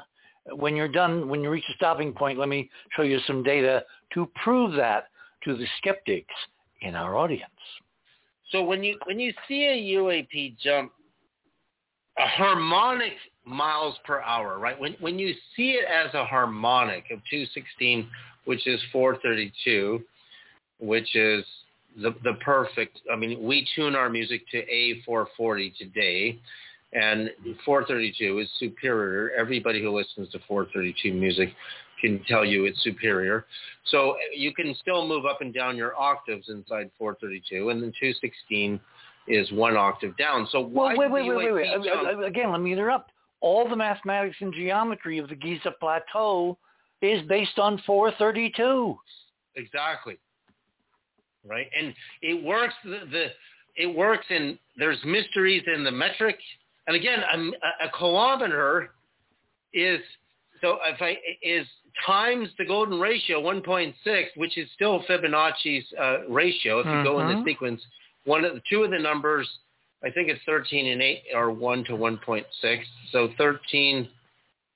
when 0.51 0.75
you're 0.75 0.89
done, 0.89 1.29
when 1.29 1.41
you 1.41 1.49
reach 1.49 1.63
a 1.69 1.73
stopping 1.75 2.11
point, 2.11 2.37
let 2.37 2.49
me 2.49 2.69
show 2.95 3.03
you 3.03 3.19
some 3.25 3.41
data 3.41 3.85
to 4.15 4.29
prove 4.43 4.75
that 4.75 5.05
to 5.45 5.55
the 5.55 5.65
skeptics 5.77 6.33
in 6.81 6.95
our 6.95 7.15
audience. 7.15 7.51
So 8.51 8.63
when 8.63 8.83
you 8.83 8.97
when 9.05 9.19
you 9.19 9.33
see 9.47 9.65
a 9.65 9.97
UAP 9.97 10.57
jump 10.59 10.91
a 12.17 12.27
harmonic 12.27 13.13
miles 13.45 13.95
per 14.05 14.21
hour, 14.21 14.59
right? 14.59 14.79
When 14.79 14.95
when 14.99 15.19
you 15.19 15.33
see 15.55 15.71
it 15.71 15.85
as 15.85 16.13
a 16.13 16.25
harmonic 16.25 17.05
of 17.11 17.19
216, 17.29 18.09
which 18.45 18.67
is 18.67 18.81
432, 18.91 20.03
which 20.79 21.15
is 21.15 21.45
the 22.01 22.13
the 22.23 22.33
perfect. 22.43 23.01
I 23.11 23.15
mean, 23.15 23.41
we 23.43 23.67
tune 23.75 23.95
our 23.95 24.09
music 24.09 24.41
to 24.51 24.63
A440 24.65 25.77
today, 25.77 26.39
and 26.93 27.29
432 27.65 28.39
is 28.39 28.49
superior. 28.57 29.31
Everybody 29.37 29.81
who 29.81 29.95
listens 29.95 30.29
to 30.29 30.39
432 30.47 31.13
music 31.13 31.49
can 32.01 32.23
tell 32.27 32.45
you 32.45 32.65
it's 32.65 32.81
superior. 32.83 33.45
So 33.85 34.15
you 34.33 34.53
can 34.53 34.73
still 34.81 35.07
move 35.07 35.25
up 35.25 35.41
and 35.41 35.53
down 35.53 35.75
your 35.75 35.99
octaves 35.99 36.47
inside 36.49 36.89
432, 36.97 37.69
and 37.69 37.81
then 37.81 37.91
216 37.99 38.79
is 39.27 39.51
one 39.51 39.75
octave 39.75 40.15
down. 40.17 40.47
So 40.51 40.61
why 40.61 40.95
Well, 40.95 41.09
wait, 41.09 41.11
wait, 41.11 41.35
wait, 41.35 41.53
wait, 41.53 41.79
wait. 41.79 41.83
jump- 41.83 42.23
Again, 42.23 42.51
let 42.51 42.61
me 42.61 42.73
interrupt. 42.73 43.11
All 43.41 43.69
the 43.69 43.75
mathematics 43.75 44.37
and 44.41 44.53
geometry 44.53 45.17
of 45.17 45.29
the 45.29 45.35
Giza 45.35 45.71
Plateau 45.79 46.57
is 47.01 47.21
based 47.27 47.59
on 47.59 47.77
432. 47.85 48.97
Exactly. 49.55 50.17
Right, 51.49 51.67
and 51.77 51.93
it 52.21 52.43
works. 52.43 52.75
The, 52.83 52.99
the 53.11 53.25
it 53.75 53.87
works 53.87 54.25
in 54.29 54.59
there's 54.77 54.99
mysteries 55.03 55.63
in 55.73 55.83
the 55.83 55.91
metric, 55.91 56.37
and 56.87 56.95
again, 56.95 57.19
a, 57.19 57.87
a 57.87 57.89
kilometer 57.97 58.91
is 59.73 59.99
so 60.61 60.77
if 60.85 61.01
I 61.01 61.17
is 61.41 61.65
times 62.05 62.49
the 62.57 62.65
golden 62.65 62.99
ratio 62.99 63.41
1.6, 63.41 63.93
which 64.35 64.57
is 64.57 64.67
still 64.75 65.03
Fibonacci's 65.09 65.85
uh, 65.99 66.27
ratio. 66.29 66.79
If 66.79 66.85
you 66.85 67.03
go 67.03 67.19
in 67.19 67.27
the 67.27 67.43
sequence, 67.45 67.81
one 68.25 68.45
of 68.45 68.53
the 68.53 68.61
two 68.69 68.83
of 68.83 68.91
the 68.91 68.99
numbers, 68.99 69.49
I 70.03 70.09
think 70.09 70.29
it's 70.29 70.41
13 70.45 70.87
and 70.87 71.01
8 71.01 71.23
are 71.35 71.51
1 71.51 71.83
to 71.85 71.91
1.6. 71.93 72.43
So 73.11 73.29
13 73.37 74.07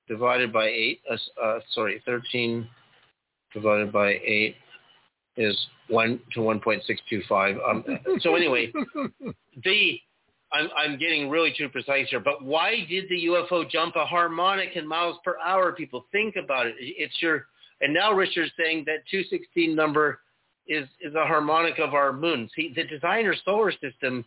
divided 0.07 0.51
by 0.51 0.67
8, 0.67 1.01
uh, 1.09 1.41
uh, 1.41 1.59
sorry, 1.73 2.01
13 2.05 2.67
divided 3.53 3.91
by 3.91 4.19
8 4.23 4.55
is 5.37 5.57
1 5.89 6.19
to 6.33 6.39
1.625. 6.39 7.69
Um, 7.69 7.83
so 8.19 8.35
anyway, 8.35 8.71
the 9.63 9.99
I'm, 10.53 10.69
I'm 10.77 10.99
getting 10.99 11.29
really 11.29 11.53
too 11.57 11.67
precise 11.67 12.07
here, 12.09 12.19
but 12.19 12.43
why 12.43 12.85
did 12.87 13.09
the 13.09 13.25
UFO 13.25 13.67
jump 13.67 13.95
a 13.95 14.05
harmonic 14.05 14.75
in 14.75 14.87
miles 14.87 15.17
per 15.25 15.35
hour? 15.43 15.71
People 15.71 16.05
think 16.11 16.35
about 16.35 16.67
it. 16.67 16.75
It's 16.77 17.15
your, 17.21 17.47
and 17.81 17.91
now 17.93 18.13
Richard's 18.13 18.51
saying 18.57 18.83
that 18.85 19.03
216 19.09 19.75
number 19.75 20.19
is, 20.67 20.87
is 21.01 21.15
a 21.15 21.25
harmonic 21.25 21.79
of 21.79 21.95
our 21.95 22.13
moon. 22.13 22.49
See, 22.55 22.71
the 22.75 22.83
designer 22.83 23.33
solar 23.43 23.71
system, 23.71 24.23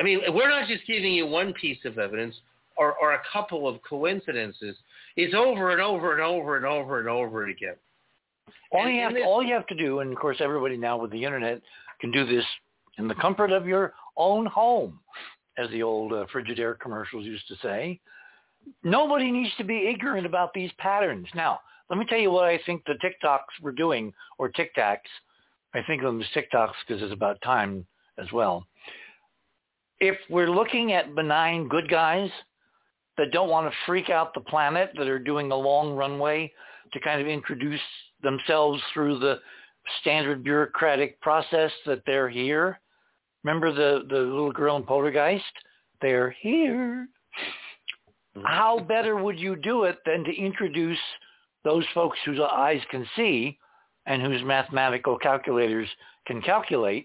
I 0.00 0.02
mean, 0.02 0.20
we're 0.28 0.50
not 0.50 0.66
just 0.66 0.84
giving 0.86 1.12
you 1.12 1.26
one 1.26 1.52
piece 1.52 1.78
of 1.84 1.96
evidence 1.96 2.34
or, 2.76 2.94
or 3.00 3.12
a 3.12 3.22
couple 3.32 3.68
of 3.68 3.80
coincidences. 3.88 4.76
It's 5.16 5.34
over 5.34 5.70
and 5.70 5.80
over 5.80 6.12
and 6.12 6.22
over 6.22 6.56
and 6.56 6.66
over 6.66 6.98
and 6.98 7.08
over 7.08 7.46
again. 7.46 7.76
All 8.70 8.86
And 8.86 8.94
you 8.94 9.02
have 9.02 9.14
this- 9.14 9.24
all 9.24 9.42
you 9.42 9.54
have 9.54 9.66
to 9.68 9.74
do, 9.74 10.00
and 10.00 10.12
of 10.12 10.18
course 10.18 10.40
everybody 10.40 10.76
now 10.76 10.96
with 10.96 11.10
the 11.10 11.24
internet 11.24 11.60
can 12.00 12.10
do 12.10 12.24
this 12.24 12.44
in 12.98 13.08
the 13.08 13.14
comfort 13.14 13.52
of 13.52 13.66
your 13.66 13.94
own 14.16 14.46
home, 14.46 15.00
as 15.58 15.68
the 15.70 15.82
old 15.82 16.12
uh, 16.12 16.26
Frigidaire 16.32 16.78
commercials 16.78 17.24
used 17.24 17.46
to 17.48 17.56
say. 17.56 18.00
Nobody 18.82 19.30
needs 19.30 19.54
to 19.56 19.64
be 19.64 19.88
ignorant 19.88 20.26
about 20.26 20.52
these 20.54 20.72
patterns. 20.78 21.28
Now, 21.34 21.60
let 21.90 21.98
me 21.98 22.06
tell 22.06 22.18
you 22.18 22.30
what 22.30 22.44
I 22.44 22.58
think 22.64 22.84
the 22.84 22.94
TikToks 22.94 23.60
were 23.60 23.72
doing, 23.72 24.12
or 24.38 24.48
Tic 24.48 24.74
Tacs, 24.74 24.98
I 25.74 25.82
think 25.82 26.02
of 26.02 26.06
them 26.06 26.20
as 26.20 26.28
TikToks 26.28 26.74
because 26.86 27.02
it's 27.02 27.12
about 27.12 27.40
time 27.42 27.86
as 28.18 28.30
well. 28.32 28.66
If 30.00 30.18
we're 30.28 30.50
looking 30.50 30.92
at 30.92 31.14
benign 31.14 31.68
good 31.68 31.88
guys 31.88 32.30
that 33.18 33.32
don't 33.32 33.50
want 33.50 33.70
to 33.70 33.76
freak 33.86 34.10
out 34.10 34.34
the 34.34 34.40
planet, 34.40 34.90
that 34.96 35.08
are 35.08 35.18
doing 35.18 35.50
a 35.50 35.56
long 35.56 35.94
runway 35.94 36.52
to 36.92 37.00
kind 37.00 37.20
of 37.20 37.26
introduce 37.26 37.80
themselves 38.22 38.80
through 38.92 39.18
the 39.18 39.38
standard 40.00 40.44
bureaucratic 40.44 41.20
process 41.20 41.70
that 41.86 42.02
they're 42.06 42.28
here. 42.28 42.80
Remember 43.44 43.72
the, 43.72 44.06
the 44.08 44.18
little 44.18 44.52
girl 44.52 44.76
in 44.76 44.84
Poltergeist? 44.84 45.44
They're 46.00 46.30
here. 46.40 47.08
Mm-hmm. 48.36 48.46
How 48.46 48.78
better 48.78 49.16
would 49.16 49.38
you 49.38 49.56
do 49.56 49.84
it 49.84 49.98
than 50.06 50.24
to 50.24 50.34
introduce 50.34 50.98
those 51.64 51.84
folks 51.94 52.18
whose 52.24 52.40
eyes 52.40 52.80
can 52.90 53.06
see 53.14 53.58
and 54.06 54.22
whose 54.22 54.42
mathematical 54.42 55.18
calculators 55.18 55.88
can 56.26 56.40
calculate 56.40 57.04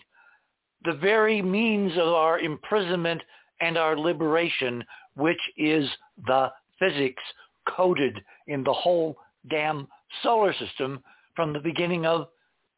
the 0.86 0.94
very 0.94 1.42
means 1.42 1.94
of 1.98 2.08
our 2.08 2.40
imprisonment 2.40 3.22
and 3.62 3.78
our 3.78 3.98
liberation, 3.98 4.84
which 5.18 5.40
is 5.58 5.90
the 6.26 6.52
physics 6.80 7.22
coded 7.68 8.20
in 8.48 8.64
the 8.64 8.74
whole 8.74 9.18
damn 9.50 9.88
solar 10.24 10.54
system 10.54 11.04
from 11.36 11.54
the 11.54 11.60
beginning 11.60 12.06
of 12.06 12.28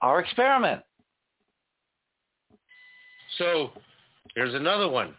our 0.02 0.20
experiment. 0.20 0.82
So 3.38 3.72
here's 4.36 4.54
another 4.54 4.90
one. 4.90 5.14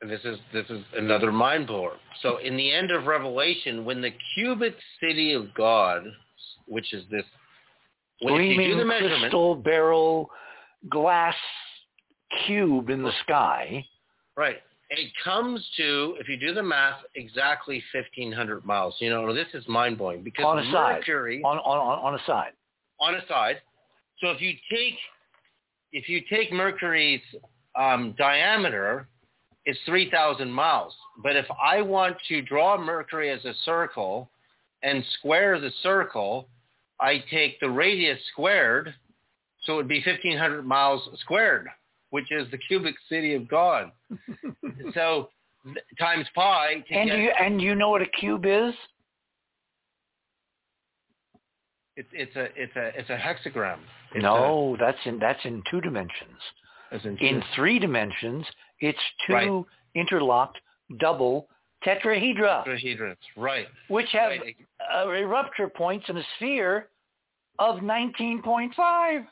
And 0.00 0.10
this 0.10 0.20
is 0.24 0.38
this 0.52 0.66
is 0.68 0.82
another 0.96 1.30
mind 1.30 1.68
blower. 1.68 1.92
So 2.22 2.38
in 2.38 2.56
the 2.56 2.72
end 2.72 2.90
of 2.90 3.06
Revelation, 3.06 3.84
when 3.84 4.02
the 4.02 4.10
cubic 4.34 4.74
city 5.00 5.32
of 5.32 5.54
God, 5.54 6.02
which 6.66 6.92
is 6.92 7.04
this 7.10 7.24
when 8.20 8.34
Gleaming 8.34 8.68
you 8.68 8.74
do 8.74 8.84
the 8.84 9.18
crystal 9.20 9.54
barrel 9.54 10.28
glass 10.88 11.36
cube 12.46 12.90
in 12.90 13.02
the 13.02 13.12
sky. 13.24 13.84
Right. 14.36 14.56
It 14.94 15.10
comes 15.24 15.66
to, 15.78 16.16
if 16.20 16.28
you 16.28 16.36
do 16.36 16.52
the 16.52 16.62
math, 16.62 17.00
exactly 17.14 17.82
1,500 17.94 18.66
miles. 18.66 18.94
You 18.98 19.08
know, 19.08 19.32
this 19.32 19.46
is 19.54 19.66
mind-blowing 19.66 20.22
because 20.22 20.44
on 20.44 20.58
a 20.58 20.64
Mercury... 20.64 21.40
Side. 21.42 21.48
On, 21.48 21.56
on, 21.58 21.98
on 21.98 22.14
a 22.14 22.22
side. 22.26 22.52
On 23.00 23.14
a 23.14 23.26
side. 23.26 23.56
So 24.20 24.28
if 24.28 24.42
you 24.42 24.52
take, 24.70 24.98
if 25.92 26.10
you 26.10 26.20
take 26.28 26.52
Mercury's 26.52 27.22
um, 27.74 28.14
diameter, 28.18 29.08
it's 29.64 29.78
3,000 29.86 30.50
miles. 30.50 30.94
But 31.22 31.36
if 31.36 31.46
I 31.50 31.80
want 31.80 32.18
to 32.28 32.42
draw 32.42 32.76
Mercury 32.76 33.30
as 33.30 33.42
a 33.46 33.54
circle 33.64 34.28
and 34.82 35.02
square 35.18 35.58
the 35.58 35.70
circle, 35.82 36.48
I 37.00 37.24
take 37.30 37.58
the 37.60 37.70
radius 37.70 38.18
squared, 38.30 38.94
so 39.64 39.72
it 39.72 39.76
would 39.76 39.88
be 39.88 40.02
1,500 40.04 40.66
miles 40.66 41.08
squared 41.20 41.68
which 42.12 42.30
is 42.30 42.46
the 42.50 42.58
cubic 42.58 42.94
city 43.08 43.34
of 43.34 43.48
God. 43.48 43.90
so 44.94 45.30
times 45.98 46.26
pi. 46.34 46.84
and 46.90 47.08
get, 47.08 47.18
you 47.18 47.32
and 47.40 47.60
you 47.60 47.74
know 47.74 47.88
what 47.88 48.02
a 48.02 48.06
cube 48.06 48.44
is? 48.44 48.74
It's 51.96 52.08
it's 52.12 52.36
a 52.36 52.48
it's 52.54 52.76
a 52.76 52.90
it's 52.98 53.08
a 53.08 53.16
hexagram. 53.16 53.78
It's 54.14 54.22
no, 54.22 54.74
a, 54.74 54.78
that's 54.78 54.98
in 55.06 55.18
that's 55.18 55.40
in 55.44 55.62
two 55.70 55.80
dimensions. 55.80 56.38
In, 57.04 57.16
in, 57.16 57.42
three 57.56 57.78
dimensions, 57.78 58.44
it's 58.80 58.98
two 59.26 59.32
right. 59.32 59.64
interlocked 59.94 60.58
double 61.00 61.48
tetrahedra. 61.86 62.66
Tetrahedrons, 62.66 63.16
right? 63.38 63.66
Which 63.88 64.08
have 64.12 64.32
right. 64.32 64.56
uh, 64.94 65.08
rupture 65.24 65.70
points 65.70 66.04
in 66.10 66.18
a 66.18 66.22
sphere 66.36 66.90
of 67.58 67.76
19.5. 67.76 69.24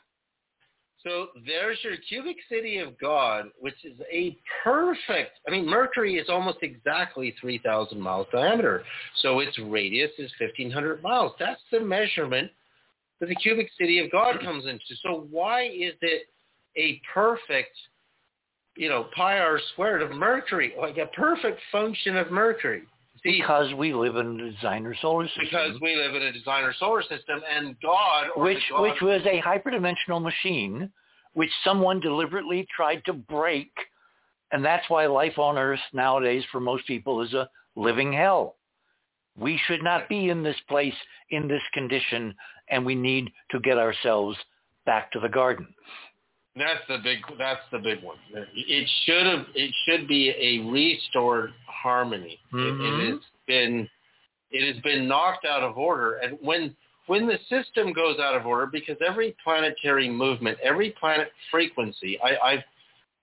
So 1.03 1.27
there's 1.47 1.79
your 1.83 1.95
cubic 2.07 2.37
city 2.47 2.77
of 2.77 2.97
God, 2.99 3.45
which 3.59 3.83
is 3.83 3.99
a 4.11 4.37
perfect, 4.63 5.39
I 5.47 5.51
mean, 5.51 5.65
Mercury 5.65 6.15
is 6.17 6.29
almost 6.29 6.59
exactly 6.61 7.33
3,000 7.41 7.99
miles 7.99 8.27
diameter. 8.31 8.83
So 9.21 9.39
its 9.39 9.57
radius 9.57 10.11
is 10.19 10.31
1,500 10.39 11.01
miles. 11.01 11.33
That's 11.39 11.61
the 11.71 11.79
measurement 11.79 12.51
that 13.19 13.29
the 13.29 13.35
cubic 13.35 13.69
city 13.79 13.99
of 13.99 14.11
God 14.11 14.41
comes 14.41 14.65
into. 14.65 14.95
So 15.01 15.27
why 15.31 15.63
is 15.63 15.93
it 16.01 16.27
a 16.77 17.01
perfect, 17.11 17.75
you 18.77 18.89
know, 18.89 19.07
pi 19.15 19.39
r 19.39 19.59
squared 19.73 20.03
of 20.03 20.11
Mercury, 20.11 20.73
like 20.79 20.97
a 20.97 21.07
perfect 21.07 21.59
function 21.71 22.15
of 22.17 22.31
Mercury? 22.31 22.83
Because 23.23 23.73
we 23.75 23.93
live 23.93 24.15
in 24.15 24.39
a 24.39 24.51
designer 24.51 24.95
solar 25.01 25.27
system. 25.27 25.43
Because 25.45 25.79
we 25.81 25.95
live 25.95 26.15
in 26.15 26.23
a 26.23 26.31
designer 26.31 26.73
solar 26.79 27.01
system, 27.03 27.41
and 27.55 27.75
God, 27.81 28.27
which 28.35 28.63
God, 28.69 28.81
which 28.81 29.01
was 29.01 29.21
a 29.25 29.41
hyperdimensional 29.41 30.21
machine, 30.21 30.91
which 31.33 31.51
someone 31.63 31.99
deliberately 31.99 32.67
tried 32.75 33.03
to 33.05 33.13
break, 33.13 33.71
and 34.51 34.65
that's 34.65 34.89
why 34.89 35.05
life 35.05 35.37
on 35.37 35.57
Earth 35.57 35.79
nowadays 35.93 36.43
for 36.51 36.59
most 36.59 36.87
people 36.87 37.21
is 37.21 37.33
a 37.33 37.49
living 37.75 38.11
hell. 38.11 38.55
We 39.37 39.59
should 39.65 39.83
not 39.83 40.09
be 40.09 40.29
in 40.29 40.43
this 40.43 40.59
place 40.67 40.95
in 41.29 41.47
this 41.47 41.61
condition, 41.73 42.35
and 42.69 42.85
we 42.85 42.95
need 42.95 43.31
to 43.51 43.59
get 43.59 43.77
ourselves 43.77 44.37
back 44.85 45.11
to 45.11 45.19
the 45.19 45.29
garden. 45.29 45.67
That's 46.55 46.81
the 46.87 46.97
big. 47.03 47.19
That's 47.37 47.61
the 47.71 47.79
big 47.79 48.03
one. 48.03 48.17
It 48.33 48.89
should 49.05 49.25
have. 49.25 49.45
It 49.55 49.73
should 49.85 50.07
be 50.07 50.29
a 50.29 50.69
restored 50.69 51.53
harmony. 51.65 52.39
Mm-hmm. 52.53 52.81
It, 52.81 53.07
it 53.07 53.11
has 53.11 53.19
been. 53.47 53.89
It 54.51 54.73
has 54.73 54.83
been 54.83 55.07
knocked 55.07 55.45
out 55.45 55.63
of 55.63 55.77
order, 55.77 56.15
and 56.15 56.37
when 56.41 56.75
when 57.07 57.25
the 57.25 57.37
system 57.49 57.93
goes 57.93 58.17
out 58.19 58.35
of 58.35 58.45
order, 58.45 58.65
because 58.65 58.97
every 59.05 59.35
planetary 59.43 60.09
movement, 60.09 60.57
every 60.61 60.91
planet 60.91 61.29
frequency, 61.49 62.19
I, 62.21 62.51
I've 62.51 62.63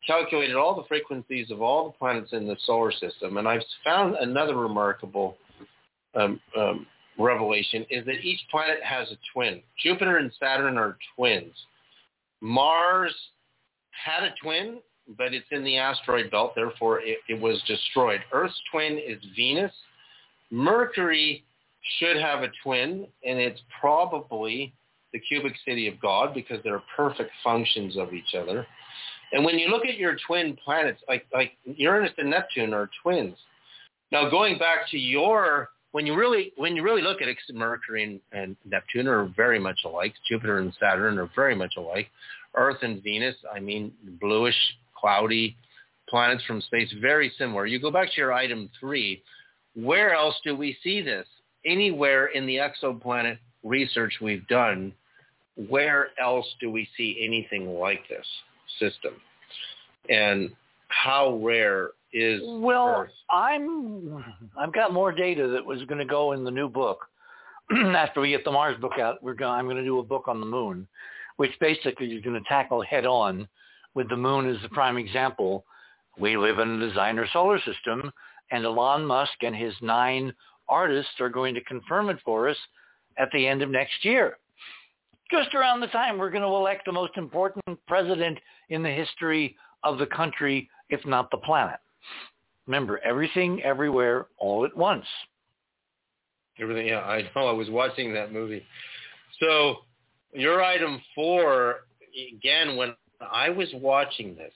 calculated 0.06 0.56
all 0.56 0.74
the 0.74 0.84
frequencies 0.88 1.50
of 1.50 1.60
all 1.60 1.86
the 1.86 1.98
planets 1.98 2.32
in 2.32 2.46
the 2.46 2.56
solar 2.64 2.92
system, 2.92 3.36
and 3.36 3.46
I've 3.46 3.62
found 3.84 4.16
another 4.16 4.56
remarkable 4.56 5.36
um, 6.14 6.40
um, 6.56 6.86
revelation 7.18 7.84
is 7.90 8.04
that 8.06 8.20
each 8.22 8.40
planet 8.50 8.78
has 8.82 9.10
a 9.10 9.16
twin. 9.34 9.60
Jupiter 9.82 10.16
and 10.16 10.32
Saturn 10.38 10.78
are 10.78 10.96
twins. 11.16 11.52
Mars 12.40 13.14
had 13.90 14.24
a 14.24 14.34
twin, 14.42 14.78
but 15.16 15.32
it's 15.34 15.46
in 15.50 15.64
the 15.64 15.76
asteroid 15.76 16.30
belt, 16.30 16.54
therefore 16.54 17.00
it, 17.00 17.18
it 17.28 17.40
was 17.40 17.62
destroyed. 17.66 18.20
Earth's 18.32 18.60
twin 18.70 18.98
is 18.98 19.18
Venus. 19.34 19.72
Mercury 20.50 21.44
should 21.98 22.16
have 22.16 22.42
a 22.42 22.48
twin, 22.62 23.06
and 23.24 23.38
it's 23.38 23.60
probably 23.80 24.72
the 25.12 25.18
cubic 25.18 25.54
city 25.64 25.88
of 25.88 26.00
God 26.00 26.34
because 26.34 26.58
they're 26.62 26.82
perfect 26.94 27.30
functions 27.42 27.96
of 27.96 28.12
each 28.12 28.34
other. 28.38 28.66
And 29.32 29.44
when 29.44 29.58
you 29.58 29.68
look 29.68 29.84
at 29.84 29.96
your 29.96 30.16
twin 30.26 30.56
planets, 30.62 31.02
like 31.08 31.26
like 31.32 31.52
Uranus 31.64 32.12
and 32.18 32.30
Neptune 32.30 32.72
are 32.72 32.90
twins. 33.02 33.36
Now 34.10 34.30
going 34.30 34.58
back 34.58 34.88
to 34.90 34.98
your 34.98 35.70
when 35.92 36.06
you 36.06 36.14
really 36.14 36.52
when 36.56 36.76
you 36.76 36.82
really 36.82 37.02
look 37.02 37.22
at 37.22 37.28
it, 37.28 37.36
Mercury 37.52 38.04
and, 38.04 38.20
and 38.32 38.56
Neptune 38.64 39.08
are 39.08 39.32
very 39.36 39.58
much 39.58 39.78
alike. 39.84 40.14
Jupiter 40.28 40.58
and 40.58 40.72
Saturn 40.78 41.18
are 41.18 41.30
very 41.34 41.54
much 41.54 41.74
alike. 41.76 42.08
Earth 42.54 42.78
and 42.82 43.02
Venus, 43.02 43.36
I 43.54 43.60
mean, 43.60 43.92
bluish, 44.20 44.56
cloudy 44.98 45.56
planets 46.08 46.42
from 46.44 46.60
space, 46.62 46.92
very 47.00 47.32
similar. 47.38 47.66
You 47.66 47.78
go 47.78 47.90
back 47.90 48.08
to 48.08 48.16
your 48.16 48.32
item 48.32 48.70
three. 48.80 49.22
Where 49.74 50.14
else 50.14 50.34
do 50.44 50.56
we 50.56 50.76
see 50.82 51.02
this? 51.02 51.26
Anywhere 51.64 52.26
in 52.26 52.46
the 52.46 52.56
exoplanet 52.56 53.38
research 53.62 54.14
we've 54.20 54.46
done, 54.48 54.92
where 55.68 56.08
else 56.20 56.46
do 56.60 56.70
we 56.70 56.88
see 56.96 57.20
anything 57.22 57.78
like 57.78 58.08
this 58.08 58.26
system? 58.78 59.14
And 60.08 60.50
how 60.88 61.36
rare 61.42 61.90
is 62.12 62.40
well, 62.44 62.88
Earth? 62.88 63.10
I'm 63.30 64.24
I've 64.58 64.72
got 64.72 64.92
more 64.92 65.12
data 65.12 65.48
that 65.48 65.64
was 65.64 65.82
going 65.84 65.98
to 65.98 66.04
go 66.04 66.32
in 66.32 66.44
the 66.44 66.50
new 66.50 66.68
book. 66.68 67.00
After 67.70 68.20
we 68.20 68.30
get 68.30 68.44
the 68.44 68.52
Mars 68.52 68.80
book 68.80 68.98
out, 69.00 69.22
we're 69.22 69.34
going. 69.34 69.52
I'm 69.52 69.66
going 69.66 69.76
to 69.76 69.84
do 69.84 69.98
a 69.98 70.04
book 70.04 70.24
on 70.26 70.40
the 70.40 70.46
Moon, 70.46 70.86
which 71.36 71.52
basically 71.60 72.06
is 72.06 72.24
going 72.24 72.40
to 72.40 72.48
tackle 72.48 72.82
head 72.82 73.06
on 73.06 73.46
with 73.94 74.08
the 74.08 74.16
Moon 74.16 74.48
as 74.48 74.60
the 74.62 74.68
prime 74.70 74.96
example. 74.96 75.64
We 76.18 76.36
live 76.36 76.58
in 76.58 76.80
a 76.80 76.88
designer 76.88 77.26
solar 77.32 77.58
system, 77.58 78.10
and 78.50 78.64
Elon 78.64 79.04
Musk 79.04 79.42
and 79.42 79.54
his 79.54 79.74
nine 79.82 80.32
artists 80.68 81.20
are 81.20 81.28
going 81.28 81.54
to 81.54 81.64
confirm 81.64 82.08
it 82.08 82.18
for 82.24 82.48
us 82.48 82.56
at 83.18 83.28
the 83.32 83.46
end 83.46 83.62
of 83.62 83.70
next 83.70 84.04
year. 84.04 84.38
Just 85.30 85.54
around 85.54 85.80
the 85.80 85.88
time 85.88 86.16
we're 86.16 86.30
going 86.30 86.42
to 86.42 86.48
elect 86.48 86.86
the 86.86 86.92
most 86.92 87.16
important 87.16 87.78
president 87.86 88.38
in 88.70 88.82
the 88.82 88.90
history 88.90 89.56
of 89.84 89.98
the 89.98 90.06
country, 90.06 90.70
if 90.88 91.04
not 91.04 91.30
the 91.30 91.36
planet. 91.38 91.78
Remember, 92.66 92.98
everything, 92.98 93.62
everywhere, 93.62 94.26
all 94.38 94.64
at 94.64 94.76
once. 94.76 95.06
Everything, 96.60 96.88
yeah, 96.88 97.00
I 97.00 97.22
know. 97.34 97.46
I 97.46 97.52
was 97.52 97.70
watching 97.70 98.12
that 98.14 98.32
movie. 98.32 98.64
So 99.40 99.76
your 100.32 100.62
item 100.62 101.00
four, 101.14 101.86
again, 102.34 102.76
when 102.76 102.94
I 103.32 103.48
was 103.48 103.68
watching 103.74 104.36
this, 104.36 104.52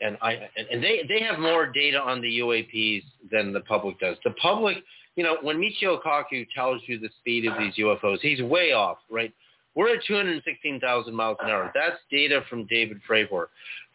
and 0.00 0.18
I 0.20 0.48
and 0.70 0.82
they 0.82 1.02
they 1.08 1.20
have 1.22 1.38
more 1.38 1.66
data 1.66 2.00
on 2.00 2.20
the 2.20 2.38
UAPs 2.40 3.04
than 3.30 3.52
the 3.52 3.60
public 3.60 3.98
does. 4.00 4.16
The 4.24 4.32
public, 4.32 4.78
you 5.16 5.24
know, 5.24 5.36
when 5.42 5.58
Michio 5.58 6.02
Kaku 6.02 6.46
tells 6.54 6.82
you 6.86 6.98
the 6.98 7.10
speed 7.20 7.46
of 7.46 7.56
these 7.58 7.74
UFOs, 7.76 8.18
he's 8.20 8.42
way 8.42 8.72
off, 8.72 8.98
right? 9.10 9.32
We're 9.74 9.94
at 9.94 10.04
216,000 10.06 11.14
miles 11.14 11.38
an 11.40 11.50
hour. 11.50 11.70
That's 11.74 11.96
data 12.10 12.42
from 12.50 12.66
David 12.66 13.00
Fravor. 13.08 13.46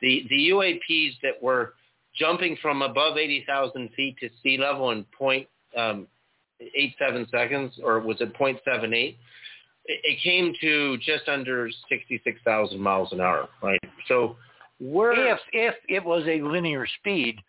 The 0.01 0.25
the 0.29 0.49
UAPs 0.49 1.13
that 1.23 1.41
were 1.41 1.73
jumping 2.17 2.57
from 2.61 2.81
above 2.81 3.17
80,000 3.17 3.89
feet 3.95 4.17
to 4.19 4.29
sea 4.43 4.57
level 4.57 4.91
in 4.91 5.05
point 5.17 5.47
um, 5.75 6.07
eight 6.59 6.95
seven 6.97 7.27
seconds, 7.29 7.73
or 7.83 7.99
was 7.99 8.19
it 8.21 8.33
0.78? 8.33 8.59
It, 8.93 9.17
it 9.85 10.19
came 10.23 10.53
to 10.61 10.97
just 10.97 11.27
under 11.27 11.69
66,000 11.89 12.79
miles 12.79 13.11
an 13.11 13.21
hour, 13.21 13.47
right? 13.61 13.79
So 14.07 14.35
we're 14.79 15.13
if 15.13 15.39
if 15.53 15.75
it 15.89 16.03
was 16.03 16.23
a 16.27 16.41
linear 16.41 16.85
speed 16.99 17.39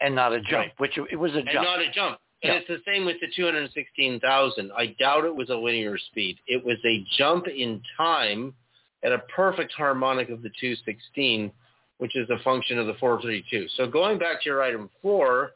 and 0.00 0.14
not 0.14 0.32
a 0.32 0.40
jump, 0.40 0.52
Right. 0.52 0.72
which 0.78 0.98
it 1.10 1.16
was 1.16 1.32
a 1.32 1.42
jump. 1.42 1.48
and 1.48 1.62
not 1.64 1.80
a 1.80 1.90
jump. 1.90 2.18
And 2.42 2.52
Yeah. 2.52 2.58
it's 2.60 2.68
the 2.68 2.80
same 2.86 3.04
with 3.04 3.16
the 3.20 3.26
216,000. 3.34 4.70
I 4.76 4.86
doubt 4.98 5.24
it 5.24 5.34
was 5.34 5.50
a 5.50 5.56
linear 5.56 5.98
speed. 5.98 6.38
It 6.46 6.64
was 6.64 6.78
a 6.84 7.04
jump 7.16 7.48
in 7.48 7.82
time 7.96 8.54
at 9.02 9.12
a 9.12 9.18
perfect 9.34 9.72
harmonic 9.72 10.28
of 10.28 10.42
the 10.42 10.50
216, 10.60 11.50
which 11.98 12.16
is 12.16 12.28
a 12.30 12.38
function 12.42 12.78
of 12.78 12.86
the 12.86 12.94
432. 12.94 13.68
So 13.76 13.86
going 13.86 14.18
back 14.18 14.42
to 14.42 14.48
your 14.48 14.62
item 14.62 14.88
four, 15.02 15.52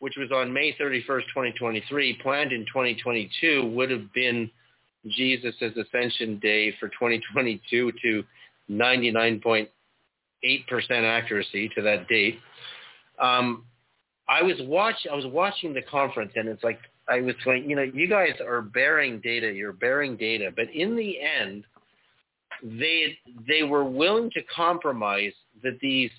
which 0.00 0.14
was 0.16 0.32
on 0.32 0.52
May 0.52 0.72
31st, 0.72 1.04
2023, 1.06 2.18
planned 2.22 2.52
in 2.52 2.66
2022, 2.66 3.70
would 3.74 3.90
have 3.90 4.12
been 4.12 4.50
Jesus' 5.08 5.54
Ascension 5.60 6.38
Day 6.40 6.74
for 6.80 6.88
2022 6.88 7.92
to 8.02 8.24
99.8% 8.70 9.68
accuracy 10.90 11.70
to 11.74 11.82
that 11.82 12.08
date. 12.08 12.38
Um, 13.20 13.64
I 14.28 14.42
was 14.42 14.56
watch 14.60 14.96
I 15.10 15.14
was 15.14 15.26
watching 15.26 15.74
the 15.74 15.82
conference 15.82 16.32
and 16.34 16.48
it's 16.48 16.64
like 16.64 16.80
I 17.08 17.20
was 17.20 17.34
like, 17.44 17.64
you 17.66 17.76
know, 17.76 17.82
you 17.82 18.08
guys 18.08 18.32
are 18.40 18.62
bearing 18.62 19.20
data, 19.20 19.52
you're 19.52 19.74
bearing 19.74 20.16
data, 20.16 20.50
but 20.54 20.70
in 20.70 20.96
the 20.96 21.18
end 21.20 21.64
they 22.62 23.18
they 23.46 23.62
were 23.62 23.84
willing 23.84 24.30
to 24.30 24.40
compromise 24.54 25.32
that 25.62 25.78
these 25.80 26.10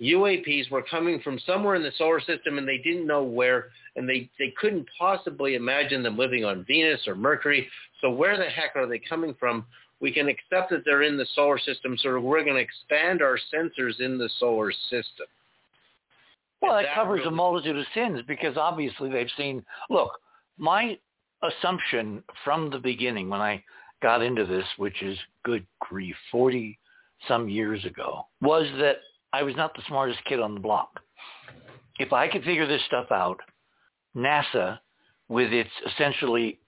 UAPs 0.00 0.70
were 0.70 0.82
coming 0.82 1.20
from 1.20 1.38
somewhere 1.46 1.76
in 1.76 1.82
the 1.82 1.92
solar 1.96 2.20
system 2.20 2.58
and 2.58 2.66
they 2.66 2.78
didn't 2.78 3.06
know 3.06 3.22
where 3.22 3.66
and 3.96 4.08
they, 4.08 4.28
they 4.38 4.52
couldn't 4.58 4.88
possibly 4.98 5.54
imagine 5.54 6.02
them 6.02 6.16
living 6.16 6.44
on 6.44 6.64
Venus 6.64 7.06
or 7.06 7.14
Mercury. 7.14 7.68
So 8.00 8.10
where 8.10 8.36
the 8.36 8.44
heck 8.44 8.74
are 8.74 8.86
they 8.86 8.98
coming 8.98 9.34
from? 9.38 9.64
We 10.00 10.12
can 10.12 10.28
accept 10.28 10.70
that 10.70 10.82
they're 10.84 11.02
in 11.02 11.16
the 11.16 11.26
solar 11.34 11.58
system, 11.58 11.96
so 11.98 12.18
we're 12.18 12.42
going 12.42 12.56
to 12.56 12.62
expand 12.62 13.22
our 13.22 13.38
sensors 13.54 14.00
in 14.00 14.18
the 14.18 14.28
solar 14.40 14.72
system. 14.72 15.26
Well, 16.60 16.74
that 16.76 16.82
that 16.82 16.94
covers 16.94 17.20
a 17.26 17.30
multitude 17.30 17.76
of 17.76 17.84
sins 17.94 18.20
because 18.26 18.56
obviously 18.56 19.10
they've 19.10 19.28
seen. 19.36 19.64
Look, 19.90 20.18
my 20.58 20.98
assumption 21.42 22.22
from 22.44 22.70
the 22.70 22.78
beginning 22.78 23.28
when 23.28 23.40
I 23.40 23.62
got 24.00 24.22
into 24.22 24.44
this, 24.44 24.64
which 24.76 25.02
is 25.02 25.18
good 25.44 25.66
grief, 25.80 26.16
40 26.30 26.78
some 27.28 27.48
years 27.48 27.84
ago, 27.84 28.26
was 28.40 28.66
that 28.78 28.96
I 29.32 29.42
was 29.42 29.56
not 29.56 29.74
the 29.74 29.82
smartest 29.88 30.24
kid 30.24 30.40
on 30.40 30.54
the 30.54 30.60
block. 30.60 31.00
If 31.98 32.12
I 32.12 32.28
could 32.28 32.44
figure 32.44 32.66
this 32.66 32.82
stuff 32.86 33.06
out, 33.10 33.38
NASA, 34.16 34.78
with 35.28 35.52
its 35.52 35.70
essentially 35.86 36.58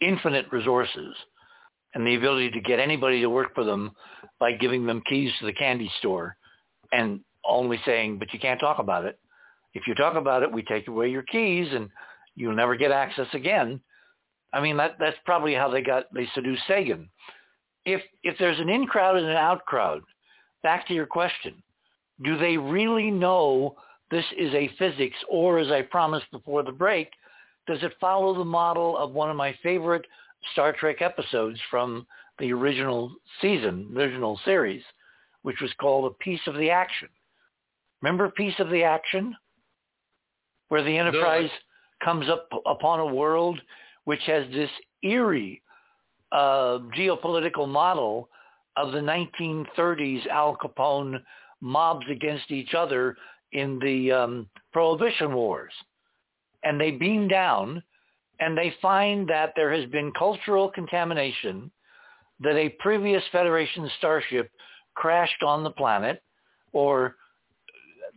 infinite 0.00 0.46
resources 0.52 1.14
and 1.94 2.06
the 2.06 2.14
ability 2.14 2.50
to 2.50 2.60
get 2.60 2.78
anybody 2.78 3.20
to 3.20 3.30
work 3.30 3.54
for 3.54 3.64
them 3.64 3.92
by 4.38 4.52
giving 4.52 4.86
them 4.86 5.02
keys 5.08 5.32
to 5.38 5.46
the 5.46 5.52
candy 5.52 5.90
store 5.98 6.36
and 6.92 7.20
only 7.44 7.78
saying, 7.84 8.18
but 8.18 8.32
you 8.32 8.38
can't 8.38 8.60
talk 8.60 8.78
about 8.78 9.04
it. 9.04 9.18
If 9.74 9.86
you 9.86 9.94
talk 9.94 10.14
about 10.14 10.42
it, 10.42 10.52
we 10.52 10.62
take 10.62 10.86
away 10.88 11.10
your 11.10 11.22
keys 11.22 11.68
and 11.72 11.88
you'll 12.36 12.54
never 12.54 12.76
get 12.76 12.90
access 12.90 13.28
again. 13.32 13.80
I 14.52 14.60
mean, 14.60 14.76
that, 14.76 14.96
that's 15.00 15.16
probably 15.24 15.54
how 15.54 15.68
they 15.68 15.82
got, 15.82 16.12
they 16.14 16.28
seduced 16.34 16.62
Sagan. 16.68 17.08
If, 17.84 18.02
if 18.22 18.36
there's 18.38 18.60
an 18.60 18.68
in 18.68 18.86
crowd 18.86 19.16
and 19.16 19.26
an 19.26 19.36
out 19.36 19.64
crowd, 19.66 20.02
back 20.62 20.86
to 20.88 20.94
your 20.94 21.06
question, 21.06 21.62
do 22.22 22.38
they 22.38 22.56
really 22.56 23.10
know 23.10 23.76
this 24.10 24.24
is 24.38 24.54
a 24.54 24.70
physics 24.78 25.16
or 25.28 25.58
as 25.58 25.70
I 25.70 25.82
promised 25.82 26.30
before 26.30 26.62
the 26.62 26.72
break, 26.72 27.10
does 27.66 27.82
it 27.82 27.92
follow 28.00 28.34
the 28.34 28.44
model 28.44 28.96
of 28.96 29.12
one 29.12 29.30
of 29.30 29.36
my 29.36 29.56
favorite 29.62 30.04
Star 30.52 30.72
Trek 30.72 31.00
episodes 31.00 31.58
from 31.70 32.06
the 32.38 32.52
original 32.52 33.14
season, 33.40 33.92
original 33.96 34.38
series, 34.44 34.82
which 35.42 35.60
was 35.60 35.72
called 35.80 36.10
A 36.12 36.22
Piece 36.22 36.40
of 36.46 36.56
the 36.56 36.70
Action? 36.70 37.08
Remember 38.02 38.28
Piece 38.30 38.58
of 38.58 38.70
the 38.70 38.82
Action? 38.82 39.34
Where 40.68 40.82
the 40.82 40.96
Enterprise 40.96 41.50
comes 42.02 42.28
up 42.28 42.48
upon 42.66 43.00
a 43.00 43.14
world 43.14 43.60
which 44.04 44.20
has 44.26 44.44
this 44.52 44.70
eerie 45.02 45.62
uh, 46.34 46.80
geopolitical 46.96 47.68
model 47.68 48.28
of 48.76 48.92
the 48.92 48.98
1930s 48.98 50.26
Al 50.26 50.56
Capone 50.56 51.20
mobs 51.60 52.04
against 52.10 52.50
each 52.50 52.74
other 52.74 53.16
in 53.52 53.78
the 53.78 54.12
um, 54.12 54.48
Prohibition 54.72 55.32
Wars. 55.32 55.72
And 56.64 56.80
they 56.80 56.90
beam 56.90 57.28
down 57.28 57.82
and 58.40 58.58
they 58.58 58.74
find 58.82 59.28
that 59.28 59.52
there 59.54 59.72
has 59.72 59.88
been 59.90 60.12
cultural 60.18 60.68
contamination, 60.68 61.70
that 62.40 62.56
a 62.56 62.68
previous 62.80 63.22
Federation 63.30 63.88
starship 63.98 64.50
crashed 64.94 65.42
on 65.42 65.62
the 65.62 65.70
planet, 65.70 66.22
or 66.72 67.14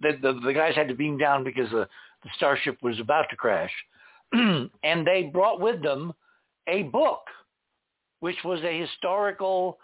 the, 0.01 0.17
the, 0.21 0.39
the 0.43 0.53
guys 0.53 0.75
had 0.75 0.87
to 0.87 0.95
beam 0.95 1.17
down 1.17 1.43
because 1.43 1.69
the, 1.69 1.87
the 2.23 2.29
starship 2.35 2.77
was 2.81 2.99
about 2.99 3.25
to 3.29 3.35
crash. 3.35 3.71
and 4.33 5.05
they 5.05 5.29
brought 5.31 5.61
with 5.61 5.81
them 5.83 6.13
a 6.67 6.83
book, 6.83 7.21
which 8.19 8.37
was 8.43 8.59
a 8.63 8.81
historical, 8.81 9.77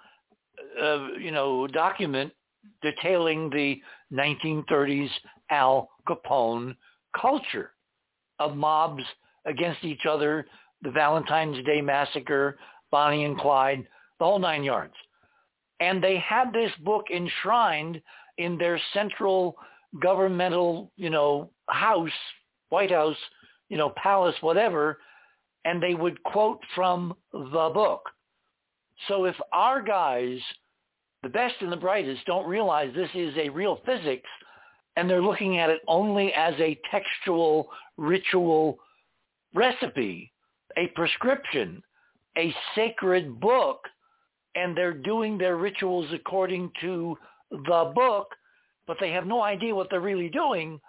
uh, 0.82 1.08
you 1.20 1.32
know, 1.32 1.68
document 1.68 2.32
detailing 2.82 3.50
the 3.50 3.82
1930s 4.12 5.10
Al 5.50 5.90
Capone 6.08 6.76
culture 7.20 7.72
of 8.40 8.56
mobs 8.56 9.04
against 9.46 9.84
each 9.84 10.06
other, 10.10 10.46
the 10.82 10.92
Valentine's 10.92 11.64
Day 11.66 11.82
Massacre, 11.82 12.58
Bonnie 12.92 13.26
and 13.26 13.38
Clyde, 13.38 13.86
the 14.20 14.26
whole 14.26 14.40
nine 14.40 14.64
yards. 14.64 14.94
And 15.80 16.04
they 16.04 16.18
had 16.18 16.54
this 16.54 16.72
book 16.84 17.06
enshrined 17.14 18.02
in 18.38 18.58
their 18.58 18.80
central 18.94 19.56
governmental, 20.02 20.92
you 20.96 21.10
know, 21.10 21.50
house, 21.70 22.10
White 22.70 22.92
House, 22.92 23.18
you 23.70 23.78
know, 23.78 23.94
palace, 23.96 24.36
whatever, 24.42 25.00
and 25.66 25.82
they 25.82 25.94
would 25.94 26.22
quote 26.24 26.60
from 26.76 27.16
the 27.32 27.72
book. 27.74 28.02
So 29.08 29.26
if 29.26 29.36
our 29.52 29.82
guys, 29.82 30.40
the 31.24 31.30
best 31.30 31.56
and 31.62 31.72
the 31.72 31.78
brightest, 31.78 32.26
don't 32.26 32.48
realize 32.48 32.94
this 32.96 33.10
is 33.14 33.34
a 33.38 33.50
real 33.50 33.80
physics, 33.86 34.30
and 34.96 35.10
they're 35.10 35.22
looking 35.22 35.58
at 35.58 35.70
it 35.70 35.82
only 35.88 36.34
as 36.34 36.54
a 36.60 36.80
textual, 36.92 37.70
ritual 37.98 38.78
recipe, 39.54 40.32
a 40.78 40.88
prescription, 40.88 41.82
a 42.38 42.54
sacred 42.76 43.40
book, 43.40 43.80
and 44.56 44.76
they're 44.78 44.94
doing 44.94 45.38
their 45.38 45.58
rituals 45.58 46.08
according 46.14 46.72
to 46.82 47.18
the 47.50 47.92
book, 47.96 48.28
but 48.88 48.98
they 49.00 49.12
have 49.12 49.26
no 49.26 49.42
idea 49.42 49.74
what 49.74 49.90
they're 49.90 50.02
really 50.02 50.30
doing, 50.30 50.80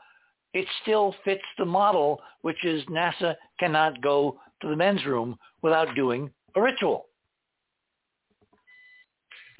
it 0.52 0.66
still 0.82 1.14
fits 1.24 1.42
the 1.58 1.64
model, 1.64 2.20
which 2.42 2.64
is 2.64 2.84
NASA 2.84 3.34
cannot 3.58 4.00
go 4.00 4.38
to 4.62 4.68
the 4.68 4.76
men's 4.76 5.04
room 5.04 5.36
without 5.62 5.94
doing 5.94 6.30
a 6.54 6.62
ritual. 6.62 7.06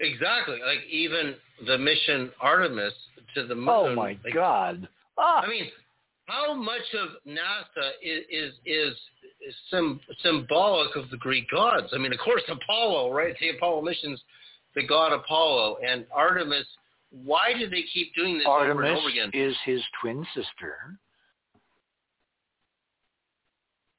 Exactly. 0.01 0.61
Like 0.65 0.85
even 0.91 1.35
the 1.67 1.79
mission 1.79 2.31
Artemis 2.41 2.93
to 3.35 3.47
the 3.47 3.55
moon. 3.55 3.69
Oh 3.69 3.95
my 3.95 4.19
like, 4.25 4.35
God. 4.35 4.89
Ah, 5.19 5.43
I 5.43 5.49
mean, 5.49 5.67
how 6.27 6.55
much 6.55 6.83
of 6.95 7.11
NASA 7.27 7.91
is 8.03 8.25
is 8.29 8.55
is, 8.67 8.95
sim, 9.71 10.01
symbolic 10.23 10.97
of 10.97 11.11
the 11.11 11.17
Greek 11.17 11.51
gods? 11.51 11.89
I 11.93 11.99
mean, 11.99 12.13
of 12.13 12.19
course, 12.19 12.43
Apollo, 12.49 13.13
right? 13.13 13.35
The 13.41 13.51
Apollo 13.51 13.83
missions, 13.83 14.21
the 14.75 14.87
god 14.87 15.13
Apollo 15.13 15.79
and 15.87 16.05
Artemis. 16.13 16.67
Why 17.25 17.53
do 17.57 17.69
they 17.71 17.85
keep 17.93 18.13
doing 18.17 18.39
this 18.39 18.47
over 18.49 18.71
and 18.71 18.79
Artemis 18.81 18.99
over 18.99 19.09
again? 19.09 19.31
is 19.33 19.55
his 19.65 19.81
twin 20.01 20.27
sister. 20.35 20.99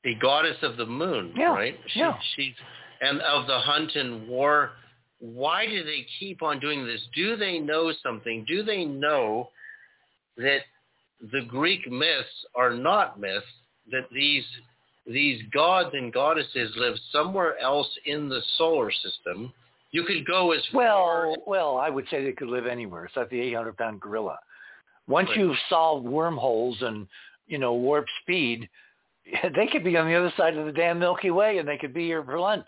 the 0.05 0.15
goddess 0.15 0.57
of 0.61 0.77
the 0.77 0.85
moon, 0.85 1.33
Yeah, 1.35 1.53
right? 1.53 1.77
She, 1.87 1.99
yeah. 1.99 2.13
She's 2.35 2.53
and 3.01 3.19
of 3.21 3.47
the 3.47 3.59
hunt 3.59 3.91
and 3.95 4.27
war. 4.27 4.71
Why 5.33 5.65
do 5.65 5.83
they 5.83 6.05
keep 6.19 6.41
on 6.43 6.59
doing 6.59 6.85
this? 6.85 7.01
Do 7.15 7.35
they 7.35 7.59
know 7.59 7.91
something? 8.03 8.45
Do 8.47 8.63
they 8.63 8.85
know 8.85 9.49
that 10.37 10.59
the 11.31 11.41
Greek 11.47 11.89
myths 11.91 12.45
are 12.55 12.73
not 12.73 13.19
myths? 13.19 13.45
That 13.91 14.07
these 14.11 14.43
these 15.07 15.41
gods 15.53 15.89
and 15.93 16.11
goddesses 16.11 16.71
live 16.77 16.95
somewhere 17.11 17.59
else 17.59 17.87
in 18.05 18.27
the 18.27 18.41
solar 18.57 18.91
system. 18.91 19.53
You 19.91 20.03
could 20.03 20.25
go 20.25 20.51
as 20.51 20.61
far. 20.73 21.27
Well, 21.27 21.35
well, 21.45 21.77
I 21.77 21.89
would 21.89 22.05
say 22.09 22.23
they 22.23 22.31
could 22.31 22.49
live 22.49 22.65
anywhere. 22.65 23.05
It's 23.05 23.15
like 23.15 23.29
the 23.29 23.39
800-pound 23.39 24.01
gorilla. 24.01 24.37
Once 25.07 25.29
Right. 25.29 25.37
you've 25.37 25.57
solved 25.69 26.05
wormholes 26.05 26.81
and 26.81 27.07
you 27.47 27.59
know 27.59 27.73
warp 27.75 28.07
speed, 28.21 28.67
they 29.55 29.67
could 29.67 29.83
be 29.83 29.95
on 29.97 30.07
the 30.07 30.15
other 30.15 30.33
side 30.35 30.57
of 30.57 30.65
the 30.65 30.71
damn 30.71 30.99
Milky 30.99 31.31
Way, 31.31 31.59
and 31.59 31.67
they 31.67 31.77
could 31.77 31.93
be 31.93 32.05
here 32.05 32.23
for 32.23 32.39
lunch. 32.39 32.67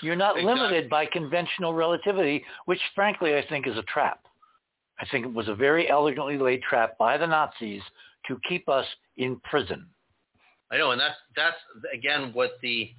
You're 0.00 0.16
not 0.16 0.36
Exactly. 0.36 0.54
limited 0.62 0.90
by 0.90 1.06
conventional 1.06 1.74
relativity, 1.74 2.44
which 2.64 2.80
frankly 2.94 3.36
I 3.36 3.46
think 3.46 3.66
is 3.66 3.76
a 3.76 3.82
trap. 3.82 4.26
I 4.98 5.06
think 5.06 5.26
it 5.26 5.32
was 5.32 5.48
a 5.48 5.54
very 5.54 5.90
elegantly 5.90 6.38
laid 6.38 6.62
trap 6.62 6.96
by 6.98 7.16
the 7.16 7.26
Nazis 7.26 7.82
to 8.28 8.38
keep 8.48 8.68
us 8.68 8.86
in 9.16 9.40
prison. 9.40 9.86
I 10.70 10.78
know, 10.78 10.92
and 10.92 11.00
that's 11.00 11.16
that's 11.36 11.56
again 11.92 12.30
what 12.32 12.52
the 12.62 12.90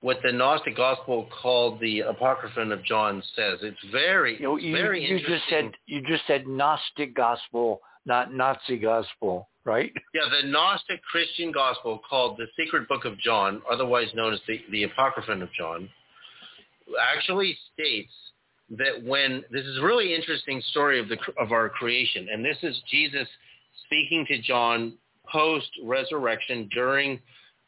what 0.00 0.18
the 0.22 0.30
Gnostic 0.30 0.76
Gospel 0.76 1.28
called 1.42 1.80
the 1.80 2.00
Apocryphon 2.00 2.70
of 2.70 2.84
John 2.84 3.22
says. 3.34 3.58
It's 3.62 3.84
very 3.90 4.36
You, 4.36 4.42
know, 4.42 4.56
you, 4.56 4.72
very 4.76 5.04
you 5.04 5.18
just 5.18 5.48
said 5.50 5.72
you 5.86 6.02
just 6.06 6.26
said 6.26 6.46
Gnostic 6.46 7.14
gospel, 7.14 7.80
not 8.06 8.32
Nazi 8.32 8.78
gospel, 8.78 9.48
right? 9.64 9.92
Yeah, 10.14 10.22
the 10.40 10.46
Gnostic 10.48 11.02
Christian 11.02 11.50
Gospel 11.50 12.00
called 12.08 12.38
the 12.38 12.46
Secret 12.56 12.88
Book 12.88 13.04
of 13.04 13.18
John, 13.18 13.60
otherwise 13.70 14.08
known 14.14 14.32
as 14.32 14.40
the, 14.46 14.60
the 14.70 14.84
Apocryphon 14.84 15.42
of 15.42 15.52
John, 15.58 15.88
actually 17.14 17.56
states 17.74 18.12
that 18.70 19.02
when 19.04 19.42
this 19.50 19.64
is 19.64 19.78
a 19.78 19.82
really 19.82 20.14
interesting 20.14 20.60
story 20.70 21.00
of 21.00 21.08
the 21.08 21.16
of 21.38 21.52
our 21.52 21.68
creation, 21.68 22.28
and 22.30 22.44
this 22.44 22.58
is 22.62 22.80
Jesus 22.90 23.26
speaking 23.86 24.26
to 24.28 24.40
John 24.42 24.94
post 25.30 25.70
resurrection 25.84 26.68
during 26.72 27.20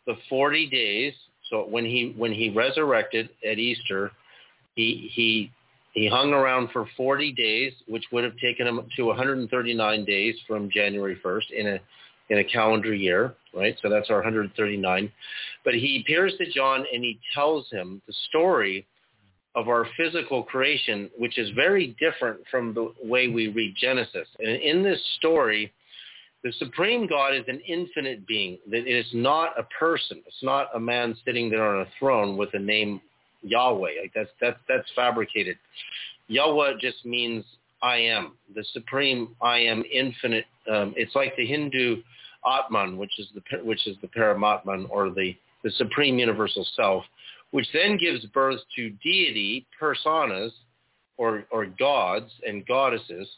the 0.06 0.14
40 0.28 0.68
days. 0.68 1.14
So 1.48 1.66
when 1.66 1.84
he 1.84 2.14
when 2.16 2.32
he 2.32 2.50
resurrected 2.50 3.30
at 3.48 3.58
Easter, 3.58 4.12
he 4.74 5.10
he 5.14 5.50
he 5.92 6.08
hung 6.08 6.32
around 6.32 6.70
for 6.72 6.86
40 6.96 7.32
days, 7.32 7.72
which 7.88 8.04
would 8.12 8.22
have 8.22 8.36
taken 8.36 8.66
him 8.66 8.80
to 8.96 9.06
139 9.06 10.04
days 10.04 10.36
from 10.46 10.70
January 10.70 11.18
1st 11.24 11.50
in 11.56 11.66
a 11.66 11.80
in 12.28 12.38
a 12.38 12.44
calendar 12.44 12.94
year, 12.94 13.34
right? 13.52 13.76
So 13.82 13.88
that's 13.88 14.08
our 14.08 14.18
139. 14.18 15.12
But 15.64 15.74
he 15.74 16.00
appears 16.00 16.32
to 16.38 16.50
John 16.52 16.84
and 16.92 17.02
he 17.02 17.18
tells 17.34 17.68
him 17.70 18.00
the 18.06 18.14
story 18.28 18.86
of 19.54 19.68
our 19.68 19.86
physical 19.96 20.42
creation, 20.44 21.10
which 21.18 21.38
is 21.38 21.50
very 21.50 21.96
different 21.98 22.40
from 22.50 22.72
the 22.72 22.92
way 23.02 23.28
we 23.28 23.48
read 23.48 23.74
Genesis. 23.76 24.28
And 24.38 24.48
in 24.48 24.82
this 24.82 25.00
story, 25.18 25.72
the 26.44 26.52
supreme 26.58 27.06
God 27.06 27.34
is 27.34 27.44
an 27.48 27.60
infinite 27.66 28.26
being. 28.26 28.58
That 28.70 28.86
it 28.86 28.94
is 28.94 29.06
not 29.12 29.58
a 29.58 29.64
person. 29.78 30.22
It's 30.26 30.42
not 30.42 30.68
a 30.74 30.80
man 30.80 31.16
sitting 31.24 31.50
there 31.50 31.64
on 31.64 31.82
a 31.82 31.88
throne 31.98 32.36
with 32.36 32.50
a 32.54 32.58
name 32.58 33.00
Yahweh. 33.42 33.90
Like 34.02 34.12
that's 34.14 34.30
that's 34.40 34.58
that's 34.68 34.88
fabricated. 34.94 35.56
Yahweh 36.28 36.74
just 36.80 37.04
means 37.04 37.44
I 37.82 37.96
am, 37.96 38.32
the 38.54 38.64
supreme 38.72 39.34
I 39.42 39.58
am, 39.58 39.82
infinite. 39.92 40.44
Um, 40.70 40.94
it's 40.96 41.14
like 41.14 41.34
the 41.36 41.46
Hindu 41.46 42.02
Atman, 42.46 42.96
which 42.98 43.18
is 43.18 43.26
the 43.34 43.64
which 43.64 43.86
is 43.86 43.96
the 44.00 44.08
Paramatman 44.08 44.88
or 44.90 45.10
the 45.10 45.34
the 45.62 45.70
supreme 45.72 46.18
universal 46.18 46.66
self, 46.74 47.04
which 47.50 47.66
then 47.72 47.96
gives 47.98 48.24
birth 48.26 48.60
to 48.76 48.90
deity 49.02 49.66
personas 49.80 50.50
or 51.16 51.44
or 51.50 51.66
gods 51.66 52.30
and 52.46 52.66
goddesses, 52.66 53.28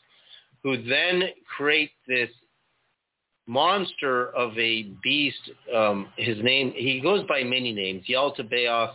who 0.62 0.82
then 0.84 1.22
create 1.56 1.90
this 2.06 2.30
monster 3.46 4.28
of 4.36 4.56
a 4.58 4.84
beast. 5.02 5.50
Um, 5.74 6.08
his 6.16 6.38
name 6.42 6.72
he 6.76 7.00
goes 7.00 7.26
by 7.28 7.42
many 7.42 7.72
names, 7.72 8.04
Yaltabaoth, 8.08 8.94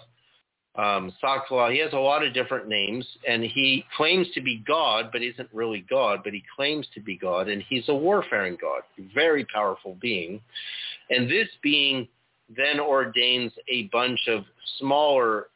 um, 0.76 1.12
Sakla. 1.22 1.72
He 1.72 1.80
has 1.80 1.94
a 1.94 1.98
lot 1.98 2.24
of 2.24 2.34
different 2.34 2.68
names, 2.68 3.06
and 3.28 3.44
he 3.44 3.84
claims 3.96 4.28
to 4.36 4.42
be 4.42 4.64
God, 4.68 5.10
but 5.12 5.22
isn't 5.22 5.50
really 5.52 5.86
God. 5.90 6.20
But 6.24 6.34
he 6.34 6.44
claims 6.56 6.88
to 6.94 7.02
be 7.02 7.18
God, 7.18 7.50
and 7.50 7.64
he's 7.68 7.90
a 7.90 7.96
warfaring 7.96 8.58
God, 8.62 8.82
very 9.14 9.46
powerful 9.46 9.98
being. 10.00 10.40
And 11.10 11.30
this 11.30 11.48
being 11.64 12.08
then 12.56 12.80
ordains 12.80 13.52
a 13.70 13.84
bunch 13.92 14.20
of 14.28 14.44
smaller 14.80 15.48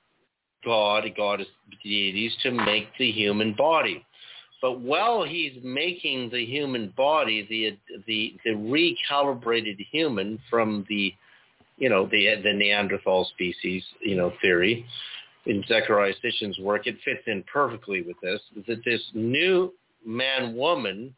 god, 0.64 1.04
goddess 1.16 1.48
deities 1.84 2.34
to 2.44 2.52
make 2.52 2.88
the 3.00 3.12
human 3.12 3.54
body. 3.54 4.06
But 4.62 4.80
while 4.80 5.24
he's 5.24 5.54
making 5.64 6.30
the 6.30 6.46
human 6.46 6.94
body, 6.96 7.48
the 7.50 7.78
the 8.06 8.36
the 8.46 8.52
recalibrated 8.52 9.86
human 9.92 10.40
from 10.50 10.86
the 10.88 11.14
you 11.78 11.90
know, 11.90 12.06
the 12.06 12.36
the 12.44 12.54
Neanderthal 12.54 13.26
species, 13.34 13.84
you 14.02 14.16
know, 14.16 14.32
theory 14.42 14.86
in 15.48 15.64
Zechariah 15.68 16.14
Sitchin's 16.24 16.60
work, 16.60 16.86
it 16.86 16.96
fits 17.04 17.24
in 17.26 17.44
perfectly 17.52 18.04
with 18.04 18.16
this, 18.22 18.40
that 18.68 18.86
this 18.86 19.02
new 19.16 19.74
man-woman 20.06 21.16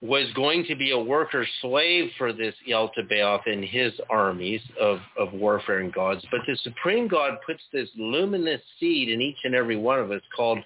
was 0.00 0.30
going 0.34 0.64
to 0.66 0.74
be 0.74 0.90
a 0.90 0.98
worker 0.98 1.46
slave 1.62 2.10
for 2.18 2.32
this 2.32 2.54
Yaltabaoth 2.68 3.46
and 3.46 3.64
his 3.64 3.92
armies 4.10 4.60
of, 4.80 4.98
of 5.18 5.32
warfaring 5.32 5.90
gods. 5.90 6.24
But 6.30 6.40
the 6.46 6.56
supreme 6.56 7.08
God 7.08 7.38
puts 7.46 7.62
this 7.72 7.88
luminous 7.96 8.60
seed 8.78 9.08
in 9.08 9.20
each 9.20 9.38
and 9.44 9.54
every 9.54 9.76
one 9.76 9.98
of 9.98 10.10
us 10.10 10.20
called 10.36 10.58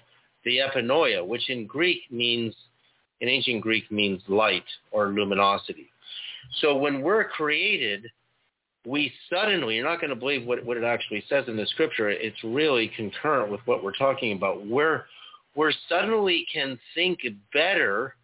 the 0.43 0.57
epinoia, 0.57 1.25
which 1.25 1.49
in 1.49 1.67
Greek 1.67 2.01
means, 2.11 2.53
in 3.21 3.29
ancient 3.29 3.61
Greek 3.61 3.89
means 3.91 4.21
light 4.27 4.65
or 4.91 5.07
luminosity. 5.07 5.89
So 6.61 6.75
when 6.75 7.01
we're 7.01 7.25
created, 7.25 8.07
we 8.85 9.11
suddenly, 9.29 9.75
you're 9.75 9.85
not 9.85 10.01
going 10.01 10.09
to 10.09 10.15
believe 10.15 10.45
what, 10.45 10.65
what 10.65 10.77
it 10.77 10.83
actually 10.83 11.23
says 11.29 11.45
in 11.47 11.55
the 11.55 11.65
scripture. 11.67 12.09
It's 12.09 12.43
really 12.43 12.91
concurrent 12.95 13.51
with 13.51 13.61
what 13.65 13.83
we're 13.83 13.95
talking 13.95 14.35
about. 14.35 14.65
We're, 14.65 15.05
we're 15.55 15.73
suddenly 15.87 16.45
can 16.51 16.79
think 16.95 17.19
better 17.53 18.15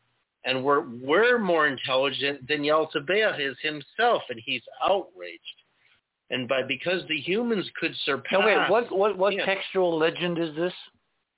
and 0.45 0.63
we're, 0.63 0.81
we're 1.01 1.39
more 1.39 1.67
intelligent 1.67 2.47
than 2.47 2.61
Yaltabaoth 2.61 3.39
is 3.39 3.57
himself, 3.61 4.22
and 4.30 4.39
he's 4.45 4.61
outraged. 4.84 5.41
And 6.30 6.47
by 6.47 6.63
because 6.67 7.03
the 7.07 7.19
humans 7.19 7.69
could 7.80 7.95
surpass. 8.03 8.39
No, 8.39 8.45
wait, 8.45 8.69
what 8.69 8.91
what 8.91 9.17
what 9.17 9.34
Yeah. 9.34 9.45
textual 9.45 9.95
legend 9.95 10.39
is 10.39 10.55
this? 10.55 10.73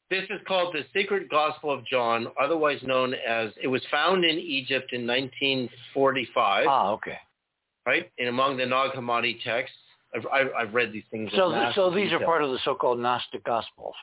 This 0.10 0.24
is 0.30 0.40
called 0.48 0.74
the 0.74 0.86
Secret 0.94 1.30
Gospel 1.30 1.72
of 1.72 1.86
John, 1.86 2.28
otherwise 2.40 2.82
known 2.84 3.14
as. 3.14 3.52
It 3.62 3.68
was 3.68 3.82
found 3.92 4.24
in 4.24 4.38
Egypt 4.38 4.94
in 4.94 5.06
1945. 5.06 6.66
Ah, 6.70 6.92
okay. 6.92 7.18
right? 7.86 8.10
And 8.18 8.30
among 8.30 8.56
the 8.56 8.66
Nag 8.66 8.92
Hammadi 8.92 9.44
texts, 9.44 9.78
I've, 10.16 10.48
I've, 10.58 10.74
read 10.74 10.94
these 10.94 11.04
things. 11.12 11.30
So 11.36 11.72
so 11.76 11.92
these 11.94 12.14
are 12.14 12.20
part 12.20 12.42
of 12.42 12.52
the 12.52 12.60
so-called 12.64 13.00
Gnostic 13.00 13.44
Gospels. 13.44 13.96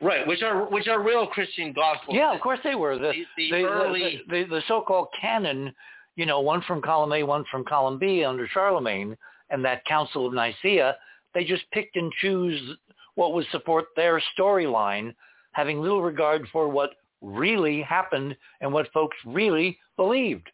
Right, 0.00 0.26
which 0.26 0.42
are 0.42 0.64
which 0.66 0.88
are 0.88 1.02
real 1.02 1.26
Christian 1.26 1.72
gospels. 1.72 2.16
Yeah, 2.16 2.34
of 2.34 2.40
course 2.40 2.58
they 2.64 2.74
were. 2.74 2.98
The 2.98 3.12
The, 3.36 3.50
the 3.50 3.64
early, 3.64 4.22
the, 4.28 4.42
the, 4.44 4.48
the 4.48 4.62
so-called 4.68 5.08
canon, 5.20 5.72
you 6.16 6.26
know, 6.26 6.40
one 6.40 6.62
from 6.62 6.82
column 6.82 7.12
A, 7.12 7.22
one 7.22 7.44
from 7.50 7.64
column 7.64 7.98
B 7.98 8.24
under 8.24 8.48
Charlemagne, 8.48 9.16
and 9.50 9.64
that 9.64 9.84
Council 9.84 10.26
of 10.26 10.32
Nicaea, 10.34 10.96
they 11.34 11.44
just 11.44 11.64
picked 11.72 11.96
and 11.96 12.12
choose 12.20 12.76
what 13.14 13.34
would 13.34 13.46
support 13.50 13.86
their 13.96 14.22
storyline, 14.38 15.14
having 15.52 15.80
little 15.80 16.02
regard 16.02 16.46
for 16.52 16.68
what 16.68 16.90
really 17.20 17.82
happened 17.82 18.36
and 18.60 18.72
what 18.72 18.90
folks 18.92 19.16
really 19.26 19.78
believed. 19.96 20.48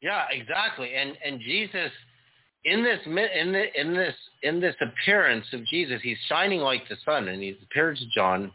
yeah, 0.00 0.24
exactly. 0.30 0.94
And 0.94 1.16
and 1.24 1.40
Jesus, 1.40 1.90
in 2.64 2.82
this 2.84 3.00
in 3.06 3.52
the, 3.52 3.80
in 3.80 3.94
this 3.94 4.14
in 4.42 4.60
this 4.60 4.74
appearance 4.80 5.46
of 5.52 5.64
Jesus, 5.66 6.00
he's 6.02 6.18
shining 6.28 6.60
like 6.60 6.88
the 6.88 6.96
sun, 7.04 7.28
and 7.28 7.42
he 7.42 7.56
appears 7.62 7.98
to 7.98 8.06
John, 8.14 8.52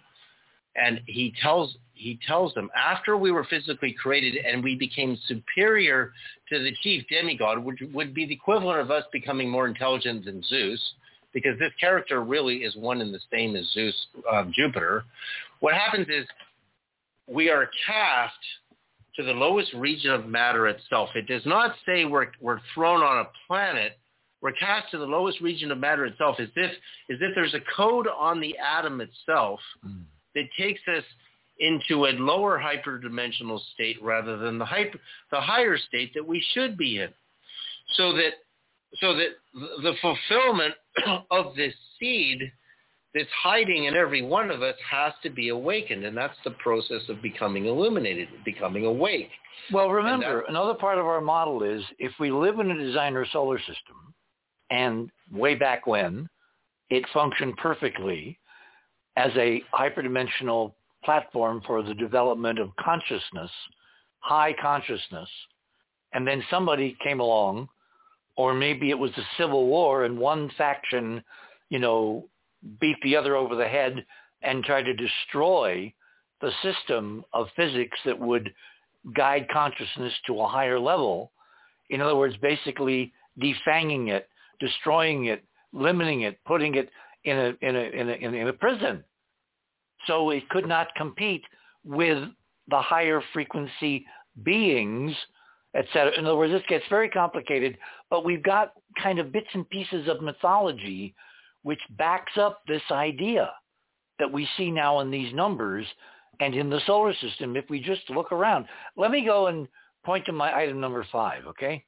and 0.75 1.01
he 1.05 1.33
tells 1.41 1.75
he 1.93 2.19
tells 2.27 2.53
them 2.53 2.69
after 2.75 3.17
we 3.17 3.31
were 3.31 3.45
physically 3.45 3.95
created 3.99 4.45
and 4.45 4.63
we 4.63 4.75
became 4.75 5.17
superior 5.27 6.11
to 6.49 6.59
the 6.59 6.73
chief 6.83 7.05
demigod, 7.09 7.63
which 7.63 7.79
would 7.93 8.13
be 8.13 8.25
the 8.25 8.33
equivalent 8.33 8.79
of 8.79 8.91
us 8.91 9.05
becoming 9.11 9.49
more 9.49 9.65
intelligent 9.65 10.25
than 10.25 10.43
Zeus, 10.43 10.81
because 11.33 11.57
this 11.57 11.71
character 11.79 12.21
really 12.21 12.57
is 12.57 12.75
one 12.75 13.01
and 13.01 13.13
the 13.13 13.21
same 13.31 13.55
as 13.55 13.65
Zeus, 13.73 13.95
um, 14.31 14.51
Jupiter. 14.53 15.05
What 15.61 15.73
happens 15.73 16.07
is 16.09 16.27
we 17.27 17.49
are 17.49 17.69
cast 17.87 18.33
to 19.17 19.23
the 19.23 19.31
lowest 19.31 19.73
region 19.73 20.11
of 20.11 20.25
matter 20.25 20.67
itself. 20.67 21.09
It 21.15 21.27
does 21.27 21.45
not 21.45 21.75
say 21.85 22.05
we're 22.05 22.27
we're 22.41 22.59
thrown 22.73 23.01
on 23.01 23.25
a 23.25 23.29
planet. 23.47 23.97
We're 24.41 24.51
cast 24.53 24.91
to 24.91 24.97
the 24.97 25.05
lowest 25.05 25.41
region 25.41 25.71
of 25.71 25.77
matter 25.77 26.05
itself, 26.05 26.37
as 26.39 26.49
if 26.55 26.71
as 26.71 27.17
if 27.21 27.35
there's 27.35 27.53
a 27.53 27.61
code 27.75 28.07
on 28.07 28.39
the 28.39 28.57
atom 28.57 29.01
itself 29.01 29.59
mm. 29.85 30.03
that 30.35 30.45
takes 30.57 30.81
us 30.87 31.03
into 31.59 32.05
a 32.05 32.11
lower 32.11 32.59
hyperdimensional 32.59 33.59
state 33.73 33.97
rather 34.01 34.37
than 34.37 34.57
the 34.57 34.65
hyper, 34.65 34.99
the 35.31 35.39
higher 35.39 35.77
state 35.77 36.13
that 36.13 36.27
we 36.27 36.43
should 36.53 36.77
be 36.77 36.99
in. 36.99 37.09
So 37.95 38.11
that 38.13 38.31
so 38.99 39.15
that 39.15 39.29
the 39.53 39.93
fulfillment 40.01 40.73
of 41.31 41.55
this 41.55 41.73
seed 41.99 42.51
that's 43.15 43.29
hiding 43.41 43.85
in 43.85 43.95
every 43.95 44.21
one 44.21 44.51
of 44.51 44.61
us 44.61 44.75
has 44.91 45.13
to 45.23 45.29
be 45.29 45.49
awakened, 45.49 46.03
and 46.03 46.15
that's 46.15 46.37
the 46.43 46.51
process 46.51 47.01
of 47.07 47.21
becoming 47.21 47.65
illuminated, 47.65 48.27
becoming 48.43 48.85
awake. 48.85 49.29
Well, 49.71 49.89
remember, 49.89 50.41
another 50.49 50.73
part 50.73 50.97
of 50.97 51.05
our 51.05 51.21
model 51.21 51.63
is 51.63 51.81
if 51.97 52.11
we 52.19 52.29
live 52.29 52.59
in 52.59 52.69
a 52.69 52.77
designer 52.77 53.25
solar 53.31 53.57
system, 53.57 54.13
and 54.69 55.09
way 55.31 55.55
back 55.55 55.87
when, 55.87 56.27
it 56.89 57.05
functioned 57.13 57.55
perfectly 57.57 58.37
as 59.15 59.31
a 59.37 59.63
hyperdimensional 59.73 60.73
platform 61.03 61.61
for 61.65 61.83
the 61.83 61.93
development 61.93 62.59
of 62.59 62.75
consciousness, 62.77 63.51
high 64.19 64.53
consciousness, 64.61 65.29
and 66.13 66.27
then 66.27 66.43
somebody 66.49 66.97
came 67.01 67.21
along, 67.21 67.69
or 68.35 68.53
maybe 68.53 68.89
it 68.89 68.99
was 68.99 69.11
a 69.17 69.27
civil 69.37 69.67
war 69.67 70.03
and 70.03 70.17
one 70.17 70.51
faction, 70.57 71.23
you 71.69 71.79
know, 71.79 72.27
beat 72.79 72.97
the 73.03 73.15
other 73.15 73.35
over 73.35 73.55
the 73.55 73.67
head 73.67 74.05
and 74.41 74.63
try 74.63 74.81
to 74.81 74.93
destroy 74.93 75.93
the 76.41 76.51
system 76.61 77.23
of 77.33 77.47
physics 77.55 77.97
that 78.05 78.19
would 78.19 78.53
guide 79.15 79.47
consciousness 79.51 80.13
to 80.27 80.39
a 80.39 80.47
higher 80.47 80.79
level. 80.79 81.31
In 81.89 82.01
other 82.01 82.15
words, 82.15 82.35
basically 82.41 83.13
defanging 83.41 84.09
it, 84.09 84.29
destroying 84.59 85.25
it, 85.25 85.43
limiting 85.73 86.21
it, 86.21 86.39
putting 86.45 86.75
it 86.75 86.89
in 87.23 87.37
a 87.37 87.53
in 87.61 87.75
a 87.75 87.79
in 87.79 88.09
a 88.09 88.37
in 88.37 88.47
a 88.47 88.53
prison. 88.53 89.03
So 90.07 90.29
it 90.29 90.47
could 90.49 90.67
not 90.67 90.87
compete 90.95 91.43
with 91.83 92.29
the 92.69 92.81
higher 92.81 93.21
frequency 93.33 94.05
beings, 94.43 95.15
etc. 95.75 96.17
In 96.17 96.25
other 96.25 96.35
words, 96.35 96.53
this 96.53 96.63
gets 96.67 96.85
very 96.89 97.09
complicated, 97.09 97.77
but 98.09 98.25
we've 98.25 98.43
got 98.43 98.73
kind 99.01 99.19
of 99.19 99.31
bits 99.31 99.47
and 99.53 99.69
pieces 99.69 100.07
of 100.07 100.21
mythology 100.21 101.13
which 101.65 101.81
backs 101.97 102.33
up 102.37 102.61
this 102.67 102.83
idea 102.91 103.49
that 104.19 104.31
we 104.31 104.47
see 104.55 104.69
now 104.69 104.99
in 104.99 105.09
these 105.09 105.33
numbers 105.33 105.83
and 106.39 106.53
in 106.53 106.69
the 106.69 106.79
solar 106.85 107.11
system 107.15 107.55
if 107.55 107.67
we 107.71 107.79
just 107.79 108.07
look 108.11 108.31
around. 108.31 108.67
Let 108.95 109.09
me 109.09 109.25
go 109.25 109.47
and 109.47 109.67
point 110.05 110.27
to 110.27 110.31
my 110.31 110.55
item 110.55 110.79
number 110.79 111.03
five, 111.11 111.47
okay? 111.47 111.83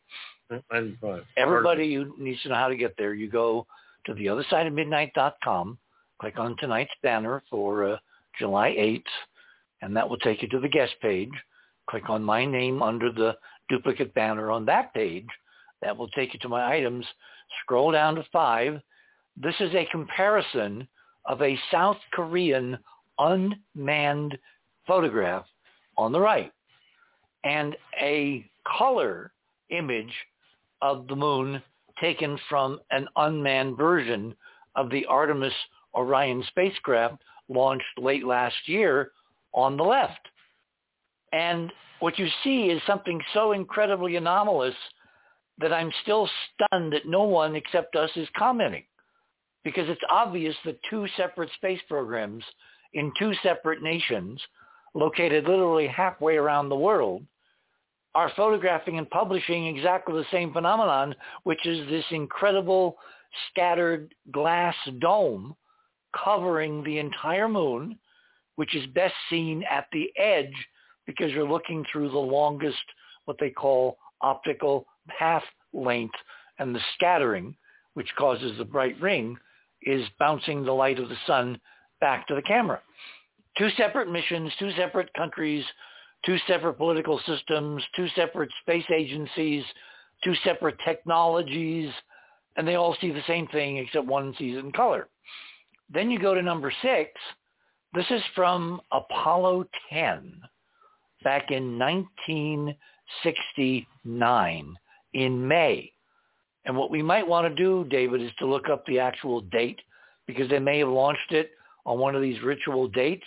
Item 0.72 0.98
five. 1.00 1.26
Everybody 1.38 1.94
who 1.94 2.12
needs 2.18 2.42
to 2.42 2.50
know 2.50 2.56
how 2.56 2.70
to 2.70 2.76
get 2.76 2.96
there, 2.98 3.14
you 3.14 3.30
go 3.30 3.68
to 4.08 4.16
the 4.16 4.28
other 4.28 4.44
side 4.50 4.66
of 4.66 4.74
midnight.com, 4.74 5.78
click 6.20 6.40
on 6.40 6.58
tonight's 6.58 6.90
banner 7.04 7.44
for 7.48 7.94
uh, 7.94 7.98
July 8.40 8.70
8th, 8.72 9.04
and 9.84 9.96
that 9.96 10.10
will 10.10 10.18
take 10.18 10.42
you 10.42 10.48
to 10.50 10.60
the 10.60 10.68
guest 10.68 10.96
page. 11.04 11.30
Click 11.88 12.10
on 12.10 12.24
my 12.24 12.46
name 12.46 12.82
under 12.82 13.12
the 13.12 13.36
duplicate 13.70 14.12
banner 14.16 14.50
on 14.50 14.66
that 14.66 14.92
page. 14.96 15.28
That 15.84 15.96
will 15.96 16.10
take 16.10 16.34
you 16.34 16.40
to 16.40 16.50
my 16.50 16.74
items. 16.74 17.06
Scroll 17.62 17.92
down 17.92 18.16
to 18.16 18.26
five. 18.34 18.82
This 19.42 19.56
is 19.60 19.74
a 19.76 19.86
comparison 19.92 20.88
of 21.26 21.44
a 21.44 21.60
South 21.70 21.98
Korean 22.12 22.78
unmanned 23.20 24.38
photograph 24.88 25.46
on 25.96 26.12
the 26.12 26.20
right 26.20 26.52
and 27.44 27.76
a 28.02 28.50
color 28.78 29.32
image 29.70 30.14
of 30.82 31.08
the 31.08 31.16
moon 31.16 31.62
taken 32.02 32.40
from 32.50 32.80
an 32.90 33.08
unmanned 33.16 33.78
version 33.78 34.36
of 34.76 34.90
the 34.90 35.06
Artemis 35.06 35.54
Orion 35.94 36.44
spacecraft 36.48 37.22
launched 37.48 37.86
late 37.98 38.26
last 38.26 38.56
year 38.66 39.12
on 39.54 39.78
the 39.78 39.84
left. 39.84 40.20
And 41.32 41.72
what 42.00 42.18
you 42.18 42.28
see 42.44 42.66
is 42.66 42.82
something 42.88 43.22
so 43.34 43.52
incredibly 43.52 44.16
anomalous 44.16 44.76
that 45.60 45.74
I'm 45.74 45.92
still 46.02 46.28
stunned 46.54 46.94
that 46.94 47.08
no 47.08 47.24
one 47.24 47.56
except 47.56 47.96
us 47.96 48.12
is 48.16 48.28
commenting 48.36 48.84
because 49.64 49.90
it's 49.90 50.02
obvious 50.10 50.56
that 50.66 50.80
two 50.90 51.06
separate 51.18 51.50
space 51.56 51.82
programs 51.88 52.44
in 52.94 53.12
two 53.20 53.34
separate 53.44 53.82
nations 53.82 54.42
located 54.94 55.46
literally 55.46 55.88
halfway 55.88 56.38
around 56.38 56.70
the 56.70 56.76
world 56.76 57.24
are 58.16 58.32
photographing 58.36 58.98
and 58.98 59.10
publishing 59.10 59.68
exactly 59.68 60.16
the 60.16 60.26
same 60.32 60.52
phenomenon, 60.52 61.14
which 61.44 61.66
is 61.68 61.88
this 61.90 62.06
incredible 62.12 62.98
scattered 63.50 64.14
glass 64.32 64.76
dome 65.00 65.56
covering 66.24 66.84
the 66.84 66.98
entire 66.98 67.48
moon, 67.48 67.98
which 68.56 68.76
is 68.76 68.88
best 68.88 69.14
seen 69.30 69.64
at 69.70 69.86
the 69.92 70.10
edge 70.18 70.54
because 71.06 71.32
you're 71.32 71.48
looking 71.48 71.86
through 71.92 72.10
the 72.10 72.18
longest, 72.18 72.78
what 73.26 73.38
they 73.40 73.52
call 73.52 73.98
optical 74.22 74.88
path 75.08 75.44
length, 75.74 76.16
and 76.60 76.74
the 76.74 76.82
scattering, 76.96 77.56
which 77.94 78.10
causes 78.18 78.58
the 78.58 78.66
bright 78.66 79.00
ring, 79.00 79.38
is 79.88 80.08
bouncing 80.20 80.64
the 80.64 80.72
light 80.72 81.00
of 81.00 81.10
the 81.10 81.18
sun 81.26 81.60
back 82.02 82.28
to 82.28 82.36
the 82.36 82.42
camera. 82.42 82.82
Two 83.58 83.70
separate 83.78 84.12
missions, 84.12 84.52
two 84.60 84.72
separate 84.78 85.10
countries, 85.16 85.64
two 86.26 86.38
separate 86.48 86.76
political 86.76 87.20
systems, 87.26 87.84
two 87.96 88.08
separate 88.16 88.50
space 88.62 88.86
agencies, 88.94 89.64
two 90.24 90.36
separate 90.44 90.78
technologies, 90.86 91.92
and 92.56 92.68
they 92.68 92.76
all 92.76 92.96
see 93.00 93.12
the 93.12 93.24
same 93.28 93.48
thing 93.48 93.78
except 93.78 94.06
one 94.06 94.36
sees 94.38 94.58
it 94.58 94.66
in 94.66 94.72
color. 94.72 95.08
Then 95.90 96.12
you 96.12 96.20
go 96.20 96.34
to 96.34 96.42
number 96.42 96.74
six. 96.82 97.12
This 97.94 98.06
is 98.10 98.22
from 98.36 98.82
Apollo 98.92 99.68
10 99.90 100.42
back 101.24 101.52
in 101.52 101.80
1969 101.80 104.76
in 105.14 105.48
May. 105.48 105.94
And 106.68 106.76
what 106.76 106.92
we 106.92 107.02
might 107.02 107.28
want 107.28 107.48
to 107.48 107.64
do, 107.64 107.86
David, 107.90 108.22
is 108.22 108.32
to 108.40 108.46
look 108.46 108.70
up 108.70 108.86
the 108.86 109.00
actual 109.00 109.42
date 109.42 109.80
because 110.28 110.50
they 110.50 110.60
may 110.60 110.80
have 110.80 110.90
launched 110.90 111.32
it 111.32 111.52
on 111.86 111.98
one 111.98 112.14
of 112.14 112.22
these 112.22 112.42
ritual 112.44 112.90
dates 112.90 113.26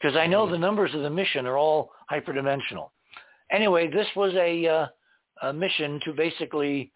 because 0.00 0.16
I 0.16 0.26
know 0.26 0.50
the 0.50 0.58
numbers 0.58 0.92
of 0.94 1.02
the 1.02 1.10
mission 1.10 1.46
are 1.46 1.56
all 1.56 1.92
hyperdimensional. 2.10 2.88
Anyway, 3.52 3.88
this 3.88 4.08
was 4.16 4.34
a, 4.34 4.66
uh, 4.66 4.86
a 5.42 5.52
mission 5.52 6.00
to 6.04 6.12
basically 6.12 6.90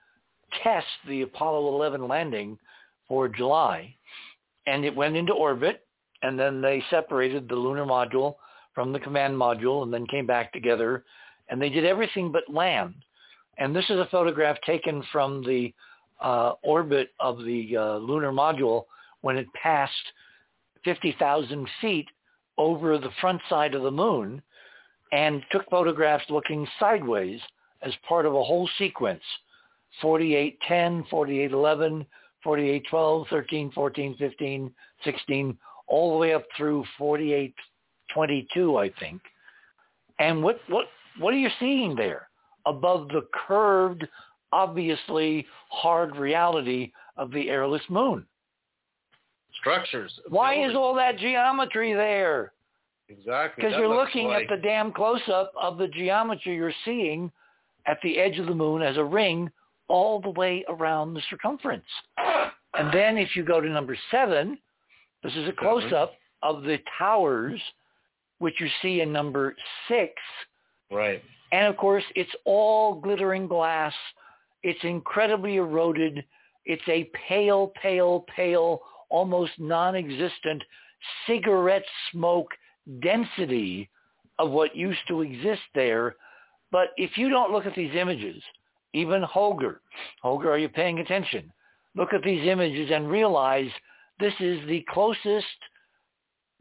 test 0.65 0.87
the 1.07 1.23
Apollo 1.23 1.69
11 1.77 2.09
landing 2.09 2.59
for 3.07 3.29
July, 3.29 3.95
and 4.67 4.85
it 4.85 4.95
went 4.95 5.17
into 5.17 5.33
orbit, 5.33 5.87
and 6.23 6.37
then 6.37 6.61
they 6.61 6.83
separated 6.91 7.49
the 7.49 7.55
lunar 7.55 7.87
module 7.87 8.35
from 8.75 8.93
the 8.93 8.99
command 8.99 9.35
module, 9.35 9.85
and 9.85 9.95
then 9.95 10.07
came 10.09 10.27
back 10.27 10.53
together, 10.53 11.05
and 11.49 11.63
they 11.63 11.69
did 11.69 11.85
everything 11.85 12.33
but 12.33 12.53
land. 12.53 12.95
And 13.59 13.75
this 13.75 13.85
is 13.89 13.99
a 13.99 14.09
photograph 14.11 14.57
taken 14.67 15.03
from 15.13 15.43
the 15.43 15.73
uh, 16.21 16.53
orbit 16.63 17.11
of 17.21 17.45
the 17.45 17.77
uh, 17.77 17.97
lunar 17.97 18.33
module 18.33 18.85
when 19.23 19.37
it 19.37 19.47
passed 19.55 19.93
50,000 20.85 21.69
feet 21.81 22.07
over 22.59 22.99
the 22.99 23.11
front 23.21 23.41
side 23.49 23.75
of 23.75 23.83
the 23.83 23.91
moon 23.91 24.43
and 25.13 25.43
took 25.51 25.69
photographs 25.71 26.25
looking 26.31 26.67
sideways 26.79 27.41
as 27.83 27.93
part 28.09 28.27
of 28.27 28.35
a 28.35 28.43
whole 28.43 28.69
sequence. 28.79 29.23
4810, 30.03 31.07
4811, 31.11 32.07
4812, 32.43 33.27
13, 33.29 33.73
14, 33.73 34.17
15, 34.19 34.75
16, 35.05 35.59
all 35.87 36.13
the 36.13 36.19
way 36.19 36.35
up 36.35 36.45
through 36.57 36.85
4822, 36.99 38.77
I 38.77 38.91
think. 39.01 39.23
And 40.19 40.43
what, 40.43 40.61
what, 40.69 40.87
what 41.19 41.33
are 41.35 41.39
you 41.39 41.51
seeing 41.59 41.95
there 41.95 42.29
above 42.67 43.09
the 43.09 43.27
curved, 43.47 44.07
obviously 44.53 45.47
hard 45.71 46.17
reality 46.17 46.93
of 47.17 47.31
the 47.31 47.49
airless 47.49 47.83
moon? 47.89 48.27
structures. 49.67 50.13
Why 50.29 50.65
is 50.65 50.75
all 50.75 50.95
that 50.95 51.19
geometry 51.19 51.93
there? 51.93 52.53
Exactly. 53.09 53.65
Because 53.65 53.79
you're 53.79 53.95
looking 53.95 54.29
like, 54.29 54.45
at 54.45 54.49
the 54.49 54.63
damn 54.63 54.93
close-up 54.93 55.53
of 55.61 55.79
the 55.79 55.89
geometry 55.89 56.57
you're 56.57 56.73
seeing 56.85 57.31
at 57.87 57.99
the 58.03 58.19
edge 58.19 58.39
of 58.39 58.47
the 58.47 58.55
moon 58.55 58.83
as 58.83 58.97
a 58.97 59.05
ring 59.05 59.51
all 59.89 60.21
the 60.21 60.31
way 60.31 60.65
around 60.69 61.15
the 61.15 61.23
circumference. 61.31 61.85
And 62.75 62.93
then 62.93 63.17
if 63.17 63.37
you 63.37 63.45
go 63.45 63.61
to 63.61 63.69
number 63.69 63.97
seven, 64.11 64.59
this 65.23 65.33
is 65.35 65.49
a 65.49 65.53
close-up 65.53 66.15
of 66.43 66.63
the 66.63 66.79
towers, 66.99 67.61
which 68.39 68.55
you 68.61 68.69
see 68.83 69.01
in 69.01 69.13
number 69.13 69.57
six. 69.89 70.13
Right. 70.91 71.23
And 71.57 71.69
of 71.69 71.79
course, 71.79 72.05
it's 72.15 72.35
all 72.45 73.01
glittering 73.01 73.49
glass. 73.49 73.95
It's 74.63 74.85
incredibly 74.85 75.57
eroded. 75.57 76.23
It's 76.67 76.87
a 76.87 77.11
pale, 77.29 77.73
pale, 77.81 78.27
pale, 78.37 78.83
almost 79.09 79.53
non-existent 79.59 80.63
cigarette 81.27 81.87
smoke 82.13 82.51
density 83.01 83.89
of 84.39 84.51
what 84.51 84.77
used 84.77 85.01
to 85.09 85.23
exist 85.23 85.63
there. 85.75 86.17
But 86.71 86.89
if 86.99 87.17
you 87.17 87.31
don't 87.31 87.53
look 87.53 87.65
at 87.65 87.75
these 87.75 87.95
images, 87.95 88.43
even 88.93 89.23
Holger, 89.23 89.81
Holger, 90.21 90.51
are 90.51 90.59
you 90.59 90.69
paying 90.69 90.99
attention? 90.99 91.51
Look 91.95 92.13
at 92.13 92.23
these 92.23 92.47
images 92.47 92.91
and 92.93 93.11
realize 93.11 93.71
this 94.21 94.35
is 94.41 94.59
the 94.69 94.85
closest 94.91 95.47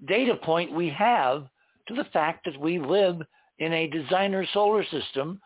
data 0.07 0.35
point 0.35 0.71
we 0.71 0.89
have 0.91 1.49
to 1.89 1.95
the 1.95 2.07
fact 2.13 2.45
that 2.45 2.57
we 2.57 2.79
live 2.79 3.17
in 3.59 3.73
a 3.73 3.87
designer 3.87 4.45
solar 4.53 4.83
system 4.85 5.39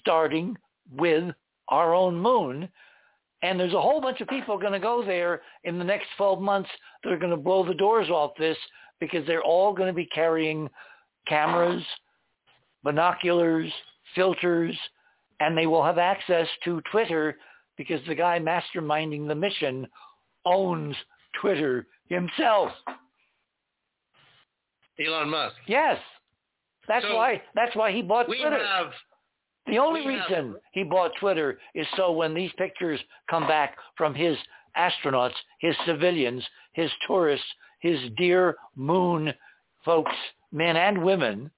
starting 0.00 0.56
with 0.92 1.34
our 1.68 1.94
own 1.94 2.16
moon. 2.16 2.68
And 3.42 3.60
there's 3.60 3.74
a 3.74 3.80
whole 3.80 4.00
bunch 4.00 4.20
of 4.20 4.28
people 4.28 4.58
going 4.58 4.72
to 4.72 4.78
go 4.78 5.04
there 5.04 5.42
in 5.64 5.78
the 5.78 5.84
next 5.84 6.06
12 6.16 6.40
months 6.40 6.70
that 7.02 7.12
are 7.12 7.18
going 7.18 7.30
to 7.30 7.36
blow 7.36 7.66
the 7.66 7.74
doors 7.74 8.08
off 8.08 8.32
this 8.38 8.56
because 9.00 9.26
they're 9.26 9.42
all 9.42 9.74
going 9.74 9.88
to 9.88 9.94
be 9.94 10.06
carrying 10.06 10.68
cameras, 11.28 11.82
binoculars, 12.82 13.70
filters, 14.14 14.76
and 15.40 15.56
they 15.56 15.66
will 15.66 15.84
have 15.84 15.98
access 15.98 16.46
to 16.64 16.80
Twitter 16.90 17.36
because 17.76 18.00
the 18.06 18.14
guy 18.14 18.38
masterminding 18.38 19.28
the 19.28 19.34
mission 19.34 19.86
owns 20.46 20.96
Twitter 21.40 21.86
himself. 22.08 22.70
Elon 24.98 25.28
Musk. 25.28 25.56
Yes. 25.66 25.98
That's 26.88 27.04
So, 27.04 27.16
why 27.16 27.42
that's 27.54 27.74
why 27.76 27.92
he 27.92 28.02
bought 28.02 28.28
We 28.28 28.40
Twitter. 28.40 28.64
have 28.64 28.92
the 29.66 29.78
only 29.78 30.06
we 30.06 30.14
have- 30.14 30.28
reason 30.30 30.56
he 30.72 30.84
bought 30.84 31.14
Twitter 31.16 31.60
is 31.74 31.86
so 31.96 32.12
when 32.12 32.34
these 32.34 32.52
pictures 32.54 33.00
come 33.28 33.46
back 33.46 33.76
from 33.96 34.14
his 34.14 34.38
astronauts, 34.76 35.34
his 35.60 35.76
civilians, 35.84 36.46
his 36.72 36.92
tourists, 37.06 37.46
his 37.80 38.10
dear 38.16 38.56
moon 38.74 39.34
folks, 39.84 40.14
men 40.52 40.76
and 40.76 41.02
women, 41.02 41.50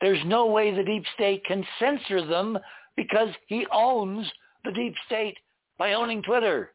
there's 0.00 0.24
no 0.24 0.46
way 0.46 0.70
the 0.70 0.82
deep 0.84 1.04
state 1.14 1.44
can 1.44 1.66
censor 1.78 2.22
them 2.22 2.58
because 2.96 3.34
he 3.46 3.66
owns 3.70 4.32
the 4.64 4.72
deep 4.72 4.94
state 5.06 5.38
by 5.76 5.92
owning 5.92 6.22
Twitter. 6.22 6.74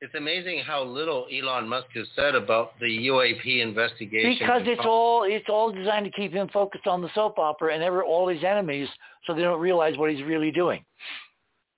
It's 0.00 0.14
amazing 0.14 0.62
how 0.64 0.84
little 0.84 1.26
Elon 1.32 1.68
Musk 1.68 1.88
has 1.94 2.06
said 2.14 2.36
about 2.36 2.78
the 2.78 2.86
UAP 3.08 3.60
investigation. 3.60 4.36
Because 4.38 4.62
it's 4.64 4.84
all 4.84 5.24
it's 5.24 5.48
all 5.48 5.72
designed 5.72 6.04
to 6.04 6.10
keep 6.12 6.32
him 6.32 6.48
focused 6.52 6.86
on 6.86 7.02
the 7.02 7.08
soap 7.14 7.38
opera 7.38 7.74
and 7.74 7.82
ever 7.82 8.04
all 8.04 8.28
his 8.28 8.44
enemies, 8.44 8.88
so 9.26 9.34
they 9.34 9.42
don't 9.42 9.60
realize 9.60 9.96
what 9.96 10.10
he's 10.10 10.24
really 10.24 10.52
doing. 10.52 10.84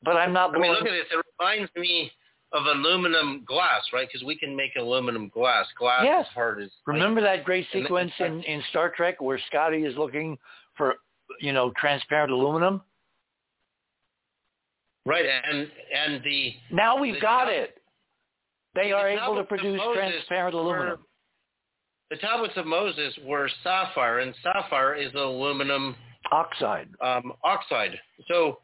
But 0.02 0.16
I'm 0.16 0.34
not. 0.34 0.54
I 0.54 0.58
mean, 0.58 0.70
look 0.70 0.82
at 0.82 0.90
this. 0.90 1.06
It 1.10 1.24
reminds 1.38 1.70
me 1.76 2.12
of 2.52 2.64
aluminum 2.66 3.42
glass, 3.46 3.82
right? 3.92 4.06
Because 4.10 4.26
we 4.26 4.36
can 4.36 4.54
make 4.54 4.72
aluminum 4.78 5.30
glass. 5.30 5.66
Glass 5.78 6.02
yes. 6.04 6.26
as 6.28 6.34
hard 6.34 6.62
as. 6.62 6.70
Remember 6.86 7.22
that 7.22 7.44
great 7.44 7.66
sequence 7.72 8.12
in 8.18 8.42
in 8.42 8.62
Star 8.68 8.92
Trek 8.94 9.22
where 9.22 9.40
Scotty 9.48 9.84
is 9.84 9.96
looking 9.96 10.36
for, 10.76 10.96
you 11.40 11.54
know, 11.54 11.72
transparent 11.78 12.32
aluminum. 12.32 12.82
Right, 15.06 15.24
and 15.24 15.68
and 15.94 16.22
the 16.22 16.52
now 16.70 17.00
we've 17.00 17.14
the 17.14 17.20
got 17.20 17.48
it. 17.48 17.79
They 18.82 18.92
are 18.92 19.10
the 19.14 19.22
able 19.22 19.36
to 19.36 19.44
produce 19.44 19.80
transparent 19.94 20.54
were- 20.54 20.60
aluminum. 20.60 21.04
The 22.10 22.16
tablets 22.16 22.54
of 22.56 22.66
Moses 22.66 23.16
were 23.24 23.48
sapphire, 23.62 24.18
and 24.18 24.34
sapphire 24.42 24.94
is 24.94 25.12
aluminum 25.14 25.94
Oxide. 26.32 26.88
um, 27.00 27.32
oxide. 27.44 28.00
So, 28.26 28.60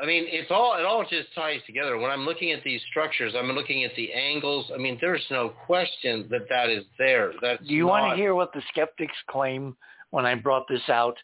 I 0.00 0.06
mean, 0.06 0.26
it's 0.28 0.50
all 0.52 0.76
it 0.78 0.84
all 0.84 1.04
just 1.04 1.34
ties 1.34 1.60
together. 1.66 1.98
When 1.98 2.10
I'm 2.10 2.24
looking 2.24 2.52
at 2.52 2.62
these 2.62 2.80
structures, 2.90 3.34
I'm 3.36 3.50
looking 3.50 3.82
at 3.84 3.94
the 3.96 4.12
angles. 4.12 4.70
I 4.72 4.78
mean, 4.78 4.96
there's 5.00 5.24
no 5.30 5.48
question 5.48 6.28
that 6.30 6.48
that 6.50 6.68
is 6.70 6.84
there. 6.98 7.32
That's 7.42 7.62
Do 7.66 7.74
you 7.74 7.86
not, 7.86 7.88
want 7.90 8.12
to 8.12 8.16
hear 8.16 8.34
what 8.36 8.52
the 8.52 8.62
skeptics 8.68 9.16
claim 9.28 9.76
when 10.10 10.24
I 10.24 10.36
brought 10.36 10.68
this 10.68 10.88
out 10.88 11.16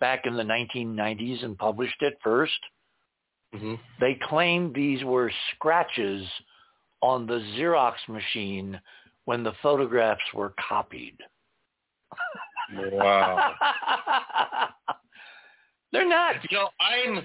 back 0.00 0.24
in 0.24 0.34
the 0.34 0.42
1990s 0.44 1.42
and 1.44 1.58
published 1.58 2.00
it 2.00 2.14
first? 2.24 2.58
Mhm. 3.54 3.78
They 4.00 4.14
claimed 4.14 4.74
these 4.74 5.04
were 5.04 5.30
scratches 5.54 6.26
on 7.02 7.26
the 7.26 7.40
Xerox 7.56 7.94
machine 8.08 8.80
when 9.24 9.42
the 9.42 9.52
photographs 9.62 10.22
were 10.34 10.54
copied. 10.68 11.16
Wow. 12.74 13.54
They're 15.92 16.08
not. 16.08 16.36
You 16.50 16.56
know, 16.56 16.68
I'm, 16.80 17.24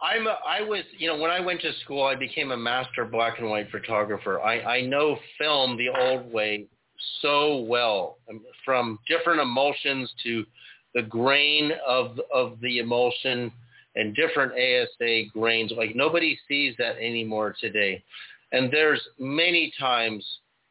I'm, 0.00 0.26
a, 0.26 0.38
I 0.46 0.60
was, 0.60 0.84
you 0.96 1.08
know, 1.08 1.18
when 1.18 1.30
I 1.30 1.40
went 1.40 1.60
to 1.62 1.72
school, 1.84 2.04
I 2.04 2.14
became 2.14 2.52
a 2.52 2.56
master 2.56 3.04
black 3.04 3.38
and 3.38 3.50
white 3.50 3.70
photographer. 3.70 4.40
I, 4.40 4.60
I 4.60 4.80
know 4.82 5.18
film 5.38 5.76
the 5.76 5.88
old 5.88 6.32
way 6.32 6.66
so 7.20 7.62
well, 7.62 8.18
um, 8.30 8.40
from 8.64 8.98
different 9.08 9.40
emulsions 9.40 10.12
to 10.22 10.44
the 10.94 11.02
grain 11.02 11.72
of 11.86 12.18
of 12.32 12.58
the 12.60 12.78
emulsion 12.78 13.52
and 13.96 14.14
different 14.14 14.52
ASA 14.52 15.24
grains. 15.32 15.72
Like 15.76 15.94
nobody 15.94 16.38
sees 16.48 16.74
that 16.78 16.96
anymore 16.96 17.54
today. 17.60 18.02
And 18.52 18.70
there's 18.72 19.00
many 19.18 19.72
times 19.78 20.24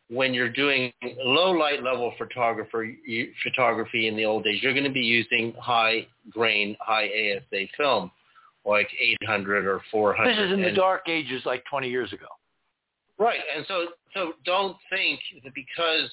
when 0.09 0.33
you're 0.33 0.49
doing 0.49 0.91
low 1.23 1.51
light 1.51 1.81
level 1.83 2.13
photographer 2.17 2.83
you, 2.83 3.31
photography 3.43 4.07
in 4.07 4.15
the 4.15 4.25
old 4.25 4.43
days, 4.43 4.61
you're 4.61 4.73
going 4.73 4.83
to 4.85 4.89
be 4.91 5.01
using 5.01 5.53
high 5.59 6.05
grain, 6.29 6.75
high 6.79 7.05
ASA 7.07 7.65
film, 7.77 8.11
like 8.65 8.87
800 9.23 9.65
or 9.65 9.81
400. 9.91 10.29
This 10.31 10.39
is 10.45 10.51
in 10.53 10.61
the 10.61 10.67
And- 10.67 10.75
dark 10.77 11.07
ages 11.09 11.41
like 11.45 11.63
20 11.69 11.89
years 11.89 12.13
ago. 12.13 12.27
Right, 13.19 13.39
and 13.55 13.65
so 13.67 13.87
so 14.13 14.33
don't 14.43 14.75
think 14.89 15.19
that 15.43 15.53
because 15.53 16.09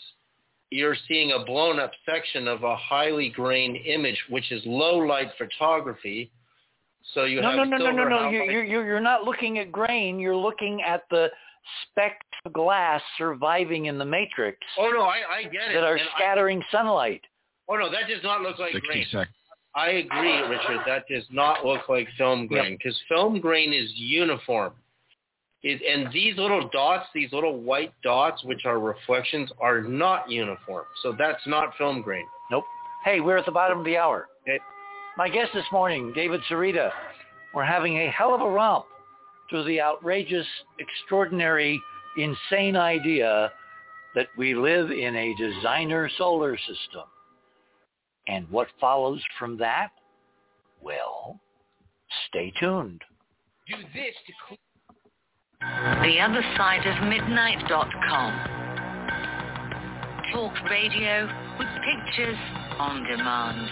you're 0.70 0.96
seeing 1.08 1.32
a 1.32 1.44
blown 1.44 1.80
up 1.80 1.90
section 2.06 2.46
of 2.46 2.62
a 2.62 2.76
highly 2.76 3.30
grained 3.30 3.76
image, 3.84 4.18
which 4.28 4.52
is 4.52 4.62
low 4.66 4.98
light 4.98 5.28
photography. 5.38 6.30
So 7.14 7.24
you 7.24 7.40
No, 7.40 7.48
have 7.48 7.56
no, 7.56 7.64
no, 7.64 7.76
no, 7.78 7.90
no, 7.90 8.04
no. 8.08 8.18
half 8.24 8.32
You're, 8.32 8.42
light- 8.42 8.50
you're, 8.52 8.64
you're 8.64 8.84
you're 8.86 9.00
not 9.00 9.24
looking 9.24 9.58
at 9.58 9.72
grain. 9.72 10.18
You're 10.18 10.36
looking 10.36 10.82
at 10.82 11.04
the 11.10 11.28
specks 11.90 12.26
of 12.44 12.52
glass 12.52 13.00
surviving 13.18 13.86
in 13.86 13.98
the 13.98 14.04
matrix 14.04 14.58
Oh 14.78 14.90
no, 14.92 15.02
I, 15.02 15.18
I 15.38 15.42
get 15.44 15.70
it. 15.70 15.74
that 15.74 15.84
are 15.84 15.94
And 15.96 16.08
I- 16.14 16.18
scattering 16.18 16.62
sunlight. 16.70 17.22
oh 17.68 17.76
no, 17.76 17.90
that 17.90 18.08
does 18.08 18.22
not 18.22 18.40
look 18.42 18.58
like 18.58 18.72
60 18.72 19.06
seconds. 19.10 19.34
I 19.74 19.90
agree, 19.90 20.40
Richard. 20.40 20.80
That 20.86 21.04
does 21.08 21.24
not 21.30 21.64
look 21.64 21.88
like 21.88 22.08
film 22.18 22.48
grain 22.48 22.76
because 22.76 22.98
film 23.08 23.38
grain 23.40 23.72
is 23.72 23.88
uniform. 23.94 24.72
It, 25.62 25.80
and 25.82 26.12
these 26.12 26.36
little 26.38 26.68
dots, 26.72 27.06
these 27.14 27.30
little 27.32 27.60
white 27.60 27.92
dots, 28.02 28.42
which 28.44 28.64
are 28.64 28.80
reflections, 28.80 29.50
are 29.60 29.82
not 29.82 30.28
uniform. 30.30 30.86
So 31.02 31.14
that's 31.16 31.46
not 31.46 31.76
film 31.76 32.02
grain. 32.02 32.24
Nope. 32.50 32.64
Hey, 33.04 33.20
we're 33.20 33.36
at 33.36 33.46
the 33.46 33.52
bottom 33.52 33.78
of 33.78 33.84
the 33.84 33.96
hour. 33.96 34.26
Okay. 34.42 34.58
My 35.16 35.28
guest 35.28 35.50
this 35.54 35.66
morning, 35.70 36.12
David 36.14 36.40
Sereda. 36.50 36.90
We're 37.54 37.62
having 37.64 37.98
a 37.98 38.10
hell 38.10 38.34
of 38.34 38.40
a 38.40 38.48
romp 38.50 38.86
through 39.50 39.64
the 39.64 39.80
outrageous, 39.80 40.46
extraordinary, 40.78 41.80
insane 42.16 42.76
idea 42.76 43.52
that 44.14 44.28
we 44.38 44.54
live 44.54 44.90
in 44.90 45.16
a 45.16 45.34
designer 45.36 46.08
solar 46.16 46.56
system. 46.56 47.02
And 48.28 48.48
what 48.48 48.68
follows 48.80 49.20
from 49.38 49.58
that? 49.58 49.90
Well, 50.80 51.38
stay 52.28 52.50
tuned. 52.58 53.02
Do 53.66 53.74
this 53.94 54.14
to 54.26 54.32
TheOtherSideOfMidnight.com. 55.62 58.32
Talk 60.32 60.54
radio 60.70 61.28
with 61.58 61.68
pictures 61.84 62.38
on 62.78 63.04
demand. 63.04 63.68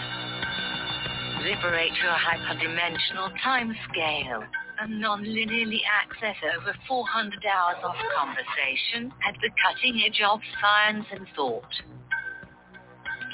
Liberate 1.43 1.93
your 2.03 2.11
hyperdimensional 2.11 3.31
time 3.43 3.75
scale 3.89 4.43
and 4.79 5.01
non-linearly 5.01 5.81
access 5.85 6.35
over 6.55 6.73
400 6.87 7.45
hours 7.45 7.77
of 7.83 7.93
conversation 8.15 9.11
at 9.27 9.35
the 9.41 9.49
cutting 9.59 10.01
edge 10.05 10.21
of 10.23 10.39
science 10.61 11.05
and 11.11 11.27
thought. 11.35 11.73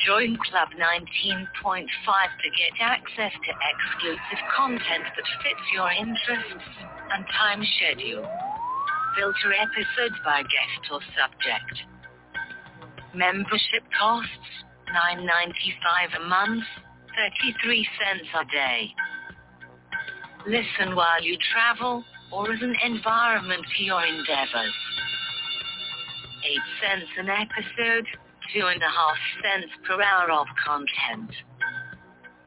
Join 0.06 0.38
Club 0.50 0.70
19.5 0.74 1.58
to 1.64 2.50
get 2.58 2.74
access 2.82 3.32
to 3.32 3.52
exclusive 3.54 4.42
content 4.56 5.06
that 5.16 5.28
fits 5.42 5.66
your 5.74 5.90
interests 5.92 6.70
and 7.14 7.26
time 7.32 7.64
schedule. 7.78 8.26
Filter 9.16 9.54
episodes 9.54 10.20
by 10.26 10.42
guest 10.42 10.84
or 10.92 11.00
subject. 11.16 11.74
Membership 13.16 13.86
costs 13.98 14.52
$9.95 14.92 16.18
a 16.18 16.28
month, 16.28 16.66
33 17.16 17.88
cents 17.98 18.30
a 18.36 18.46
day. 18.52 18.92
Listen 20.48 20.96
while 20.96 21.24
you 21.24 21.38
travel 21.52 22.04
or 22.32 22.52
as 22.52 22.62
an 22.62 22.76
environment 22.84 23.66
for 23.76 23.84
your 23.84 24.06
endeavors. 24.06 24.74
8 26.44 26.60
cents 26.82 27.10
an 27.18 27.30
episode, 27.30 28.06
two 28.54 28.68
and 28.68 28.82
a 28.82 28.90
half 28.90 29.18
cents 29.42 29.74
per 29.88 30.00
hour 30.02 30.32
of 30.32 30.48
content. 30.64 31.32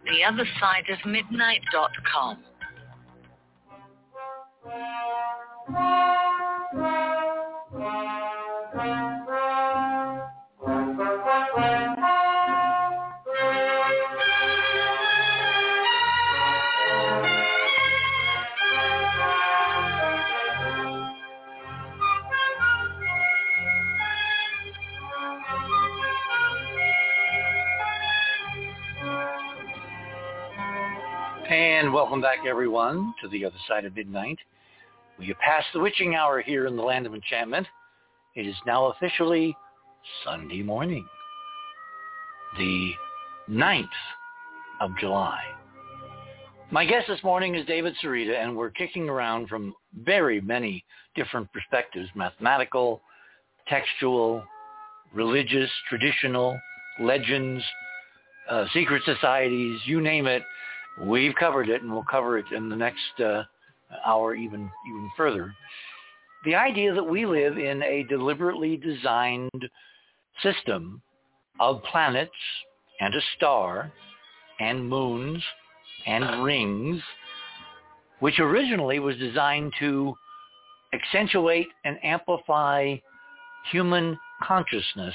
The 0.04 0.22
other 0.24 0.44
side 0.60 0.84
of 0.90 1.04
midnight.com. 1.10 2.44
And 31.78 31.92
welcome 31.92 32.20
back, 32.20 32.38
everyone, 32.44 33.14
to 33.22 33.28
the 33.28 33.44
other 33.44 33.56
side 33.68 33.84
of 33.84 33.94
midnight. 33.94 34.36
We 35.16 35.28
have 35.28 35.38
passed 35.38 35.68
the 35.72 35.78
witching 35.78 36.16
hour 36.16 36.40
here 36.40 36.66
in 36.66 36.74
the 36.74 36.82
land 36.82 37.06
of 37.06 37.14
enchantment. 37.14 37.68
It 38.34 38.48
is 38.48 38.56
now 38.66 38.86
officially 38.86 39.56
Sunday 40.24 40.60
morning, 40.60 41.06
the 42.58 42.90
9th 43.48 43.84
of 44.80 44.90
July. 44.98 45.38
My 46.72 46.84
guest 46.84 47.06
this 47.06 47.22
morning 47.22 47.54
is 47.54 47.64
David 47.64 47.94
Sereda, 48.02 48.42
and 48.42 48.56
we're 48.56 48.70
kicking 48.70 49.08
around 49.08 49.48
from 49.48 49.72
very 50.02 50.40
many 50.40 50.84
different 51.14 51.48
perspectives, 51.52 52.08
mathematical, 52.16 53.02
textual, 53.68 54.42
religious, 55.14 55.70
traditional, 55.88 56.58
legends, 57.00 57.62
uh, 58.50 58.64
secret 58.74 59.02
societies, 59.04 59.78
you 59.84 60.00
name 60.00 60.26
it. 60.26 60.42
We've 61.04 61.34
covered 61.34 61.68
it, 61.68 61.82
and 61.82 61.92
we'll 61.92 62.04
cover 62.04 62.38
it 62.38 62.46
in 62.54 62.68
the 62.68 62.76
next 62.76 63.20
uh, 63.20 63.44
hour 64.04 64.34
even 64.34 64.70
even 64.88 65.10
further. 65.16 65.54
the 66.44 66.54
idea 66.54 66.94
that 66.94 67.02
we 67.04 67.26
live 67.26 67.58
in 67.58 67.82
a 67.82 68.04
deliberately 68.04 68.76
designed 68.76 69.68
system 70.42 71.02
of 71.60 71.82
planets 71.84 72.30
and 73.00 73.14
a 73.14 73.20
star 73.36 73.92
and 74.60 74.88
moons 74.88 75.42
and 76.06 76.44
rings, 76.44 77.00
which 78.20 78.38
originally 78.38 78.98
was 78.98 79.16
designed 79.16 79.72
to 79.78 80.14
accentuate 80.92 81.68
and 81.84 81.98
amplify 82.02 82.96
human 83.70 84.18
consciousness 84.42 85.14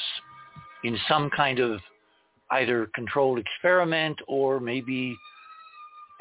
in 0.84 0.98
some 1.08 1.30
kind 1.30 1.60
of 1.60 1.80
either 2.52 2.90
controlled 2.94 3.40
experiment 3.40 4.18
or 4.28 4.60
maybe 4.60 5.18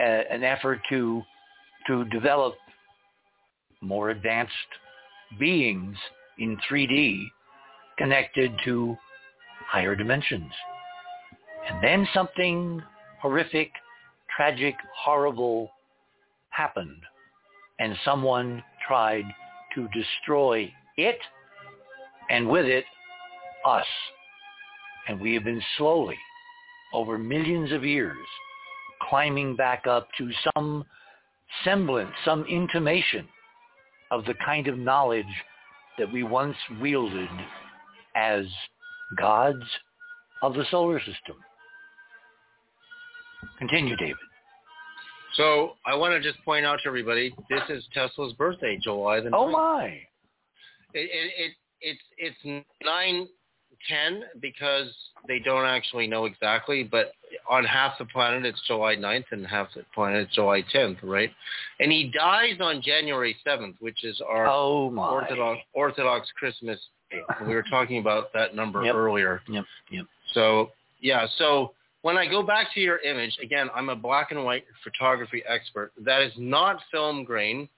a, 0.01 0.25
an 0.31 0.45
effort 0.45 0.81
to 0.89 1.23
to 1.87 2.05
develop 2.07 2.55
more 3.81 4.11
advanced 4.11 4.53
beings 5.39 5.97
in 6.39 6.57
3D 6.71 7.25
connected 7.99 8.53
to 8.65 8.97
higher 9.69 9.97
dimensions. 9.97 10.53
And 11.69 11.83
then 11.83 12.09
something 12.15 12.83
horrific, 13.21 13.73
tragic, 14.37 14.75
horrible 14.97 15.71
happened 16.51 17.01
and 17.79 17.97
someone 18.05 18.63
tried 18.87 19.25
to 19.75 19.89
destroy 19.89 20.73
it 20.97 21.19
and 22.31 22.49
with 22.49 22.67
it 22.67 22.85
us. 23.67 23.87
And 25.09 25.21
we 25.21 25.35
have 25.35 25.45
been 25.45 25.63
slowly, 25.79 26.19
over 26.93 27.19
millions 27.19 27.73
of 27.73 27.85
years, 27.85 28.17
climbing 29.09 29.57
back 29.57 29.87
up 29.87 30.09
to 30.19 30.31
some 30.55 30.85
semblance, 31.65 32.13
some 32.25 32.45
intimation 32.47 33.27
of 34.11 34.25
the 34.25 34.35
kind 34.45 34.69
of 34.69 34.79
knowledge 34.79 35.25
that 35.99 36.11
we 36.11 36.23
once 36.23 36.57
wielded 36.81 37.29
as 38.17 38.45
gods 39.19 39.63
of 40.43 40.55
the 40.55 40.65
solar 40.71 40.99
system. 40.99 41.37
Continue, 43.59 43.97
David. 43.97 44.17
So 45.35 45.73
I 45.87 45.95
want 45.95 46.13
to 46.13 46.21
just 46.21 46.43
point 46.45 46.67
out 46.67 46.81
to 46.83 46.89
everybody, 46.89 47.35
this 47.49 47.63
is 47.71 47.85
Tesla's 47.95 48.35
birthday, 48.35 48.79
July 48.83 49.21
the 49.21 49.31
9th. 49.31 49.35
Oh 49.35 49.51
my! 49.51 49.87
It, 50.95 51.09
it, 51.11 51.33
it 51.39 51.53
it's 51.81 52.01
it's 52.19 52.65
nine 52.85 53.27
ten 53.89 54.23
because 54.41 54.89
they 55.27 55.39
don't 55.39 55.65
actually 55.65 56.07
know 56.07 56.27
exactly, 56.27 56.83
but 56.83 57.13
on 57.49 57.65
half 57.65 57.99
the 57.99 58.05
planet 58.07 58.45
it's 58.45 58.61
July 58.67 58.97
9th 58.97 59.25
and 59.31 59.47
half 59.47 59.69
the 59.75 59.85
planet 59.95 60.27
it's 60.27 60.35
July 60.35 60.63
10th, 60.75 60.99
right? 61.03 61.31
And 61.81 61.91
he 61.91 62.13
dies 62.15 62.57
on 62.61 62.83
January 62.83 63.37
7th, 63.47 63.75
which 63.81 64.05
is 64.05 64.21
our 64.27 64.47
oh. 64.47 64.95
Orthodox 64.97 65.61
Orthodox 65.73 66.29
Christmas 66.39 66.79
day. 67.11 67.21
we 67.47 67.55
were 67.55 67.65
talking 67.71 67.99
about 67.99 68.33
that 68.33 68.55
number 68.55 68.85
Yep. 68.85 68.95
earlier. 68.95 69.43
Yep, 69.49 69.65
yep. 69.91 70.07
So 70.35 70.71
yeah, 71.01 71.27
so 71.39 71.73
when 72.03 72.17
I 72.17 72.27
go 72.27 72.43
back 72.43 72.73
to 72.75 72.81
your 72.81 72.99
image, 72.99 73.37
again, 73.43 73.69
I'm 73.75 73.89
a 73.89 73.97
black 73.97 74.33
and 74.33 74.45
white 74.45 74.65
photography 74.83 75.43
expert. 75.47 75.93
That 76.05 76.23
is 76.23 76.33
not 76.37 76.81
film 76.91 77.25
grain 77.25 77.69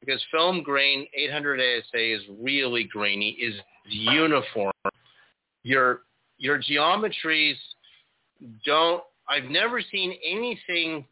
because 0.00 0.22
film 0.30 0.62
grain 0.62 1.06
800 1.14 1.60
ASA 1.60 2.14
is 2.14 2.22
really 2.40 2.84
grainy, 2.84 3.30
is 3.30 3.54
uniform. 3.86 4.72
Your 5.62 6.02
your 6.38 6.58
geometries 6.58 7.56
don't. 8.64 9.02
I've 9.28 9.50
never 9.50 9.80
seen 9.80 10.14
anything 10.24 11.04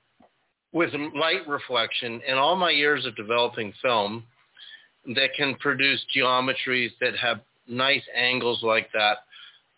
with 0.73 0.91
light 1.15 1.47
reflection 1.49 2.21
in 2.27 2.35
all 2.37 2.57
my 2.57 2.71
years 2.71 3.07
of 3.07 3.17
developing 3.17 3.73
film 3.81 4.25
that 5.15 5.31
can 5.37 5.55
produce 5.57 6.05
geometries 6.15 6.91
that 7.01 7.17
have 7.17 7.41
nice 7.67 8.03
angles 8.15 8.63
like 8.63 8.91
that. 8.93 9.19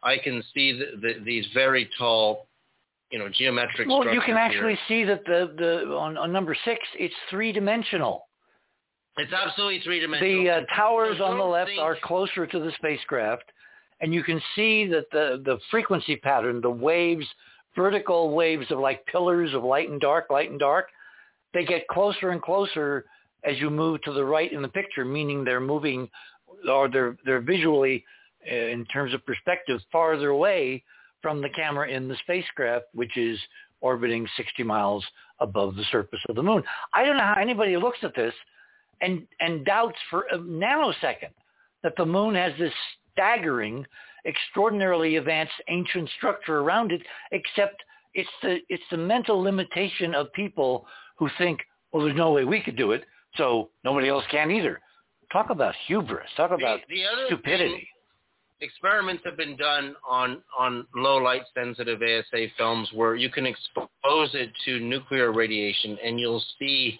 I 0.03 0.17
can 0.19 0.43
see 0.55 0.73
the, 0.73 1.01
the, 1.01 1.25
these 1.25 1.47
very 1.53 1.89
tall, 1.99 2.47
you 3.11 3.19
know, 3.19 3.29
geometric 3.29 3.87
Well, 3.87 4.13
you 4.13 4.21
can 4.23 4.37
actually 4.37 4.79
here. 4.87 5.05
see 5.05 5.05
that 5.05 5.25
the, 5.27 5.55
the 5.59 5.95
on, 5.95 6.17
on 6.17 6.33
number 6.33 6.57
six, 6.65 6.81
it's 6.99 7.15
three 7.29 7.53
dimensional. 7.53 8.27
It's 9.17 9.33
absolutely 9.33 9.81
three 9.85 10.01
dimensional. 10.01 10.45
The 10.45 10.51
uh, 10.51 10.61
towers 10.75 11.21
on 11.21 11.37
the 11.37 11.45
left 11.45 11.69
think- 11.69 11.81
are 11.81 11.97
closer 12.03 12.47
to 12.47 12.59
the 12.59 12.73
spacecraft, 12.77 13.45
and 14.01 14.15
you 14.15 14.23
can 14.23 14.41
see 14.55 14.87
that 14.87 15.11
the, 15.13 15.43
the 15.45 15.59
frequency 15.71 16.17
pattern, 16.17 16.61
the 16.61 16.71
waves, 16.71 17.27
vertical 17.77 18.35
waves 18.35 18.67
of 18.71 18.79
like 18.79 19.05
pillars 19.07 19.55
of 19.55 19.63
light 19.63 19.91
and 19.91 20.01
dark, 20.01 20.31
light 20.31 20.51
and 20.51 20.59
dark, 20.59 20.87
they 21.53 21.65
get 21.65 21.87
closer 21.89 22.31
and 22.31 22.43
closer 22.43 23.05
as 23.45 23.59
you 23.59 23.71
move 23.71 24.03
to 24.03 24.13
the 24.13 24.25
right 24.25 24.53
in 24.53 24.63
the 24.63 24.69
picture, 24.69 25.05
meaning 25.05 25.45
they're 25.45 25.61
moving 25.61 26.09
or 26.71 26.89
they're 26.89 27.17
they're 27.25 27.41
visually, 27.41 28.05
uh, 28.51 28.55
in 28.55 28.85
terms 28.87 29.15
of 29.15 29.25
perspective, 29.25 29.81
farther 29.91 30.31
away 30.31 30.83
from 31.23 31.41
the 31.41 31.49
camera 31.51 31.89
in 31.89 32.09
the 32.09 32.17
spacecraft, 32.17 32.87
which 32.95 33.17
is 33.17 33.39
orbiting 33.81 34.27
60 34.37 34.63
miles 34.63 35.05
above 35.41 35.75
the 35.75 35.85
surface 35.91 36.21
of 36.29 36.37
the 36.37 36.43
moon. 36.43 36.63
I 36.93 37.05
don't 37.05 37.17
know 37.17 37.23
how 37.23 37.41
anybody 37.41 37.77
looks 37.77 37.99
at 38.03 38.15
this 38.15 38.35
and 39.01 39.27
and 39.41 39.65
doubts 39.65 39.99
for 40.11 40.27
a 40.33 40.39
nanosecond 40.39 41.33
that 41.83 41.95
the 41.97 42.05
moon 42.05 42.35
has 42.35 42.53
this 42.59 42.73
staggering, 43.21 43.87
extraordinarily 44.25 45.17
advanced 45.17 45.53
ancient 45.69 46.09
structure 46.17 46.61
around 46.61 46.91
it, 46.93 47.03
except 47.33 47.83
it's 48.15 48.29
the 48.43 48.59
it's 48.69 48.83
the 48.91 48.97
mental 48.97 49.41
limitation 49.41 50.15
of 50.15 50.33
people 50.33 50.87
who 51.17 51.29
think, 51.39 51.61
well, 51.93 52.05
there's 52.05 52.17
no 52.17 52.33
way 52.33 52.45
we 52.45 52.61
could 52.61 52.77
do 52.77 52.93
it, 52.93 53.05
so 53.37 53.69
nobody 53.85 54.09
else 54.09 54.25
can 54.31 54.51
either. 54.51 54.81
Talk 55.33 55.51
about 55.51 55.75
hubris. 55.87 56.27
Talk 56.37 56.51
about 56.51 56.81
the, 56.89 56.97
the 56.97 57.27
stupidity. 57.27 57.71
thing- 57.71 57.87
experiments 58.63 59.23
have 59.25 59.39
been 59.39 59.57
done 59.57 59.95
on 60.07 60.43
on 60.59 60.87
low 60.95 61.17
light 61.17 61.43
sensitive 61.55 62.01
ASA 62.03 62.47
films 62.59 62.89
where 62.93 63.15
you 63.17 63.31
can 63.31 63.47
expose 63.47 64.35
it 64.35 64.51
to 64.65 64.81
nuclear 64.81 65.33
radiation 65.33 65.97
and 66.05 66.21
you'll 66.21 66.45
see 66.59 66.99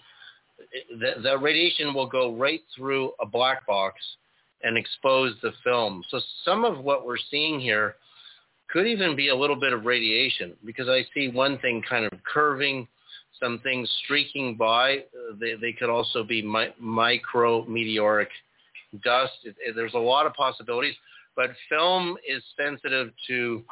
the, 0.99 1.21
the 1.21 1.37
radiation 1.37 1.93
will 1.93 2.07
go 2.07 2.35
right 2.35 2.61
through 2.75 3.11
a 3.21 3.27
black 3.27 3.65
box 3.67 3.99
and 4.63 4.77
expose 4.77 5.35
the 5.41 5.51
film. 5.63 6.03
So 6.09 6.19
some 6.45 6.63
of 6.65 6.79
what 6.83 7.05
we're 7.05 7.17
seeing 7.29 7.59
here 7.59 7.95
could 8.69 8.87
even 8.87 9.15
be 9.15 9.29
a 9.29 9.35
little 9.35 9.55
bit 9.59 9.73
of 9.73 9.85
radiation 9.85 10.53
because 10.65 10.87
I 10.87 11.05
see 11.13 11.29
one 11.29 11.57
thing 11.59 11.83
kind 11.87 12.05
of 12.05 12.11
curving, 12.23 12.87
some 13.39 13.59
things 13.59 13.89
streaking 14.03 14.55
by. 14.55 15.03
They, 15.39 15.55
they 15.59 15.73
could 15.73 15.89
also 15.89 16.23
be 16.23 16.41
mi- 16.41 16.73
micro 16.79 17.65
meteoric 17.65 18.29
dust. 19.03 19.33
It, 19.43 19.55
it- 19.59 19.75
there's 19.75 19.93
a 19.93 19.99
lot 19.99 20.25
of 20.25 20.33
possibilities, 20.33 20.95
but 21.35 21.49
film 21.69 22.17
is 22.27 22.41
sensitive 22.57 23.11
to 23.27 23.63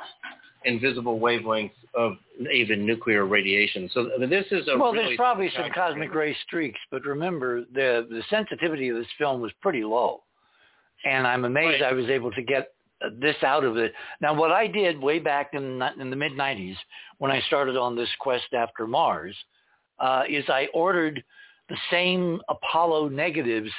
invisible 0.65 1.19
wavelengths 1.19 1.71
of 1.93 2.13
even 2.53 2.85
nuclear 2.85 3.25
radiation. 3.25 3.89
So 3.93 4.09
th- 4.17 4.29
this 4.29 4.45
is 4.51 4.67
a 4.67 4.77
well, 4.77 4.91
really 4.91 5.05
there's 5.05 5.17
probably 5.17 5.49
some 5.55 5.71
cosmic 5.73 6.13
ray 6.13 6.35
streaks, 6.45 6.79
but 6.91 7.05
remember 7.05 7.61
the 7.73 8.05
the 8.09 8.21
sensitivity 8.29 8.89
of 8.89 8.97
this 8.97 9.07
film 9.17 9.41
was 9.41 9.51
pretty 9.61 9.83
low, 9.83 10.23
and 11.05 11.25
I'm 11.27 11.45
amazed 11.45 11.81
Right. 11.81 11.91
I 11.91 11.93
was 11.93 12.09
able 12.09 12.31
to 12.31 12.41
get 12.41 12.73
this 13.13 13.41
out 13.43 13.63
of 13.63 13.77
it. 13.77 13.93
Now, 14.19 14.33
what 14.33 14.51
I 14.51 14.67
did 14.67 14.99
way 14.99 15.19
back 15.19 15.53
in 15.53 15.79
the- 15.79 15.93
in 15.99 16.09
the 16.09 16.15
mid 16.15 16.33
'90s 16.33 16.77
when 17.17 17.31
I 17.31 17.39
started 17.41 17.77
on 17.77 17.95
this 17.95 18.13
quest 18.15 18.53
after 18.53 18.87
Mars 18.87 19.35
uh, 19.99 20.23
is 20.27 20.49
I 20.49 20.67
ordered 20.67 21.23
the 21.69 21.77
same 21.89 22.41
Apollo 22.49 23.09
negatives 23.09 23.71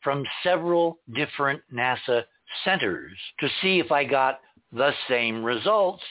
from 0.00 0.26
several 0.42 0.98
different 1.12 1.62
NASA 1.72 2.24
centers 2.64 3.16
to 3.40 3.48
see 3.60 3.78
if 3.80 3.90
I 3.90 4.04
got 4.04 4.40
the 4.72 4.94
same 5.08 5.44
results 5.44 6.02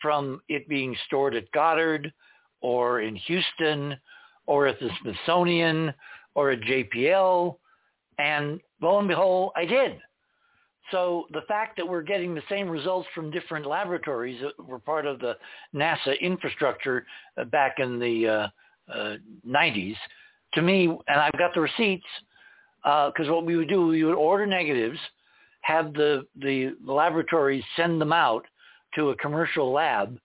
from 0.00 0.40
it 0.48 0.68
being 0.68 0.96
stored 1.06 1.34
at 1.34 1.50
Goddard 1.52 2.12
or 2.60 3.00
in 3.00 3.16
Houston 3.16 3.98
or 4.46 4.66
at 4.66 4.78
the 4.80 4.90
Smithsonian 5.00 5.92
or 6.34 6.50
at 6.50 6.60
JPL. 6.60 7.58
And 8.18 8.60
lo 8.80 8.98
and 8.98 9.08
behold, 9.08 9.52
I 9.56 9.64
did. 9.64 9.98
So 10.90 11.26
the 11.32 11.42
fact 11.42 11.76
that 11.76 11.86
we're 11.86 12.02
getting 12.02 12.34
the 12.34 12.42
same 12.48 12.68
results 12.68 13.08
from 13.14 13.30
different 13.30 13.66
laboratories 13.66 14.40
that 14.40 14.66
were 14.66 14.78
part 14.78 15.06
of 15.06 15.18
the 15.18 15.36
NASA 15.74 16.18
infrastructure 16.20 17.04
uh, 17.36 17.44
back 17.44 17.76
in 17.78 17.98
the 17.98 18.26
uh, 18.26 18.92
uh, 18.92 19.16
90s, 19.46 19.96
to 20.54 20.62
me, 20.62 20.86
and 20.86 21.20
I've 21.20 21.36
got 21.38 21.52
the 21.52 21.60
receipts, 21.60 22.06
because 22.82 23.28
what 23.28 23.44
we 23.44 23.56
would 23.56 23.68
do, 23.68 23.88
we 23.88 24.02
would 24.02 24.14
order 24.14 24.46
negatives, 24.46 24.98
have 25.60 25.92
the, 25.92 26.26
the 26.36 26.74
laboratories 26.82 27.64
send 27.76 28.00
them 28.00 28.14
out 28.14 28.46
to 28.94 29.10
a 29.10 29.16
commercial 29.16 29.70
lab, 29.70 30.18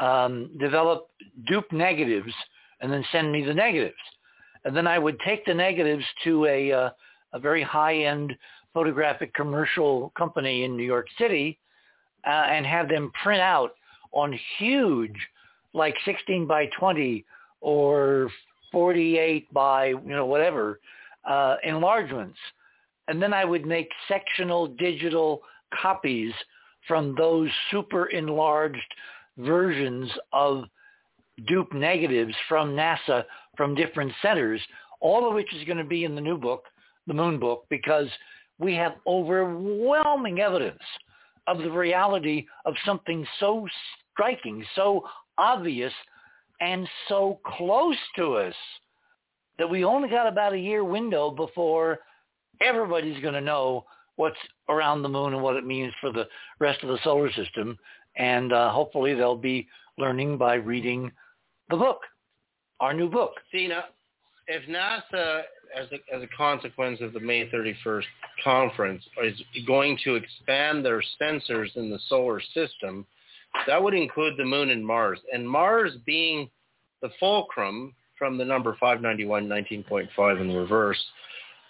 um, 0.00 0.50
develop 0.58 1.08
dupe 1.46 1.70
negatives, 1.70 2.32
and 2.80 2.92
then 2.92 3.04
send 3.12 3.30
me 3.30 3.44
the 3.44 3.54
negatives. 3.54 3.94
And 4.64 4.76
then 4.76 4.88
I 4.88 4.98
would 4.98 5.20
take 5.20 5.44
the 5.44 5.54
negatives 5.54 6.04
to 6.24 6.46
a, 6.46 6.72
uh, 6.72 6.90
a 7.32 7.38
very 7.38 7.62
high-end 7.62 8.36
photographic 8.72 9.34
commercial 9.34 10.12
company 10.16 10.64
in 10.64 10.76
New 10.76 10.84
York 10.84 11.06
City 11.18 11.58
uh, 12.26 12.30
and 12.30 12.66
have 12.66 12.88
them 12.88 13.10
print 13.22 13.40
out 13.40 13.72
on 14.12 14.38
huge, 14.58 15.16
like 15.72 15.94
16 16.04 16.46
by 16.46 16.66
20 16.78 17.24
or 17.60 18.30
48 18.72 19.52
by, 19.52 19.86
you 19.86 20.00
know, 20.04 20.26
whatever, 20.26 20.80
uh, 21.28 21.56
enlargements. 21.64 22.38
And 23.08 23.20
then 23.20 23.32
I 23.32 23.44
would 23.44 23.66
make 23.66 23.88
sectional 24.08 24.68
digital 24.68 25.42
copies 25.80 26.32
from 26.86 27.14
those 27.16 27.48
super 27.70 28.06
enlarged 28.06 28.78
versions 29.38 30.10
of 30.32 30.64
dupe 31.46 31.72
negatives 31.72 32.34
from 32.48 32.70
NASA 32.70 33.24
from 33.56 33.74
different 33.74 34.12
centers, 34.22 34.60
all 35.00 35.28
of 35.28 35.34
which 35.34 35.52
is 35.54 35.64
going 35.64 35.78
to 35.78 35.84
be 35.84 36.04
in 36.04 36.14
the 36.14 36.20
new 36.20 36.38
book, 36.38 36.64
the 37.10 37.14
Moon 37.14 37.40
Book, 37.40 37.64
because 37.70 38.06
we 38.60 38.72
have 38.76 38.92
overwhelming 39.04 40.38
evidence 40.38 40.78
of 41.48 41.58
the 41.58 41.70
reality 41.70 42.46
of 42.66 42.74
something 42.86 43.26
so 43.40 43.66
striking, 44.14 44.64
so 44.76 45.02
obvious, 45.36 45.92
and 46.60 46.88
so 47.08 47.40
close 47.44 47.96
to 48.14 48.34
us 48.34 48.54
that 49.58 49.68
we 49.68 49.84
only 49.84 50.08
got 50.08 50.28
about 50.28 50.52
a 50.52 50.58
year 50.58 50.84
window 50.84 51.32
before 51.32 51.98
everybody's 52.62 53.20
going 53.22 53.34
to 53.34 53.40
know 53.40 53.84
what's 54.14 54.36
around 54.68 55.02
the 55.02 55.08
moon 55.08 55.34
and 55.34 55.42
what 55.42 55.56
it 55.56 55.66
means 55.66 55.92
for 56.00 56.12
the 56.12 56.28
rest 56.60 56.80
of 56.84 56.90
the 56.90 56.98
solar 57.02 57.32
system. 57.32 57.76
And 58.16 58.52
uh, 58.52 58.70
hopefully 58.70 59.14
they'll 59.14 59.36
be 59.36 59.66
learning 59.98 60.38
by 60.38 60.54
reading 60.54 61.10
the 61.70 61.76
book, 61.76 62.02
our 62.78 62.94
new 62.94 63.10
book. 63.10 63.32
See, 63.50 63.66
now, 63.66 63.84
if 64.46 64.62
NASA, 64.68 65.42
as 65.76 65.86
a, 65.92 66.14
as 66.14 66.22
a 66.22 66.28
consequence 66.36 67.00
of 67.00 67.12
the 67.12 67.20
May 67.20 67.48
31st 67.48 68.04
conference, 68.42 69.04
is 69.22 69.40
going 69.66 69.98
to 70.04 70.14
expand 70.16 70.84
their 70.84 71.02
sensors 71.20 71.74
in 71.76 71.90
the 71.90 71.98
solar 72.08 72.40
system, 72.54 73.06
that 73.66 73.82
would 73.82 73.94
include 73.94 74.34
the 74.36 74.44
moon 74.44 74.70
and 74.70 74.86
Mars. 74.86 75.18
And 75.32 75.48
Mars 75.48 75.92
being 76.06 76.48
the 77.02 77.10
fulcrum 77.18 77.94
from 78.18 78.36
the 78.36 78.44
number 78.44 78.76
591, 78.78 79.48
19.5 79.48 80.40
in 80.40 80.54
reverse, 80.54 81.02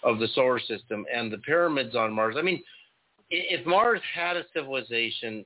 of 0.03 0.19
the 0.19 0.27
solar 0.29 0.59
system 0.59 1.05
and 1.13 1.31
the 1.31 1.37
pyramids 1.39 1.95
on 1.95 2.13
Mars. 2.13 2.35
I 2.37 2.41
mean, 2.41 2.61
if 3.29 3.65
Mars 3.65 4.01
had 4.13 4.35
a 4.35 4.43
civilization 4.53 5.45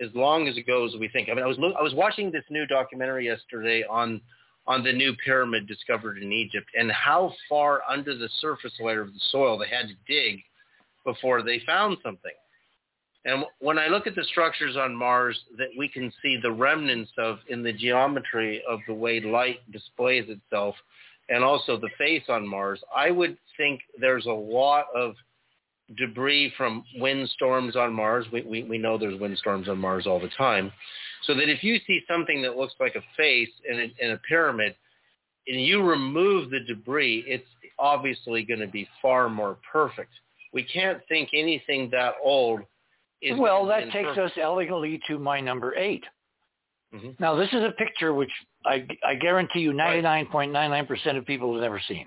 as 0.00 0.10
long 0.14 0.46
as 0.46 0.56
it 0.56 0.66
goes, 0.66 0.94
we 1.00 1.08
think, 1.08 1.28
I 1.30 1.34
mean, 1.34 1.44
I 1.44 1.46
was 1.46 1.58
I 1.58 1.82
was 1.82 1.94
watching 1.94 2.30
this 2.30 2.44
new 2.50 2.66
documentary 2.66 3.26
yesterday 3.26 3.82
on 3.88 4.20
on 4.66 4.82
the 4.82 4.92
new 4.92 5.14
pyramid 5.24 5.66
discovered 5.66 6.18
in 6.18 6.32
Egypt 6.32 6.66
and 6.78 6.90
how 6.90 7.32
far 7.48 7.82
under 7.88 8.16
the 8.16 8.28
surface 8.40 8.72
layer 8.80 9.02
of 9.02 9.12
the 9.12 9.20
soil 9.30 9.58
they 9.58 9.68
had 9.68 9.88
to 9.88 9.94
dig 10.06 10.40
before 11.04 11.42
they 11.42 11.60
found 11.66 11.98
something. 12.02 12.32
And 13.24 13.44
when 13.58 13.78
I 13.78 13.88
look 13.88 14.06
at 14.06 14.14
the 14.14 14.24
structures 14.24 14.76
on 14.76 14.94
Mars 14.94 15.38
that 15.58 15.68
we 15.76 15.88
can 15.88 16.12
see 16.22 16.38
the 16.40 16.52
remnants 16.52 17.10
of 17.18 17.38
in 17.48 17.62
the 17.62 17.72
geometry 17.72 18.62
of 18.68 18.80
the 18.86 18.94
way 18.94 19.20
light 19.20 19.60
displays 19.72 20.28
itself, 20.28 20.76
and 21.28 21.42
also 21.42 21.76
the 21.76 21.90
face 21.98 22.22
on 22.28 22.46
Mars, 22.46 22.80
I 22.94 23.10
would 23.10 23.36
think 23.56 23.80
there's 24.00 24.26
a 24.26 24.30
lot 24.30 24.86
of 24.94 25.14
debris 25.96 26.52
from 26.56 26.84
windstorms 26.96 27.76
on 27.76 27.92
Mars. 27.92 28.26
We, 28.32 28.42
we, 28.42 28.62
we 28.64 28.78
know 28.78 28.98
there's 28.98 29.20
windstorms 29.20 29.68
on 29.68 29.78
Mars 29.78 30.06
all 30.06 30.20
the 30.20 30.30
time. 30.36 30.72
So 31.24 31.34
that 31.34 31.48
if 31.48 31.62
you 31.62 31.78
see 31.86 32.02
something 32.08 32.42
that 32.42 32.56
looks 32.56 32.74
like 32.80 32.94
a 32.96 33.02
face 33.16 33.50
in 33.68 33.80
a, 33.80 34.04
in 34.04 34.10
a 34.12 34.18
pyramid 34.28 34.74
and 35.46 35.60
you 35.60 35.82
remove 35.82 36.50
the 36.50 36.60
debris, 36.60 37.24
it's 37.26 37.46
obviously 37.78 38.44
going 38.44 38.60
to 38.60 38.66
be 38.66 38.88
far 39.00 39.28
more 39.28 39.58
perfect. 39.70 40.12
We 40.52 40.62
can't 40.64 41.00
think 41.08 41.30
anything 41.32 41.88
that 41.92 42.14
old 42.22 42.60
is 43.22 43.38
Well, 43.38 43.66
that 43.66 43.90
takes 43.90 44.08
perfect. 44.08 44.18
us 44.18 44.32
elegantly 44.40 45.00
to 45.08 45.18
my 45.18 45.40
number 45.40 45.74
8. 45.76 46.04
Mm-hmm. 46.94 47.08
Now, 47.18 47.34
this 47.34 47.48
is 47.48 47.62
a 47.62 47.72
picture 47.72 48.14
which 48.14 48.30
I, 48.64 48.86
I 49.06 49.14
guarantee 49.14 49.60
you 49.60 49.72
99.99% 49.72 51.16
of 51.18 51.26
people 51.26 51.52
have 51.52 51.62
never 51.62 51.80
seen. 51.88 52.06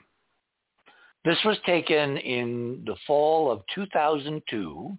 This 1.25 1.37
was 1.43 1.57
taken 1.65 2.17
in 2.17 2.83
the 2.85 2.95
fall 3.05 3.51
of 3.51 3.61
2002 3.75 4.97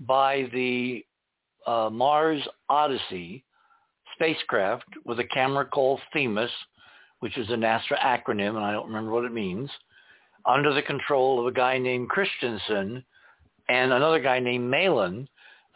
by 0.00 0.48
the 0.52 1.04
uh, 1.66 1.88
Mars 1.90 2.46
Odyssey 2.68 3.44
spacecraft 4.14 4.84
with 5.06 5.20
a 5.20 5.24
camera 5.24 5.64
called 5.64 6.00
Themis, 6.12 6.50
which 7.20 7.38
is 7.38 7.48
a 7.48 7.54
NASA 7.54 7.98
acronym, 7.98 8.56
and 8.56 8.64
I 8.64 8.72
don't 8.72 8.88
remember 8.88 9.10
what 9.10 9.24
it 9.24 9.32
means, 9.32 9.70
under 10.44 10.74
the 10.74 10.82
control 10.82 11.40
of 11.40 11.46
a 11.46 11.52
guy 11.52 11.78
named 11.78 12.10
Christensen 12.10 13.02
and 13.68 13.92
another 13.92 14.20
guy 14.20 14.38
named 14.38 14.68
Malin 14.68 15.26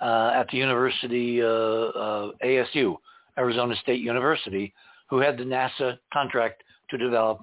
uh, 0.02 0.32
at 0.34 0.48
the 0.50 0.58
University 0.58 1.40
uh, 1.40 1.46
uh 1.46 2.30
ASU, 2.44 2.96
Arizona 3.38 3.74
State 3.76 4.00
University, 4.00 4.74
who 5.08 5.18
had 5.18 5.38
the 5.38 5.44
NASA 5.44 5.98
contract 6.12 6.62
to 6.90 6.98
develop 6.98 7.38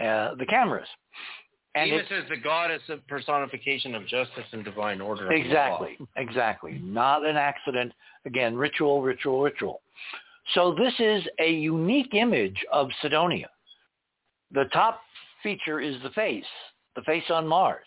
uh, 0.00 0.34
the 0.34 0.46
cameras. 0.48 0.88
And 1.74 1.90
Venus 1.90 2.06
is 2.10 2.28
the 2.28 2.36
goddess 2.36 2.82
of 2.90 3.06
personification 3.08 3.94
of 3.94 4.06
justice 4.06 4.44
and 4.52 4.62
divine 4.64 5.00
order. 5.00 5.32
Exactly, 5.32 5.96
exactly. 6.16 6.80
Not 6.82 7.24
an 7.24 7.36
accident. 7.36 7.92
Again, 8.26 8.56
ritual, 8.56 9.00
ritual, 9.02 9.42
ritual. 9.42 9.80
So 10.54 10.74
this 10.74 10.92
is 10.98 11.22
a 11.40 11.50
unique 11.50 12.14
image 12.14 12.62
of 12.72 12.88
Cydonia. 13.00 13.48
The 14.50 14.64
top 14.72 15.00
feature 15.42 15.80
is 15.80 15.96
the 16.02 16.10
face, 16.10 16.44
the 16.94 17.02
face 17.02 17.24
on 17.30 17.46
Mars. 17.46 17.86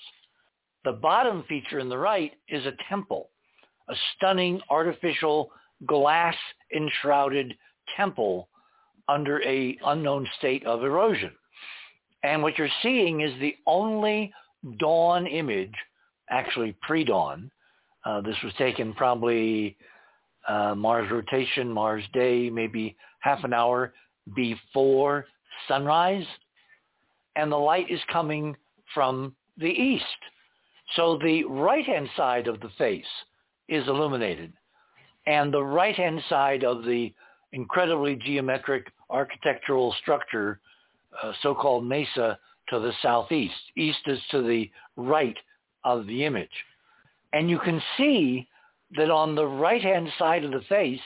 The 0.83 0.93
bottom 0.93 1.43
feature 1.47 1.79
in 1.79 1.89
the 1.89 1.97
right 1.97 2.31
is 2.49 2.65
a 2.65 2.73
temple, 2.89 3.29
a 3.87 3.95
stunning 4.15 4.61
artificial 4.69 5.51
glass 5.85 6.35
enshrouded 6.75 7.55
temple 7.95 8.49
under 9.07 9.43
a 9.43 9.77
unknown 9.85 10.27
state 10.39 10.65
of 10.65 10.83
erosion. 10.83 11.31
And 12.25 12.41
what 12.41 12.57
you're 12.57 12.67
seeing 12.81 13.21
is 13.21 13.31
the 13.39 13.55
only 13.67 14.33
dawn 14.79 15.27
image, 15.27 15.73
actually 16.31 16.75
pre-dawn. 16.81 17.51
Uh, 18.03 18.21
this 18.21 18.35
was 18.43 18.51
taken 18.57 18.95
probably 18.95 19.77
uh, 20.47 20.73
Mars 20.73 21.09
rotation, 21.11 21.71
Mars 21.71 22.03
day, 22.13 22.49
maybe 22.49 22.95
half 23.19 23.43
an 23.43 23.53
hour 23.53 23.93
before 24.35 25.27
sunrise. 25.67 26.25
And 27.35 27.51
the 27.51 27.57
light 27.57 27.91
is 27.91 27.99
coming 28.11 28.55
from 28.91 29.35
the 29.59 29.67
east. 29.67 30.03
So 30.95 31.19
the 31.23 31.43
right-hand 31.43 32.09
side 32.17 32.47
of 32.47 32.59
the 32.59 32.69
face 32.79 33.05
is 33.67 33.87
illuminated. 33.87 34.51
And 35.27 35.53
the 35.53 35.63
right-hand 35.63 36.23
side 36.27 36.63
of 36.63 36.85
the 36.85 37.13
incredibly 37.51 38.15
geometric 38.15 38.91
architectural 39.11 39.93
structure, 40.01 40.59
uh, 41.23 41.31
so-called 41.41 41.85
mesa, 41.85 42.37
to 42.69 42.79
the 42.79 42.93
southeast. 43.01 43.53
East 43.77 43.99
is 44.07 44.19
to 44.31 44.41
the 44.41 44.69
right 44.95 45.37
of 45.83 46.07
the 46.07 46.25
image. 46.25 46.49
And 47.33 47.49
you 47.49 47.59
can 47.59 47.81
see 47.97 48.47
that 48.97 49.09
on 49.09 49.35
the 49.35 49.45
right-hand 49.45 50.09
side 50.17 50.43
of 50.43 50.51
the 50.51 50.61
face, 50.67 50.99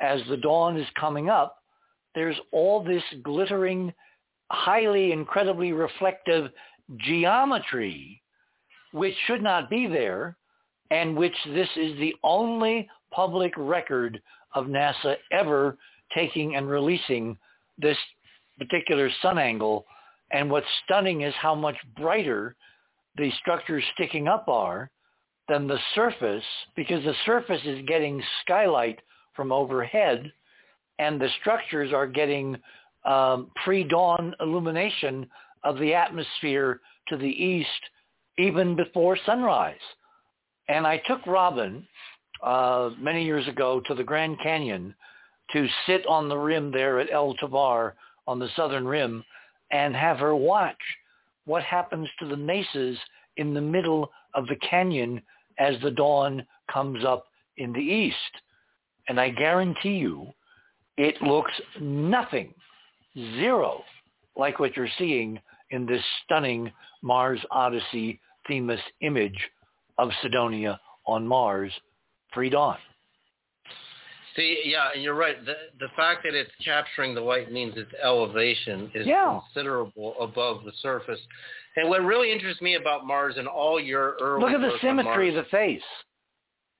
as 0.00 0.20
the 0.28 0.36
dawn 0.36 0.76
is 0.76 0.86
coming 0.98 1.30
up, 1.30 1.62
there's 2.14 2.36
all 2.52 2.82
this 2.82 3.02
glittering, 3.22 3.92
highly, 4.50 5.12
incredibly 5.12 5.72
reflective 5.72 6.50
geometry, 6.98 8.20
which 8.92 9.14
should 9.26 9.42
not 9.42 9.70
be 9.70 9.86
there, 9.86 10.36
and 10.90 11.16
which 11.16 11.36
this 11.46 11.68
is 11.76 11.98
the 11.98 12.14
only 12.22 12.88
public 13.10 13.52
record 13.56 14.20
of 14.54 14.66
NASA 14.66 15.16
ever 15.32 15.76
taking 16.14 16.56
and 16.56 16.68
releasing 16.68 17.36
this 17.78 17.98
particular 18.58 19.10
sun 19.22 19.38
angle. 19.38 19.86
And 20.30 20.50
what's 20.50 20.66
stunning 20.84 21.22
is 21.22 21.34
how 21.40 21.54
much 21.54 21.76
brighter 21.96 22.56
the 23.16 23.30
structures 23.40 23.84
sticking 23.94 24.28
up 24.28 24.48
are 24.48 24.90
than 25.48 25.66
the 25.66 25.78
surface 25.94 26.44
because 26.74 27.04
the 27.04 27.14
surface 27.24 27.60
is 27.64 27.84
getting 27.86 28.22
skylight 28.42 29.00
from 29.34 29.52
overhead 29.52 30.32
and 30.98 31.20
the 31.20 31.28
structures 31.40 31.92
are 31.92 32.06
getting 32.06 32.56
um, 33.04 33.50
pre-dawn 33.64 34.34
illumination 34.40 35.26
of 35.62 35.78
the 35.78 35.94
atmosphere 35.94 36.80
to 37.08 37.16
the 37.16 37.24
east 37.26 37.68
even 38.38 38.74
before 38.74 39.16
sunrise. 39.24 39.74
And 40.68 40.86
I 40.86 41.00
took 41.06 41.24
Robin 41.26 41.86
uh, 42.42 42.90
many 42.98 43.24
years 43.24 43.46
ago 43.48 43.80
to 43.86 43.94
the 43.94 44.02
Grand 44.02 44.38
Canyon 44.42 44.94
to 45.52 45.66
sit 45.86 46.04
on 46.06 46.28
the 46.28 46.36
rim 46.36 46.72
there 46.72 46.98
at 46.98 47.12
El 47.12 47.34
Tovar 47.34 47.94
on 48.26 48.38
the 48.38 48.48
southern 48.56 48.86
rim 48.86 49.24
and 49.70 49.94
have 49.94 50.18
her 50.18 50.34
watch 50.34 50.76
what 51.44 51.62
happens 51.62 52.08
to 52.18 52.26
the 52.26 52.36
mesas 52.36 52.98
in 53.36 53.54
the 53.54 53.60
middle 53.60 54.10
of 54.34 54.46
the 54.46 54.56
canyon 54.56 55.22
as 55.58 55.74
the 55.82 55.90
dawn 55.90 56.44
comes 56.72 57.04
up 57.04 57.26
in 57.56 57.72
the 57.72 57.80
east. 57.80 58.16
And 59.08 59.20
I 59.20 59.30
guarantee 59.30 59.96
you, 59.96 60.28
it 60.96 61.20
looks 61.22 61.52
nothing, 61.80 62.52
zero, 63.14 63.82
like 64.36 64.58
what 64.58 64.76
you're 64.76 64.88
seeing 64.98 65.38
in 65.70 65.86
this 65.86 66.02
stunning 66.24 66.72
Mars 67.02 67.40
Odyssey 67.50 68.20
Themis 68.48 68.80
image 69.00 69.38
of 69.98 70.10
Cydonia 70.22 70.80
on 71.06 71.26
Mars 71.26 71.72
pre-dawn. 72.32 72.78
See, 74.36 74.62
yeah, 74.66 74.90
and 74.94 75.02
you're 75.02 75.14
right. 75.14 75.42
The 75.44 75.54
the 75.80 75.88
fact 75.96 76.22
that 76.24 76.34
it's 76.34 76.50
capturing 76.64 77.14
the 77.14 77.20
light 77.20 77.50
means 77.50 77.76
its 77.76 77.92
elevation 78.02 78.90
is 78.94 79.06
Yeah. 79.06 79.40
considerable 79.44 80.14
above 80.20 80.64
the 80.64 80.72
surface. 80.82 81.20
And 81.76 81.88
what 81.88 82.02
really 82.02 82.30
interests 82.32 82.62
me 82.62 82.74
about 82.74 83.06
Mars 83.06 83.36
and 83.38 83.48
all 83.48 83.80
your 83.80 84.16
early 84.20 84.42
Look 84.42 84.52
at 84.52 84.60
the 84.60 84.78
symmetry 84.78 85.28
of 85.30 85.34
the 85.34 85.44
face. 85.44 85.82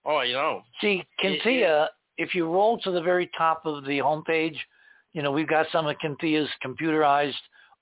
Oh, 0.05 0.21
you 0.21 0.35
know. 0.35 0.63
See, 0.81 1.05
Kinthea, 1.23 1.89
if 2.17 2.35
you 2.35 2.49
roll 2.49 2.79
to 2.79 2.91
the 2.91 3.03
very 3.03 3.29
top 3.37 3.67
of 3.67 3.85
the 3.85 3.99
homepage, 3.99 4.57
you 5.13 5.23
know, 5.23 5.33
we've 5.33 5.49
got 5.49 5.67
some 5.73 5.87
of 5.87 5.97
Kinthea's 5.99 6.49
computerized 6.65 7.35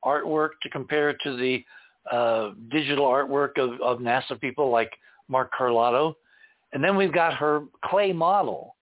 artwork 0.05 0.51
to 0.63 0.71
compare 0.71 1.13
to 1.13 1.37
the 1.37 1.65
uh, 2.11 2.51
digital 2.71 3.07
artwork 3.07 3.59
of, 3.59 3.81
of 3.81 3.99
NASA 3.99 4.41
people 4.41 4.71
like 4.71 4.91
Mark 5.29 5.51
Carlotto. 5.53 6.17
And 6.73 6.83
then 6.83 6.97
we've 6.97 7.13
got 7.13 7.35
her 7.35 7.65
clay 7.85 8.13
model, 8.13 8.77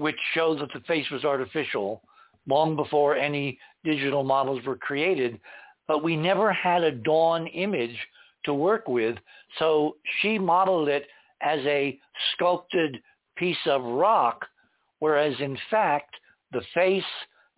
which 0.00 0.16
shows 0.32 0.58
that 0.58 0.72
the 0.72 0.80
face 0.86 1.04
was 1.10 1.26
artificial 1.26 2.02
long 2.48 2.74
before 2.74 3.16
any 3.16 3.58
digital 3.84 4.24
models 4.24 4.64
were 4.64 4.76
created. 4.76 5.38
But 5.86 6.02
we 6.02 6.16
never 6.16 6.50
had 6.50 6.82
a 6.82 6.90
dawn 6.90 7.46
image 7.48 7.96
to 8.46 8.54
work 8.54 8.88
with. 8.88 9.18
So 9.58 9.96
she 10.20 10.38
modeled 10.38 10.88
it 10.88 11.06
as 11.42 11.60
a 11.66 11.98
sculpted 12.32 13.02
piece 13.36 13.66
of 13.66 13.82
rock, 13.82 14.46
whereas 15.00 15.34
in 15.38 15.58
fact 15.70 16.14
the 16.50 16.62
face 16.72 17.04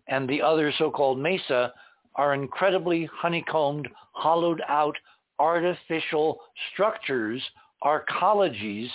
and 0.09 0.27
the 0.27 0.41
other 0.41 0.73
so-called 0.77 1.19
mesa 1.19 1.73
are 2.15 2.33
incredibly 2.33 3.09
honeycombed, 3.13 3.87
hollowed 4.11 4.61
out 4.67 4.97
artificial 5.39 6.41
structures, 6.73 7.41
arcologies 7.85 8.89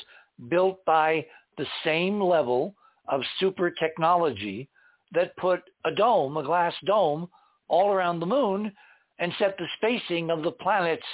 built 0.50 0.84
by 0.84 1.24
the 1.56 1.66
same 1.82 2.20
level 2.20 2.74
of 3.08 3.22
super 3.38 3.70
technology 3.70 4.68
that 5.12 5.36
put 5.36 5.60
a 5.84 5.94
dome, 5.94 6.36
a 6.36 6.42
glass 6.42 6.74
dome, 6.86 7.28
all 7.68 7.92
around 7.92 8.20
the 8.20 8.26
moon 8.26 8.72
and 9.18 9.32
set 9.38 9.56
the 9.58 9.66
spacing 9.76 10.30
of 10.30 10.42
the 10.42 10.50
planets 10.50 11.06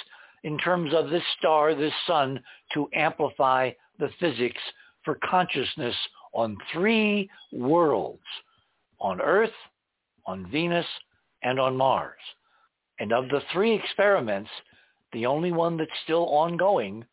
in 0.43 0.57
terms 0.57 0.93
of 0.93 1.09
this 1.09 1.23
star, 1.39 1.73
this 1.73 1.93
sun, 2.05 2.39
to 2.73 2.87
amplify 2.93 3.71
the 3.99 4.09
physics 4.19 4.61
for 5.03 5.17
consciousness 5.27 5.95
on 6.33 6.57
three 6.71 7.29
worlds, 7.51 8.21
on 8.99 9.21
Earth, 9.21 9.53
on 10.25 10.49
Venus, 10.51 10.85
and 11.43 11.59
on 11.59 11.75
Mars. 11.75 12.19
And 12.99 13.11
of 13.11 13.29
the 13.29 13.41
three 13.51 13.73
experiments, 13.73 14.49
the 15.13 15.25
only 15.25 15.51
one 15.51 15.77
that's 15.77 15.89
still 16.03 16.25
ongoing 16.25 17.05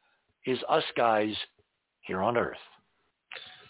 is 0.46 0.58
us 0.68 0.84
guys 0.96 1.34
here 2.02 2.20
on 2.20 2.36
Earth. 2.36 2.56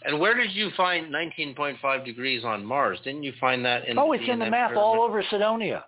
And 0.04 0.18
where 0.18 0.34
did 0.34 0.52
you 0.52 0.70
find 0.76 1.12
19.5 1.12 2.04
degrees 2.04 2.44
on 2.44 2.64
Mars? 2.64 2.98
Didn't 3.04 3.22
you 3.22 3.32
find 3.40 3.64
that 3.64 3.88
in? 3.88 3.98
oh, 3.98 4.12
it's 4.12 4.24
in 4.28 4.38
the 4.38 4.50
map 4.50 4.76
all 4.76 5.00
over 5.00 5.22
Cydonia. 5.30 5.84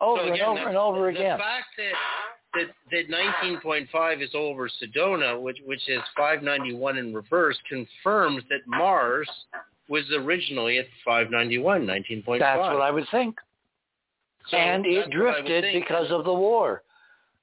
Over 0.00 0.22
So 0.22 0.32
and 0.32 0.42
over 0.42 0.68
and 0.68 0.76
over 0.76 1.12
the 1.12 1.18
again. 1.18 1.38
The 1.38 1.42
fact 1.42 1.66
that 1.78 2.66
that, 2.90 3.08
that 3.08 3.86
19.5 3.94 4.22
is 4.22 4.30
over 4.34 4.68
Sedona, 4.68 5.40
which 5.40 5.58
which 5.64 5.88
is 5.88 6.00
591 6.16 6.98
in 6.98 7.14
reverse, 7.14 7.56
confirms 7.68 8.42
that 8.48 8.60
Mars 8.66 9.28
was 9.88 10.04
originally 10.16 10.78
at 10.78 10.86
591, 11.04 11.86
19.5. 11.86 12.38
That's 12.38 12.58
what 12.58 12.80
I 12.80 12.90
would 12.90 13.06
think. 13.10 13.36
So 14.48 14.56
and 14.56 14.84
it 14.84 14.94
that's 14.94 15.08
what 15.08 15.28
I 15.28 15.40
would 15.40 15.46
drifted 15.46 15.82
because 15.82 16.10
of 16.10 16.24
the 16.24 16.32
war. 16.32 16.82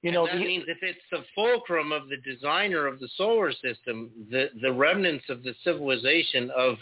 You 0.03 0.11
And 0.11 0.27
that 0.27 0.33
the, 0.33 0.45
means 0.45 0.65
if 0.67 0.77
it's 0.81 0.99
the 1.11 1.23
fulcrum 1.33 1.91
of 1.93 2.09
the 2.09 2.17
designer 2.17 2.85
of 2.87 2.99
the 2.99 3.07
solar 3.15 3.51
system, 3.53 4.11
the 4.29 4.49
the 4.61 4.71
remnants 4.71 5.25
of 5.29 5.43
the 5.43 5.55
civilization 5.63 6.51
of 6.55 6.75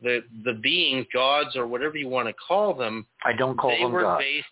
the 0.00 0.20
the 0.44 0.54
beings, 0.62 1.06
gods, 1.12 1.56
or 1.56 1.66
whatever 1.66 1.98
you 1.98 2.08
want 2.08 2.28
to 2.28 2.34
call 2.34 2.72
them, 2.74 3.06
I 3.24 3.32
don't 3.36 3.58
call 3.58 3.70
them 3.70 3.78
they 3.78 3.84
them 3.84 3.92
were 3.92 4.02
God. 4.02 4.18
based. 4.18 4.46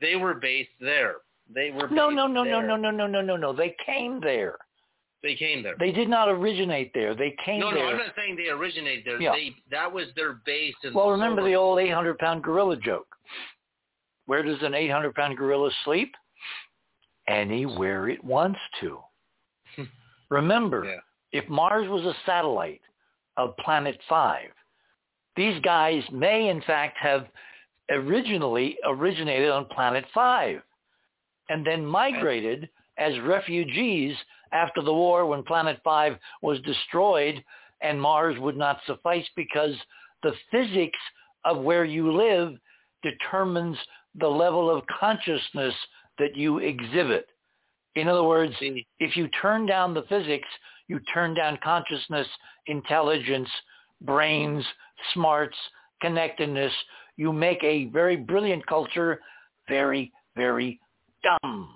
They 0.00 0.16
were 0.16 0.34
based 0.34 0.70
there. 0.80 1.16
They 1.54 1.70
were 1.70 1.88
No, 1.90 2.08
based 2.08 2.16
no, 2.16 2.26
no, 2.26 2.42
no, 2.42 2.44
there. 2.44 2.66
no, 2.66 2.76
no, 2.76 2.90
no, 2.90 3.06
no, 3.06 3.20
no, 3.20 3.36
no. 3.36 3.52
They 3.52 3.76
came 3.84 4.20
there. 4.20 4.56
They 5.22 5.34
came 5.34 5.62
there. 5.62 5.74
They 5.78 5.92
did 5.92 6.08
not 6.08 6.30
originate 6.30 6.92
there. 6.94 7.14
They 7.14 7.36
came 7.44 7.60
no, 7.60 7.70
there. 7.70 7.80
No, 7.80 7.90
no, 7.90 7.92
I'm 7.92 7.98
not 7.98 8.14
saying 8.16 8.36
they 8.36 8.48
originated 8.48 9.04
there. 9.04 9.20
Yeah. 9.20 9.32
They 9.32 9.54
that 9.70 9.92
was 9.92 10.06
their 10.16 10.40
base. 10.46 10.74
In 10.82 10.94
well, 10.94 11.06
the 11.08 11.12
remember 11.12 11.42
solar 11.42 11.50
the 11.50 11.56
old 11.56 11.78
800-pound 11.78 12.42
gorilla 12.42 12.78
joke. 12.78 13.06
Where 14.24 14.42
does 14.42 14.62
an 14.62 14.72
800-pound 14.72 15.36
gorilla 15.36 15.70
sleep? 15.84 16.14
Anywhere 17.30 18.08
it 18.08 18.22
wants 18.24 18.58
to. 18.80 18.98
remember, 20.30 20.84
Yeah. 20.84 21.00
if 21.40 21.48
Mars 21.48 21.88
was 21.88 22.04
a 22.04 22.14
satellite 22.26 22.80
of 23.36 23.56
Planet 23.58 23.98
5, 24.08 24.48
these 25.36 25.60
guys 25.62 26.02
may 26.10 26.48
in 26.48 26.60
fact 26.62 26.98
have 26.98 27.28
originally 27.90 28.76
originated 28.84 29.50
on 29.50 29.64
Planet 29.66 30.04
5 30.12 30.60
and 31.48 31.66
then 31.66 31.84
migrated 31.84 32.68
as 32.98 33.18
refugees 33.20 34.16
after 34.52 34.82
the 34.82 34.92
war 34.92 35.26
when 35.26 35.42
Planet 35.42 35.80
5 35.82 36.16
was 36.42 36.60
destroyed 36.60 37.42
and 37.80 38.00
Mars 38.00 38.38
would 38.38 38.56
not 38.56 38.80
suffice 38.86 39.26
because 39.36 39.74
the 40.22 40.32
physics 40.50 40.98
of 41.44 41.58
where 41.58 41.84
you 41.84 42.12
live 42.12 42.54
determines 43.02 43.78
the 44.20 44.28
level 44.28 44.68
of 44.70 44.84
consciousness 44.98 45.74
that 46.20 46.36
you 46.36 46.58
exhibit. 46.58 47.26
In 47.96 48.06
other 48.06 48.22
words, 48.22 48.54
if 48.60 49.16
you 49.16 49.28
turn 49.42 49.66
down 49.66 49.94
the 49.94 50.04
physics, 50.08 50.48
you 50.86 51.00
turn 51.12 51.34
down 51.34 51.58
consciousness, 51.62 52.26
intelligence, 52.66 53.48
brains, 54.02 54.64
smarts, 55.12 55.56
connectedness. 56.00 56.72
You 57.16 57.32
make 57.32 57.62
a 57.64 57.86
very 57.86 58.16
brilliant 58.16 58.64
culture 58.66 59.20
very, 59.68 60.12
very 60.36 60.80
dumb. 61.22 61.68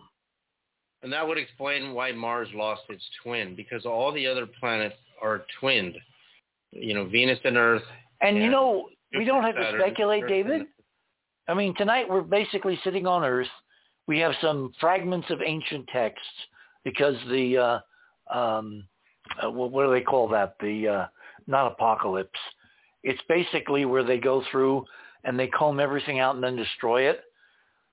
and 1.02 1.12
that 1.12 1.26
would 1.26 1.38
explain 1.38 1.94
why 1.94 2.12
Mars 2.12 2.48
lost 2.54 2.82
its 2.88 3.04
twin 3.22 3.54
because 3.54 3.86
all 3.86 4.12
the 4.12 4.26
other 4.26 4.46
planets 4.46 4.96
are 5.22 5.44
twinned. 5.60 5.96
You 6.72 6.94
know, 6.94 7.06
Venus 7.06 7.38
and 7.44 7.56
Earth. 7.56 7.82
And 8.20 8.36
you 8.36 8.50
know, 8.50 8.88
we 9.16 9.24
don't 9.24 9.44
have 9.44 9.54
to 9.54 9.72
speculate, 9.78 10.24
Earth, 10.24 10.28
David. 10.28 10.62
I 11.46 11.54
mean, 11.54 11.74
tonight 11.76 12.08
we're 12.08 12.22
basically 12.22 12.78
sitting 12.82 13.06
on 13.06 13.22
Earth. 13.22 13.46
We 14.06 14.18
have 14.20 14.32
some 14.40 14.72
fragments 14.80 15.30
of 15.30 15.40
ancient 15.44 15.88
texts 15.88 16.26
because 16.84 17.16
the 17.28 17.56
uh, 17.56 18.36
um, 18.36 18.84
uh, 19.42 19.50
what 19.50 19.84
do 19.84 19.90
they 19.90 20.02
call 20.02 20.28
that? 20.28 20.56
The 20.60 20.88
uh, 20.88 21.06
not 21.46 21.72
apocalypse. 21.72 22.38
It's 23.02 23.20
basically 23.28 23.84
where 23.84 24.04
they 24.04 24.18
go 24.18 24.42
through 24.50 24.84
and 25.24 25.38
they 25.38 25.48
comb 25.48 25.80
everything 25.80 26.20
out 26.20 26.34
and 26.34 26.44
then 26.44 26.56
destroy 26.56 27.08
it. 27.08 27.22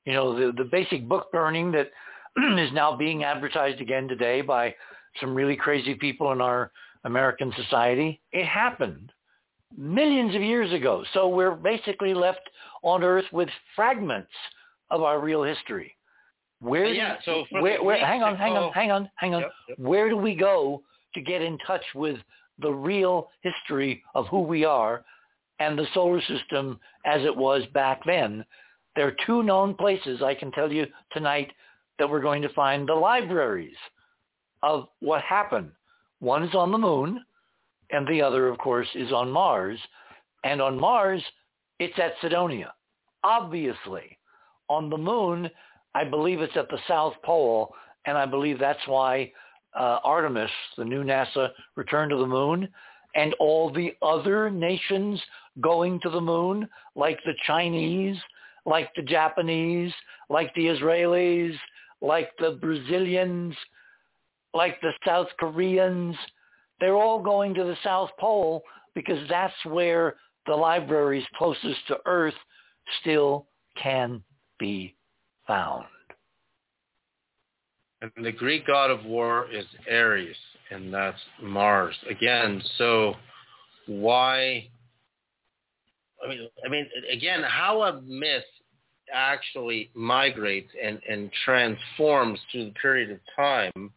You 0.05 0.13
know, 0.13 0.37
the 0.37 0.51
the 0.51 0.69
basic 0.69 1.07
book 1.07 1.31
burning 1.31 1.71
that 1.71 1.91
is 2.59 2.73
now 2.73 2.95
being 2.95 3.23
advertised 3.23 3.81
again 3.81 4.07
today 4.07 4.41
by 4.41 4.75
some 5.19 5.35
really 5.35 5.55
crazy 5.55 5.95
people 5.95 6.31
in 6.31 6.41
our 6.41 6.71
American 7.03 7.53
society. 7.55 8.21
It 8.31 8.45
happened 8.45 9.11
millions 9.77 10.35
of 10.35 10.41
years 10.41 10.71
ago. 10.73 11.03
So 11.13 11.27
we're 11.27 11.55
basically 11.55 12.13
left 12.13 12.49
on 12.83 13.03
Earth 13.03 13.25
with 13.31 13.49
fragments 13.75 14.31
of 14.89 15.01
our 15.01 15.19
real 15.19 15.43
history. 15.43 15.95
Where 16.61 16.85
do- 16.85 16.93
Yeah, 16.93 17.17
so 17.25 17.45
where, 17.51 17.83
where, 17.83 18.05
hang 18.05 18.23
on, 18.23 18.35
hang 18.35 18.53
on, 18.53 18.71
hang 18.71 18.91
on, 18.91 19.09
hang 19.15 19.33
on. 19.35 19.41
Yep, 19.41 19.51
yep. 19.69 19.79
Where 19.79 20.09
do 20.09 20.15
we 20.17 20.35
go 20.35 20.81
to 21.15 21.21
get 21.21 21.41
in 21.41 21.57
touch 21.59 21.83
with 21.95 22.17
the 22.59 22.71
real 22.71 23.29
history 23.41 24.03
of 24.15 24.27
who 24.27 24.39
we 24.41 24.63
are 24.63 25.03
and 25.59 25.77
the 25.77 25.87
solar 25.93 26.21
system 26.21 26.79
as 27.05 27.23
it 27.23 27.35
was 27.35 27.63
back 27.73 28.01
then? 28.05 28.45
There 28.95 29.07
are 29.07 29.15
two 29.25 29.41
known 29.43 29.73
places 29.73 30.21
I 30.21 30.35
can 30.35 30.51
tell 30.51 30.71
you 30.71 30.85
tonight 31.11 31.51
that 31.97 32.09
we're 32.09 32.21
going 32.21 32.41
to 32.43 32.49
find 32.49 32.87
the 32.87 32.93
libraries 32.93 33.75
of 34.63 34.87
what 34.99 35.21
happened. 35.23 35.71
One 36.19 36.43
is 36.43 36.53
on 36.53 36.71
the 36.71 36.77
moon, 36.77 37.23
and 37.89 38.07
the 38.07 38.21
other, 38.21 38.47
of 38.47 38.57
course, 38.59 38.87
is 38.93 39.11
on 39.11 39.31
Mars. 39.31 39.79
And 40.43 40.61
on 40.61 40.79
Mars, 40.79 41.23
it's 41.79 41.97
at 41.97 42.13
Cydonia, 42.21 42.73
obviously. 43.23 44.17
On 44.69 44.89
the 44.89 44.97
moon, 44.97 45.49
I 45.93 46.03
believe 46.03 46.41
it's 46.41 46.55
at 46.55 46.69
the 46.69 46.79
South 46.87 47.13
Pole, 47.23 47.73
and 48.05 48.17
I 48.17 48.25
believe 48.25 48.59
that's 48.59 48.85
why 48.87 49.31
uh, 49.77 49.99
Artemis, 50.03 50.51
the 50.77 50.85
new 50.85 51.03
NASA, 51.03 51.49
returned 51.75 52.11
to 52.11 52.17
the 52.17 52.27
moon, 52.27 52.67
and 53.15 53.33
all 53.39 53.71
the 53.71 53.93
other 54.01 54.49
nations 54.49 55.21
going 55.59 55.99
to 56.01 56.09
the 56.09 56.21
moon, 56.21 56.67
like 56.95 57.19
the 57.25 57.33
Chinese, 57.45 58.17
like 58.65 58.89
the 58.95 59.01
Japanese, 59.01 59.93
like 60.29 60.53
the 60.55 60.67
Israelis, 60.67 61.55
like 62.01 62.31
the 62.39 62.57
Brazilians, 62.61 63.53
like 64.53 64.79
the 64.81 64.93
South 65.05 65.27
Koreans, 65.39 66.15
they're 66.79 66.95
all 66.95 67.21
going 67.21 67.53
to 67.53 67.63
the 67.63 67.77
South 67.83 68.09
Pole 68.19 68.63
because 68.95 69.19
that's 69.29 69.53
where 69.65 70.15
the 70.47 70.55
libraries 70.55 71.25
closest 71.37 71.87
to 71.87 71.97
Earth 72.05 72.33
still 73.01 73.47
can 73.81 74.23
be 74.59 74.95
found. 75.51 75.85
And 78.01 78.25
the 78.25 78.31
Greek 78.31 78.65
god 78.65 78.89
of 78.89 79.03
war 79.03 79.47
is 79.51 79.65
Ares, 79.91 80.35
and 80.71 80.93
that's 80.93 81.19
Mars. 81.41 81.95
Again, 82.09 82.61
so 82.77 83.15
why 83.85 84.69
I 86.23 86.29
mean, 86.29 86.47
I 86.65 86.69
mean, 86.69 86.87
again, 87.11 87.43
how 87.43 87.81
a 87.81 88.01
myth 88.01 88.43
actually 89.13 89.89
migrates 89.93 90.71
and, 90.81 90.99
and 91.09 91.29
transforms 91.43 92.39
through 92.51 92.65
the 92.65 92.73
period 92.81 93.11
of 93.11 93.19
time 93.35 93.91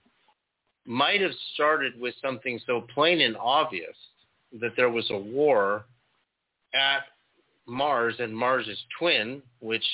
might 0.86 1.20
have 1.20 1.31
started 1.55 1.93
with 2.01 2.14
something 2.20 2.59
so 2.66 2.86
plain 2.94 3.20
and 3.20 3.36
obvious 3.36 3.97
that 4.60 4.72
there 4.76 4.90
was 4.90 5.09
a 5.10 5.16
war 5.16 5.85
at 6.74 7.02
Mars 7.66 8.16
and 8.18 8.36
Mars's 8.36 8.82
twin, 8.98 9.40
which 9.60 9.85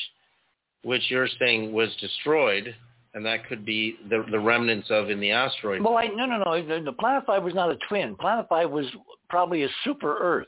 which 0.82 1.02
you're 1.10 1.28
saying 1.38 1.72
was 1.72 1.90
destroyed, 2.00 2.74
and 3.14 3.24
that 3.26 3.46
could 3.46 3.64
be 3.64 3.96
the, 4.08 4.24
the 4.30 4.38
remnants 4.38 4.88
of 4.90 5.10
in 5.10 5.20
the 5.20 5.30
asteroid. 5.30 5.82
Well, 5.82 5.96
I, 5.96 6.06
no, 6.06 6.26
no, 6.26 6.38
no. 6.38 6.82
The, 6.84 6.92
Planet 6.92 7.24
Five 7.26 7.42
was 7.42 7.54
not 7.54 7.70
a 7.70 7.76
twin. 7.88 8.16
Planet 8.16 8.46
Five 8.48 8.70
was 8.70 8.86
probably 9.28 9.64
a 9.64 9.68
super 9.84 10.16
Earth. 10.18 10.46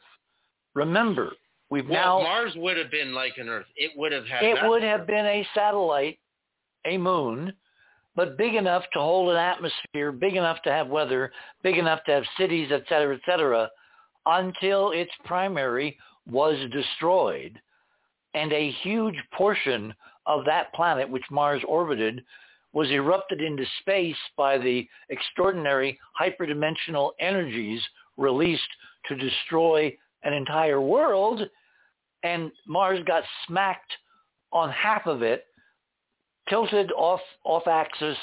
Remember, 0.75 1.33
we've 1.71 1.89
well, 1.89 2.21
now 2.21 2.23
Mars 2.23 2.53
would 2.57 2.77
have 2.77 2.91
been 2.91 3.15
like 3.15 3.35
an 3.39 3.49
Earth. 3.49 3.67
It 3.77 3.93
would 3.97 4.13
have 4.13 4.27
had. 4.27 4.45
it 4.45 4.57
would 4.63 4.83
have 4.83 5.07
been 5.07 5.27
a 5.27 5.47
satellite, 5.55 6.19
a 6.87 6.97
moon, 6.97 7.53
but 8.15 8.39
big 8.39 8.55
enough 8.55 8.85
to 8.93 9.01
hold 9.01 9.31
an 9.31 9.37
atmosphere, 9.37 10.13
big 10.13 10.37
enough 10.37 10.63
to 10.63 10.71
have 10.71 10.89
weather, 10.89 11.33
big 11.63 11.79
enough 11.79 12.03
to 12.05 12.13
have 12.13 12.25
cities, 12.39 12.69
et 12.71 12.85
cetera, 12.89 13.15
et 13.15 13.21
cetera, 13.27 13.69
until 14.27 14.93
its 14.93 15.11
primary 15.25 15.99
was 16.31 16.57
destroyed, 16.71 17.61
and 18.35 18.53
a 18.53 18.71
huge 18.83 19.17
portion 19.35 19.93
of 20.27 20.45
that 20.45 20.73
planet, 20.75 21.09
which 21.09 21.25
Mars 21.31 21.63
orbited, 21.67 22.25
was 22.73 22.91
erupted 22.91 23.41
into 23.41 23.65
space 23.81 24.17
by 24.37 24.57
the 24.59 24.89
extraordinary 25.11 25.99
hyperdimensional 26.19 27.11
energies 27.21 27.83
released 28.17 28.63
to 29.09 29.15
destroy 29.15 29.95
an 30.23 30.33
entire 30.33 30.81
world. 30.81 31.43
And 32.23 32.51
Mars 32.67 33.01
got 33.07 33.25
smacked 33.47 33.93
on 34.53 34.71
half 34.71 35.07
of 35.07 35.23
it, 35.23 35.47
tilted 36.49 36.93
off, 36.93 37.21
off 37.45 37.67
axis, 37.67 38.17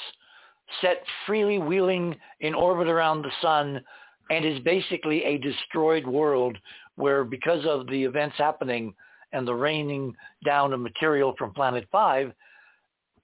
set 0.82 1.04
freely 1.26 1.60
wheeling 1.60 2.16
in 2.40 2.54
orbit 2.54 2.88
around 2.88 3.22
the 3.22 3.32
sun, 3.42 3.82
and 4.30 4.46
is 4.46 4.60
basically 4.60 5.24
a 5.24 5.38
destroyed 5.40 6.06
world 6.06 6.58
where 6.96 7.24
because 7.24 7.66
of 7.66 7.88
the 7.88 8.04
events 8.04 8.36
happening 8.38 8.94
and 9.32 9.48
the 9.48 9.54
raining 9.54 10.14
down 10.46 10.74
of 10.74 10.80
material 10.80 11.34
from 11.38 11.54
Planet 11.54 11.88
5, 11.92 12.32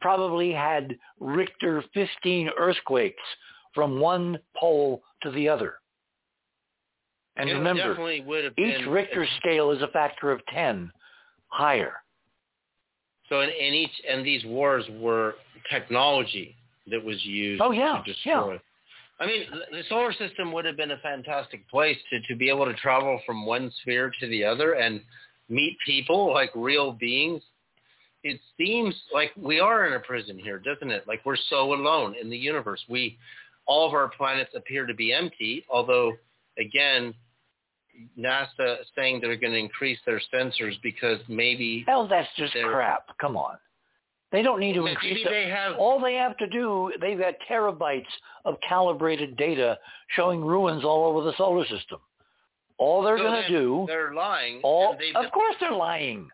probably 0.02 0.52
had 0.52 0.96
Richter 1.20 1.84
15 1.94 2.50
earthquakes 2.58 3.24
from 3.74 4.00
one 4.00 4.38
pole 4.58 5.02
to 5.24 5.32
the 5.32 5.50
other. 5.50 5.76
And 7.38 7.50
it 7.50 7.54
remember, 7.54 7.98
each 8.58 8.88
Richter 8.88 9.28
scale 9.38 9.72
is 9.72 9.82
a 9.82 9.88
factor 9.90 10.32
of 10.32 10.46
10 10.54 10.92
higher. 11.48 11.94
So 13.30 13.42
in, 13.42 13.50
in 13.50 13.74
each 13.74 13.92
and 14.10 14.26
these 14.26 14.46
wars 14.46 14.86
were 15.00 15.36
technology 15.70 16.56
that 16.88 17.04
was 17.04 17.24
used 17.26 17.62
Oh, 17.62 17.72
yeah, 17.72 18.02
to 18.06 18.14
destroy. 18.14 18.54
yeah. 18.54 18.60
I 19.20 19.26
mean, 19.26 19.46
the 19.72 19.82
solar 19.88 20.12
system 20.14 20.52
would 20.52 20.66
have 20.66 20.76
been 20.76 20.92
a 20.92 20.98
fantastic 20.98 21.68
place 21.70 21.98
to, 22.10 22.20
to 22.28 22.36
be 22.38 22.50
able 22.50 22.66
to 22.66 22.74
travel 22.74 23.20
from 23.26 23.46
one 23.46 23.72
sphere 23.82 24.12
to 24.20 24.28
the 24.28 24.44
other 24.44 24.74
and 24.74 25.02
meet 25.50 25.78
people 25.86 26.34
like 26.34 26.52
real 26.56 26.92
beings. 26.92 27.42
It 28.24 28.40
seems 28.58 28.96
like 29.14 29.32
we 29.38 29.60
are 29.60 29.86
in 29.88 29.94
a 29.94 30.00
prison 30.00 30.40
here, 30.40 30.60
doesn't 30.60 30.90
it? 30.90 31.08
Like 31.08 31.22
we're 31.26 31.38
so 31.50 31.74
alone 31.74 32.16
in 32.20 32.30
the 32.30 32.38
universe. 32.38 32.84
We, 32.90 33.18
all 33.68 33.88
of 33.88 33.94
our 33.94 34.10
planets 34.10 34.52
appear 34.56 34.86
to 34.88 34.94
be 34.94 35.14
empty, 35.14 35.64
although, 35.70 36.14
again, 36.58 37.14
NASA 38.20 38.82
is 38.82 38.88
saying 38.96 39.20
they're 39.22 39.36
going 39.36 39.54
to 39.54 39.60
increase 39.60 40.00
their 40.06 40.22
sensors 40.34 40.74
because 40.82 41.20
maybe 41.28 41.84
Hell, 41.88 42.08
that's 42.08 42.28
just 42.38 42.54
crap. 42.54 43.06
Come 43.20 43.38
on. 43.38 43.58
They 44.32 44.42
don't 44.42 44.60
need 44.60 44.74
to 44.74 44.82
maybe 44.82 44.92
increase 44.92 45.24
the- 45.24 45.30
they 45.30 45.50
have 45.50 45.76
All 45.78 46.00
they 46.00 46.16
have 46.16 46.36
to 46.38 46.48
do, 46.48 46.92
they've 47.00 47.20
got 47.20 47.36
terabytes 47.50 48.04
of 48.44 48.56
calibrated 48.68 49.38
data 49.38 49.78
showing 50.10 50.44
ruins 50.44 50.84
all 50.84 51.06
over 51.06 51.22
the 51.24 51.34
solar 51.38 51.66
system. 51.66 52.00
All 52.78 53.02
they're 53.04 53.18
so 53.18 53.24
going 53.24 53.42
to 53.44 53.48
do, 53.48 53.86
They're 53.88 54.14
lying. 54.14 54.60
all, 54.64 54.98
of 55.16 55.32
course 55.32 55.56
they're 55.60 55.72
lying. 55.72 56.30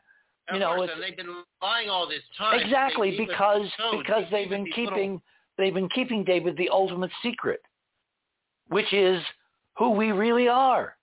you 0.52 0.60
know, 0.60 0.76
course, 0.76 0.90
it's- 0.90 0.96
and 0.96 1.04
they've 1.04 1.16
been 1.18 1.44
lying 1.62 1.90
all 1.90 2.08
this 2.08 2.24
time. 2.38 2.60
Exactly, 2.60 3.12
They 3.12 3.18
leave 3.20 3.30
us 3.30 3.34
because 3.36 3.98
because 4.00 4.24
they 4.32 4.42
they've 4.42 4.50
been 4.50 4.64
these 4.66 4.74
little- 4.78 4.94
keeping 4.96 5.22
they've 5.58 5.74
been 5.74 5.90
keeping 5.90 6.24
David 6.24 6.58
the 6.58 6.70
ultimate 6.70 7.12
secret, 7.22 7.62
which 8.68 8.92
is 8.94 9.24
who 9.78 9.92
we 9.92 10.12
really 10.12 10.48
are. 10.48 10.98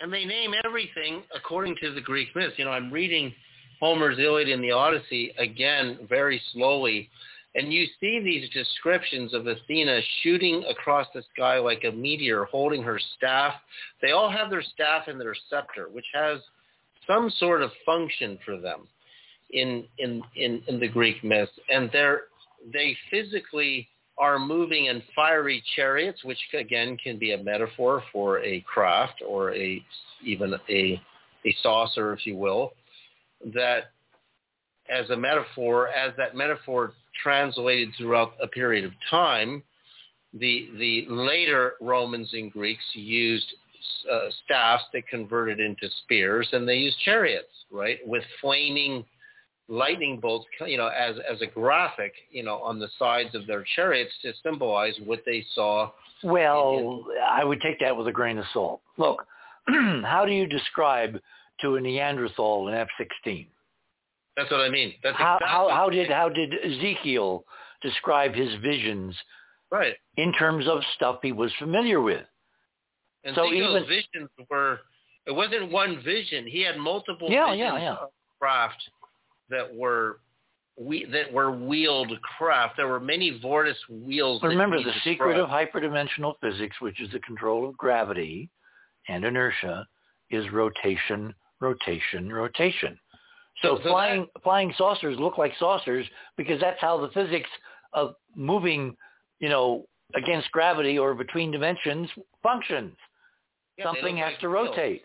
and 0.00 0.12
they 0.12 0.24
name 0.24 0.54
everything 0.64 1.24
according 1.34 1.74
to 1.82 1.90
the 1.90 2.00
Greek 2.00 2.28
myths. 2.36 2.56
You 2.56 2.64
know, 2.64 2.70
I'm 2.70 2.88
reading 2.92 3.34
Homer's 3.80 4.16
Iliad 4.20 4.48
and 4.48 4.62
the 4.62 4.70
Odyssey 4.70 5.34
again 5.38 6.06
very 6.08 6.38
slowly, 6.52 7.10
and 7.54 7.72
you 7.72 7.86
see 7.98 8.20
these 8.20 8.48
descriptions 8.50 9.32
of 9.34 9.46
Athena 9.46 10.00
shooting 10.22 10.64
across 10.68 11.06
the 11.14 11.22
sky 11.34 11.58
like 11.58 11.84
a 11.84 11.92
meteor, 11.92 12.44
holding 12.44 12.82
her 12.82 13.00
staff. 13.16 13.54
They 14.02 14.10
all 14.10 14.30
have 14.30 14.50
their 14.50 14.62
staff 14.62 15.08
and 15.08 15.20
their 15.20 15.34
scepter, 15.48 15.88
which 15.90 16.04
has 16.12 16.40
some 17.06 17.30
sort 17.38 17.62
of 17.62 17.70
function 17.86 18.38
for 18.44 18.60
them 18.60 18.86
in 19.50 19.84
in 19.98 20.22
in, 20.36 20.62
in 20.68 20.78
the 20.78 20.88
Greek 20.88 21.24
myths, 21.24 21.52
and 21.70 21.88
they're 21.92 22.22
they 22.72 22.96
physically 23.10 23.88
are 24.18 24.38
moving 24.38 24.86
in 24.86 25.02
fiery 25.14 25.62
chariots, 25.76 26.24
which 26.24 26.38
again 26.52 26.96
can 27.02 27.18
be 27.18 27.32
a 27.32 27.42
metaphor 27.42 28.02
for 28.12 28.40
a 28.40 28.60
craft 28.62 29.22
or 29.26 29.54
a 29.54 29.82
even 30.24 30.54
a 30.68 31.00
a 31.46 31.56
saucer, 31.62 32.12
if 32.12 32.26
you 32.26 32.36
will, 32.36 32.72
that 33.54 33.92
as 34.90 35.08
a 35.10 35.16
metaphor, 35.16 35.88
as 35.88 36.12
that 36.16 36.34
metaphor 36.34 36.92
translated 37.22 37.90
throughout 37.96 38.32
a 38.42 38.46
period 38.46 38.84
of 38.84 38.92
time, 39.10 39.62
the 40.34 40.68
the 40.78 41.06
later 41.08 41.74
Romans 41.80 42.30
and 42.32 42.52
Greeks 42.52 42.84
used 42.92 43.46
uh, 44.10 44.28
staffs 44.44 44.84
that 44.92 45.06
converted 45.08 45.60
into 45.60 45.88
spears, 46.04 46.48
and 46.52 46.68
they 46.68 46.76
used 46.76 46.98
chariots, 47.00 47.48
right, 47.70 47.98
with 48.06 48.22
flaming 48.40 49.04
lightning 49.68 50.18
bolts, 50.18 50.46
you 50.66 50.76
know, 50.76 50.88
as 50.88 51.16
as 51.30 51.40
a 51.42 51.46
graphic, 51.46 52.12
you 52.30 52.42
know, 52.42 52.58
on 52.58 52.78
the 52.78 52.88
sides 52.98 53.34
of 53.34 53.46
their 53.46 53.64
chariots 53.76 54.12
to 54.22 54.32
symbolize 54.42 54.94
what 55.04 55.20
they 55.26 55.44
saw. 55.54 55.90
Well, 56.24 57.04
I 57.30 57.44
would 57.44 57.60
take 57.60 57.78
that 57.80 57.96
with 57.96 58.08
a 58.08 58.12
grain 58.12 58.38
of 58.38 58.44
salt. 58.52 58.80
Look, 58.96 59.24
how 59.68 60.24
do 60.26 60.32
you 60.32 60.46
describe 60.46 61.20
to 61.60 61.76
a 61.76 61.80
Neanderthal 61.80 62.68
an 62.68 62.74
F-16? 62.74 63.46
That's 64.38 64.50
what 64.52 64.60
I 64.60 64.68
mean. 64.68 64.94
That's 65.02 65.16
How, 65.16 65.34
exactly 65.36 65.48
how, 65.48 65.68
how 65.70 65.90
did 65.90 66.10
how 66.10 66.28
did 66.28 66.54
Ezekiel 66.64 67.44
describe 67.82 68.34
his 68.34 68.54
visions 68.62 69.16
right. 69.72 69.94
in 70.16 70.32
terms 70.32 70.68
of 70.68 70.78
stuff 70.94 71.18
he 71.22 71.32
was 71.32 71.50
familiar 71.58 72.00
with? 72.00 72.24
And 73.24 73.34
So 73.34 73.46
Ezekiel's 73.46 73.76
even- 73.82 73.88
visions 73.88 74.30
were 74.48 74.78
it 75.26 75.32
wasn't 75.32 75.72
one 75.72 76.00
vision. 76.02 76.46
He 76.46 76.62
had 76.62 76.78
multiple 76.78 77.28
Yeah, 77.30 77.46
visions 77.50 77.58
yeah, 77.60 77.78
yeah. 77.80 77.92
of 77.94 78.10
craft 78.40 78.82
that 79.50 79.74
were 79.74 80.20
we 80.78 81.04
that 81.06 81.32
were 81.32 81.50
wheeled 81.50 82.12
craft. 82.22 82.76
There 82.76 82.86
were 82.86 83.00
many 83.00 83.40
vortice 83.42 83.76
wheels. 83.90 84.40
Remember 84.44 84.78
he 84.78 84.84
the 84.84 84.92
secret 85.02 85.36
of 85.36 85.48
hyperdimensional 85.48 86.34
physics, 86.40 86.76
which 86.80 87.00
is 87.00 87.10
the 87.10 87.18
control 87.20 87.68
of 87.68 87.76
gravity 87.76 88.48
and 89.08 89.24
inertia, 89.24 89.84
is 90.30 90.48
rotation, 90.52 91.34
rotation, 91.60 92.32
rotation. 92.32 92.96
So, 93.62 93.76
So- 93.78 93.82
flying 93.90 94.26
flying 94.42 94.72
saucers 94.74 95.18
look 95.18 95.36
like 95.38 95.52
saucers 95.58 96.06
because 96.36 96.60
that's 96.60 96.80
how 96.80 96.98
the 96.98 97.10
physics 97.10 97.50
of 97.92 98.14
moving, 98.34 98.96
you 99.40 99.48
know, 99.48 99.86
against 100.14 100.50
gravity 100.52 100.98
or 100.98 101.14
between 101.14 101.50
dimensions 101.50 102.08
functions. 102.42 102.96
Yeah, 103.76 103.84
Something 103.84 104.16
has 104.18 104.32
like 104.32 104.40
to 104.40 104.48
wheels. 104.50 104.68
rotate. 104.70 105.04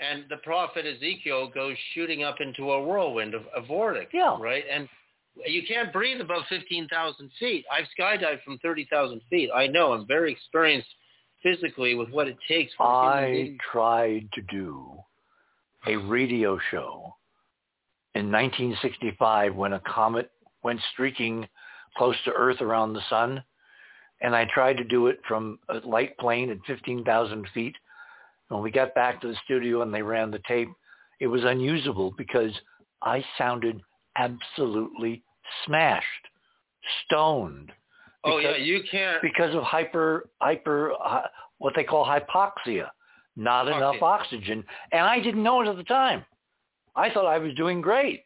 And 0.00 0.28
the 0.28 0.36
prophet 0.38 0.86
Ezekiel 0.86 1.48
goes 1.48 1.76
shooting 1.92 2.22
up 2.22 2.40
into 2.40 2.70
a 2.72 2.80
whirlwind 2.82 3.34
of 3.34 3.42
a 3.54 3.60
vortex. 3.60 4.12
Yeah. 4.14 4.36
Right. 4.38 4.64
And 4.70 4.88
you 5.46 5.62
can't 5.66 5.92
breathe 5.92 6.20
above 6.20 6.46
fifteen 6.48 6.86
thousand 6.88 7.30
feet. 7.38 7.64
I've 7.70 7.86
skydived 7.98 8.42
from 8.44 8.58
thirty 8.58 8.84
thousand 8.84 9.20
feet. 9.30 9.50
I 9.54 9.66
know. 9.66 9.92
I'm 9.92 10.06
very 10.06 10.30
experienced 10.32 10.88
physically 11.42 11.94
with 11.94 12.10
what 12.10 12.28
it 12.28 12.36
takes 12.48 12.72
for 12.74 12.84
I 12.86 13.56
tried 13.72 14.28
to 14.32 14.42
do 14.42 14.98
a 15.86 15.96
radio 15.96 16.58
show 16.70 17.14
in 18.14 18.30
1965 18.32 19.54
when 19.54 19.74
a 19.74 19.80
comet 19.80 20.30
went 20.62 20.80
streaking 20.92 21.46
close 21.96 22.16
to 22.24 22.32
Earth 22.32 22.60
around 22.60 22.92
the 22.92 23.02
sun. 23.08 23.42
And 24.20 24.34
I 24.34 24.46
tried 24.52 24.76
to 24.78 24.84
do 24.84 25.06
it 25.06 25.20
from 25.28 25.58
a 25.68 25.78
light 25.86 26.16
plane 26.18 26.50
at 26.50 26.58
15,000 26.66 27.46
feet. 27.54 27.76
When 28.48 28.62
we 28.62 28.70
got 28.70 28.94
back 28.94 29.20
to 29.20 29.28
the 29.28 29.36
studio 29.44 29.82
and 29.82 29.94
they 29.94 30.02
ran 30.02 30.30
the 30.30 30.40
tape, 30.48 30.68
it 31.20 31.26
was 31.26 31.44
unusable 31.44 32.12
because 32.16 32.52
I 33.02 33.24
sounded 33.36 33.80
absolutely 34.16 35.22
smashed, 35.64 36.04
stoned 37.04 37.72
Oh 38.24 38.38
yeah, 38.38 38.52
because- 38.52 38.66
you 38.66 38.82
can't. 38.90 39.22
because 39.22 39.54
of 39.54 39.62
hyper 39.62 40.28
hyper 40.40 40.92
uh, 41.02 41.22
what 41.58 41.74
they 41.76 41.84
call 41.84 42.04
hypoxia, 42.04 42.88
not 43.36 43.68
enough 43.68 43.96
oxygen. 44.02 44.64
And 44.92 45.02
I 45.02 45.20
didn't 45.20 45.42
know 45.42 45.60
it 45.62 45.68
at 45.68 45.76
the 45.76 45.84
time. 45.84 46.24
I 46.98 47.12
thought 47.12 47.26
I 47.26 47.38
was 47.38 47.54
doing 47.54 47.80
great 47.80 48.24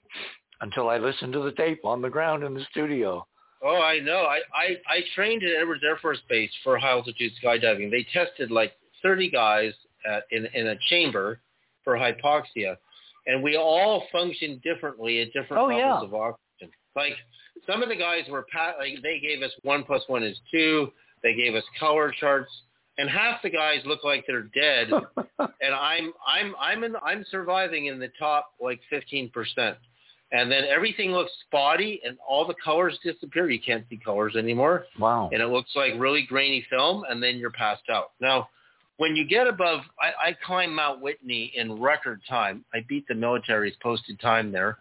until 0.60 0.88
I 0.88 0.96
listened 0.98 1.32
to 1.34 1.40
the 1.42 1.52
tape 1.52 1.84
on 1.84 2.00
the 2.02 2.08
ground 2.10 2.42
in 2.44 2.54
the 2.54 2.64
studio. 2.70 3.26
Oh, 3.62 3.80
I 3.80 4.00
know. 4.00 4.22
I, 4.22 4.38
I, 4.54 4.66
I 4.88 5.00
trained 5.14 5.42
at 5.44 5.60
Edwards 5.60 5.82
Air 5.84 5.98
Force 5.98 6.18
Base 6.28 6.50
for 6.64 6.78
high 6.78 6.90
altitude 6.90 7.32
skydiving. 7.42 7.90
They 7.90 8.06
tested 8.12 8.50
like 8.50 8.72
30 9.02 9.30
guys 9.30 9.72
at, 10.10 10.24
in, 10.30 10.46
in 10.54 10.68
a 10.68 10.74
chamber 10.88 11.40
for 11.84 11.94
hypoxia. 11.94 12.76
And 13.26 13.42
we 13.42 13.56
all 13.56 14.04
functioned 14.10 14.62
differently 14.62 15.20
at 15.20 15.32
different 15.32 15.62
Oh, 15.62 15.66
levels 15.66 15.78
yeah. 15.78 16.00
of 16.02 16.14
oxygen. 16.14 16.70
Like 16.96 17.12
some 17.66 17.82
of 17.82 17.88
the 17.88 17.96
guys 17.96 18.22
were, 18.28 18.46
pa- 18.52 18.74
like 18.78 19.00
they 19.02 19.20
gave 19.20 19.42
us 19.42 19.52
one 19.62 19.84
plus 19.84 20.02
one 20.08 20.22
is 20.24 20.36
two. 20.50 20.90
They 21.22 21.34
gave 21.34 21.54
us 21.54 21.62
color 21.78 22.12
charts. 22.18 22.50
And 22.98 23.08
half 23.08 23.42
the 23.42 23.50
guys 23.50 23.80
look 23.86 24.04
like 24.04 24.24
they're 24.26 24.42
dead. 24.42 24.90
and 25.38 25.74
I'm, 25.74 26.12
I'm, 26.26 26.54
I'm 26.60 26.84
in, 26.84 26.94
I'm 27.02 27.24
surviving 27.30 27.86
in 27.86 27.98
the 27.98 28.10
top 28.18 28.52
like 28.60 28.80
15%. 28.92 29.32
And 30.32 30.50
then 30.50 30.64
everything 30.64 31.12
looks 31.12 31.30
spotty 31.46 32.00
and 32.04 32.16
all 32.26 32.46
the 32.46 32.54
colors 32.64 32.98
disappear. 33.04 33.50
You 33.50 33.60
can't 33.60 33.84
see 33.90 33.98
colors 34.02 34.34
anymore 34.36 34.86
wow. 34.98 35.28
and 35.32 35.42
it 35.42 35.48
looks 35.48 35.70
like 35.74 35.92
really 35.98 36.24
grainy 36.26 36.66
film, 36.70 37.04
and 37.08 37.22
then 37.22 37.36
you're 37.36 37.50
passed 37.50 37.90
out. 37.90 38.12
Now, 38.18 38.48
when 38.96 39.16
you 39.16 39.26
get 39.26 39.46
above, 39.46 39.80
I, 40.00 40.28
I 40.28 40.36
climbed 40.44 40.74
Mount 40.74 41.00
Whitney 41.00 41.52
in 41.54 41.80
record 41.80 42.20
time. 42.28 42.64
I 42.72 42.84
beat 42.88 43.06
the 43.08 43.14
military's 43.14 43.74
posted 43.82 44.20
time 44.20 44.52
there. 44.52 44.78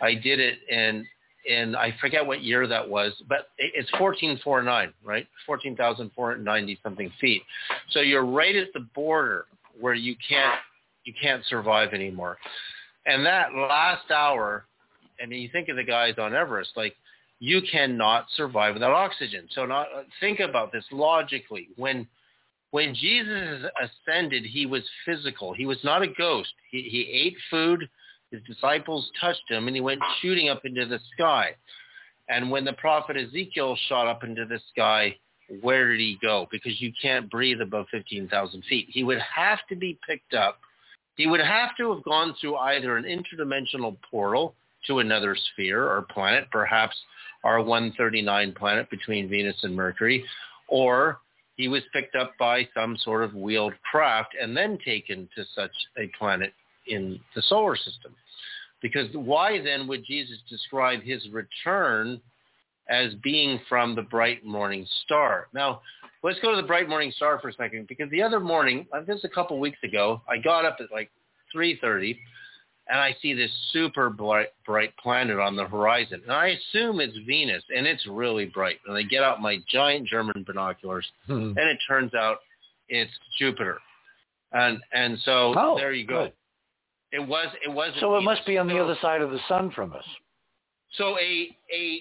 I 0.00 0.14
did 0.14 0.40
it 0.40 0.58
in, 0.68 1.06
in 1.46 1.74
I 1.74 1.94
forget 2.00 2.26
what 2.26 2.42
year 2.42 2.66
that 2.66 2.88
was, 2.88 3.12
but 3.28 3.48
it's 3.58 3.90
1449, 3.92 4.92
right? 5.04 5.26
14,490 5.46 6.78
something 6.82 7.12
feet. 7.20 7.42
So 7.90 8.00
you're 8.00 8.24
right 8.24 8.56
at 8.56 8.68
the 8.74 8.86
border 8.94 9.46
where 9.80 9.94
you 9.94 10.16
can't, 10.28 10.58
you 11.04 11.12
can't 11.20 11.44
survive 11.46 11.92
anymore. 11.92 12.38
And 13.06 13.24
that 13.24 13.54
last 13.54 14.10
hour, 14.10 14.66
I 15.22 15.26
mean, 15.26 15.40
you 15.40 15.48
think 15.50 15.68
of 15.68 15.76
the 15.76 15.84
guys 15.84 16.14
on 16.18 16.34
Everest, 16.34 16.70
like 16.76 16.94
you 17.38 17.60
cannot 17.70 18.26
survive 18.36 18.74
without 18.74 18.92
oxygen. 18.92 19.48
So 19.54 19.66
not, 19.66 19.86
think 20.20 20.40
about 20.40 20.72
this 20.72 20.84
logically. 20.90 21.68
When 21.76 22.06
when 22.72 22.94
Jesus 22.94 23.64
ascended, 23.80 24.44
he 24.44 24.66
was 24.66 24.82
physical. 25.04 25.54
He 25.54 25.66
was 25.66 25.78
not 25.84 26.02
a 26.02 26.08
ghost. 26.08 26.52
He, 26.70 26.82
he 26.82 27.08
ate 27.10 27.36
food. 27.48 27.88
His 28.30 28.42
disciples 28.42 29.10
touched 29.20 29.48
him, 29.48 29.66
and 29.66 29.76
he 29.76 29.80
went 29.80 30.00
shooting 30.20 30.48
up 30.48 30.64
into 30.64 30.86
the 30.86 31.00
sky. 31.14 31.50
And 32.28 32.50
when 32.50 32.64
the 32.64 32.72
prophet 32.72 33.16
Ezekiel 33.16 33.76
shot 33.88 34.08
up 34.08 34.24
into 34.24 34.44
the 34.44 34.60
sky, 34.72 35.16
where 35.60 35.88
did 35.88 36.00
he 36.00 36.18
go? 36.20 36.48
Because 36.50 36.80
you 36.80 36.92
can't 37.00 37.30
breathe 37.30 37.60
above 37.60 37.86
15,000 37.90 38.64
feet. 38.64 38.88
He 38.90 39.04
would 39.04 39.20
have 39.20 39.60
to 39.68 39.76
be 39.76 39.98
picked 40.06 40.34
up. 40.34 40.58
He 41.14 41.26
would 41.26 41.40
have 41.40 41.76
to 41.76 41.94
have 41.94 42.02
gone 42.02 42.34
through 42.40 42.56
either 42.56 42.96
an 42.96 43.04
interdimensional 43.04 43.96
portal 44.10 44.54
to 44.86 44.98
another 44.98 45.36
sphere 45.52 45.84
or 45.84 46.02
planet, 46.02 46.48
perhaps 46.50 46.96
our 47.44 47.62
139 47.62 48.52
planet 48.54 48.90
between 48.90 49.28
Venus 49.28 49.56
and 49.62 49.74
Mercury, 49.74 50.24
or 50.68 51.20
he 51.56 51.68
was 51.68 51.82
picked 51.92 52.16
up 52.16 52.32
by 52.38 52.68
some 52.74 52.96
sort 52.98 53.22
of 53.22 53.34
wheeled 53.34 53.74
craft 53.90 54.34
and 54.40 54.56
then 54.56 54.78
taken 54.84 55.28
to 55.36 55.44
such 55.54 55.70
a 55.96 56.08
planet 56.18 56.52
in 56.88 57.20
the 57.34 57.42
solar 57.42 57.76
system. 57.76 58.14
Because 58.82 59.08
why 59.14 59.60
then 59.62 59.86
would 59.88 60.04
Jesus 60.04 60.38
describe 60.48 61.02
his 61.02 61.26
return 61.30 62.20
as 62.88 63.14
being 63.22 63.60
from 63.68 63.94
the 63.94 64.02
bright 64.02 64.44
morning 64.44 64.86
star? 65.04 65.48
Now, 65.52 65.80
let's 66.22 66.38
go 66.40 66.54
to 66.54 66.60
the 66.60 66.66
bright 66.66 66.88
morning 66.88 67.12
star 67.16 67.40
for 67.40 67.48
a 67.48 67.52
second, 67.54 67.88
because 67.88 68.10
the 68.10 68.22
other 68.22 68.40
morning, 68.40 68.86
uh, 68.92 69.00
this 69.06 69.18
is 69.18 69.24
a 69.24 69.28
couple 69.28 69.58
weeks 69.58 69.78
ago, 69.82 70.20
I 70.28 70.36
got 70.38 70.64
up 70.64 70.76
at 70.80 70.92
like 70.92 71.10
3.30 71.54 72.16
and 72.88 73.00
I 73.00 73.16
see 73.20 73.34
this 73.34 73.50
super 73.72 74.10
bright, 74.10 74.48
bright 74.64 74.96
planet 74.96 75.38
on 75.40 75.56
the 75.56 75.66
horizon. 75.66 76.20
And 76.22 76.32
I 76.32 76.48
assume 76.48 77.00
it's 77.00 77.16
Venus, 77.26 77.64
and 77.74 77.84
it's 77.86 78.06
really 78.06 78.44
bright. 78.44 78.76
And 78.86 78.96
I 78.96 79.02
get 79.02 79.24
out 79.24 79.40
my 79.40 79.58
giant 79.68 80.06
German 80.06 80.44
binoculars, 80.46 81.06
and 81.28 81.58
it 81.58 81.78
turns 81.88 82.14
out 82.14 82.38
it's 82.88 83.10
Jupiter. 83.38 83.78
And 84.52 84.78
and 84.92 85.18
so 85.24 85.52
Oh, 85.56 85.76
there 85.76 85.92
you 85.92 86.06
go. 86.06 86.24
good. 86.24 86.32
It 87.12 87.26
was 87.26 87.48
it 87.64 87.68
was 87.68 87.92
So 88.00 88.16
it 88.16 88.22
must 88.22 88.44
be 88.46 88.58
on 88.58 88.66
the 88.66 88.78
other 88.78 88.96
side 89.00 89.20
of 89.20 89.30
the 89.30 89.38
sun 89.48 89.70
from 89.74 89.92
us. 89.92 90.04
So 90.96 91.18
a 91.18 91.56
a 91.72 92.00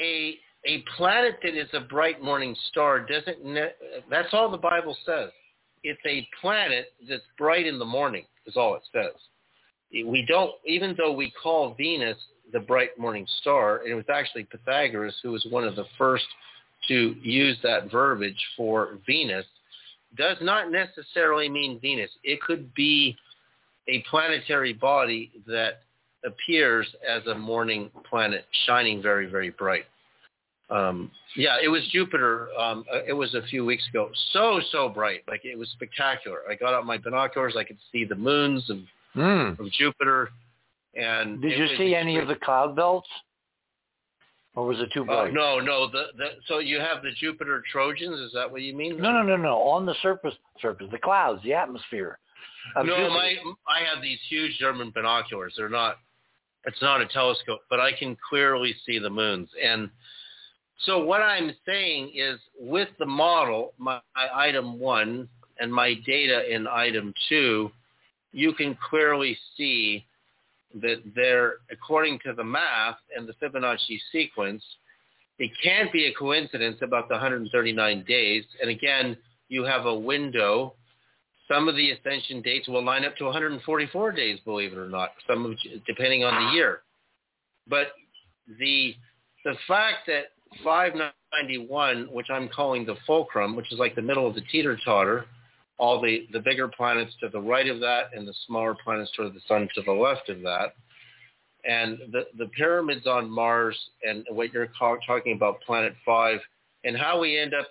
a 0.00 0.38
a 0.66 0.84
planet 0.96 1.38
that 1.42 1.54
is 1.54 1.68
a 1.72 1.80
bright 1.80 2.22
morning 2.22 2.56
star 2.68 3.00
doesn't. 3.00 3.44
Ne- 3.44 3.72
that's 4.10 4.28
all 4.32 4.50
the 4.50 4.58
Bible 4.58 4.96
says. 5.06 5.30
It's 5.82 6.00
a 6.06 6.28
planet 6.40 6.92
that's 7.08 7.22
bright 7.38 7.66
in 7.66 7.78
the 7.78 7.84
morning. 7.84 8.24
Is 8.46 8.56
all 8.56 8.74
it 8.74 8.82
says. 8.92 9.14
We 9.92 10.24
don't, 10.28 10.52
even 10.66 10.94
though 10.96 11.12
we 11.12 11.32
call 11.42 11.74
Venus 11.74 12.16
the 12.52 12.60
bright 12.60 12.98
morning 12.98 13.26
star, 13.40 13.78
and 13.78 13.90
it 13.90 13.94
was 13.94 14.04
actually 14.12 14.44
Pythagoras 14.44 15.16
who 15.22 15.32
was 15.32 15.44
one 15.50 15.64
of 15.64 15.74
the 15.74 15.84
first 15.98 16.26
to 16.88 17.14
use 17.22 17.56
that 17.62 17.90
verbiage 17.90 18.40
for 18.56 18.98
Venus, 19.06 19.46
does 20.16 20.36
not 20.40 20.70
necessarily 20.70 21.48
mean 21.48 21.80
Venus. 21.80 22.10
It 22.24 22.40
could 22.40 22.72
be 22.74 23.16
a 23.88 24.02
planetary 24.10 24.72
body 24.72 25.30
that 25.46 25.80
appears 26.24 26.86
as 27.08 27.26
a 27.26 27.34
morning 27.34 27.90
planet 28.08 28.44
shining 28.66 29.00
very, 29.02 29.26
very 29.26 29.50
bright. 29.50 29.84
Um, 30.68 31.10
yeah, 31.34 31.56
it 31.62 31.68
was 31.68 31.82
Jupiter. 31.90 32.48
Um, 32.58 32.84
uh, 32.92 33.00
it 33.06 33.12
was 33.12 33.34
a 33.34 33.42
few 33.42 33.64
weeks 33.64 33.86
ago. 33.88 34.10
So, 34.32 34.60
so 34.70 34.88
bright. 34.88 35.22
Like 35.26 35.44
it 35.44 35.58
was 35.58 35.68
spectacular. 35.70 36.38
I 36.48 36.54
got 36.54 36.74
out 36.74 36.86
my 36.86 36.98
binoculars. 36.98 37.56
I 37.58 37.64
could 37.64 37.78
see 37.90 38.04
the 38.04 38.14
moons 38.16 38.68
of, 38.70 38.78
Hmm. 39.14 39.60
of 39.60 39.70
Jupiter. 39.72 40.30
And 40.94 41.40
Did 41.42 41.58
you 41.58 41.76
see 41.76 41.94
any 41.96 42.18
of 42.18 42.28
the 42.28 42.36
cloud 42.36 42.76
belts? 42.76 43.08
Or 44.54 44.66
was 44.66 44.78
it 44.80 44.90
too 44.92 45.02
Oh, 45.02 45.04
bright? 45.06 45.32
no, 45.32 45.58
no. 45.60 45.88
The, 45.90 46.06
the, 46.16 46.26
so 46.46 46.58
you 46.58 46.78
have 46.80 47.02
the 47.02 47.10
Jupiter 47.18 47.62
Trojans. 47.72 48.18
Is 48.20 48.32
that 48.34 48.50
what 48.50 48.62
you 48.62 48.74
mean? 48.74 48.96
no, 48.98 49.12
no, 49.12 49.22
no, 49.22 49.36
no. 49.36 49.58
On 49.62 49.86
the 49.86 49.94
surface, 50.02 50.34
surface, 50.60 50.88
the 50.90 50.98
clouds, 50.98 51.42
the 51.44 51.54
atmosphere. 51.54 52.18
No, 52.76 53.08
my 53.10 53.34
I 53.68 53.84
have 53.92 54.02
these 54.02 54.18
huge 54.28 54.58
German 54.58 54.90
binoculars. 54.94 55.54
They're 55.56 55.68
not. 55.68 55.98
It's 56.64 56.80
not 56.82 57.00
a 57.00 57.06
telescope, 57.06 57.60
but 57.70 57.80
I 57.80 57.90
can 57.92 58.16
clearly 58.28 58.74
see 58.84 58.98
the 58.98 59.08
moons. 59.08 59.48
And 59.62 59.88
so 60.84 61.02
what 61.02 61.22
I'm 61.22 61.52
saying 61.64 62.12
is, 62.14 62.38
with 62.58 62.88
the 62.98 63.06
model, 63.06 63.72
my 63.78 64.00
item 64.14 64.78
one 64.78 65.28
and 65.58 65.72
my 65.72 65.94
data 66.06 66.52
in 66.52 66.66
item 66.66 67.14
two, 67.28 67.70
you 68.32 68.52
can 68.52 68.76
clearly 68.88 69.36
see 69.56 70.04
that 70.74 71.02
they're 71.14 71.54
according 71.70 72.18
to 72.24 72.32
the 72.32 72.44
math 72.44 72.98
and 73.16 73.28
the 73.28 73.34
Fibonacci 73.34 73.98
sequence, 74.12 74.62
it 75.38 75.50
can't 75.62 75.90
be 75.92 76.06
a 76.06 76.14
coincidence 76.14 76.78
about 76.82 77.08
the 77.08 77.14
139 77.14 78.04
days. 78.06 78.44
And 78.60 78.70
again, 78.70 79.16
you 79.48 79.64
have 79.64 79.86
a 79.86 79.94
window 79.94 80.74
some 81.50 81.68
of 81.68 81.74
the 81.76 81.90
ascension 81.90 82.42
dates 82.42 82.68
will 82.68 82.84
line 82.84 83.04
up 83.04 83.16
to 83.16 83.24
144 83.24 84.12
days, 84.12 84.38
believe 84.44 84.72
it 84.72 84.78
or 84.78 84.88
not, 84.88 85.10
some 85.28 85.44
of, 85.44 85.52
depending 85.86 86.22
on 86.22 86.46
the 86.46 86.52
year. 86.52 86.82
But 87.68 87.88
the 88.58 88.94
the 89.44 89.54
fact 89.66 90.06
that 90.06 90.32
591, 90.62 92.08
which 92.12 92.26
I'm 92.30 92.48
calling 92.48 92.84
the 92.84 92.96
fulcrum, 93.06 93.56
which 93.56 93.72
is 93.72 93.78
like 93.78 93.94
the 93.94 94.02
middle 94.02 94.26
of 94.26 94.34
the 94.34 94.42
teeter-totter, 94.52 95.24
all 95.78 96.00
the, 96.00 96.26
the 96.32 96.40
bigger 96.40 96.68
planets 96.68 97.12
to 97.20 97.30
the 97.30 97.40
right 97.40 97.66
of 97.68 97.80
that 97.80 98.10
and 98.14 98.28
the 98.28 98.34
smaller 98.46 98.76
planets 98.84 99.10
toward 99.16 99.32
the 99.32 99.40
sun 99.48 99.66
to 99.74 99.82
the 99.82 99.92
left 99.92 100.28
of 100.28 100.42
that, 100.42 100.74
and 101.64 101.98
the, 102.12 102.26
the 102.36 102.46
pyramids 102.48 103.06
on 103.06 103.30
Mars 103.30 103.78
and 104.02 104.26
what 104.30 104.52
you're 104.52 104.68
ca- 104.78 104.96
talking 105.06 105.32
about, 105.32 105.62
Planet 105.62 105.94
5, 106.04 106.38
and 106.84 106.98
how 106.98 107.18
we 107.18 107.38
end 107.38 107.54
up 107.54 107.68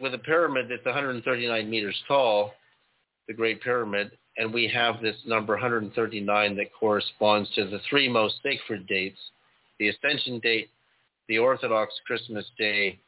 with 0.00 0.14
a 0.14 0.18
pyramid 0.18 0.66
that's 0.68 0.84
139 0.84 1.70
meters 1.70 2.02
tall, 2.08 2.52
the 3.26 3.34
Great 3.34 3.62
Pyramid, 3.62 4.12
and 4.36 4.52
we 4.52 4.68
have 4.68 5.00
this 5.00 5.16
number 5.26 5.54
139 5.54 6.56
that 6.56 6.66
corresponds 6.78 7.50
to 7.54 7.66
the 7.66 7.80
three 7.88 8.08
most 8.08 8.36
sacred 8.42 8.86
dates, 8.86 9.18
the 9.78 9.88
Ascension 9.88 10.40
date, 10.40 10.70
the 11.28 11.38
Orthodox 11.38 11.94
Christmas 12.06 12.44
Day 12.58 12.98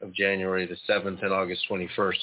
of 0.00 0.14
January 0.14 0.66
the 0.66 0.76
7th 0.88 1.22
and 1.22 1.32
August 1.32 1.66
21st, 1.70 2.14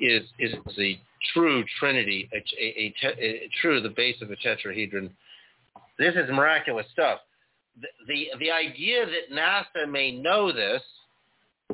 is, 0.00 0.22
is 0.38 0.54
the 0.76 0.98
true 1.32 1.64
Trinity, 1.78 2.28
a, 2.34 2.36
a, 2.62 2.94
a, 3.04 3.24
a 3.24 3.50
true, 3.62 3.80
the 3.80 3.88
base 3.88 4.16
of 4.20 4.30
a 4.30 4.36
tetrahedron. 4.36 5.10
This 5.98 6.14
is 6.14 6.28
miraculous 6.30 6.86
stuff. 6.92 7.20
The, 7.80 7.88
the, 8.06 8.26
the 8.38 8.50
idea 8.50 9.06
that 9.06 9.34
NASA 9.34 9.90
may 9.90 10.12
know 10.12 10.52
this, 10.52 10.82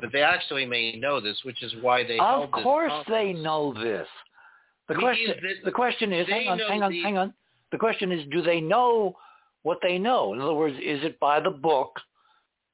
that 0.00 0.12
they 0.12 0.22
actually 0.22 0.64
may 0.64 0.96
know 0.96 1.20
this, 1.20 1.40
which 1.44 1.62
is 1.62 1.74
why 1.80 2.04
they 2.06 2.18
Of 2.18 2.50
course 2.50 2.92
they 3.08 3.32
know 3.32 3.74
this. 3.74 4.06
The 4.88 4.94
question, 4.94 5.34
the 5.64 5.70
question 5.70 6.12
is, 6.12 6.28
hang 6.28 6.48
on, 6.48 6.58
hang 6.58 6.82
on, 6.82 6.90
the- 6.92 7.02
hang 7.02 7.18
on. 7.18 7.34
The 7.70 7.78
question 7.78 8.12
is, 8.12 8.26
do 8.30 8.42
they 8.42 8.60
know 8.60 9.16
what 9.62 9.78
they 9.82 9.98
know? 9.98 10.34
In 10.34 10.40
other 10.40 10.54
words, 10.54 10.76
is 10.76 11.02
it 11.04 11.18
by 11.20 11.40
the 11.40 11.50
book? 11.50 11.98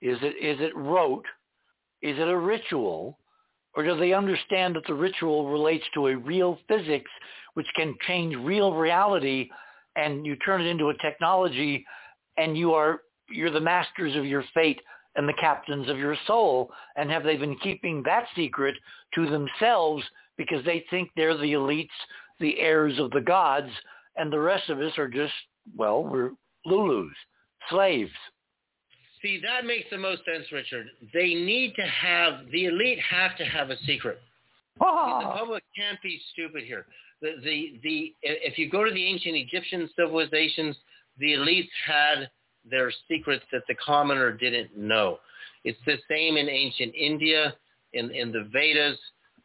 Is 0.01 0.19
it 0.23 0.37
is 0.43 0.61
it 0.61 0.75
rote? 0.77 1.27
Is 2.03 2.19
it 2.19 2.29
a 2.29 2.37
ritual? 2.37 3.19
Or 3.75 3.85
do 3.85 3.97
they 3.97 4.13
understand 4.13 4.75
that 4.75 4.87
the 4.87 4.95
ritual 4.95 5.51
relates 5.51 5.85
to 5.95 6.09
a 6.09 6.17
real 6.17 6.59
physics 6.67 7.11
which 7.55 7.67
can 7.77 7.95
change 8.07 8.35
real 8.37 8.75
reality 8.75 9.49
and 9.97 10.25
you 10.25 10.37
turn 10.37 10.61
it 10.61 10.67
into 10.67 10.89
a 10.89 10.99
technology 10.99 11.85
and 12.37 12.57
you 12.57 12.73
are 12.73 13.03
you're 13.29 13.51
the 13.51 13.61
masters 13.61 14.17
of 14.17 14.25
your 14.25 14.45
fate 14.55 14.81
and 15.17 15.29
the 15.29 15.35
captains 15.35 15.89
of 15.89 15.99
your 15.99 16.17
soul 16.27 16.71
and 16.97 17.11
have 17.11 17.25
they 17.25 17.37
been 17.37 17.57
keeping 17.59 18.03
that 18.05 18.27
secret 18.35 18.75
to 19.15 19.29
themselves 19.29 20.03
because 20.39 20.65
they 20.65 20.85
think 20.89 21.11
they're 21.15 21.37
the 21.37 21.53
elites 21.53 21.89
the 22.41 22.59
heirs 22.61 22.99
of 22.99 23.11
the 23.11 23.21
gods 23.21 23.69
and 24.17 24.33
the 24.33 24.41
rest 24.41 24.71
of 24.71 24.79
us 24.79 24.97
are 24.97 25.09
just 25.09 25.33
well 25.77 26.03
we're 26.03 26.31
lulus 26.67 27.11
slaves. 27.69 28.11
See 29.21 29.41
that 29.45 29.67
makes 29.67 29.91
the 29.91 29.99
most 29.99 30.23
sense 30.25 30.51
richard. 30.53 30.87
They 31.13 31.35
need 31.35 31.75
to 31.77 31.87
have 31.87 32.51
the 32.51 32.67
elite 32.67 33.01
have 33.01 33.37
to 33.37 33.45
have 33.45 33.71
a 33.71 33.77
secret. 33.85 34.19
Ah. 34.81 35.19
the 35.21 35.39
public 35.39 35.65
can't 35.77 36.01
be 36.03 36.21
stupid 36.33 36.65
here. 36.65 36.87
The, 37.21 37.35
the 37.43 37.81
the 37.83 38.15
if 38.23 38.57
you 38.57 38.71
go 38.71 38.85
to 38.85 38.93
the 38.93 39.05
ancient 39.05 39.35
egyptian 39.35 39.91
civilizations 39.97 40.77
the 41.19 41.33
elites 41.35 41.69
had 41.85 42.31
their 42.71 42.93
secrets 43.09 43.45
that 43.53 43.63
the 43.69 43.75
commoner 43.75 44.33
didn't 44.33 44.77
know. 44.77 45.19
It's 45.65 45.79
the 45.87 45.97
same 46.09 46.37
in 46.37 46.49
ancient 46.49 46.95
India, 46.95 47.55
in, 47.93 48.11
in 48.11 48.31
the 48.33 48.49
Vedas, 48.53 48.99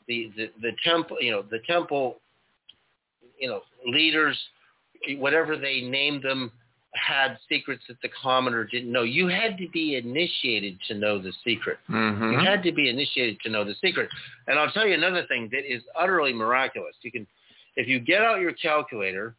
the, 0.08 0.32
the, 0.36 0.52
the 0.62 0.72
temple, 0.84 1.18
you 1.20 1.32
know, 1.32 1.44
the 1.50 1.60
temple, 1.68 2.20
you 3.40 3.48
know, 3.48 3.62
leaders, 3.86 4.38
whatever 5.18 5.58
they 5.58 5.82
named 5.82 6.24
them, 6.24 6.52
had 6.96 7.38
secrets 7.50 7.84
that 7.88 7.98
the 8.02 8.10
commoner 8.22 8.64
didn't 8.64 8.92
know. 8.92 9.04
You 9.04 9.28
had 9.28 9.58
to 9.58 9.68
be 9.70 9.96
initiated 9.96 10.78
to 10.88 10.94
know 10.94 11.20
the 11.22 11.34
secret. 11.44 11.80
Mm-hmm. 11.90 12.34
You 12.34 12.40
had 12.40 12.62
to 12.64 12.72
be 12.72 12.90
initiated 12.90 13.40
to 13.42 13.50
know 13.50 13.64
the 13.64 13.76
secret. 13.82 14.10
And 14.48 14.60
I'll 14.60 14.72
tell 14.72 14.86
you 14.88 14.94
another 14.94 15.26
thing 15.28 15.50
that 15.52 15.72
is 15.72 15.82
utterly 16.00 16.34
miraculous. 16.34 16.96
You 17.02 17.12
can, 17.12 17.26
if 17.76 17.88
you 17.88 18.00
get 18.00 18.22
out 18.22 18.40
your 18.40 18.54
calculator 18.54 19.36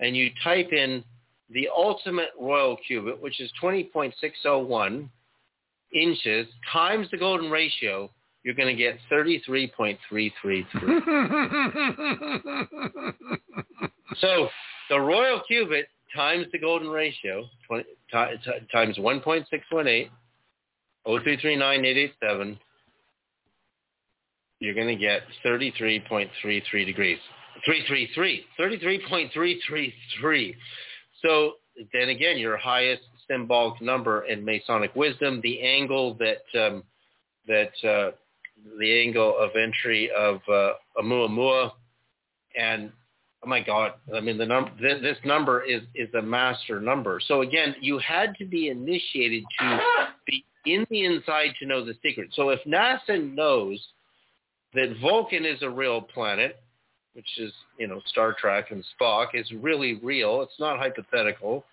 and 0.00 0.16
you 0.16 0.30
type 0.42 0.72
in 0.72 1.04
the 1.50 1.68
ultimate 1.74 2.30
royal 2.40 2.76
cubit, 2.86 3.20
which 3.20 3.40
is 3.40 3.50
20.601 3.62 5.08
inches, 5.94 6.46
times 6.72 7.06
the 7.10 7.18
golden 7.18 7.50
ratio, 7.50 8.10
you're 8.46 8.54
going 8.54 8.74
to 8.74 8.80
get 8.80 8.96
33.333. 9.10 10.66
so 14.18 14.48
the 14.88 15.00
royal 15.00 15.42
cubit 15.48 15.88
times 16.14 16.46
the 16.52 16.58
golden 16.60 16.88
ratio 16.88 17.44
20, 17.66 17.82
t- 17.82 18.36
t- 18.44 18.52
times 18.70 18.96
1.618, 18.98 20.08
0339887, 21.08 22.56
you're 24.60 24.74
going 24.74 24.86
to 24.86 24.94
get 24.94 25.22
33.33 25.44 26.86
degrees. 26.86 27.18
333. 27.64 28.44
33.333. 28.60 30.54
So 31.20 31.54
then 31.92 32.10
again, 32.10 32.38
your 32.38 32.56
highest 32.56 33.02
symbolic 33.28 33.82
number 33.82 34.24
in 34.26 34.44
Masonic 34.44 34.94
wisdom, 34.94 35.40
the 35.42 35.60
angle 35.62 36.14
that 36.20 36.44
um, 36.56 36.84
that 37.48 37.72
uh, 37.88 38.12
the 38.78 39.02
angle 39.02 39.36
of 39.38 39.50
entry 39.56 40.10
of 40.16 40.36
uh, 40.48 40.72
Oumuamua, 40.98 41.72
and 42.58 42.90
oh 43.44 43.48
my 43.48 43.62
God, 43.62 43.92
I 44.14 44.20
mean 44.20 44.38
the 44.38 44.46
number 44.46 44.70
th- 44.80 45.02
this 45.02 45.18
number 45.24 45.62
is 45.62 45.82
is 45.94 46.12
a 46.14 46.22
master 46.22 46.80
number. 46.80 47.20
So 47.26 47.42
again, 47.42 47.74
you 47.80 47.98
had 47.98 48.34
to 48.36 48.44
be 48.44 48.68
initiated 48.68 49.44
to 49.60 49.80
be 50.26 50.44
in 50.66 50.86
the 50.90 51.04
inside 51.04 51.54
to 51.60 51.66
know 51.66 51.84
the 51.84 51.94
secret. 52.02 52.30
So 52.34 52.50
if 52.50 52.60
NASA 52.66 53.34
knows 53.34 53.80
that 54.74 54.96
Vulcan 55.00 55.44
is 55.44 55.62
a 55.62 55.70
real 55.70 56.02
planet, 56.02 56.60
which 57.14 57.38
is, 57.38 57.52
you 57.78 57.86
know, 57.86 58.00
Star 58.06 58.36
Trek 58.38 58.70
and 58.70 58.84
Spock, 59.00 59.28
is 59.34 59.50
really 59.52 59.94
real. 60.02 60.42
It's 60.42 60.60
not 60.60 60.78
hypothetical. 60.78 61.64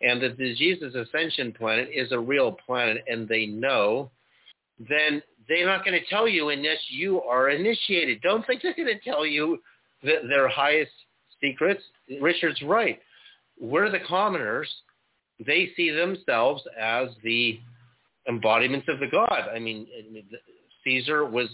And 0.00 0.22
that 0.22 0.36
the 0.36 0.54
Jesus 0.54 0.94
Ascension 0.94 1.52
planet 1.52 1.88
is 1.92 2.12
a 2.12 2.18
real 2.18 2.52
planet 2.52 3.02
and 3.08 3.26
they 3.26 3.46
know, 3.46 4.10
then 4.78 5.22
they're 5.48 5.66
not 5.66 5.84
going 5.84 5.98
to 5.98 6.06
tell 6.08 6.26
you 6.28 6.48
unless 6.50 6.78
you 6.88 7.22
are 7.22 7.50
initiated. 7.50 8.20
Don't 8.22 8.46
think 8.46 8.62
they're 8.62 8.74
going 8.74 8.88
to 8.88 8.98
tell 8.98 9.24
you 9.24 9.58
that 10.02 10.28
their 10.28 10.48
highest 10.48 10.92
secrets. 11.40 11.82
Richard's 12.20 12.60
right. 12.62 13.00
We're 13.60 13.90
the 13.90 14.00
commoners. 14.06 14.68
They 15.44 15.70
see 15.76 15.90
themselves 15.90 16.62
as 16.80 17.08
the 17.22 17.60
embodiments 18.26 18.88
of 18.88 19.00
the 19.00 19.06
God. 19.06 19.44
I 19.54 19.58
mean, 19.58 19.86
Caesar 20.84 21.24
was, 21.26 21.48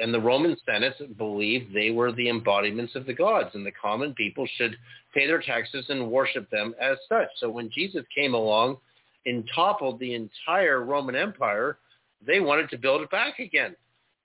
and 0.00 0.12
the 0.12 0.20
Roman 0.20 0.56
Senate 0.64 1.18
believed 1.18 1.74
they 1.74 1.90
were 1.90 2.12
the 2.12 2.28
embodiments 2.28 2.94
of 2.94 3.06
the 3.06 3.14
gods, 3.14 3.50
and 3.54 3.64
the 3.66 3.72
common 3.72 4.14
people 4.14 4.46
should 4.56 4.76
pay 5.14 5.26
their 5.26 5.40
taxes 5.40 5.86
and 5.88 6.10
worship 6.10 6.48
them 6.50 6.74
as 6.80 6.96
such. 7.08 7.28
So 7.38 7.50
when 7.50 7.70
Jesus 7.70 8.04
came 8.14 8.34
along 8.34 8.78
and 9.26 9.48
toppled 9.54 9.98
the 9.98 10.14
entire 10.14 10.84
Roman 10.84 11.16
Empire, 11.16 11.78
they 12.26 12.40
wanted 12.40 12.70
to 12.70 12.78
build 12.78 13.02
it 13.02 13.10
back 13.10 13.38
again. 13.38 13.74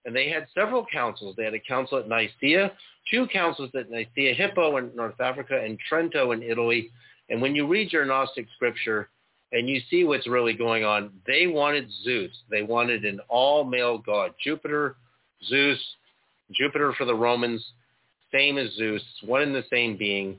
And 0.05 0.15
they 0.15 0.29
had 0.29 0.47
several 0.53 0.85
councils. 0.91 1.35
They 1.35 1.43
had 1.43 1.53
a 1.53 1.59
council 1.59 1.97
at 1.97 2.07
Nicaea, 2.07 2.71
two 3.11 3.27
councils 3.27 3.69
at 3.77 3.91
Nicaea, 3.91 4.33
Hippo 4.33 4.77
in 4.77 4.95
North 4.95 5.19
Africa, 5.19 5.59
and 5.63 5.77
Trento 5.91 6.33
in 6.33 6.41
Italy. 6.41 6.89
And 7.29 7.41
when 7.41 7.53
you 7.53 7.67
read 7.67 7.91
your 7.91 8.05
Gnostic 8.05 8.47
scripture, 8.55 9.09
and 9.51 9.67
you 9.67 9.81
see 9.89 10.03
what's 10.03 10.27
really 10.27 10.53
going 10.53 10.83
on. 10.83 11.11
They 11.25 11.47
wanted 11.47 11.89
Zeus. 12.03 12.31
They 12.49 12.61
wanted 12.61 13.05
an 13.05 13.19
all-male 13.29 13.99
god. 13.99 14.31
Jupiter, 14.43 14.95
Zeus, 15.47 15.79
Jupiter 16.51 16.93
for 16.97 17.05
the 17.05 17.15
Romans, 17.15 17.63
same 18.31 18.57
as 18.57 18.71
Zeus, 18.73 19.01
one 19.25 19.41
and 19.41 19.55
the 19.55 19.63
same 19.71 19.97
being. 19.97 20.37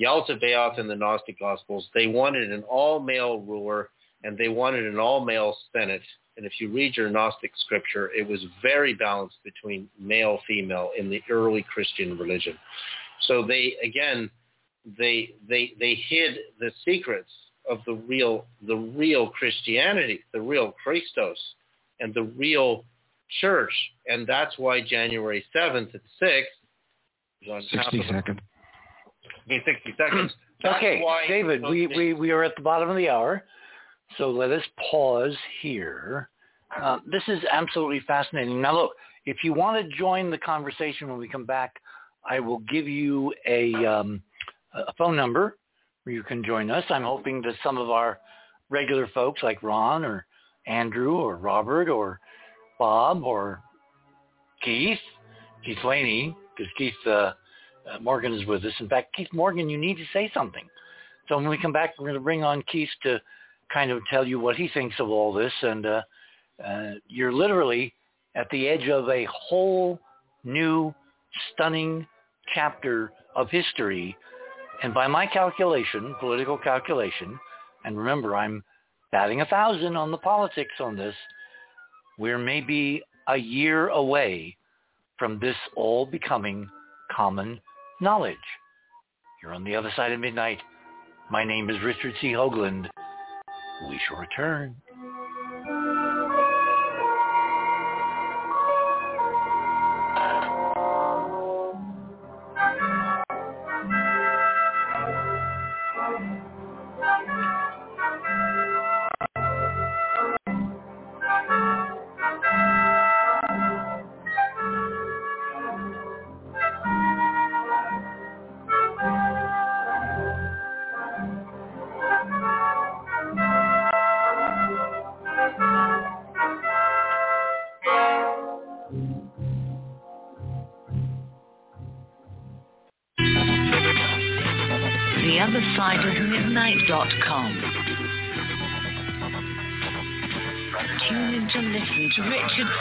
Yaldabaoth 0.00 0.78
in 0.78 0.88
the 0.88 0.96
Gnostic 0.96 1.38
Gospels. 1.38 1.88
They 1.94 2.06
wanted 2.06 2.50
an 2.50 2.62
all-male 2.64 3.40
ruler, 3.40 3.90
and 4.24 4.36
they 4.36 4.48
wanted 4.48 4.86
an 4.86 4.98
all-male 4.98 5.56
Senate. 5.74 6.02
And 6.36 6.44
if 6.44 6.60
you 6.60 6.70
read 6.70 6.96
your 6.96 7.08
Gnostic 7.08 7.52
scripture, 7.56 8.10
it 8.12 8.28
was 8.28 8.44
very 8.62 8.94
balanced 8.94 9.38
between 9.42 9.88
male, 9.98 10.40
female 10.46 10.90
in 10.98 11.08
the 11.08 11.22
early 11.30 11.64
Christian 11.72 12.18
religion. 12.18 12.58
So 13.22 13.46
they, 13.46 13.76
again, 13.82 14.30
they, 14.98 15.34
they, 15.48 15.72
they 15.80 15.94
hid 15.94 16.38
the 16.60 16.70
secrets 16.84 17.30
of 17.68 17.78
the 17.86 17.94
real 17.94 18.46
the 18.66 18.76
real 18.76 19.28
Christianity, 19.30 20.20
the 20.32 20.40
real 20.40 20.72
Christos, 20.82 21.38
and 22.00 22.14
the 22.14 22.22
real 22.22 22.84
church, 23.40 23.72
and 24.06 24.26
that's 24.26 24.56
why 24.58 24.80
January 24.80 25.44
seventh 25.52 25.94
at 25.94 26.00
six. 26.18 26.46
Sixty 27.70 28.02
seconds. 28.08 28.40
Sixty 29.48 29.94
seconds. 29.96 30.32
That's 30.62 30.76
okay, 30.76 31.02
why 31.02 31.26
David, 31.28 31.62
we, 31.62 31.86
we, 31.86 32.12
we 32.14 32.30
are 32.30 32.42
at 32.42 32.56
the 32.56 32.62
bottom 32.62 32.88
of 32.88 32.96
the 32.96 33.08
hour, 33.08 33.44
so 34.18 34.30
let 34.30 34.50
us 34.50 34.62
pause 34.90 35.36
here. 35.60 36.30
Uh, 36.80 36.98
this 37.10 37.22
is 37.28 37.40
absolutely 37.50 38.00
fascinating. 38.06 38.60
Now, 38.60 38.74
look, 38.74 38.92
if 39.24 39.38
you 39.42 39.52
want 39.52 39.82
to 39.82 39.96
join 39.96 40.30
the 40.30 40.38
conversation 40.38 41.08
when 41.08 41.18
we 41.18 41.28
come 41.28 41.44
back, 41.44 41.74
I 42.28 42.40
will 42.40 42.60
give 42.60 42.88
you 42.88 43.32
a, 43.46 43.74
um, 43.84 44.22
a 44.74 44.92
phone 44.94 45.16
number 45.16 45.56
where 46.04 46.14
you 46.14 46.22
can 46.22 46.44
join 46.44 46.70
us. 46.70 46.84
I'm 46.88 47.02
hoping 47.02 47.42
that 47.42 47.54
some 47.62 47.78
of 47.78 47.90
our 47.90 48.18
regular 48.68 49.08
folks 49.14 49.42
like 49.42 49.62
Ron 49.62 50.04
or 50.04 50.26
Andrew 50.66 51.16
or 51.16 51.36
Robert 51.36 51.88
or 51.88 52.20
Bob 52.78 53.22
or 53.22 53.62
Keith, 54.62 54.98
Keith 55.64 55.78
Laney, 55.84 56.36
because 56.56 56.72
Keith 56.76 56.94
uh, 57.06 57.10
uh, 57.10 57.32
Morgan 58.00 58.32
is 58.32 58.46
with 58.46 58.64
us. 58.64 58.72
In 58.80 58.88
fact, 58.88 59.14
Keith 59.14 59.28
Morgan, 59.32 59.68
you 59.68 59.78
need 59.78 59.96
to 59.96 60.04
say 60.12 60.30
something. 60.34 60.66
So 61.28 61.36
when 61.36 61.48
we 61.48 61.58
come 61.58 61.72
back, 61.72 61.94
we're 61.98 62.06
going 62.06 62.14
to 62.14 62.20
bring 62.20 62.44
on 62.44 62.62
Keith 62.70 62.88
to 63.02 63.20
kind 63.72 63.90
of 63.90 64.00
tell 64.10 64.26
you 64.26 64.38
what 64.38 64.56
he 64.56 64.68
thinks 64.68 64.96
of 64.98 65.08
all 65.08 65.32
this. 65.32 65.52
And 65.62 65.86
uh, 65.86 66.02
uh, 66.64 66.92
you're 67.08 67.32
literally 67.32 67.94
at 68.34 68.48
the 68.50 68.68
edge 68.68 68.88
of 68.88 69.08
a 69.08 69.26
whole 69.30 69.98
new, 70.44 70.94
stunning 71.52 72.06
chapter 72.54 73.12
of 73.34 73.50
history 73.50 74.16
and 74.82 74.92
by 74.92 75.06
my 75.06 75.26
calculation, 75.26 76.14
political 76.20 76.58
calculation, 76.58 77.38
and 77.84 77.96
remember 77.96 78.36
I'm 78.36 78.62
batting 79.10 79.40
a 79.40 79.46
thousand 79.46 79.96
on 79.96 80.10
the 80.10 80.18
politics 80.18 80.74
on 80.80 80.96
this, 80.96 81.14
we're 82.18 82.38
maybe 82.38 83.02
a 83.28 83.36
year 83.36 83.88
away 83.88 84.56
from 85.18 85.38
this 85.38 85.56
all 85.76 86.04
becoming 86.04 86.68
common 87.10 87.60
knowledge. 88.00 88.36
You're 89.42 89.54
on 89.54 89.64
the 89.64 89.76
other 89.76 89.92
side 89.96 90.12
of 90.12 90.20
midnight. 90.20 90.58
My 91.30 91.44
name 91.44 91.70
is 91.70 91.82
Richard 91.82 92.14
C. 92.20 92.28
Hoagland. 92.32 92.88
We 93.82 94.00
shall 94.08 94.18
return. 94.18 94.76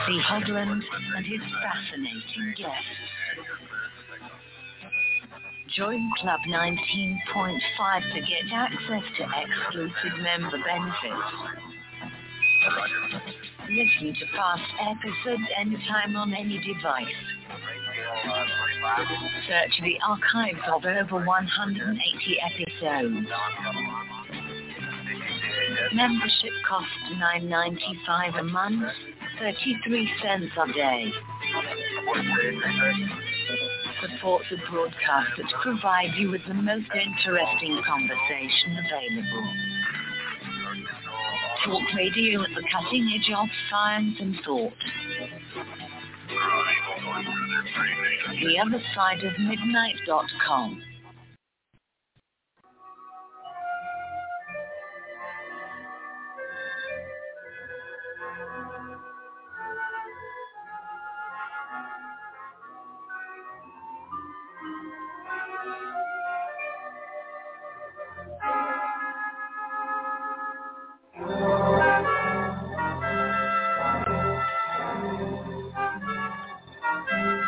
C. 0.05 0.21
Hoagland 0.29 0.81
and 1.15 1.25
his 1.25 1.41
fascinating 1.61 2.53
guests. 2.57 2.85
Join 5.75 6.11
Club 6.21 6.39
19.5 6.47 8.13
to 8.13 8.19
get 8.21 8.53
access 8.53 9.03
to 9.17 9.25
exclusive 9.41 10.19
member 10.21 10.57
benefits. 10.63 11.65
Listen 13.67 14.13
to 14.13 14.25
past 14.35 14.61
episodes 14.79 15.49
anytime 15.57 16.15
on 16.15 16.33
any 16.33 16.59
device. 16.59 17.05
Search 19.47 19.81
the 19.81 19.97
archives 20.07 20.59
of 20.71 20.85
over 20.85 21.25
180 21.25 22.39
episodes. 22.41 23.27
Membership 25.93 26.51
costs 26.67 26.89
$9.95 27.13 28.39
a 28.39 28.43
month, 28.43 28.83
33 29.39 30.11
cents 30.21 30.51
a 30.57 30.73
day. 30.73 31.11
Support 34.01 34.43
the 34.49 34.57
broadcasters 34.57 35.61
provide 35.61 36.13
you 36.17 36.31
with 36.31 36.41
the 36.47 36.53
most 36.53 36.89
interesting 36.93 37.81
conversation 37.85 38.77
available. 38.85 39.53
Talk 41.65 41.95
radio 41.95 42.43
at 42.43 42.49
the 42.55 42.63
cutting 42.71 43.11
edge 43.15 43.33
of 43.35 43.47
science 43.69 44.15
and 44.19 44.35
thought. 44.45 44.73
The 48.41 48.59
other 48.59 48.81
side 48.93 49.23
of 49.23 49.39
midnight.com. 49.39 50.81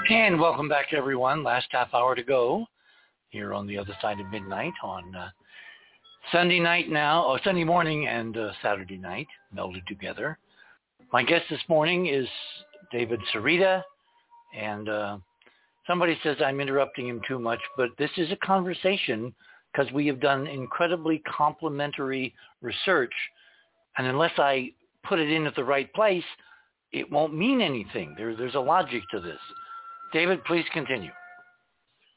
And 0.10 0.40
welcome 0.40 0.70
back, 0.70 0.94
everyone. 0.94 1.44
Last 1.44 1.68
half 1.72 1.94
hour 1.94 2.16
to 2.16 2.24
go 2.24 2.66
here 3.28 3.54
on 3.54 3.68
the 3.68 3.78
other 3.78 3.92
side 4.02 4.22
of 4.22 4.28
midnight 4.28 4.72
on 4.82 5.14
uh, 5.14 5.28
Sunday 6.32 6.62
night 6.62 6.90
now, 6.90 7.26
or 7.26 7.42
Sunday 7.44 7.66
morning 7.66 8.08
and 8.08 8.38
uh, 8.38 8.52
Saturday 8.62 8.96
night 8.96 9.28
melded 9.54 9.86
together. 9.86 10.38
My 11.12 11.24
guest 11.24 11.44
this 11.50 11.60
morning 11.68 12.08
is 12.08 12.26
David 12.90 13.20
Sereda, 13.34 13.84
and 14.58 14.88
uh, 14.88 15.18
somebody 15.86 16.18
says 16.24 16.38
I'm 16.40 16.62
interrupting 16.62 17.10
him 17.10 17.20
too 17.28 17.38
much, 17.38 17.60
but 17.76 17.90
this 18.00 18.12
is 18.16 18.32
a 18.32 18.38
conversation 18.38 19.36
because 19.74 19.92
we 19.92 20.08
have 20.08 20.22
done 20.22 20.48
incredibly 20.48 21.22
complementary 21.28 22.34
research, 22.62 23.14
and 23.98 24.08
unless 24.08 24.34
I 24.38 24.72
put 25.04 25.20
it 25.20 25.30
in 25.30 25.46
at 25.48 25.56
the 25.56 25.66
right 25.66 25.94
place, 25.94 26.24
it 26.94 27.12
won't 27.12 27.36
mean 27.36 27.60
anything. 27.60 28.16
There, 28.18 28.38
there's 28.38 28.56
a 28.56 28.60
logic 28.60 29.04
to 29.12 29.20
this. 29.20 29.40
David, 30.14 30.44
please 30.46 30.66
continue. 30.74 31.12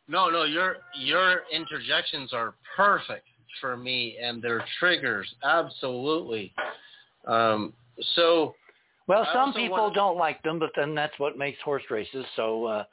No, 0.09 0.29
no, 0.29 0.43
your 0.45 0.79
your 0.97 1.43
interjections 1.53 2.33
are 2.33 2.55
perfect 2.77 3.27
for 3.61 3.77
me, 3.77 4.17
and 4.23 4.43
they're 4.43 4.65
triggers, 4.79 5.33
absolutely. 5.45 6.53
Um, 7.27 7.73
so, 8.15 8.55
well, 9.07 9.27
some 9.33 9.53
people 9.53 9.79
want- 9.79 9.95
don't 9.95 10.17
like 10.17 10.43
them, 10.43 10.59
but 10.59 10.71
then 10.75 10.95
that's 10.95 11.17
what 11.19 11.37
makes 11.37 11.61
horse 11.61 11.89
races. 11.91 12.27
So, 12.35 12.67
uh, 12.67 12.85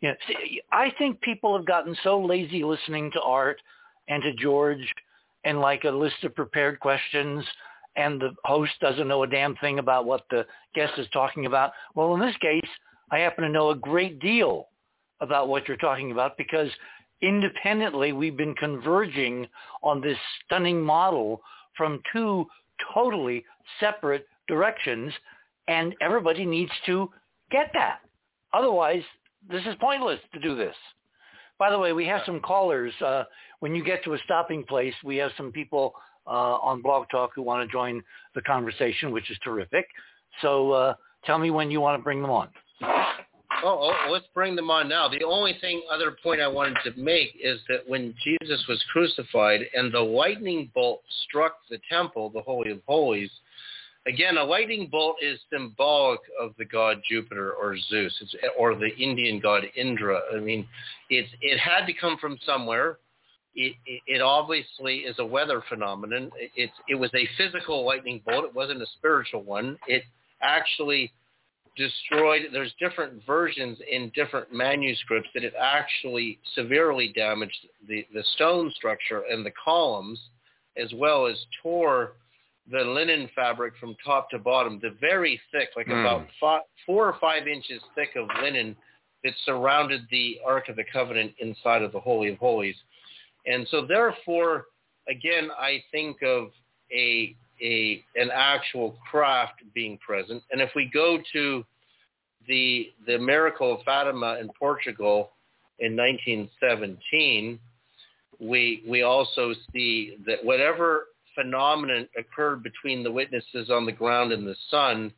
you 0.00 0.08
know, 0.08 0.16
see, 0.26 0.62
I 0.72 0.90
think 0.90 1.20
people 1.20 1.56
have 1.56 1.66
gotten 1.66 1.94
so 2.02 2.20
lazy 2.20 2.64
listening 2.64 3.10
to 3.12 3.22
Art 3.22 3.60
and 4.08 4.22
to 4.22 4.32
George, 4.34 4.92
and 5.44 5.60
like 5.60 5.84
a 5.84 5.90
list 5.90 6.22
of 6.24 6.34
prepared 6.34 6.80
questions, 6.80 7.46
and 7.96 8.20
the 8.20 8.34
host 8.44 8.72
doesn't 8.80 9.08
know 9.08 9.22
a 9.22 9.26
damn 9.26 9.56
thing 9.56 9.78
about 9.78 10.04
what 10.04 10.28
the 10.30 10.46
guest 10.74 10.98
is 10.98 11.08
talking 11.10 11.46
about. 11.46 11.72
Well, 11.94 12.14
in 12.14 12.20
this 12.20 12.36
case, 12.38 12.68
I 13.10 13.18
happen 13.18 13.44
to 13.44 13.50
know 13.50 13.70
a 13.70 13.76
great 13.76 14.20
deal 14.20 14.68
about 15.20 15.48
what 15.48 15.66
you're 15.66 15.76
talking 15.76 16.12
about 16.12 16.36
because 16.36 16.70
independently 17.22 18.12
we've 18.12 18.36
been 18.36 18.54
converging 18.54 19.46
on 19.82 20.00
this 20.00 20.18
stunning 20.44 20.80
model 20.80 21.40
from 21.76 22.00
two 22.12 22.46
totally 22.94 23.44
separate 23.80 24.26
directions 24.46 25.12
and 25.66 25.94
everybody 26.00 26.44
needs 26.44 26.72
to 26.86 27.10
get 27.50 27.70
that. 27.74 28.00
Otherwise, 28.52 29.02
this 29.50 29.62
is 29.66 29.74
pointless 29.80 30.20
to 30.32 30.40
do 30.40 30.54
this. 30.54 30.74
By 31.58 31.70
the 31.70 31.78
way, 31.78 31.92
we 31.92 32.06
have 32.06 32.22
some 32.24 32.40
callers. 32.40 32.92
Uh, 33.04 33.24
when 33.60 33.74
you 33.74 33.84
get 33.84 34.04
to 34.04 34.14
a 34.14 34.18
stopping 34.24 34.64
place, 34.64 34.94
we 35.04 35.16
have 35.16 35.32
some 35.36 35.50
people 35.50 35.92
uh, 36.26 36.30
on 36.30 36.82
Blog 36.82 37.06
Talk 37.10 37.30
who 37.34 37.42
want 37.42 37.68
to 37.68 37.72
join 37.72 38.02
the 38.34 38.42
conversation, 38.42 39.10
which 39.10 39.30
is 39.30 39.38
terrific. 39.42 39.86
So 40.40 40.70
uh, 40.72 40.94
tell 41.24 41.38
me 41.38 41.50
when 41.50 41.70
you 41.70 41.80
want 41.80 41.98
to 41.98 42.04
bring 42.04 42.22
them 42.22 42.30
on. 42.30 42.48
Oh, 42.80 43.06
oh, 43.64 44.10
let's 44.10 44.26
bring 44.34 44.54
them 44.54 44.70
on 44.70 44.88
now. 44.88 45.08
The 45.08 45.24
only 45.24 45.56
thing, 45.60 45.82
other 45.92 46.16
point 46.22 46.40
I 46.40 46.48
wanted 46.48 46.76
to 46.84 47.00
make 47.00 47.36
is 47.42 47.58
that 47.68 47.88
when 47.88 48.14
Jesus 48.22 48.64
was 48.68 48.82
crucified 48.92 49.62
and 49.74 49.92
the 49.92 50.00
lightning 50.00 50.70
bolt 50.74 51.02
struck 51.26 51.56
the 51.68 51.80
temple, 51.90 52.30
the 52.30 52.40
Holy 52.40 52.70
of 52.70 52.80
Holies, 52.86 53.30
again, 54.06 54.36
a 54.36 54.44
lightning 54.44 54.88
bolt 54.90 55.16
is 55.20 55.40
symbolic 55.52 56.20
of 56.40 56.52
the 56.58 56.64
god 56.64 57.02
Jupiter 57.08 57.52
or 57.52 57.76
Zeus, 57.88 58.16
it's, 58.20 58.34
or 58.56 58.74
the 58.76 58.96
Indian 58.96 59.40
god 59.40 59.64
Indra. 59.76 60.20
I 60.34 60.38
mean, 60.38 60.66
it's 61.10 61.28
it 61.40 61.58
had 61.58 61.86
to 61.86 61.92
come 61.92 62.16
from 62.18 62.38
somewhere. 62.46 62.98
It, 63.54 63.74
it, 63.86 64.02
it 64.06 64.20
obviously 64.20 64.98
is 64.98 65.16
a 65.18 65.26
weather 65.26 65.64
phenomenon. 65.68 66.30
It, 66.36 66.50
it's 66.54 66.72
it 66.88 66.94
was 66.94 67.10
a 67.14 67.28
physical 67.36 67.84
lightning 67.84 68.22
bolt. 68.24 68.44
It 68.44 68.54
wasn't 68.54 68.82
a 68.82 68.86
spiritual 68.98 69.42
one. 69.42 69.78
It 69.88 70.04
actually 70.40 71.12
destroyed. 71.78 72.42
There's 72.52 72.74
different 72.78 73.24
versions 73.24 73.78
in 73.90 74.12
different 74.14 74.52
manuscripts 74.52 75.30
that 75.32 75.44
it 75.44 75.54
actually 75.58 76.38
severely 76.54 77.12
damaged 77.14 77.66
the, 77.88 78.06
the 78.12 78.24
stone 78.34 78.70
structure 78.76 79.22
and 79.30 79.46
the 79.46 79.52
columns, 79.64 80.20
as 80.76 80.92
well 80.94 81.26
as 81.26 81.36
tore 81.62 82.12
the 82.70 82.80
linen 82.80 83.30
fabric 83.34 83.72
from 83.80 83.96
top 84.04 84.28
to 84.30 84.38
bottom, 84.38 84.78
the 84.82 84.94
very 85.00 85.40
thick, 85.50 85.70
like 85.76 85.86
Mm. 85.86 86.00
about 86.00 86.26
five, 86.38 86.62
four 86.84 87.06
or 87.06 87.18
five 87.18 87.48
inches 87.48 87.80
thick 87.94 88.10
of 88.16 88.28
linen 88.42 88.76
that 89.24 89.32
surrounded 89.46 90.02
the 90.10 90.38
Ark 90.44 90.68
of 90.68 90.76
the 90.76 90.84
Covenant 90.92 91.32
inside 91.38 91.82
of 91.82 91.92
the 91.92 92.00
Holy 92.00 92.28
of 92.28 92.38
Holies. 92.38 92.76
And 93.46 93.66
so 93.68 93.86
therefore, 93.86 94.66
again, 95.08 95.50
I 95.58 95.82
think 95.90 96.22
of 96.22 96.50
a 96.92 97.34
a 97.62 98.04
an 98.16 98.30
actual 98.32 98.96
craft 99.10 99.62
being 99.74 99.98
present. 99.98 100.42
And 100.50 100.60
if 100.60 100.70
we 100.74 100.90
go 100.92 101.18
to 101.32 101.64
the 102.46 102.92
the 103.06 103.18
miracle 103.18 103.74
of 103.74 103.82
Fatima 103.84 104.38
in 104.40 104.50
Portugal 104.58 105.30
in 105.78 105.96
1917, 105.96 107.58
we 108.40 108.82
we 108.86 109.02
also 109.02 109.52
see 109.72 110.16
that 110.26 110.44
whatever 110.44 111.06
phenomenon 111.34 112.08
occurred 112.16 112.62
between 112.62 113.02
the 113.04 113.10
witnesses 113.10 113.70
on 113.70 113.86
the 113.86 113.92
ground 113.92 114.32
and 114.32 114.46
the 114.46 114.56
sun 114.70 115.12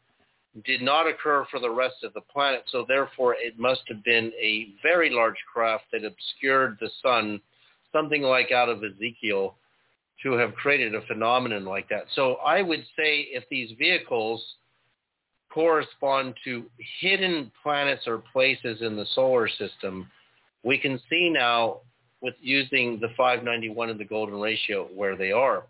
did 0.65 0.83
not 0.83 1.07
occur 1.07 1.47
for 1.51 1.60
the 1.60 1.70
rest 1.70 2.02
of 2.02 2.12
the 2.12 2.20
planet. 2.20 2.65
So 2.67 2.85
therefore, 2.86 3.36
it 3.39 3.59
must 3.59 3.83
have 3.89 4.02
been 4.05 4.33
a 4.41 4.75
very 4.83 5.10
large 5.10 5.36
craft 5.52 5.85
that 5.93 6.05
obscured 6.05 6.77
the 6.81 6.91
sun, 7.02 7.41
something 7.93 8.23
like 8.23 8.51
out 8.51 8.69
of 8.69 8.83
Ezekiel, 8.83 9.55
to 10.23 10.32
have 10.32 10.55
created 10.55 10.94
a 10.94 11.02
phenomenon 11.02 11.65
like 11.65 11.89
that. 11.89 12.05
So 12.15 12.34
I 12.36 12.62
would 12.62 12.84
say 12.97 13.28
if 13.32 13.44
these 13.50 13.70
vehicles 13.78 14.42
correspond 15.52 16.34
to 16.44 16.65
hidden 17.00 17.50
planets 17.62 18.07
or 18.07 18.23
places 18.32 18.82
in 18.82 18.97
the 18.97 19.07
solar 19.15 19.49
system, 19.49 20.08
we 20.62 20.78
can 20.78 21.00
see 21.08 21.31
now 21.31 21.81
with 22.20 22.34
using 22.40 22.99
the 23.00 23.08
591 23.16 23.90
and 23.90 23.99
the 23.99 24.05
golden 24.05 24.40
ratio 24.40 24.89
where 24.94 25.16
they 25.16 25.32
are. 25.32 25.65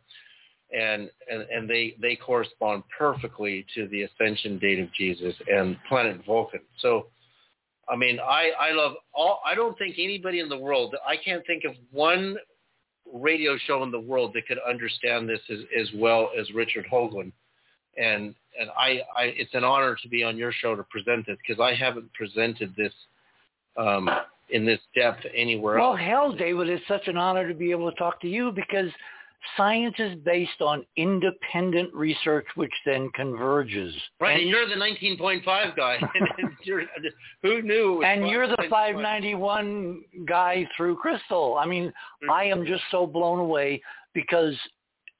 And, 0.72 1.10
and, 1.28 1.42
and 1.50 1.68
they, 1.68 1.96
they 2.00 2.14
correspond 2.14 2.84
perfectly 2.96 3.66
to 3.74 3.88
the 3.88 4.02
ascension 4.02 4.58
date 4.58 4.78
of 4.78 4.92
Jesus 4.92 5.34
and 5.52 5.76
planet 5.88 6.20
Vulcan. 6.24 6.60
So, 6.80 7.06
I 7.88 7.96
mean, 7.96 8.20
I, 8.20 8.50
I 8.58 8.72
love 8.72 8.92
all, 9.12 9.40
I 9.44 9.56
don't 9.56 9.76
think 9.78 9.96
anybody 9.98 10.38
in 10.38 10.48
the 10.48 10.58
world, 10.58 10.94
I 11.06 11.16
can't 11.16 11.44
think 11.44 11.64
of 11.64 11.72
one 11.90 12.36
radio 13.12 13.56
show 13.66 13.82
in 13.82 13.90
the 13.90 14.00
world 14.00 14.32
that 14.34 14.46
could 14.46 14.58
understand 14.68 15.28
this 15.28 15.40
as, 15.50 15.58
as 15.78 15.88
well 15.94 16.30
as 16.38 16.50
Richard 16.52 16.86
Hoagland. 16.90 17.32
And 17.96 18.34
and 18.58 18.70
I, 18.76 19.00
I 19.16 19.24
it's 19.36 19.54
an 19.54 19.64
honor 19.64 19.96
to 20.02 20.08
be 20.08 20.22
on 20.22 20.36
your 20.36 20.52
show 20.52 20.74
to 20.74 20.82
present 20.84 21.26
this 21.26 21.36
because 21.46 21.60
I 21.60 21.74
haven't 21.74 22.12
presented 22.14 22.74
this 22.76 22.92
um, 23.76 24.08
in 24.50 24.64
this 24.64 24.80
depth 24.94 25.24
anywhere 25.34 25.78
well, 25.78 25.92
else. 25.92 25.98
Well, 25.98 26.08
hell, 26.08 26.32
David, 26.32 26.68
it's 26.68 26.86
such 26.88 27.08
an 27.08 27.16
honor 27.16 27.48
to 27.48 27.54
be 27.54 27.70
able 27.70 27.90
to 27.90 27.96
talk 27.96 28.20
to 28.22 28.28
you 28.28 28.52
because 28.52 28.90
science 29.56 29.94
is 29.98 30.16
based 30.24 30.60
on 30.60 30.84
independent 30.96 31.92
research, 31.94 32.46
which 32.54 32.72
then 32.84 33.10
converges. 33.14 33.94
Right, 34.20 34.32
and, 34.32 34.42
and 34.42 34.50
you're 34.50 34.68
the 34.68 34.74
19.5 34.74 35.76
guy. 35.76 35.98
who 37.42 37.62
knew? 37.62 38.02
And 38.10 38.28
you're 38.28 38.48
the 38.48 38.56
591 38.68 40.02
guy 40.26 40.68
through 40.76 40.96
Crystal. 40.96 41.56
I 41.58 41.66
mean, 41.66 41.86
mm-hmm. 41.86 42.30
I 42.30 42.44
am 42.44 42.66
just 42.66 42.82
so 42.90 43.06
blown 43.06 43.38
away 43.38 43.82
because, 44.14 44.54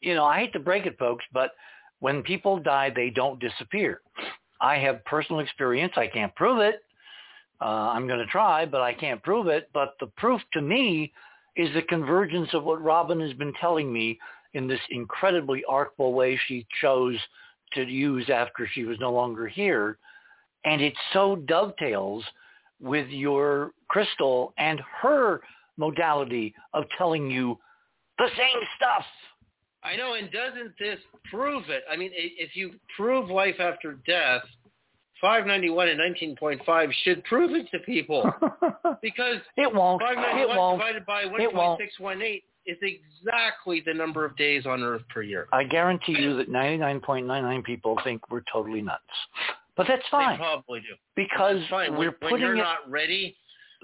you 0.01 0.15
know, 0.15 0.25
I 0.25 0.41
hate 0.41 0.53
to 0.55 0.61
break 0.61 0.87
it, 0.87 0.99
folks, 0.99 1.25
but 1.33 1.53
when 2.01 2.23
people 2.23 2.59
die, 2.59 2.91
they 2.95 3.11
don't 3.11 3.41
disappear. 3.41 4.01
I 4.61 4.77
have 4.79 5.05
personal 5.05 5.41
experience. 5.41 5.93
I 5.97 6.07
can't 6.07 6.35
prove 6.35 6.61
it. 6.61 6.83
Uh, 7.61 7.91
I'm 7.93 8.07
going 8.07 8.19
to 8.21 8.27
try, 8.27 8.65
but 8.67 8.81
I 8.81 8.95
can't 8.95 9.23
prove 9.23 9.47
it. 9.47 9.71
But 9.73 9.95
the 10.01 10.07
proof 10.17 10.41
to 10.55 10.61
me 10.61 11.13
is 11.57 11.73
the 11.75 11.83
convergence 11.83 12.49
of 12.53 12.65
what 12.65 12.83
Robin 12.83 13.21
has 13.21 13.33
been 13.35 13.53
telling 13.61 13.93
me 13.93 14.19
in 14.55 14.67
this 14.67 14.81
incredibly 14.91 15.63
artful 15.69 16.13
way 16.13 16.39
she 16.47 16.67
chose 16.81 17.17
to 17.75 17.85
use 17.85 18.29
after 18.31 18.69
she 18.73 18.85
was 18.85 18.99
no 19.01 19.13
longer 19.13 19.47
here. 19.47 19.99
And 20.65 20.83
it 20.83 20.95
so 21.13 21.37
dovetails 21.37 22.25
with 22.81 23.09
your 23.09 23.73
crystal 23.89 24.53
and 24.59 24.81
her 25.03 25.41
modality 25.77 26.55
of 26.75 26.85
telling 26.99 27.31
you 27.31 27.59
the 28.19 28.29
same 28.37 28.61
stuff. 28.77 29.05
I 29.83 29.97
know, 29.97 30.15
and 30.15 30.31
doesn't 30.31 30.75
this 30.79 30.99
prove 31.31 31.71
it? 31.71 31.85
I 31.91 31.97
mean, 31.97 32.11
if 32.15 32.55
you 32.55 32.73
prove 32.97 33.31
life 33.31 33.61
after 33.61 33.99
death, 34.07 34.43
591 35.21 35.89
and 35.89 36.01
19.5 36.01 36.93
should 37.05 37.23
prove 37.25 37.51
it 37.53 37.71
to 37.71 37.79
people 37.81 38.23
because 39.03 39.37
it 39.57 39.73
won't. 39.73 40.01
591 40.03 40.41
it 40.41 40.59
won't. 40.59 40.79
divided 40.79 41.07
by 41.07 41.25
1.618 41.25 42.43
is 42.67 42.77
exactly 42.83 43.83
the 43.85 43.95
number 43.95 44.25
of 44.25 44.37
days 44.37 44.67
on 44.67 44.83
Earth 44.83 45.03
per 45.13 45.23
year. 45.23 45.47
I 45.53 45.65
guarantee 45.65 46.17
you 46.19 46.37
that 46.37 46.51
99.99 46.51 47.65
people 47.65 47.99
think 48.05 48.31
we're 48.31 48.43
totally 48.53 48.83
nuts, 48.83 49.03
but 49.77 49.87
that's 49.87 50.03
fine. 50.11 50.35
They 50.35 50.39
probably 50.39 50.81
do 50.81 50.95
because 51.17 51.61
fine. 51.69 51.93
we're 51.93 51.99
when, 51.99 52.13
putting 52.13 52.33
when 52.33 52.41
you're 52.41 52.57
it. 52.57 52.59
not 52.59 52.89
ready. 52.89 53.37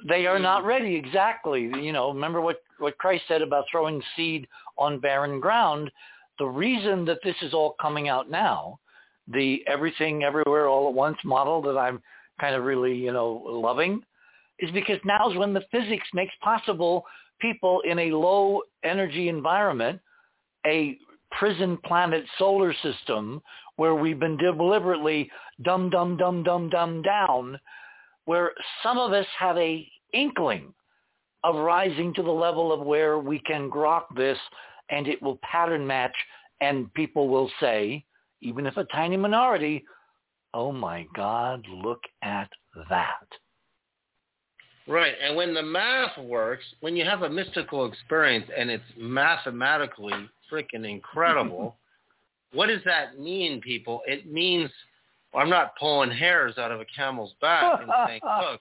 They 0.09 0.27
are 0.27 0.39
not 0.39 0.65
ready. 0.65 0.95
Exactly. 0.95 1.63
You 1.63 1.93
know, 1.93 2.13
remember 2.13 2.41
what 2.41 2.63
what 2.79 2.99
Christ 2.99 3.25
said 3.29 3.41
about 3.41 3.65
throwing 3.71 4.03
seed 4.15 4.47
on 4.77 5.01
barren 5.01 5.41
ground. 5.41 5.91
The 6.39 6.47
reason 6.47 7.07
that 7.07 7.19
this 7.25 7.37
is 7.41 7.55
all 7.55 7.77
coming 7.81 8.09
out 8.09 8.31
now 8.31 8.79
the 9.29 9.63
everything 9.67 10.23
everywhere 10.23 10.69
all 10.69 10.89
at 10.89 10.95
once 10.95 11.19
model 11.25 11.61
that 11.63 11.77
I'm 11.77 12.03
kind 12.41 12.55
of 12.55 12.65
really, 12.65 12.95
you 12.95 13.13
know, 13.13 13.43
loving 13.47 14.03
is 14.59 14.71
because 14.71 14.99
now's 15.05 15.37
when 15.37 15.53
the 15.53 15.65
physics 15.71 16.07
makes 16.15 16.33
possible 16.43 17.05
people 17.41 17.81
in 17.85 17.99
a 17.99 18.11
low 18.13 18.63
energy 18.85 19.29
environment, 19.29 20.01
a 20.67 20.99
prison 21.33 21.79
planet 21.85 22.25
solar 22.39 22.73
system 22.83 23.43
where 23.77 23.95
we've 23.95 24.19
been 24.19 24.39
deliberately 24.39 25.31
dumb, 25.63 25.91
dumb, 25.91 26.17
dumb, 26.17 26.43
dumb, 26.43 26.71
dumb 26.71 27.03
down, 27.03 27.59
where 28.25 28.53
some 28.83 28.99
of 28.99 29.13
us 29.13 29.27
have 29.39 29.57
a 29.59 29.87
inkling 30.13 30.73
of 31.45 31.57
rising 31.57 32.15
to 32.15 32.23
the 32.23 32.31
level 32.31 32.73
of 32.73 32.81
where 32.81 33.19
we 33.19 33.39
can 33.41 33.71
grok 33.71 34.05
this 34.17 34.39
and 34.91 35.07
it 35.07 35.23
will 35.23 35.39
pattern 35.43 35.87
match 35.87 36.15
and 36.61 36.93
people 36.95 37.29
will 37.29 37.51
say, 37.61 38.05
even 38.41 38.67
if 38.67 38.77
a 38.77 38.85
tiny 38.85 39.17
minority, 39.17 39.85
oh 40.55 40.73
my 40.73 41.07
God, 41.15 41.65
look 41.71 42.01
at 42.23 42.49
that. 42.89 43.27
Right. 44.89 45.15
And 45.21 45.37
when 45.37 45.53
the 45.53 45.63
math 45.63 46.17
works, 46.19 46.65
when 46.81 46.97
you 46.97 47.05
have 47.05 47.23
a 47.23 47.31
mystical 47.31 47.87
experience 47.87 48.47
and 48.57 48.71
it's 48.71 48.85
mathematically 48.97 50.13
freaking 50.51 50.89
incredible, 50.89 51.77
what 52.53 52.69
does 52.69 52.83
that 52.85 53.19
mean, 53.19 53.61
people? 53.61 54.03
It 54.07 54.31
means 54.33 54.71
well, 55.33 55.43
I'm 55.43 55.51
not 55.51 55.77
pulling 55.79 56.11
hairs 56.11 56.57
out 56.57 56.71
of 56.71 56.81
a 56.81 56.87
camel's 56.97 57.35
back 57.41 57.81
and 57.83 57.91
saying, 58.07 58.21
look. 58.41 58.61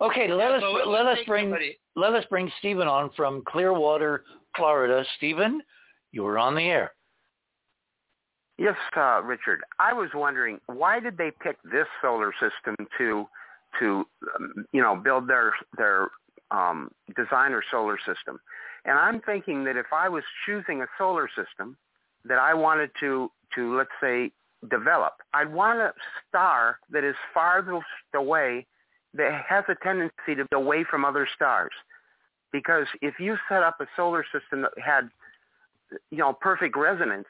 okay, 0.00 0.28
let 0.30 0.50
yeah, 0.50 0.56
us 0.56 0.62
so 0.62 0.90
let 0.90 1.06
us 1.06 1.18
bring 1.26 1.46
somebody... 1.46 1.78
let 1.96 2.12
us 2.14 2.24
bring 2.28 2.50
Stephen 2.58 2.88
on 2.88 3.10
from 3.16 3.42
Clearwater, 3.46 4.24
Florida. 4.56 5.04
Stephen, 5.16 5.62
you 6.12 6.26
are 6.26 6.38
on 6.38 6.54
the 6.54 6.62
air. 6.62 6.92
Yes, 8.56 8.76
uh, 8.96 9.20
Richard. 9.22 9.62
I 9.80 9.92
was 9.92 10.10
wondering 10.14 10.60
why 10.66 11.00
did 11.00 11.16
they 11.16 11.32
pick 11.42 11.56
this 11.64 11.86
solar 12.00 12.32
system 12.32 12.86
to 12.98 13.26
to 13.80 14.06
um, 14.36 14.66
you 14.72 14.80
know 14.80 14.94
build 14.94 15.28
their 15.28 15.54
their 15.76 16.10
um, 16.50 16.90
designer 17.16 17.62
solar 17.70 17.98
system? 17.98 18.38
And 18.84 18.98
I'm 18.98 19.20
thinking 19.20 19.64
that 19.64 19.76
if 19.76 19.86
I 19.92 20.08
was 20.08 20.22
choosing 20.46 20.82
a 20.82 20.86
solar 20.98 21.28
system 21.28 21.76
that 22.24 22.38
I 22.38 22.54
wanted 22.54 22.90
to 23.00 23.30
to 23.56 23.76
let's 23.76 23.90
say 24.00 24.30
develop, 24.70 25.14
I'd 25.32 25.52
want 25.52 25.80
a 25.80 25.92
star 26.28 26.78
that 26.90 27.02
is 27.02 27.16
farthest 27.32 27.84
away 28.14 28.66
that 29.14 29.44
has 29.48 29.64
a 29.68 29.74
tendency 29.82 30.34
to 30.36 30.44
be 30.44 30.56
away 30.56 30.84
from 30.88 31.04
other 31.04 31.26
stars. 31.34 31.72
Because 32.52 32.86
if 33.02 33.14
you 33.18 33.36
set 33.48 33.64
up 33.64 33.80
a 33.80 33.86
solar 33.96 34.24
system 34.32 34.62
that 34.62 34.72
had 34.84 35.10
you 36.12 36.18
know 36.18 36.32
perfect 36.32 36.76
resonance, 36.76 37.26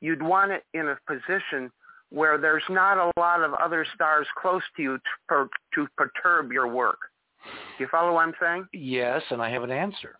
you'd 0.00 0.22
want 0.22 0.52
it 0.52 0.64
in 0.74 0.88
a 0.88 0.98
position 1.06 1.70
where 2.10 2.38
there's 2.38 2.62
not 2.70 2.96
a 2.96 3.12
lot 3.20 3.42
of 3.42 3.52
other 3.54 3.86
stars 3.94 4.26
close 4.40 4.62
to 4.76 4.82
you 4.82 4.96
to, 4.96 5.02
per, 5.28 5.48
to 5.74 5.86
perturb 5.96 6.52
your 6.52 6.66
work. 6.66 6.98
Do 7.44 7.84
you 7.84 7.88
follow 7.90 8.14
what 8.14 8.26
I'm 8.26 8.34
saying? 8.40 8.66
Yes, 8.72 9.22
and 9.30 9.42
I 9.42 9.50
have 9.50 9.62
an 9.62 9.70
answer. 9.70 10.18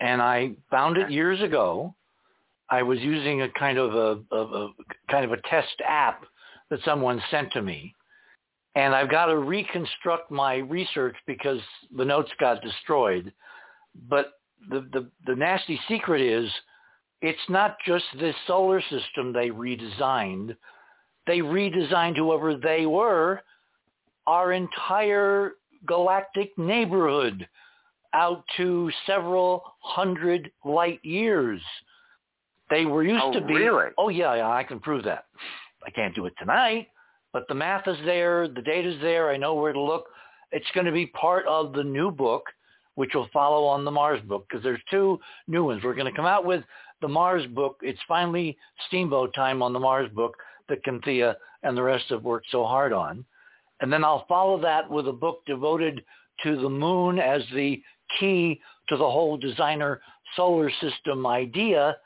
And 0.00 0.22
I 0.22 0.52
found 0.70 0.96
it 0.96 1.10
years 1.10 1.40
ago. 1.42 1.94
I 2.70 2.82
was 2.82 2.98
using 3.00 3.42
a 3.42 3.48
kind 3.50 3.78
of 3.78 3.94
a, 3.94 4.34
a, 4.34 4.64
a 4.64 4.72
kind 5.10 5.24
of 5.24 5.32
a 5.32 5.40
test 5.48 5.74
app 5.86 6.24
that 6.70 6.80
someone 6.84 7.22
sent 7.30 7.52
to 7.52 7.62
me, 7.62 7.94
and 8.74 8.94
I've 8.94 9.10
got 9.10 9.26
to 9.26 9.36
reconstruct 9.36 10.30
my 10.30 10.56
research 10.56 11.14
because 11.26 11.60
the 11.96 12.04
notes 12.04 12.30
got 12.40 12.62
destroyed. 12.62 13.32
But 14.08 14.32
the 14.70 14.88
the, 14.92 15.10
the 15.26 15.36
nasty 15.36 15.78
secret 15.86 16.22
is 16.22 16.50
it's 17.22 17.48
not 17.48 17.76
just 17.86 18.04
this 18.18 18.34
solar 18.46 18.82
system 18.82 19.32
they 19.32 19.48
redesigned. 19.48 20.56
They 21.26 21.38
redesigned 21.38 22.16
whoever 22.16 22.56
they 22.56 22.84
were, 22.84 23.40
our 24.26 24.52
entire 24.52 25.52
galactic 25.86 26.56
neighborhood 26.58 27.48
out 28.12 28.44
to 28.56 28.90
several 29.06 29.62
hundred 29.80 30.50
light 30.64 31.00
years. 31.04 31.60
They 32.70 32.84
were 32.84 33.04
used 33.04 33.22
oh, 33.22 33.32
to 33.32 33.40
be. 33.40 33.54
Really? 33.54 33.90
Oh 33.96 34.08
yeah, 34.08 34.34
yeah, 34.34 34.50
I 34.50 34.64
can 34.64 34.80
prove 34.80 35.04
that. 35.04 35.26
I 35.86 35.90
can't 35.90 36.14
do 36.14 36.26
it 36.26 36.34
tonight, 36.38 36.88
but 37.32 37.46
the 37.48 37.54
math 37.54 37.86
is 37.86 37.96
there, 38.04 38.48
the 38.48 38.62
data's 38.62 39.00
there. 39.00 39.30
I 39.30 39.36
know 39.36 39.54
where 39.54 39.72
to 39.72 39.80
look. 39.80 40.06
It's 40.50 40.66
going 40.74 40.86
to 40.86 40.92
be 40.92 41.06
part 41.06 41.46
of 41.46 41.72
the 41.72 41.84
new 41.84 42.10
book, 42.10 42.44
which 42.96 43.14
will 43.14 43.28
follow 43.32 43.64
on 43.64 43.84
the 43.84 43.90
Mars 43.90 44.20
book, 44.22 44.46
because 44.48 44.62
there's 44.62 44.80
two 44.90 45.18
new 45.48 45.64
ones. 45.64 45.82
We're 45.82 45.94
going 45.94 46.10
to 46.10 46.16
come 46.16 46.26
out 46.26 46.44
with 46.44 46.62
the 47.02 47.08
Mars 47.08 47.46
book. 47.48 47.76
It's 47.82 48.00
finally 48.08 48.56
steamboat 48.88 49.34
time 49.34 49.62
on 49.62 49.74
the 49.74 49.78
Mars 49.78 50.10
book 50.14 50.34
that 50.68 50.78
Cynthia 50.86 51.36
and 51.62 51.76
the 51.76 51.82
rest 51.82 52.06
have 52.08 52.24
worked 52.24 52.46
so 52.50 52.64
hard 52.64 52.94
on. 52.94 53.24
And 53.80 53.92
then 53.92 54.04
I'll 54.04 54.24
follow 54.26 54.60
that 54.62 54.88
with 54.88 55.08
a 55.08 55.12
book 55.12 55.40
devoted 55.46 56.02
to 56.44 56.56
the 56.56 56.70
moon 56.70 57.18
as 57.18 57.42
the 57.54 57.82
key 58.18 58.60
to 58.88 58.96
the 58.96 59.04
whole 59.04 59.36
designer 59.36 60.00
solar 60.36 60.70
system 60.80 61.26
idea. 61.26 61.96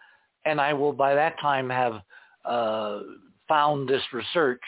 And 0.45 0.61
I 0.61 0.73
will 0.73 0.93
by 0.93 1.15
that 1.15 1.39
time 1.41 1.71
have 1.71 2.01
uh, 2.45 3.01
found 3.47 3.89
this 3.89 4.03
research, 4.13 4.63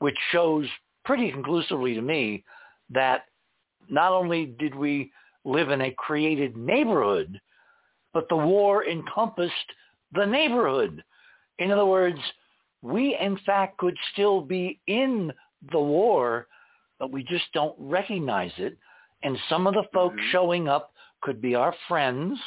which 0.00 0.16
shows 0.32 0.66
pretty 1.04 1.30
conclusively 1.30 1.94
to 1.94 2.02
me 2.02 2.44
that 2.90 3.24
not 3.88 4.12
only 4.12 4.46
did 4.46 4.74
we 4.74 5.12
live 5.44 5.70
in 5.70 5.82
a 5.82 5.94
created 5.96 6.56
neighborhood, 6.56 7.40
but 8.12 8.28
the 8.28 8.36
war 8.36 8.86
encompassed 8.86 9.54
the 10.12 10.24
neighborhood. 10.24 11.02
In 11.58 11.70
other 11.70 11.86
words, 11.86 12.18
we 12.82 13.16
in 13.20 13.38
fact 13.44 13.78
could 13.78 13.96
still 14.12 14.40
be 14.40 14.80
in 14.86 15.32
the 15.72 15.80
war, 15.80 16.46
but 16.98 17.12
we 17.12 17.22
just 17.24 17.44
don't 17.52 17.74
recognize 17.78 18.52
it. 18.56 18.76
And 19.22 19.36
some 19.48 19.66
of 19.66 19.74
the 19.74 19.84
folks 19.92 20.16
mm-hmm. 20.16 20.30
showing 20.32 20.68
up 20.68 20.92
could 21.22 21.40
be 21.40 21.54
our 21.54 21.74
friends, 21.88 22.38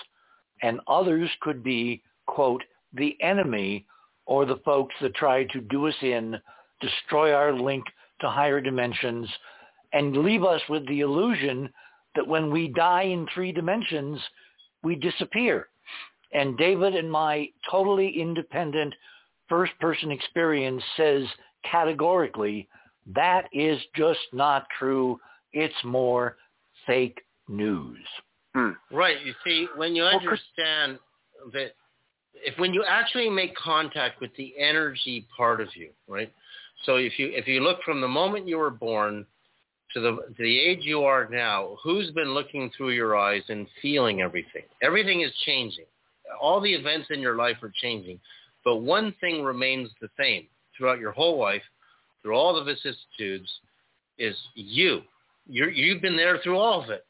and 0.62 0.80
others 0.88 1.30
could 1.42 1.64
be, 1.64 2.02
quote, 2.26 2.64
the 2.94 3.16
enemy 3.22 3.86
or 4.26 4.46
the 4.46 4.62
folks 4.66 4.96
that 5.02 5.14
try 5.16 5.44
to 5.46 5.62
do 5.62 5.88
us 5.88 5.96
in, 6.02 6.40
destroy 6.82 7.34
our 7.34 7.54
link 7.54 7.84
to 8.22 8.30
higher 8.30 8.62
dimensions, 8.62 9.30
and 9.92 10.18
leave 10.18 10.44
us 10.44 10.62
with 10.70 10.88
the 10.88 11.02
illusion 11.02 11.70
that 12.16 12.28
when 12.28 12.52
we 12.52 12.68
die 12.70 13.04
in 13.04 13.28
three 13.34 13.52
dimensions, 13.52 14.20
we 14.84 14.96
disappear. 14.96 15.68
And 16.34 16.58
David 16.58 16.96
and 16.96 17.12
my 17.12 17.48
totally 17.70 18.20
independent 18.20 18.94
first 19.48 19.72
person 19.80 20.12
experience 20.12 20.84
says 20.98 21.24
categorically 21.70 22.68
that 23.08 23.48
is 23.52 23.80
just 23.96 24.20
not 24.32 24.66
true. 24.78 25.20
It's 25.52 25.74
more 25.84 26.38
fake 26.86 27.22
news. 27.48 28.00
Hmm. 28.56 28.72
Right. 28.92 29.18
You 29.26 29.34
see, 29.44 29.68
when 29.76 29.96
you 29.96 30.04
understand 30.04 31.00
that 31.52 31.72
if 32.36 32.58
when 32.60 32.74
you 32.74 32.84
actually 32.88 33.30
make 33.30 33.56
contact 33.56 34.22
with 34.22 34.32
the 34.38 34.54
energy 34.58 35.28
part 35.36 35.60
of 35.60 35.68
you, 35.76 35.90
right? 36.08 36.32
So 36.86 36.96
if 36.98 37.18
you 37.18 37.30
if 37.34 37.48
you 37.48 37.62
look 37.62 37.82
from 37.84 38.02
the 38.02 38.08
moment 38.08 38.48
you 38.48 38.58
were 38.58 38.70
born 38.70 39.26
to 39.94 40.00
the 40.00 40.12
to 40.12 40.44
the 40.44 40.60
age 40.60 40.80
you 40.82 41.04
are 41.04 41.28
now, 41.30 41.78
who's 41.84 42.12
been 42.12 42.34
looking 42.34 42.72
through 42.76 42.92
your 42.92 43.18
eyes 43.18 43.44
and 43.50 43.68
feeling 43.82 44.22
everything? 44.22 44.64
Everything 44.82 45.22
is 45.22 45.32
changing. 45.46 45.86
All 46.42 46.60
the 46.60 46.74
events 46.74 47.08
in 47.12 47.20
your 47.20 47.36
life 47.36 47.58
are 47.62 47.74
changing, 47.82 48.20
but 48.66 48.78
one 48.78 49.14
thing 49.22 49.44
remains 49.44 49.90
the 50.02 50.10
same 50.18 50.48
throughout 50.76 51.00
your 51.00 51.12
whole 51.12 51.40
life, 51.40 51.62
through 52.22 52.36
all 52.36 52.56
the 52.56 52.64
vicissitudes, 52.64 53.50
is 54.18 54.36
you. 54.56 55.02
You're, 55.48 55.70
you've 55.70 56.02
been 56.02 56.16
there 56.16 56.40
through 56.44 56.58
all 56.58 56.84
of 56.84 56.90
it. 56.90 57.06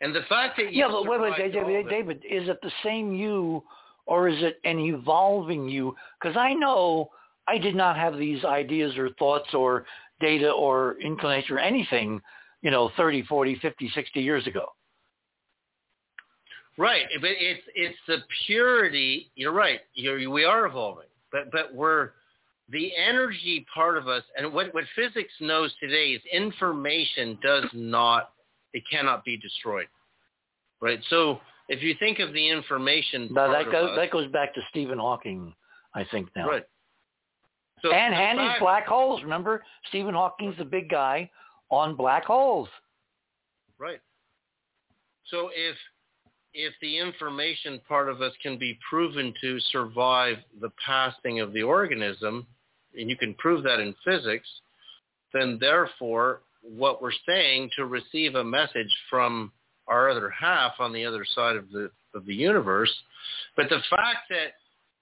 And 0.00 0.14
the 0.14 0.22
fact 0.28 0.56
that 0.56 0.72
you 0.72 0.80
yeah, 0.80 0.88
but 0.88 1.06
wait, 1.06 1.20
wait, 1.20 1.52
David, 1.52 1.88
David, 1.88 2.16
is 2.28 2.48
it 2.48 2.58
the 2.62 2.72
same 2.82 3.14
you, 3.14 3.62
or 4.06 4.28
is 4.28 4.42
it 4.42 4.58
an 4.64 4.78
evolving 4.78 5.68
you? 5.68 5.94
Because 6.20 6.36
I 6.36 6.54
know 6.54 7.10
I 7.46 7.58
did 7.58 7.74
not 7.74 7.96
have 7.96 8.16
these 8.16 8.44
ideas 8.44 8.96
or 8.96 9.10
thoughts 9.18 9.52
or 9.54 9.84
data 10.22 10.50
or 10.50 10.96
inclination 11.00 11.56
or 11.56 11.58
anything, 11.58 12.22
you 12.62 12.70
know, 12.70 12.90
30, 12.96 13.24
40, 13.24 13.56
50, 13.56 13.90
60 13.94 14.20
years 14.20 14.46
ago. 14.46 14.66
Right, 16.78 17.04
but 17.20 17.30
it's 17.38 17.62
it's 17.74 17.98
the 18.08 18.18
purity. 18.46 19.30
You're 19.34 19.52
right. 19.52 19.80
You're, 19.92 20.30
we 20.30 20.44
are 20.44 20.64
evolving, 20.64 21.08
but 21.30 21.52
but 21.52 21.74
we're 21.74 22.12
the 22.70 22.90
energy 22.96 23.66
part 23.74 23.98
of 23.98 24.08
us, 24.08 24.22
and 24.38 24.52
what 24.54 24.72
what 24.72 24.84
physics 24.96 25.32
knows 25.40 25.70
today 25.80 26.12
is 26.12 26.22
information 26.32 27.38
does 27.42 27.66
not, 27.74 28.30
it 28.72 28.82
cannot 28.90 29.22
be 29.22 29.36
destroyed. 29.36 29.86
Right. 30.80 30.98
So 31.10 31.40
if 31.68 31.82
you 31.82 31.94
think 31.98 32.20
of 32.20 32.32
the 32.32 32.48
information, 32.48 33.28
now 33.30 33.52
that 33.52 33.70
goes 33.70 33.90
us, 33.90 33.96
that 33.96 34.10
goes 34.10 34.30
back 34.32 34.54
to 34.54 34.62
Stephen 34.70 34.98
Hawking, 34.98 35.54
I 35.94 36.04
think 36.10 36.30
now. 36.34 36.48
Right. 36.48 36.64
So 37.82 37.92
and 37.92 38.14
and 38.14 38.40
his 38.40 38.58
black 38.60 38.86
holes. 38.86 39.22
Remember, 39.22 39.64
Stephen 39.88 40.14
Hawking's 40.14 40.56
the 40.56 40.64
big 40.64 40.88
guy 40.88 41.30
on 41.70 41.96
black 41.96 42.24
holes. 42.24 42.68
Right. 43.78 44.00
So 45.26 45.50
if 45.54 45.76
if 46.54 46.74
the 46.80 46.98
information 46.98 47.80
part 47.88 48.08
of 48.08 48.20
us 48.20 48.32
can 48.42 48.58
be 48.58 48.78
proven 48.88 49.34
to 49.40 49.58
survive 49.72 50.36
the 50.60 50.70
passing 50.84 51.40
of 51.40 51.52
the 51.52 51.62
organism, 51.62 52.46
and 52.96 53.08
you 53.08 53.16
can 53.16 53.34
prove 53.34 53.64
that 53.64 53.80
in 53.80 53.94
physics, 54.04 54.48
then 55.32 55.58
therefore 55.60 56.42
what 56.62 57.02
we're 57.02 57.10
saying 57.26 57.70
to 57.76 57.86
receive 57.86 58.34
a 58.34 58.44
message 58.44 58.94
from 59.10 59.50
our 59.88 60.08
other 60.08 60.30
half 60.30 60.72
on 60.78 60.92
the 60.92 61.04
other 61.04 61.24
side 61.34 61.56
of 61.56 61.70
the 61.70 61.90
of 62.14 62.26
the 62.26 62.34
universe, 62.34 62.92
but 63.56 63.68
the 63.68 63.80
fact 63.90 64.28
that 64.28 64.52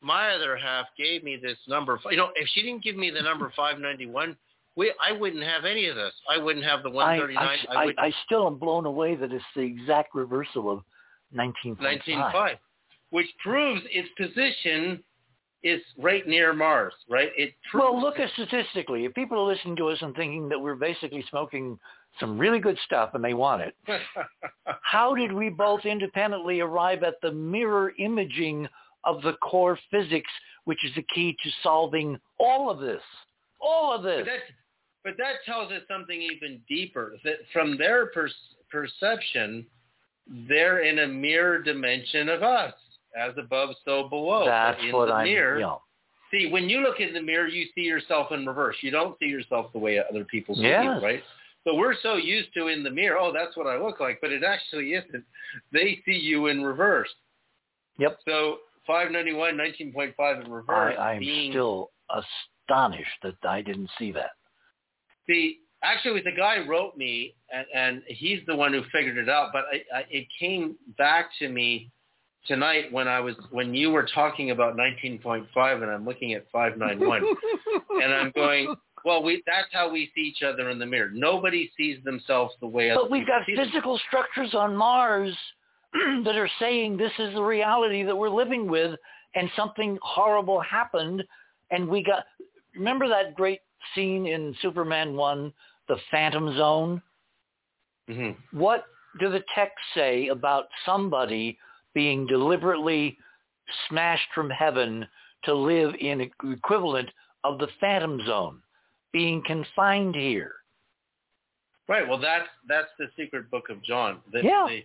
my 0.03 0.31
other 0.31 0.57
half 0.57 0.87
gave 0.97 1.23
me 1.23 1.39
this 1.41 1.59
number. 1.69 1.99
You 2.11 2.17
know, 2.17 2.31
if 2.35 2.49
she 2.55 2.63
didn't 2.63 2.83
give 2.83 2.97
me 2.97 3.11
the 3.11 3.23
number 3.23 3.53
591, 3.57 4.37
we, 4.77 4.93
I 5.01 5.13
wouldn't 5.13 5.43
have 5.43 5.65
any 5.65 5.87
of 5.87 5.97
this. 5.97 6.13
I 6.29 6.39
wouldn't 6.39 6.65
have 6.65 6.83
the 6.83 6.91
139. 6.91 7.59
I, 7.69 7.75
I, 7.75 7.85
I, 7.85 8.07
I 8.07 8.13
still 8.25 8.47
am 8.47 8.57
blown 8.57 8.87
away 8.87 9.15
that 9.17 9.33
it's 9.33 9.45
the 9.55 9.63
exact 9.63 10.15
reversal 10.15 10.71
of 10.71 10.83
19.5. 11.37 12.57
which 13.11 13.27
proves 13.43 13.83
its 13.91 14.09
position 14.17 15.03
is 15.63 15.83
right 15.99 16.27
near 16.27 16.55
Mars, 16.55 16.95
right? 17.09 17.31
It 17.37 17.53
well, 17.75 18.01
look 18.01 18.19
at 18.19 18.31
statistically. 18.33 19.05
If 19.05 19.15
people 19.15 19.39
are 19.39 19.53
listening 19.53 19.77
to 19.77 19.89
us 19.89 19.99
and 20.01 20.15
thinking 20.15 20.49
that 20.49 20.59
we're 20.59 20.75
basically 20.75 21.25
smoking 21.29 21.79
some 22.19 22.39
really 22.39 22.59
good 22.59 22.79
stuff 22.87 23.11
and 23.15 23.23
they 23.23 23.35
want 23.35 23.63
it, 23.63 23.75
how 24.83 25.15
did 25.15 25.33
we 25.33 25.51
both 25.51 25.85
independently 25.85 26.61
arrive 26.61 27.03
at 27.03 27.21
the 27.21 27.31
mirror 27.31 27.93
imaging 27.99 28.67
of 29.05 29.23
the 29.23 29.35
core 29.35 29.79
physics, 29.91 30.31
which 30.65 30.85
is 30.85 30.95
the 30.95 31.05
key 31.15 31.37
to 31.43 31.51
solving 31.63 32.19
all 32.39 32.71
of 32.71 32.81
this. 32.81 33.03
All 33.61 33.95
of 33.95 34.03
this. 34.03 34.21
But 34.21 34.27
that, 34.27 34.41
but 35.05 35.13
that 35.19 35.35
tells 35.47 35.73
us 35.73 35.83
something 35.89 36.21
even 36.21 36.61
deeper. 36.69 37.17
That 37.25 37.37
from 37.53 37.77
their 37.79 38.07
per- 38.07 38.29
perception, 38.71 39.67
they're 40.49 40.81
in 40.81 41.01
a 41.01 41.07
mirror 41.07 41.63
dimension 41.63 42.29
of 42.29 42.43
us, 42.43 42.75
as 43.17 43.33
above, 43.39 43.71
so 43.85 44.09
below. 44.09 44.45
That's 44.47 44.81
in 44.83 44.93
what 44.93 45.07
the 45.07 45.15
I'm. 45.15 45.25
Mirror, 45.25 45.57
you 45.57 45.63
know. 45.63 45.83
See, 46.31 46.49
when 46.51 46.69
you 46.69 46.81
look 46.81 47.01
in 47.01 47.13
the 47.13 47.21
mirror, 47.21 47.49
you 47.49 47.67
see 47.75 47.81
yourself 47.81 48.31
in 48.31 48.47
reverse. 48.47 48.77
You 48.83 48.93
don't 48.93 49.19
see 49.19 49.27
yourself 49.27 49.73
the 49.73 49.81
way 49.81 49.99
other 49.99 50.25
people 50.25 50.55
see 50.55 50.63
yes. 50.63 50.85
you, 50.85 51.05
right? 51.05 51.23
So 51.65 51.75
we're 51.75 51.97
so 52.03 52.15
used 52.15 52.55
to 52.55 52.69
in 52.69 52.85
the 52.85 52.91
mirror, 52.91 53.19
oh, 53.19 53.33
that's 53.33 53.57
what 53.57 53.67
I 53.67 53.77
look 53.77 54.01
like, 54.01 54.19
but 54.21 54.31
it 54.33 54.43
actually 54.45 54.93
isn't. 54.93 55.25
They 55.73 56.01
see 56.07 56.13
you 56.13 56.47
in 56.47 56.63
reverse. 56.63 57.11
Yep. 57.99 58.19
So 58.27 58.59
591, 58.91 59.55
19.5 59.55 60.45
in 60.45 60.51
reverse. 60.51 60.97
I, 60.99 61.13
I'm 61.13 61.21
being, 61.21 61.53
still 61.53 61.91
astonished 62.11 63.09
that 63.23 63.37
I 63.49 63.63
didn't 63.63 63.89
see 64.01 64.11
that. 64.11 64.31
See, 65.29 65.61
actually, 65.85 66.23
the 66.23 66.33
guy 66.37 66.67
wrote 66.67 66.97
me, 66.97 67.37
and, 67.55 67.67
and 67.73 68.03
he's 68.09 68.41
the 68.49 68.57
one 68.57 68.73
who 68.73 68.83
figured 68.93 69.17
it 69.17 69.29
out. 69.29 69.51
But 69.53 69.67
I, 69.73 69.99
I, 69.99 70.05
it 70.11 70.27
came 70.41 70.75
back 70.99 71.27
to 71.39 71.49
me 71.49 71.93
tonight 72.49 72.91
when 72.91 73.07
I 73.07 73.21
was 73.21 73.37
when 73.53 73.75
you 73.75 73.93
were 73.93 74.09
talking 74.13 74.51
about 74.51 74.77
19.5, 74.77 75.47
and 75.55 75.85
I'm 75.85 76.05
looking 76.05 76.33
at 76.33 76.47
591, 76.53 77.23
and 78.03 78.13
I'm 78.13 78.33
going. 78.35 78.75
Well, 79.03 79.23
we 79.23 79.43
that's 79.47 79.69
how 79.73 79.91
we 79.91 80.11
see 80.15 80.21
each 80.21 80.43
other 80.43 80.69
in 80.69 80.79
the 80.79 80.85
mirror. 80.85 81.11
Nobody 81.15 81.71
sees 81.75 82.03
themselves 82.05 82.55
the 82.61 82.67
way. 82.67 82.93
But 82.95 83.11
we've 83.11 83.27
got 83.27 83.47
physical 83.47 83.95
them. 83.95 84.03
structures 84.09 84.53
on 84.53 84.77
Mars 84.77 85.35
that 86.25 86.37
are 86.37 86.51
saying 86.59 86.97
this 86.97 87.13
is 87.19 87.35
the 87.35 87.43
reality 87.43 88.03
that 88.03 88.17
we're 88.17 88.31
living 88.31 88.69
with 88.69 88.99
and 89.35 89.51
something 89.57 89.99
horrible 90.03 90.61
happened 90.61 91.25
and 91.71 91.89
we 91.89 92.03
got 92.03 92.25
remember 92.77 93.09
that 93.09 93.35
great 93.35 93.61
scene 93.95 94.27
in 94.27 94.55
Superman 94.63 95.15
1 95.15 95.53
the 95.89 95.97
phantom 96.11 96.57
zone 96.57 97.03
mm-hmm. 98.09 98.59
what 98.59 98.85
do 99.19 99.31
the 99.31 99.43
texts 99.55 99.79
say 99.95 100.29
about 100.29 100.65
somebody 100.87 101.59
being 101.95 102.27
deliberately 102.27 103.19
smashed 103.89 104.29
from 104.35 104.51
heaven 104.51 105.07
to 105.45 105.55
live 105.55 105.95
in 106.01 106.21
equivalent 106.21 107.09
of 107.45 107.59
the 107.59 107.69
phantom 107.81 108.21
zone 108.27 108.61
being 109.13 109.43
confined 109.45 110.15
here 110.15 110.53
right 111.89 112.07
well 112.07 112.19
that's 112.19 112.49
that's 112.69 112.91
the 112.99 113.07
secret 113.17 113.51
book 113.51 113.65
of 113.71 113.83
john 113.83 114.19
the, 114.33 114.43
yeah. 114.45 114.67
The, 114.69 114.83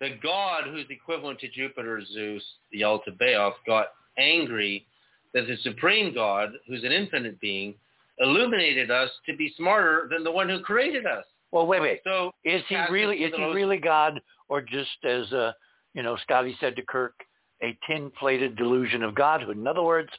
the 0.00 0.16
god 0.22 0.64
who's 0.64 0.86
equivalent 0.90 1.40
to 1.40 1.48
Jupiter, 1.48 2.02
Zeus, 2.12 2.42
the 2.72 2.82
Altabaoth, 2.82 3.54
got 3.66 3.88
angry 4.18 4.86
that 5.34 5.46
the 5.46 5.56
supreme 5.62 6.14
God, 6.14 6.50
who's 6.66 6.84
an 6.84 6.92
infinite 6.92 7.40
being, 7.40 7.74
illuminated 8.20 8.90
us 8.90 9.10
to 9.26 9.36
be 9.36 9.52
smarter 9.56 10.08
than 10.10 10.24
the 10.24 10.30
one 10.30 10.48
who 10.48 10.60
created 10.60 11.06
us. 11.06 11.24
Well, 11.52 11.66
wait, 11.66 11.80
wait. 11.80 12.00
So 12.04 12.32
is 12.44 12.62
he 12.68 12.76
really 12.90 13.18
is 13.18 13.32
he 13.34 13.40
most... 13.40 13.54
really 13.54 13.78
God, 13.78 14.20
or 14.48 14.60
just 14.60 15.04
as 15.04 15.32
uh, 15.32 15.52
you 15.94 16.02
know, 16.02 16.16
Scotty 16.22 16.56
said 16.60 16.76
to 16.76 16.82
Kirk, 16.82 17.14
a 17.62 17.76
tin-plated 17.86 18.56
delusion 18.56 19.02
of 19.02 19.14
godhood? 19.14 19.56
In 19.56 19.66
other 19.66 19.82
words, 19.82 20.10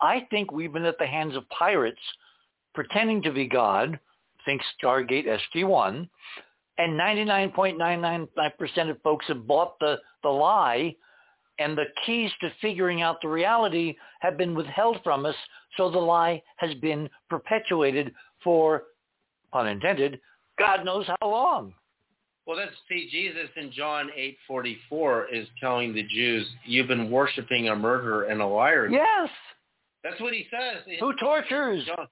I 0.00 0.26
think 0.30 0.52
we've 0.52 0.72
been 0.72 0.84
at 0.84 0.98
the 0.98 1.06
hands 1.06 1.36
of 1.36 1.48
pirates 1.50 2.00
pretending 2.74 3.22
to 3.22 3.32
be 3.32 3.46
God. 3.46 3.98
Think 4.44 4.62
Stargate 4.80 5.26
SG-1, 5.26 6.08
and 6.78 6.98
99.999% 6.98 8.90
of 8.90 9.00
folks 9.02 9.26
have 9.28 9.46
bought 9.46 9.78
the, 9.80 9.98
the 10.22 10.28
lie 10.28 10.94
and 11.58 11.76
the 11.76 11.84
keys 12.04 12.30
to 12.40 12.50
figuring 12.60 13.02
out 13.02 13.20
the 13.22 13.28
reality 13.28 13.96
have 14.20 14.36
been 14.36 14.54
withheld 14.54 14.98
from 15.02 15.24
us, 15.24 15.34
so 15.76 15.90
the 15.90 15.98
lie 15.98 16.42
has 16.56 16.74
been 16.74 17.08
perpetuated 17.30 18.12
for, 18.44 18.84
pun 19.52 19.66
intended, 19.66 20.20
God 20.58 20.84
knows 20.84 21.06
how 21.06 21.28
long. 21.28 21.74
Well, 22.46 22.56
that's 22.56 22.72
see, 22.88 23.08
Jesus 23.10 23.50
in 23.56 23.72
John 23.72 24.08
eight 24.14 24.36
forty 24.46 24.78
four 24.88 25.26
is 25.34 25.48
telling 25.60 25.92
the 25.92 26.04
Jews, 26.04 26.46
"You've 26.64 26.86
been 26.86 27.10
worshiping 27.10 27.68
a 27.68 27.74
murderer 27.74 28.24
and 28.24 28.40
a 28.40 28.46
liar." 28.46 28.88
Yes, 28.88 29.28
that's 30.04 30.20
what 30.20 30.32
he 30.32 30.46
says. 30.48 30.84
Who 31.00 31.12
tortures? 31.16 31.84
John, 31.86 32.06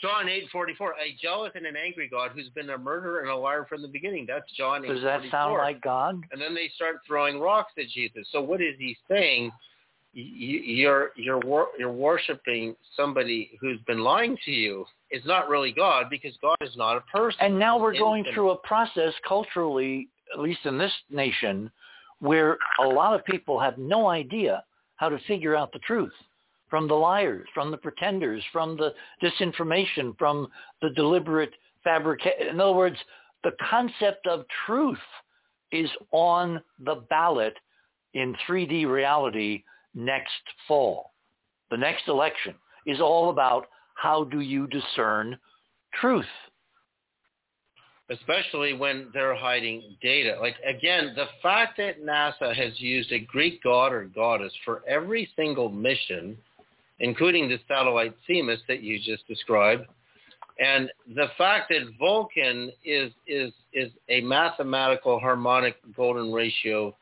John 0.00 0.28
eight 0.28 0.44
forty 0.52 0.74
four, 0.74 0.92
a 0.92 1.16
jealous 1.20 1.52
and 1.54 1.64
an 1.64 1.74
angry 1.76 2.08
God 2.08 2.32
who's 2.34 2.50
been 2.50 2.70
a 2.70 2.78
murderer 2.78 3.20
and 3.20 3.30
a 3.30 3.36
liar 3.36 3.66
from 3.68 3.80
the 3.80 3.88
beginning. 3.88 4.26
That's 4.28 4.50
John 4.52 4.84
eight. 4.84 4.88
Does 4.88 5.02
that 5.02 5.22
sound 5.30 5.54
like 5.54 5.80
God? 5.80 6.22
And 6.32 6.40
then 6.40 6.54
they 6.54 6.70
start 6.74 6.96
throwing 7.06 7.40
rocks 7.40 7.72
at 7.78 7.88
Jesus. 7.88 8.26
So 8.30 8.40
what 8.42 8.60
is 8.60 8.74
he 8.78 8.96
saying? 9.08 9.50
You're 10.12 11.10
you're 11.16 11.68
you're 11.78 11.92
worshiping 11.92 12.74
somebody 12.94 13.52
who's 13.60 13.80
been 13.86 14.00
lying 14.00 14.36
to 14.44 14.50
you. 14.50 14.84
It's 15.10 15.26
not 15.26 15.48
really 15.48 15.72
God 15.72 16.06
because 16.10 16.32
God 16.42 16.56
is 16.60 16.76
not 16.76 16.96
a 16.96 17.02
person. 17.02 17.38
And 17.40 17.58
now 17.58 17.78
we're 17.78 17.96
going 17.96 18.24
through 18.34 18.50
a 18.50 18.56
process 18.56 19.12
culturally, 19.26 20.08
at 20.34 20.40
least 20.40 20.60
in 20.64 20.78
this 20.78 20.92
nation, 21.10 21.70
where 22.20 22.58
a 22.80 22.86
lot 22.86 23.14
of 23.14 23.24
people 23.24 23.58
have 23.60 23.78
no 23.78 24.08
idea 24.08 24.64
how 24.96 25.08
to 25.10 25.18
figure 25.26 25.54
out 25.54 25.72
the 25.72 25.78
truth 25.80 26.12
from 26.68 26.88
the 26.88 26.94
liars, 26.94 27.46
from 27.54 27.70
the 27.70 27.76
pretenders, 27.76 28.42
from 28.52 28.76
the 28.76 28.92
disinformation, 29.22 30.16
from 30.18 30.48
the 30.82 30.90
deliberate 30.90 31.52
fabrication. 31.84 32.48
In 32.50 32.60
other 32.60 32.72
words, 32.72 32.96
the 33.44 33.52
concept 33.70 34.26
of 34.26 34.44
truth 34.66 34.98
is 35.72 35.90
on 36.12 36.60
the 36.84 37.04
ballot 37.08 37.54
in 38.14 38.34
3D 38.48 38.86
reality 38.86 39.62
next 39.94 40.32
fall. 40.66 41.12
The 41.70 41.76
next 41.76 42.08
election 42.08 42.54
is 42.86 43.00
all 43.00 43.30
about 43.30 43.66
how 43.94 44.24
do 44.24 44.40
you 44.40 44.66
discern 44.66 45.38
truth? 46.00 46.24
Especially 48.08 48.72
when 48.72 49.08
they're 49.12 49.34
hiding 49.34 49.96
data. 50.00 50.38
Like, 50.40 50.54
again, 50.64 51.12
the 51.16 51.26
fact 51.42 51.76
that 51.78 52.04
NASA 52.04 52.54
has 52.54 52.78
used 52.78 53.10
a 53.10 53.18
Greek 53.18 53.62
god 53.64 53.92
or 53.92 54.04
goddess 54.04 54.52
for 54.64 54.82
every 54.86 55.28
single 55.34 55.68
mission, 55.68 56.36
including 57.00 57.48
the 57.48 57.58
satellite 57.68 58.14
Themis 58.26 58.60
that 58.68 58.82
you 58.82 58.98
just 58.98 59.26
described, 59.26 59.86
and 60.58 60.90
the 61.14 61.28
fact 61.36 61.70
that 61.70 61.82
Vulcan 61.98 62.72
is 62.84 63.12
is 63.26 63.52
is 63.72 63.90
a 64.08 64.20
mathematical 64.22 65.18
harmonic 65.18 65.76
golden 65.94 66.32
ratio 66.32 66.96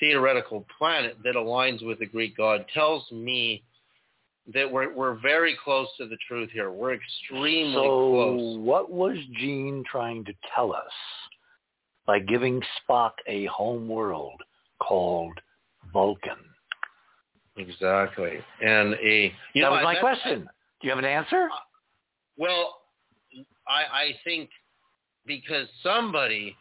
theoretical 0.00 0.66
planet 0.76 1.16
that 1.24 1.34
aligns 1.34 1.84
with 1.84 1.98
the 1.98 2.06
Greek 2.06 2.36
god 2.36 2.66
tells 2.74 3.10
me 3.10 3.62
that 4.54 4.70
we're 4.70 4.94
we're 4.94 5.18
very 5.20 5.56
close 5.62 5.88
to 5.98 6.06
the 6.06 6.16
truth 6.28 6.50
here. 6.52 6.70
We're 6.70 6.94
extremely 6.94 7.74
so 7.74 7.82
close. 7.82 8.58
what 8.58 8.90
was 8.90 9.16
Gene 9.38 9.84
trying 9.90 10.24
to 10.24 10.32
tell 10.54 10.72
us 10.72 10.92
by 12.06 12.20
giving 12.20 12.62
Spock 12.88 13.12
a 13.26 13.46
home 13.46 13.88
world 13.88 14.40
called 14.80 15.38
Vulcan? 15.92 16.38
Exactly. 17.56 18.38
And 18.60 18.94
a 18.94 19.32
that 19.54 19.60
know, 19.60 19.70
was 19.70 19.84
my 19.84 19.96
question. 19.96 20.48
Do 20.80 20.86
you 20.86 20.90
have 20.90 20.98
an 20.98 21.04
answer? 21.04 21.48
Uh, 21.52 21.56
well, 22.36 22.82
I, 23.66 23.82
I 23.92 24.10
think 24.24 24.50
because 25.26 25.66
somebody, 25.82 26.54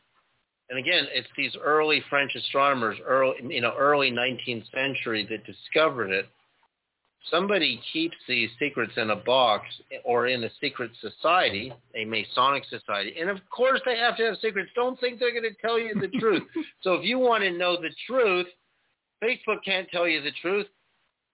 and 0.70 0.80
again, 0.80 1.06
it's 1.14 1.28
these 1.38 1.56
early 1.62 2.04
French 2.10 2.34
astronomers, 2.36 2.98
early 3.06 3.36
you 3.44 3.62
know, 3.62 3.74
early 3.78 4.12
19th 4.12 4.72
century 4.72 5.28
that 5.30 5.46
discovered 5.46 6.12
it. 6.12 6.28
Somebody 7.32 7.82
keeps 7.92 8.16
these 8.28 8.50
secrets 8.60 8.94
in 8.98 9.10
a 9.10 9.16
box 9.16 9.66
or 10.04 10.28
in 10.28 10.44
a 10.44 10.50
secret 10.62 10.92
society, 11.02 11.74
a 11.96 12.06
Masonic 12.06 12.64
society, 12.70 13.16
and 13.20 13.32
of 13.32 13.40
course 13.50 13.82
they 13.84 13.98
have 13.98 14.16
to 14.18 14.24
have 14.24 14.36
secrets. 14.42 14.70
Don't 14.76 15.00
think 15.00 15.20
they're 15.20 15.32
going 15.32 15.44
to 15.44 15.60
tell 15.60 15.80
you 15.80 15.96
the 16.00 16.08
truth. 16.20 16.44
So 16.82 16.94
if 16.94 17.04
you 17.04 17.18
want 17.18 17.44
to 17.44 17.52
know 17.52 17.78
the 17.82 17.90
truth, 18.08 18.46
Facebook 19.24 19.64
can't 19.66 19.90
tell 19.90 20.08
you 20.08 20.22
the 20.22 20.34
truth. 20.40 20.68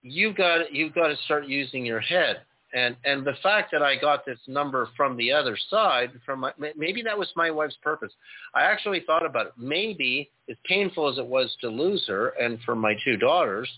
You've 0.04 0.36
got 0.36 0.74
you've 0.74 0.94
got 0.94 1.08
to 1.08 1.18
start 1.26 1.48
using 1.48 1.86
your 1.86 2.00
head 2.00 2.42
and 2.74 2.96
and 3.04 3.26
the 3.26 3.34
fact 3.44 3.72
that 3.72 3.82
I 3.82 3.96
got 3.96 4.26
this 4.26 4.40
number 4.48 4.88
from 4.96 5.18
the 5.18 5.32
other 5.32 5.58
side, 5.70 6.12
from 6.26 6.42
my, 6.42 6.54
maybe 6.58 7.02
that 7.04 7.18
was 7.18 7.30
my 7.36 7.52
wife's 7.52 7.78
purpose. 7.82 8.12
I 8.54 8.64
actually 8.64 9.04
thought 9.06 9.26
about 9.26 9.48
it. 9.48 9.54
Maybe 9.58 10.32
as 10.50 10.58
painful 10.66 11.10
as 11.10 11.18
it 11.18 11.26
was 11.26 11.56
to 11.62 11.70
lose 11.70 12.06
her, 12.08 12.30
and 12.30 12.60
for 12.66 12.76
my 12.76 12.96
two 13.04 13.18
daughters, 13.18 13.70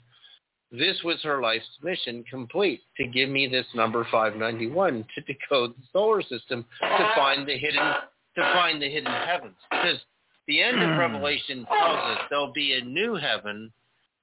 this 0.72 1.02
was 1.03 1.22
her 1.24 1.42
life's 1.42 1.66
mission 1.82 2.24
complete 2.30 2.82
to 2.98 3.08
give 3.08 3.30
me 3.30 3.48
this 3.48 3.66
number 3.74 4.06
591 4.11 5.06
to 5.16 5.22
decode 5.22 5.72
the 5.72 5.84
solar 5.92 6.22
system 6.22 6.66
to 6.82 7.11
find 7.16 7.48
the 7.48 7.58
hidden 7.58 7.93
to 8.35 8.42
find 8.42 8.82
the 8.82 8.90
hidden 8.90 9.11
heavens. 9.11 9.56
Because 9.72 10.00
the 10.48 10.61
end 10.61 10.82
of 10.82 10.90
hmm. 10.90 11.00
Revelation 11.00 11.66
tells 11.66 12.18
us 12.18 12.18
there'll 12.30 12.53
be 12.53 12.74
a 12.74 12.84
new 12.84 13.16
heaven 13.16 13.72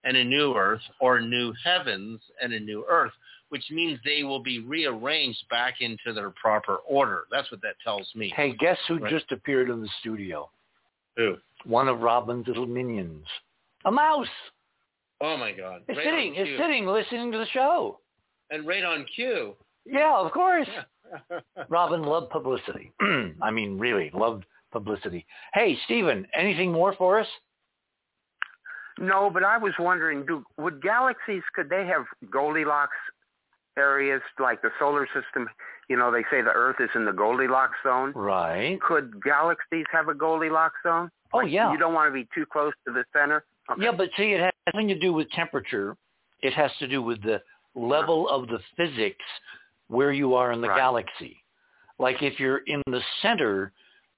and 0.04 0.16
a 0.16 0.24
new 0.24 0.54
earth, 0.54 0.80
or 1.00 1.20
new 1.20 1.52
heavens 1.64 2.20
and 2.42 2.52
a 2.52 2.60
new 2.60 2.84
earth 2.88 3.12
which 3.50 3.64
means 3.72 3.98
they 4.04 4.22
will 4.22 4.38
be 4.40 4.60
rearranged 4.60 5.42
back 5.50 5.80
into 5.80 6.12
their 6.14 6.30
proper 6.30 6.76
order. 6.86 7.24
That's 7.32 7.50
what 7.50 7.60
that 7.62 7.74
tells 7.82 8.08
me. 8.14 8.32
Hey, 8.36 8.52
guess 8.52 8.78
who 8.86 8.98
Right. 8.98 9.10
just 9.10 9.32
appeared 9.32 9.68
in 9.70 9.82
the 9.82 9.88
studio? 9.98 10.48
Who? 11.16 11.36
One 11.64 11.88
of 11.88 12.00
Robin's 12.00 12.46
little 12.46 12.68
minions. 12.68 13.26
A 13.86 13.90
mouse. 13.90 14.28
Oh 15.20 15.36
my 15.36 15.50
God! 15.50 15.82
It's 15.88 15.96
Right 15.98 16.04
sitting. 16.06 16.34
It's 16.36 16.60
sitting, 16.60 16.86
listening 16.86 17.32
to 17.32 17.38
the 17.38 17.46
show. 17.46 17.98
and 18.50 18.64
right 18.68 18.84
on 18.84 19.04
cue. 19.16 19.56
Yeah, 19.84 20.16
of 20.16 20.30
course. 20.30 20.68
Robin 21.68 22.04
loved 22.04 22.30
publicity. 22.30 22.92
I 23.42 23.50
mean, 23.50 23.78
really 23.80 24.10
loved 24.14 24.44
publicity. 24.70 25.26
Hey, 25.54 25.76
Stephen, 25.86 26.24
anything 26.34 26.70
more 26.70 26.94
for 26.94 27.18
us? 27.18 27.26
No, 29.00 29.30
but 29.32 29.42
I 29.42 29.56
was 29.56 29.72
wondering, 29.78 30.26
do 30.26 30.44
would 30.58 30.82
galaxies 30.82 31.42
could 31.54 31.70
they 31.70 31.86
have 31.86 32.04
Goldilocks 32.30 32.96
areas 33.76 34.20
like 34.38 34.60
the 34.62 34.70
solar 34.78 35.06
system? 35.06 35.48
You 35.88 35.96
know, 35.96 36.12
they 36.12 36.22
say 36.30 36.42
the 36.42 36.52
Earth 36.54 36.76
is 36.80 36.90
in 36.94 37.04
the 37.04 37.12
Goldilocks 37.12 37.76
zone. 37.82 38.12
Right. 38.14 38.78
Could 38.80 39.22
galaxies 39.22 39.86
have 39.90 40.08
a 40.08 40.14
Goldilocks 40.14 40.76
zone? 40.84 41.10
Oh, 41.32 41.38
Like, 41.38 41.50
yeah. 41.50 41.72
You 41.72 41.78
don't 41.78 41.94
want 41.94 42.08
to 42.08 42.14
be 42.14 42.28
too 42.34 42.44
close 42.46 42.72
to 42.86 42.92
the 42.92 43.04
center. 43.12 43.44
Okay. 43.70 43.84
Yeah, 43.84 43.92
but 43.92 44.10
see, 44.16 44.32
it 44.32 44.40
has 44.40 44.52
nothing 44.72 44.88
to 44.88 44.98
do 44.98 45.12
with 45.12 45.30
temperature. 45.30 45.96
It 46.42 46.52
has 46.54 46.70
to 46.78 46.86
do 46.86 47.02
with 47.02 47.22
the 47.22 47.40
level 47.74 48.28
of 48.28 48.48
the 48.48 48.58
physics 48.76 49.24
where 49.88 50.12
you 50.12 50.34
are 50.34 50.52
in 50.52 50.60
the 50.60 50.68
Right. 50.68 50.76
galaxy. 50.76 51.42
Like 51.98 52.22
if 52.22 52.38
you're 52.38 52.62
in 52.66 52.82
the 52.86 53.02
center, 53.22 53.72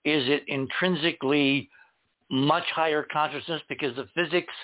is 0.05 0.29
it 0.29 0.45
intrinsically 0.49 1.71
much 2.33 2.65
higher 2.75 3.07
consciousness 3.13 3.61
because 3.69 3.95
the 3.95 4.09
physics 4.15 4.55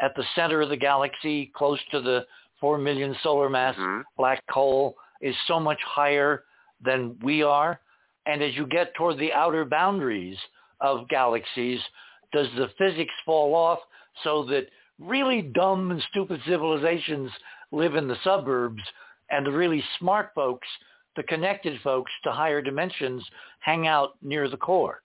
at 0.00 0.16
the 0.16 0.24
center 0.34 0.62
of 0.62 0.70
the 0.70 0.76
galaxy, 0.76 1.52
close 1.54 1.78
to 1.90 2.00
the 2.00 2.26
4 2.58 2.78
million 2.78 3.14
solar 3.22 3.50
mass 3.50 3.76
Mhm. 3.76 4.04
black 4.16 4.42
hole, 4.50 4.96
is 5.20 5.38
so 5.46 5.60
much 5.60 5.82
higher 5.82 6.44
than 6.80 7.18
we 7.20 7.42
are? 7.42 7.78
And 8.24 8.42
as 8.42 8.56
you 8.56 8.66
get 8.66 8.94
toward 8.94 9.18
the 9.18 9.34
outer 9.34 9.66
boundaries 9.66 10.38
of 10.80 11.08
galaxies, 11.08 11.86
does 12.32 12.50
the 12.54 12.68
physics 12.78 13.14
fall 13.26 13.54
off 13.54 13.80
so 14.22 14.42
that 14.44 14.70
really 14.98 15.42
dumb 15.42 15.90
and 15.90 16.02
stupid 16.04 16.42
civilizations 16.44 17.30
live 17.70 17.96
in 17.96 18.08
the 18.08 18.16
suburbs 18.16 18.82
and 19.28 19.44
the 19.44 19.52
really 19.52 19.82
smart 19.98 20.32
folks, 20.34 20.68
the 21.16 21.22
connected 21.24 21.78
folks 21.82 22.12
to 22.22 22.32
higher 22.32 22.62
dimensions 22.62 23.28
hang 23.58 23.86
out 23.86 24.16
near 24.22 24.48
the 24.48 24.56
core? 24.56 25.02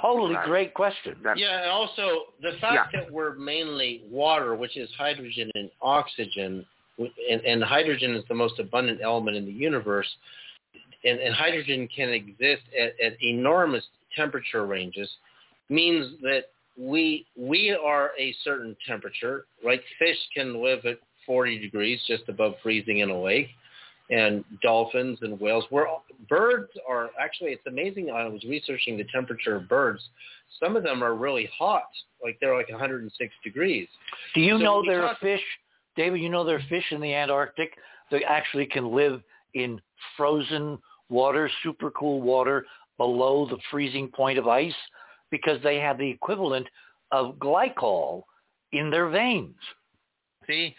Totally 0.00 0.34
Right. 0.34 0.46
great 0.46 0.74
question. 0.74 1.16
That- 1.22 1.38
Yeah, 1.38 1.62
and 1.62 1.70
also 1.70 2.34
the 2.40 2.52
fact 2.54 2.92
that 2.92 3.10
we're 3.10 3.34
mainly 3.34 4.02
water, 4.10 4.54
which 4.54 4.76
is 4.76 4.90
hydrogen 4.94 5.50
and 5.54 5.70
oxygen, 5.80 6.66
and, 6.98 7.40
and 7.44 7.62
hydrogen 7.62 8.14
is 8.14 8.24
the 8.26 8.34
most 8.34 8.58
abundant 8.58 9.00
element 9.02 9.36
in 9.36 9.44
the 9.46 9.52
universe, 9.52 10.08
and, 11.04 11.18
and 11.20 11.34
hydrogen 11.34 11.88
can 11.88 12.10
exist 12.10 12.62
at, 12.78 12.98
at 13.00 13.22
enormous 13.22 13.84
temperature 14.16 14.66
ranges, 14.66 15.10
means 15.68 16.20
that 16.22 16.50
we 16.76 17.24
we 17.36 17.70
are 17.70 18.12
a 18.18 18.32
certain 18.42 18.76
temperature. 18.86 19.46
Right, 19.64 19.80
fish 19.98 20.18
can 20.34 20.62
live 20.62 20.84
at 20.86 20.98
40 21.26 21.58
degrees, 21.58 22.00
just 22.06 22.28
above 22.28 22.54
freezing 22.62 22.98
in 22.98 23.10
a 23.10 23.20
lake, 23.20 23.48
and 24.10 24.44
dolphins 24.62 25.18
and 25.22 25.40
whales. 25.40 25.64
We're 25.70 25.86
birds 26.28 26.70
are 26.88 27.10
actually. 27.20 27.50
It's 27.50 27.66
amazing. 27.66 28.10
I 28.10 28.26
was 28.26 28.42
researching 28.44 28.96
the 28.96 29.04
temperature 29.12 29.56
of 29.56 29.68
birds 29.68 30.02
some 30.62 30.76
of 30.76 30.82
them 30.82 31.02
are 31.02 31.14
really 31.14 31.48
hot, 31.56 31.88
like 32.22 32.38
they're 32.40 32.56
like 32.56 32.70
106 32.70 33.34
degrees. 33.42 33.88
Do 34.34 34.40
you 34.40 34.58
So 34.58 34.64
know 34.64 34.82
there 34.86 35.04
are 35.04 35.16
fish, 35.20 35.42
David, 35.96 36.20
you 36.20 36.28
know 36.28 36.44
there 36.44 36.56
are 36.56 36.68
fish 36.68 36.84
in 36.90 37.00
the 37.00 37.14
Antarctic 37.14 37.72
that 38.10 38.22
actually 38.28 38.66
can 38.66 38.94
live 38.94 39.22
in 39.54 39.80
frozen 40.16 40.78
water, 41.08 41.50
super 41.62 41.90
cool 41.92 42.20
water 42.20 42.66
below 42.96 43.46
the 43.48 43.58
freezing 43.70 44.08
point 44.08 44.38
of 44.38 44.46
ice 44.46 44.74
because 45.30 45.60
they 45.62 45.76
have 45.76 45.98
the 45.98 46.08
equivalent 46.08 46.66
of 47.10 47.36
glycol 47.36 48.22
in 48.72 48.90
their 48.90 49.08
veins. 49.08 49.56
See, 50.46 50.74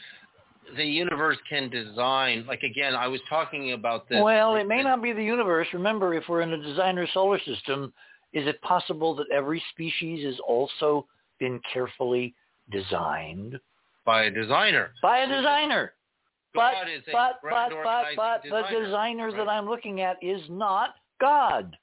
the 0.75 0.83
universe 0.83 1.37
can 1.49 1.69
design. 1.69 2.45
Like 2.47 2.63
again, 2.63 2.95
I 2.95 3.07
was 3.07 3.21
talking 3.29 3.73
about 3.73 4.09
this. 4.09 4.19
Well, 4.21 4.55
it 4.55 4.67
may 4.67 4.83
not 4.83 5.01
be 5.01 5.13
the 5.13 5.23
universe. 5.23 5.67
Remember, 5.73 6.13
if 6.13 6.23
we're 6.27 6.41
in 6.41 6.53
a 6.53 6.61
designer 6.61 7.07
solar 7.13 7.39
system, 7.39 7.93
is 8.33 8.47
it 8.47 8.61
possible 8.61 9.15
that 9.15 9.27
every 9.33 9.61
species 9.71 10.25
has 10.25 10.35
also 10.47 11.05
been 11.39 11.59
carefully 11.71 12.33
designed 12.71 13.59
by 14.05 14.25
a 14.25 14.31
designer. 14.31 14.91
by 15.01 15.19
a 15.19 15.27
designer? 15.27 15.93
But 16.53 16.73
but 17.11 17.39
but 17.43 17.71
but 17.85 18.05
but 18.15 18.41
the 18.43 18.49
designer, 18.49 19.29
designer 19.29 19.31
that? 19.31 19.49
I'm 19.49 19.65
looking 19.67 20.01
at 20.01 20.17
is 20.21 20.41
not 20.49 20.95
God. 21.19 21.75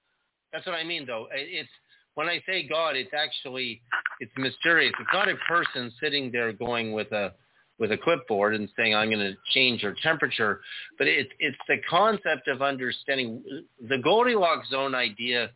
That's 0.52 0.66
what 0.66 0.74
I 0.74 0.84
mean, 0.84 1.06
though. 1.06 1.28
It's 1.32 1.68
when 2.14 2.28
I 2.28 2.42
say 2.46 2.66
God, 2.66 2.96
it's 2.96 3.12
actually 3.14 3.80
it's 4.20 4.32
mysterious. 4.36 4.92
It's 4.98 5.10
not 5.12 5.28
a 5.28 5.36
person 5.48 5.92
sitting 6.00 6.30
there 6.30 6.52
going 6.52 6.92
with 6.92 7.10
a 7.12 7.32
with 7.78 7.92
a 7.92 7.98
clipboard 7.98 8.54
and 8.54 8.68
saying 8.76 8.94
I'm 8.94 9.08
going 9.08 9.20
to 9.20 9.36
change 9.52 9.82
your 9.82 9.94
temperature, 10.02 10.60
but 10.98 11.06
it's 11.06 11.30
it's 11.38 11.56
the 11.68 11.78
concept 11.88 12.48
of 12.48 12.62
understanding 12.62 13.42
the 13.88 13.98
Goldilocks 13.98 14.68
zone 14.70 14.94
idea 14.94 15.50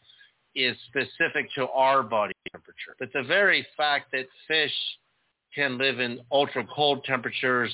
is 0.54 0.76
specific 0.88 1.52
to 1.54 1.68
our 1.68 2.02
body 2.02 2.32
temperature. 2.50 2.96
But 2.98 3.12
the 3.12 3.22
very 3.22 3.66
fact 3.76 4.12
that 4.12 4.26
fish 4.48 4.72
can 5.54 5.78
live 5.78 6.00
in 6.00 6.20
ultra 6.32 6.66
cold 6.74 7.04
temperatures 7.04 7.72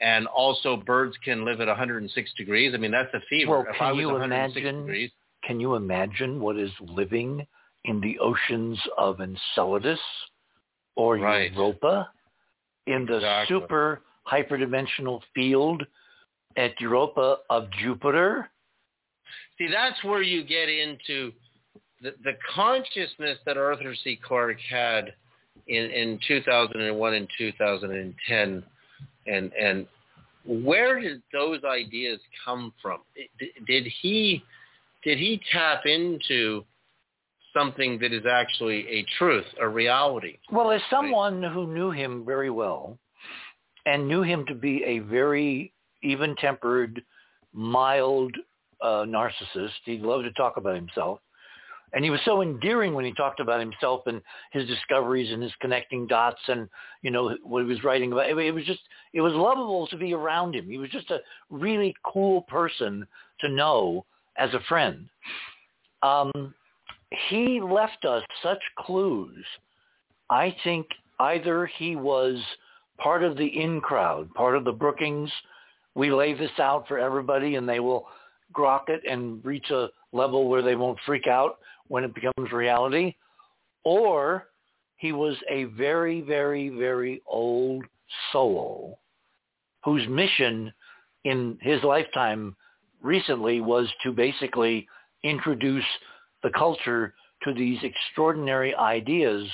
and 0.00 0.26
also 0.28 0.76
birds 0.76 1.16
can 1.24 1.44
live 1.44 1.60
at 1.60 1.68
106 1.68 2.30
degrees. 2.36 2.72
I 2.74 2.78
mean, 2.78 2.90
that's 2.90 3.12
a 3.12 3.20
fever. 3.28 3.50
Well, 3.50 3.66
can 3.76 3.96
you 3.96 4.16
imagine- 4.16 4.86
degrees, 4.86 5.10
Can 5.42 5.58
you 5.60 5.74
imagine 5.74 6.40
what 6.40 6.56
is 6.58 6.70
living 6.80 7.46
in 7.84 8.00
the 8.00 8.18
oceans 8.18 8.78
of 8.98 9.20
Enceladus 9.20 10.00
or 10.96 11.16
right. 11.16 11.52
Europa, 11.52 12.10
in 12.86 13.06
the 13.06 13.16
exactly. 13.16 13.56
super 13.56 14.02
hyperdimensional 14.30 15.20
field 15.34 15.84
at 16.56 16.80
Europa 16.80 17.38
of 17.48 17.68
Jupiter. 17.80 18.48
See, 19.58 19.68
that's 19.70 20.02
where 20.04 20.22
you 20.22 20.42
get 20.44 20.68
into 20.68 21.32
the, 22.02 22.14
the 22.24 22.32
consciousness 22.54 23.38
that 23.46 23.56
Arthur 23.56 23.94
C. 24.02 24.18
Clarke 24.22 24.60
had 24.60 25.12
in, 25.68 25.84
in 25.90 26.18
2001 26.26 27.14
and 27.14 27.28
2010, 27.38 28.62
and 29.26 29.52
and 29.52 29.86
where 30.44 30.98
did 30.98 31.22
those 31.32 31.62
ideas 31.64 32.18
come 32.44 32.72
from? 32.80 33.00
Did, 33.38 33.50
did 33.66 33.92
he 34.00 34.42
did 35.04 35.18
he 35.18 35.40
tap 35.52 35.86
into 35.86 36.64
something 37.52 37.98
that 38.00 38.12
is 38.12 38.24
actually 38.30 38.86
a 38.88 39.06
truth, 39.18 39.46
a 39.60 39.68
reality? 39.68 40.38
Well, 40.50 40.70
as 40.70 40.80
someone 40.90 41.42
who 41.42 41.66
knew 41.72 41.90
him 41.90 42.24
very 42.24 42.50
well 42.50 42.98
and 43.86 44.06
knew 44.06 44.22
him 44.22 44.44
to 44.46 44.54
be 44.54 44.82
a 44.84 45.00
very 45.00 45.72
even-tempered, 46.02 47.02
mild 47.52 48.34
uh, 48.82 49.04
narcissist, 49.06 49.70
he 49.84 49.98
loved 49.98 50.24
to 50.24 50.32
talk 50.32 50.56
about 50.56 50.74
himself. 50.74 51.20
And 51.92 52.04
he 52.04 52.10
was 52.10 52.20
so 52.24 52.40
endearing 52.40 52.94
when 52.94 53.04
he 53.04 53.12
talked 53.14 53.40
about 53.40 53.58
himself 53.58 54.02
and 54.06 54.22
his 54.52 54.66
discoveries 54.68 55.32
and 55.32 55.42
his 55.42 55.52
connecting 55.60 56.06
dots 56.06 56.40
and, 56.46 56.68
you 57.02 57.10
know, 57.10 57.36
what 57.42 57.64
he 57.64 57.68
was 57.68 57.82
writing 57.82 58.12
about. 58.12 58.28
It 58.30 58.54
was 58.54 58.64
just, 58.64 58.80
it 59.12 59.20
was 59.20 59.32
lovable 59.32 59.88
to 59.88 59.96
be 59.96 60.14
around 60.14 60.54
him. 60.54 60.70
He 60.70 60.78
was 60.78 60.90
just 60.90 61.10
a 61.10 61.18
really 61.50 61.92
cool 62.04 62.42
person 62.42 63.04
to 63.40 63.48
know 63.48 64.06
as 64.36 64.54
a 64.54 64.60
friend. 64.68 65.08
Um, 66.04 66.54
he 67.28 67.60
left 67.60 68.04
us 68.04 68.22
such 68.42 68.60
clues. 68.78 69.44
I 70.28 70.54
think 70.64 70.86
either 71.18 71.66
he 71.66 71.96
was 71.96 72.38
part 72.98 73.24
of 73.24 73.36
the 73.36 73.46
in 73.46 73.80
crowd, 73.80 74.32
part 74.34 74.56
of 74.56 74.64
the 74.64 74.72
Brookings. 74.72 75.30
We 75.94 76.12
lay 76.12 76.34
this 76.34 76.50
out 76.58 76.86
for 76.86 76.98
everybody 76.98 77.56
and 77.56 77.68
they 77.68 77.80
will 77.80 78.06
grok 78.54 78.88
it 78.88 79.02
and 79.08 79.44
reach 79.44 79.70
a 79.70 79.88
level 80.12 80.48
where 80.48 80.62
they 80.62 80.76
won't 80.76 80.98
freak 81.04 81.26
out 81.26 81.58
when 81.88 82.04
it 82.04 82.14
becomes 82.14 82.52
reality. 82.52 83.14
Or 83.84 84.48
he 84.96 85.12
was 85.12 85.36
a 85.48 85.64
very, 85.64 86.20
very, 86.20 86.68
very 86.68 87.22
old 87.26 87.84
soul 88.32 89.00
whose 89.84 90.06
mission 90.08 90.72
in 91.24 91.58
his 91.60 91.82
lifetime 91.82 92.54
recently 93.02 93.60
was 93.60 93.88
to 94.02 94.12
basically 94.12 94.86
introduce 95.24 95.84
the 96.42 96.50
culture 96.50 97.14
to 97.44 97.54
these 97.54 97.78
extraordinary 97.82 98.74
ideas 98.74 99.48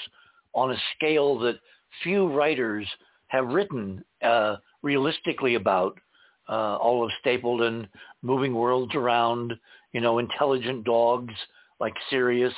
on 0.55 0.73
a 0.73 0.83
scale 0.95 1.39
that 1.39 1.59
few 2.03 2.29
writers 2.29 2.87
have 3.29 3.49
written 3.49 4.05
uh, 4.23 4.57
realistically 4.83 5.55
about. 5.55 5.99
Uh, 6.49 6.77
all 6.77 7.05
of 7.05 7.11
Stapleton, 7.21 7.89
moving 8.23 8.55
worlds 8.55 8.95
around, 8.95 9.53
you 9.93 10.01
know, 10.01 10.21
intelligent 10.21 10.85
dogs 10.85 11.35
like 11.81 11.93
Sirius, 12.09 12.55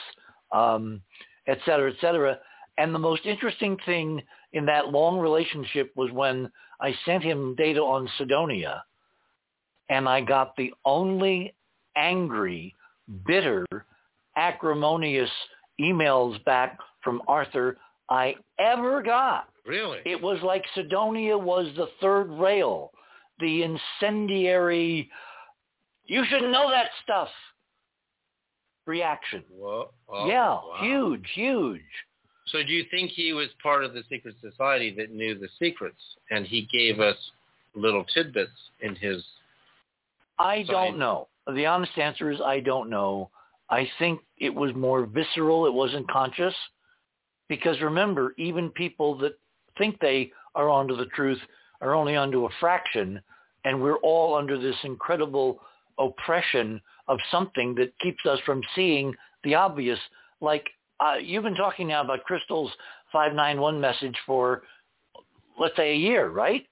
um, 0.52 1.00
et 1.46 1.58
cetera, 1.64 1.90
et 1.90 1.96
cetera. 1.98 2.38
And 2.76 2.94
the 2.94 2.98
most 2.98 3.24
interesting 3.24 3.78
thing 3.86 4.20
in 4.52 4.66
that 4.66 4.88
long 4.88 5.18
relationship 5.18 5.90
was 5.96 6.10
when 6.12 6.50
I 6.80 6.94
sent 7.06 7.22
him 7.22 7.54
data 7.56 7.80
on 7.80 8.08
Cydonia 8.18 8.84
and 9.88 10.08
I 10.08 10.20
got 10.20 10.54
the 10.56 10.72
only 10.84 11.54
angry, 11.96 12.74
bitter, 13.26 13.64
acrimonious 14.38 15.30
emails 15.80 16.42
back 16.44 16.78
from 17.02 17.20
Arthur 17.26 17.76
I 18.08 18.36
ever 18.58 19.02
got. 19.02 19.48
Really? 19.66 19.98
It 20.06 20.20
was 20.20 20.38
like 20.42 20.64
Cydonia 20.74 21.36
was 21.36 21.66
the 21.76 21.88
third 22.00 22.30
rail, 22.30 22.92
the 23.40 23.64
incendiary, 23.64 25.10
you 26.06 26.24
should 26.28 26.42
know 26.42 26.70
that 26.70 26.88
stuff 27.04 27.28
reaction. 28.86 29.44
Whoa. 29.50 29.90
Oh, 30.08 30.26
yeah, 30.26 30.48
wow. 30.48 30.78
huge, 30.80 31.26
huge. 31.34 31.80
So 32.46 32.62
do 32.62 32.72
you 32.72 32.84
think 32.90 33.10
he 33.10 33.34
was 33.34 33.48
part 33.62 33.84
of 33.84 33.92
the 33.92 34.02
secret 34.08 34.36
society 34.40 34.94
that 34.96 35.12
knew 35.12 35.38
the 35.38 35.48
secrets 35.58 36.00
and 36.30 36.46
he 36.46 36.66
gave 36.72 36.98
us 36.98 37.16
little 37.74 38.04
tidbits 38.04 38.50
in 38.80 38.96
his 38.96 39.22
I 40.38 40.62
don't 40.62 40.98
know. 40.98 41.28
The 41.52 41.66
honest 41.66 41.98
answer 41.98 42.30
is 42.30 42.40
I 42.40 42.60
don't 42.60 42.88
know. 42.88 43.28
I 43.70 43.88
think 43.98 44.20
it 44.38 44.54
was 44.54 44.74
more 44.74 45.06
visceral. 45.06 45.66
It 45.66 45.74
wasn't 45.74 46.10
conscious. 46.10 46.54
Because 47.48 47.80
remember, 47.80 48.34
even 48.38 48.70
people 48.70 49.16
that 49.18 49.38
think 49.76 49.98
they 50.00 50.32
are 50.54 50.68
onto 50.68 50.96
the 50.96 51.06
truth 51.06 51.38
are 51.80 51.94
only 51.94 52.16
onto 52.16 52.46
a 52.46 52.50
fraction. 52.60 53.20
And 53.64 53.82
we're 53.82 53.98
all 53.98 54.34
under 54.34 54.58
this 54.58 54.76
incredible 54.84 55.60
oppression 55.98 56.80
of 57.08 57.18
something 57.30 57.74
that 57.76 57.98
keeps 57.98 58.24
us 58.26 58.38
from 58.44 58.62
seeing 58.74 59.14
the 59.44 59.54
obvious. 59.54 59.98
Like 60.40 60.66
uh, 61.00 61.14
you've 61.20 61.44
been 61.44 61.54
talking 61.54 61.88
now 61.88 62.02
about 62.02 62.24
Crystal's 62.24 62.70
591 63.12 63.80
message 63.80 64.16
for, 64.26 64.62
let's 65.58 65.76
say, 65.76 65.92
a 65.92 65.96
year, 65.96 66.28
right? 66.28 66.66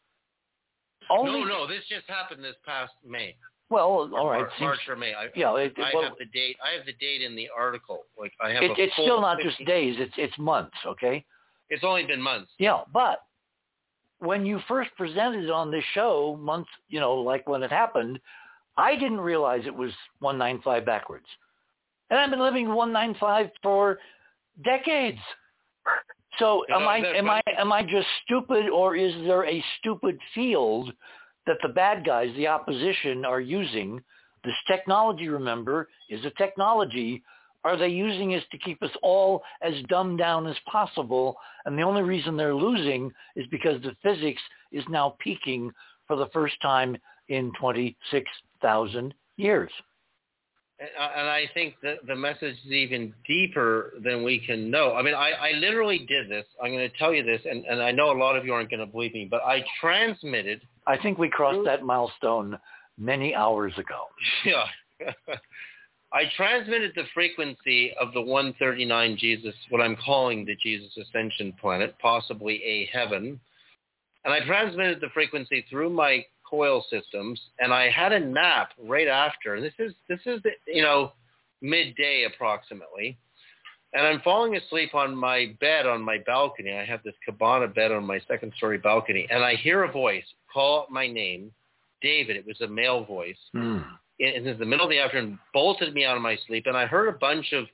Only... 1.10 1.40
No, 1.40 1.46
no, 1.46 1.66
this 1.66 1.82
just 1.88 2.08
happened 2.08 2.42
this 2.42 2.56
past 2.64 2.92
May. 3.06 3.36
Well, 3.68 4.10
all 4.14 4.30
right. 4.30 4.40
March, 4.40 4.52
March 4.60 4.78
or 4.88 4.96
May. 4.96 5.12
I, 5.12 5.26
yeah, 5.34 5.54
it, 5.56 5.74
I 5.76 5.90
well, 5.92 6.04
have 6.04 6.12
the 6.18 6.26
date. 6.26 6.56
I 6.64 6.76
have 6.76 6.86
the 6.86 6.92
date 6.94 7.22
in 7.22 7.34
the 7.34 7.48
article. 7.56 8.04
Like 8.18 8.32
I 8.42 8.50
have. 8.50 8.62
It, 8.62 8.72
it's 8.78 8.92
still 8.92 9.20
not 9.20 9.38
50, 9.38 9.48
just 9.48 9.66
days. 9.66 9.96
It's 9.98 10.14
it's 10.16 10.38
months. 10.38 10.76
Okay. 10.86 11.24
It's 11.68 11.82
only 11.82 12.04
been 12.04 12.22
months. 12.22 12.50
Yeah, 12.58 12.82
but 12.92 13.22
when 14.20 14.46
you 14.46 14.60
first 14.68 14.90
presented 14.96 15.44
it 15.44 15.50
on 15.50 15.70
this 15.70 15.84
show, 15.94 16.38
months, 16.40 16.70
you 16.88 17.00
know, 17.00 17.14
like 17.14 17.48
when 17.48 17.62
it 17.64 17.70
happened, 17.70 18.20
I 18.76 18.94
didn't 18.94 19.20
realize 19.20 19.62
it 19.66 19.74
was 19.74 19.90
195 20.20 20.86
backwards, 20.86 21.26
and 22.10 22.20
I've 22.20 22.30
been 22.30 22.40
living 22.40 22.68
195 22.68 23.50
for 23.62 23.98
decades. 24.64 25.18
So 26.38 26.64
am 26.72 26.86
I 26.86 26.98
am 26.98 27.28
I 27.28 27.40
am 27.58 27.72
I 27.72 27.82
just 27.82 28.06
stupid, 28.24 28.68
or 28.68 28.94
is 28.94 29.12
there 29.26 29.44
a 29.44 29.64
stupid 29.80 30.18
field 30.34 30.92
that 31.46 31.58
the 31.62 31.68
bad 31.68 32.04
guys, 32.04 32.34
the 32.36 32.46
opposition, 32.48 33.24
are 33.24 33.40
using? 33.40 34.02
This 34.44 34.54
technology, 34.66 35.28
remember, 35.28 35.88
is 36.08 36.24
a 36.24 36.30
technology. 36.30 37.22
Are 37.64 37.76
they 37.76 37.88
using 37.88 38.32
it 38.32 38.44
to 38.52 38.58
keep 38.58 38.82
us 38.82 38.90
all 39.02 39.42
as 39.62 39.74
dumbed 39.88 40.18
down 40.18 40.46
as 40.46 40.56
possible? 40.70 41.36
And 41.64 41.76
the 41.76 41.82
only 41.82 42.02
reason 42.02 42.36
they're 42.36 42.54
losing 42.54 43.10
is 43.34 43.46
because 43.50 43.82
the 43.82 43.96
physics 44.02 44.40
is 44.70 44.84
now 44.88 45.16
peaking 45.18 45.72
for 46.06 46.16
the 46.16 46.28
first 46.32 46.54
time 46.62 46.96
in 47.28 47.52
26,000 47.58 49.14
years. 49.36 49.70
I- 50.78 50.84
uh, 50.84 51.10
and 51.16 51.28
I 51.28 51.46
think 51.54 51.74
that 51.82 52.06
the 52.06 52.14
message 52.14 52.56
is 52.64 52.70
even 52.70 53.14
deeper 53.26 53.94
than 54.04 54.22
we 54.22 54.38
can 54.38 54.70
know. 54.70 54.94
I 54.94 55.02
mean, 55.02 55.14
I, 55.14 55.30
I 55.30 55.52
literally 55.52 56.00
did 56.06 56.28
this. 56.28 56.44
I'm 56.62 56.70
going 56.70 56.88
to 56.88 56.96
tell 56.98 57.14
you 57.14 57.22
this, 57.22 57.40
and, 57.48 57.64
and 57.64 57.82
I 57.82 57.92
know 57.92 58.12
a 58.12 58.18
lot 58.18 58.36
of 58.36 58.44
you 58.44 58.52
aren't 58.52 58.70
going 58.70 58.80
to 58.80 58.86
believe 58.86 59.14
me, 59.14 59.26
but 59.28 59.42
I 59.42 59.64
transmitted. 59.80 60.60
I 60.86 60.96
think 60.96 61.18
we 61.18 61.28
crossed 61.28 61.64
that 61.64 61.82
milestone 61.82 62.58
many 62.98 63.34
hours 63.34 63.72
ago. 63.76 64.06
Yeah. 64.44 64.66
I 66.12 66.22
transmitted 66.36 66.92
the 66.94 67.02
frequency 67.12 67.92
of 68.00 68.14
the 68.14 68.20
139 68.22 69.16
Jesus, 69.18 69.54
what 69.68 69.82
I'm 69.82 69.96
calling 69.96 70.44
the 70.44 70.56
Jesus 70.62 70.96
Ascension 70.96 71.52
planet, 71.60 71.94
possibly 72.00 72.62
a 72.64 72.88
heaven. 72.90 73.38
And 74.24 74.32
I 74.32 74.40
transmitted 74.46 75.00
the 75.00 75.10
frequency 75.12 75.66
through 75.68 75.90
my 75.90 76.24
coil 76.48 76.84
systems, 76.90 77.40
and 77.58 77.72
I 77.72 77.90
had 77.90 78.12
a 78.12 78.20
nap 78.20 78.70
right 78.82 79.08
after. 79.08 79.60
This 79.60 79.74
is 79.78 79.92
this 80.08 80.20
is 80.26 80.40
you 80.66 80.82
know 80.82 81.12
midday 81.60 82.26
approximately, 82.32 83.18
and 83.92 84.06
I'm 84.06 84.20
falling 84.20 84.56
asleep 84.56 84.94
on 84.94 85.14
my 85.14 85.54
bed 85.60 85.86
on 85.86 86.02
my 86.02 86.18
balcony. 86.24 86.72
I 86.72 86.84
have 86.84 87.02
this 87.02 87.14
cabana 87.24 87.68
bed 87.68 87.92
on 87.92 88.04
my 88.04 88.20
second 88.28 88.52
story 88.56 88.78
balcony, 88.78 89.26
and 89.30 89.44
I 89.44 89.54
hear 89.54 89.84
a 89.84 89.92
voice 89.92 90.24
call 90.56 90.86
my 90.90 91.06
name, 91.06 91.52
David. 92.00 92.36
It 92.36 92.46
was 92.46 92.60
a 92.62 92.66
male 92.66 93.04
voice, 93.04 93.42
Hmm. 93.52 93.80
in, 94.18 94.46
in 94.48 94.58
the 94.58 94.64
middle 94.64 94.86
of 94.86 94.90
the 94.90 94.98
afternoon, 94.98 95.38
bolted 95.52 95.92
me 95.92 96.04
out 96.04 96.16
of 96.16 96.22
my 96.22 96.36
sleep, 96.46 96.64
and 96.66 96.76
I 96.76 96.86
heard 96.86 97.08
a 97.08 97.18
bunch 97.18 97.52
of 97.52 97.64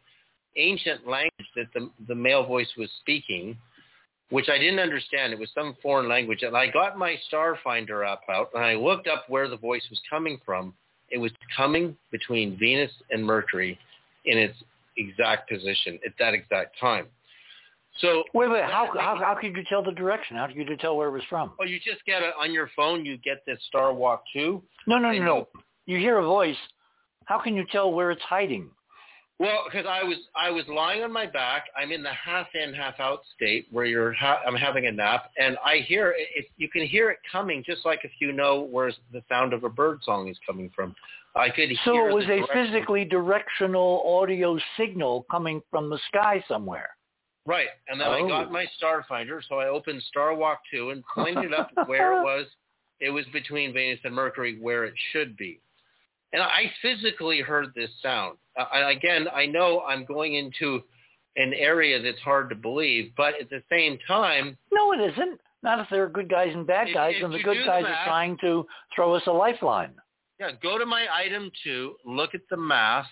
ancient 0.56 1.06
language 1.06 1.48
that 1.56 1.68
the 1.74 1.82
the 2.08 2.14
male 2.14 2.44
voice 2.44 2.72
was 2.76 2.90
speaking 3.00 3.56
which 4.32 4.48
I 4.48 4.56
didn't 4.56 4.78
understand. 4.78 5.34
It 5.34 5.38
was 5.38 5.50
some 5.54 5.76
foreign 5.82 6.08
language. 6.08 6.42
And 6.42 6.56
I 6.56 6.66
got 6.66 6.96
my 6.96 7.16
Starfinder 7.30 8.10
app 8.10 8.22
out 8.30 8.48
and 8.54 8.64
I 8.64 8.74
looked 8.74 9.06
up 9.06 9.28
where 9.28 9.46
the 9.46 9.58
voice 9.58 9.82
was 9.90 10.00
coming 10.08 10.40
from. 10.44 10.72
It 11.10 11.18
was 11.18 11.32
coming 11.54 11.94
between 12.10 12.58
Venus 12.58 12.90
and 13.10 13.22
Mercury 13.22 13.78
in 14.24 14.38
its 14.38 14.56
exact 14.96 15.50
position 15.50 15.98
at 16.06 16.12
that 16.18 16.32
exact 16.32 16.80
time. 16.80 17.08
So 18.00 18.24
Wait, 18.32 18.50
wait. 18.50 18.64
How 18.64 18.88
how 18.94 19.16
how 19.16 19.36
could 19.38 19.54
you 19.56 19.64
tell 19.68 19.82
the 19.82 19.92
direction? 19.92 20.36
How 20.36 20.46
could 20.46 20.56
you 20.56 20.76
tell 20.76 20.96
where 20.96 21.08
it 21.08 21.12
was 21.12 21.22
from? 21.28 21.52
oh, 21.60 21.64
you 21.64 21.78
just 21.78 22.04
get 22.06 22.22
it 22.22 22.34
on 22.40 22.52
your 22.52 22.70
phone. 22.74 23.04
You 23.04 23.18
get 23.18 23.44
this 23.46 23.58
Star 23.68 23.92
Walk 23.92 24.24
2. 24.32 24.62
No, 24.86 24.98
no, 24.98 25.12
no, 25.12 25.24
no. 25.24 25.48
You 25.86 25.98
hear 25.98 26.18
a 26.18 26.24
voice. 26.24 26.56
How 27.26 27.38
can 27.38 27.54
you 27.54 27.64
tell 27.70 27.92
where 27.92 28.10
it's 28.10 28.22
hiding? 28.22 28.70
Well, 29.38 29.64
because 29.64 29.86
I 29.88 30.04
was 30.04 30.18
I 30.36 30.50
was 30.50 30.64
lying 30.68 31.02
on 31.02 31.12
my 31.12 31.26
back. 31.26 31.64
I'm 31.76 31.90
in 31.90 32.02
the 32.02 32.12
half 32.12 32.46
in, 32.54 32.72
half 32.72 33.00
out 33.00 33.22
state 33.34 33.66
where 33.70 33.84
you're. 33.84 34.12
Ha- 34.12 34.40
I'm 34.46 34.54
having 34.54 34.86
a 34.86 34.92
nap, 34.92 35.30
and 35.36 35.56
I 35.64 35.78
hear 35.78 36.10
it, 36.10 36.28
it. 36.34 36.46
You 36.58 36.68
can 36.68 36.86
hear 36.86 37.10
it 37.10 37.18
coming, 37.30 37.62
just 37.66 37.84
like 37.84 38.00
if 38.04 38.12
you 38.20 38.32
know 38.32 38.60
where 38.60 38.92
the 39.12 39.22
sound 39.28 39.52
of 39.52 39.64
a 39.64 39.68
bird 39.68 39.98
song 40.04 40.28
is 40.28 40.38
coming 40.46 40.70
from. 40.74 40.94
I 41.34 41.48
could 41.48 41.70
hear 41.70 41.72
it. 41.72 41.78
so 41.84 42.08
it 42.08 42.14
was 42.14 42.24
a 42.24 42.38
direction. 42.38 42.66
physically 42.66 43.04
directional 43.04 44.02
audio 44.06 44.58
signal 44.76 45.26
coming 45.30 45.60
from 45.70 45.90
the 45.90 45.98
sky 46.08 46.44
somewhere. 46.46 46.90
Right, 47.44 47.68
and 47.88 48.00
then 48.00 48.06
Oh. 48.08 48.12
I 48.12 48.28
got 48.28 48.52
my 48.52 48.66
Starfinder, 48.80 49.40
so 49.48 49.56
I 49.58 49.66
opened 49.68 50.02
Star 50.04 50.34
Walk 50.34 50.60
2 50.72 50.90
and 50.90 51.02
pointed 51.14 51.52
up 51.52 51.70
where 51.86 52.12
it 52.20 52.22
was. 52.22 52.46
It 53.00 53.10
was 53.10 53.24
between 53.32 53.72
Venus 53.72 53.98
and 54.04 54.14
Mercury, 54.14 54.58
where 54.60 54.84
it 54.84 54.94
should 55.12 55.36
be. 55.36 55.60
And 56.32 56.40
I 56.40 56.70
physically 56.80 57.40
heard 57.40 57.72
this 57.74 57.90
sound. 58.00 58.38
Uh, 58.56 58.66
again, 58.86 59.26
I 59.34 59.46
know 59.46 59.80
I'm 59.80 60.04
going 60.04 60.34
into 60.34 60.82
an 61.36 61.52
area 61.54 62.00
that's 62.00 62.20
hard 62.20 62.48
to 62.50 62.54
believe, 62.54 63.12
but 63.16 63.34
at 63.40 63.50
the 63.50 63.62
same 63.70 63.98
time, 64.06 64.56
No, 64.72 64.92
it 64.92 65.00
isn't. 65.12 65.40
Not 65.64 65.80
if 65.80 65.86
there 65.90 66.04
are 66.04 66.08
good 66.08 66.28
guys 66.30 66.52
and 66.54 66.66
bad 66.66 66.88
guys, 66.94 67.14
if 67.16 67.24
and 67.24 67.32
the 67.34 67.42
good 67.42 67.64
guys 67.66 67.84
are 67.84 68.04
trying 68.04 68.36
to 68.40 68.66
throw 68.94 69.14
us 69.14 69.22
a 69.26 69.32
lifeline. 69.32 69.94
yeah, 70.40 70.50
go 70.62 70.76
to 70.78 70.84
my 70.86 71.06
item 71.12 71.50
two, 71.64 71.94
look 72.04 72.34
at 72.34 72.40
the 72.50 72.56
math, 72.56 73.06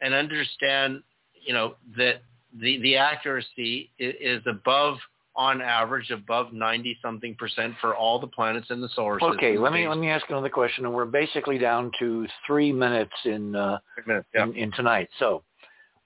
and 0.00 0.12
understand, 0.14 1.02
you 1.46 1.52
know, 1.52 1.74
that 1.96 2.22
the 2.60 2.80
the 2.80 2.96
accuracy 2.96 3.90
is, 3.98 4.14
is 4.20 4.42
above, 4.46 4.96
on 5.36 5.60
average, 5.60 6.10
above 6.10 6.52
ninety 6.52 6.96
something 7.02 7.34
percent 7.34 7.74
for 7.80 7.94
all 7.94 8.18
the 8.18 8.26
planets 8.26 8.68
in 8.70 8.80
the 8.80 8.88
solar 8.94 9.18
system. 9.18 9.32
Okay, 9.36 9.58
let 9.58 9.72
me 9.72 9.88
let 9.88 9.98
me 9.98 10.08
ask 10.08 10.28
another 10.30 10.48
question, 10.48 10.84
and 10.84 10.94
we're 10.94 11.04
basically 11.04 11.58
down 11.58 11.90
to 11.98 12.26
three 12.46 12.72
minutes 12.72 13.14
in 13.24 13.56
uh, 13.56 13.78
Yeah. 14.06 14.44
in, 14.44 14.54
in 14.54 14.72
tonight. 14.72 15.08
So, 15.18 15.42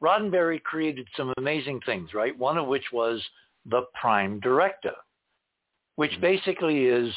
Roddenberry 0.03 0.63
created 0.63 1.07
some 1.17 1.33
amazing 1.39 1.81
things, 1.85 2.15
right? 2.15 2.37
One 2.39 2.57
of 2.57 2.67
which 2.67 2.85
was 2.93 3.23
the 3.67 3.83
Prime 4.01 4.41
Directive, 4.41 4.95
which 5.97 6.13
Mm-hmm. 6.13 6.21
basically 6.21 6.87
is 6.87 7.13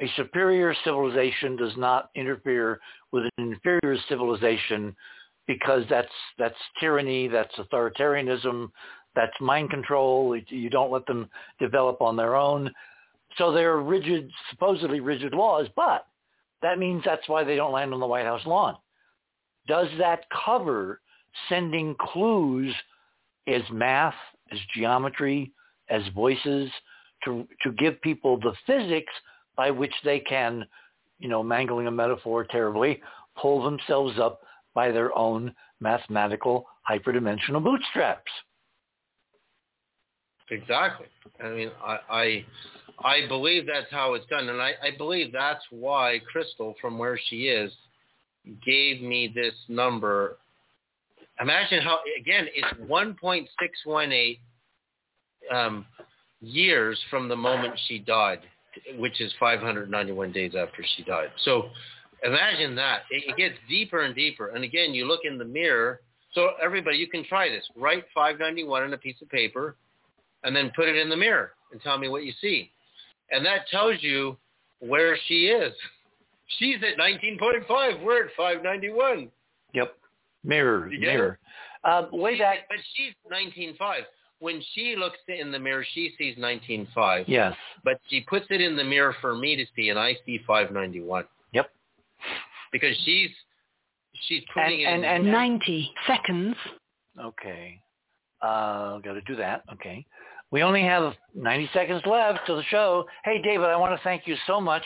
a 0.00 0.08
superior 0.16 0.74
civilization 0.84 1.56
does 1.56 1.76
not 1.76 2.10
interfere 2.16 2.80
with 3.12 3.24
an 3.36 3.52
inferior 3.52 3.96
civilization 4.08 4.94
because 5.46 5.84
that's 5.90 6.08
that's 6.38 6.54
tyranny, 6.80 7.28
that's 7.28 7.54
authoritarianism, 7.56 8.70
that's 9.14 9.32
mind 9.40 9.70
control. 9.70 10.36
You 10.48 10.70
don't 10.70 10.92
let 10.92 11.06
them 11.06 11.28
develop 11.58 12.00
on 12.00 12.16
their 12.16 12.36
own. 12.36 12.72
So 13.36 13.52
they're 13.52 13.78
rigid, 13.78 14.30
supposedly 14.50 15.00
rigid 15.00 15.34
laws, 15.34 15.66
but 15.74 16.06
that 16.62 16.78
means 16.78 17.02
that's 17.04 17.28
why 17.28 17.44
they 17.44 17.56
don't 17.56 17.72
land 17.72 17.92
on 17.92 18.00
the 18.00 18.06
White 18.06 18.24
House 18.24 18.46
lawn. 18.46 18.76
Does 19.66 19.88
that 19.98 20.24
cover 20.44 21.00
sending 21.48 21.96
clues 21.98 22.74
as 23.46 23.62
math, 23.72 24.14
as 24.52 24.58
geometry, 24.74 25.52
as 25.90 26.02
voices 26.14 26.70
to 27.24 27.46
to 27.62 27.72
give 27.72 28.00
people 28.02 28.38
the 28.38 28.54
physics 28.66 29.12
by 29.56 29.70
which 29.70 29.94
they 30.04 30.20
can, 30.20 30.64
you 31.18 31.28
know, 31.28 31.42
mangling 31.42 31.86
a 31.86 31.90
metaphor 31.90 32.44
terribly, 32.44 33.00
pull 33.40 33.62
themselves 33.62 34.18
up 34.18 34.40
by 34.74 34.90
their 34.90 35.16
own 35.16 35.54
mathematical 35.80 36.66
hyperdimensional 36.88 37.62
bootstraps. 37.62 38.30
Exactly. 40.50 41.06
I 41.42 41.48
mean, 41.48 41.70
I, 41.82 41.98
I 42.10 42.44
I 43.02 43.26
believe 43.28 43.66
that's 43.66 43.90
how 43.90 44.14
it's 44.14 44.26
done, 44.26 44.48
and 44.48 44.60
I, 44.60 44.72
I 44.82 44.96
believe 44.96 45.32
that's 45.32 45.64
why 45.70 46.20
Crystal, 46.30 46.74
from 46.80 46.98
where 46.98 47.18
she 47.28 47.48
is, 47.48 47.72
gave 48.64 49.00
me 49.00 49.32
this 49.34 49.54
number. 49.68 50.38
Imagine 51.40 51.82
how 51.82 51.98
again 52.20 52.46
it's 52.54 52.80
1.618 52.88 54.38
um, 55.52 55.86
years 56.40 57.00
from 57.10 57.28
the 57.28 57.36
moment 57.36 57.74
she 57.88 57.98
died, 57.98 58.40
which 58.98 59.20
is 59.20 59.32
591 59.40 60.30
days 60.32 60.52
after 60.54 60.84
she 60.96 61.02
died. 61.02 61.30
So 61.44 61.70
imagine 62.24 62.74
that. 62.76 63.02
It, 63.10 63.24
it 63.28 63.36
gets 63.36 63.54
deeper 63.68 64.02
and 64.02 64.14
deeper. 64.14 64.48
And 64.48 64.64
again, 64.64 64.94
you 64.94 65.06
look 65.06 65.20
in 65.24 65.38
the 65.38 65.44
mirror. 65.44 66.00
So 66.32 66.50
everybody, 66.62 66.96
you 66.96 67.06
can 67.08 67.24
try 67.24 67.48
this. 67.48 67.64
Write 67.76 68.04
591 68.14 68.82
on 68.82 68.92
a 68.92 68.98
piece 68.98 69.16
of 69.22 69.28
paper 69.28 69.76
and 70.42 70.54
then 70.54 70.72
put 70.74 70.88
it 70.88 70.96
in 70.96 71.08
the 71.08 71.16
mirror 71.16 71.52
and 71.72 71.80
tell 71.80 71.96
me 71.98 72.08
what 72.08 72.24
you 72.24 72.32
see. 72.40 72.70
And 73.30 73.44
that 73.46 73.68
tells 73.70 74.02
you 74.02 74.36
where 74.80 75.16
she 75.28 75.46
is. 75.46 75.72
She's 76.58 76.76
at 76.82 76.98
19.5. 76.98 78.02
We're 78.04 78.24
at 78.26 78.30
591. 78.36 79.30
Yep. 79.72 79.94
Mirror, 80.44 80.90
mirror. 81.00 81.38
Um, 81.84 82.08
way 82.12 82.32
She's- 82.36 82.40
back, 82.40 82.58
But 82.68 82.76
she's 82.94 83.12
19.5. 83.32 84.00
When 84.40 84.62
she 84.74 84.94
looks 84.96 85.16
in 85.28 85.50
the 85.50 85.58
mirror, 85.58 85.84
she 85.94 86.12
sees 86.18 86.36
19.5. 86.36 87.24
yes. 87.26 87.54
But 87.82 87.98
she 88.10 88.20
puts 88.28 88.44
it 88.50 88.60
in 88.60 88.76
the 88.76 88.84
mirror 88.84 89.14
for 89.22 89.34
me 89.34 89.56
to 89.56 89.64
see, 89.74 89.88
and 89.88 89.98
I 89.98 90.16
see 90.26 90.38
591. 90.46 91.24
Yep. 92.74 92.80
Because 92.80 92.96
she's 93.04 93.30
she's 94.28 94.42
putting 94.52 94.84
And- 94.84 95.04
it 95.04 95.06
and- 95.08 95.26
in 95.26 95.26
and- 95.26 95.32
90 95.32 95.92
seconds. 96.06 96.56
Okay. 97.20 97.80
Uh, 98.42 98.98
got 98.98 99.14
to 99.14 99.20
do 99.22 99.36
that. 99.36 99.62
Okay. 99.72 100.04
We 100.50 100.62
only 100.62 100.82
have 100.82 101.16
90 101.34 101.68
seconds 101.72 102.02
left 102.06 102.46
to 102.46 102.54
the 102.54 102.62
show. 102.64 103.08
Hey, 103.24 103.40
David, 103.42 103.66
I 103.66 103.76
want 103.76 103.96
to 103.96 104.02
thank 104.04 104.26
you 104.26 104.36
so 104.46 104.60
much. 104.60 104.84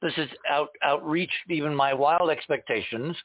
This 0.00 0.14
has 0.14 0.28
out, 0.48 0.68
outreached 0.84 1.32
even 1.50 1.74
my 1.74 1.92
wild 1.92 2.30
expectations. 2.30 3.16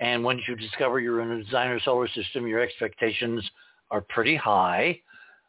And 0.00 0.24
once 0.24 0.40
you 0.48 0.56
discover 0.56 0.98
you're 1.00 1.20
in 1.20 1.30
a 1.32 1.44
designer 1.44 1.78
solar 1.80 2.08
system, 2.08 2.46
your 2.46 2.60
expectations 2.60 3.48
are 3.90 4.00
pretty 4.00 4.34
high. 4.36 5.00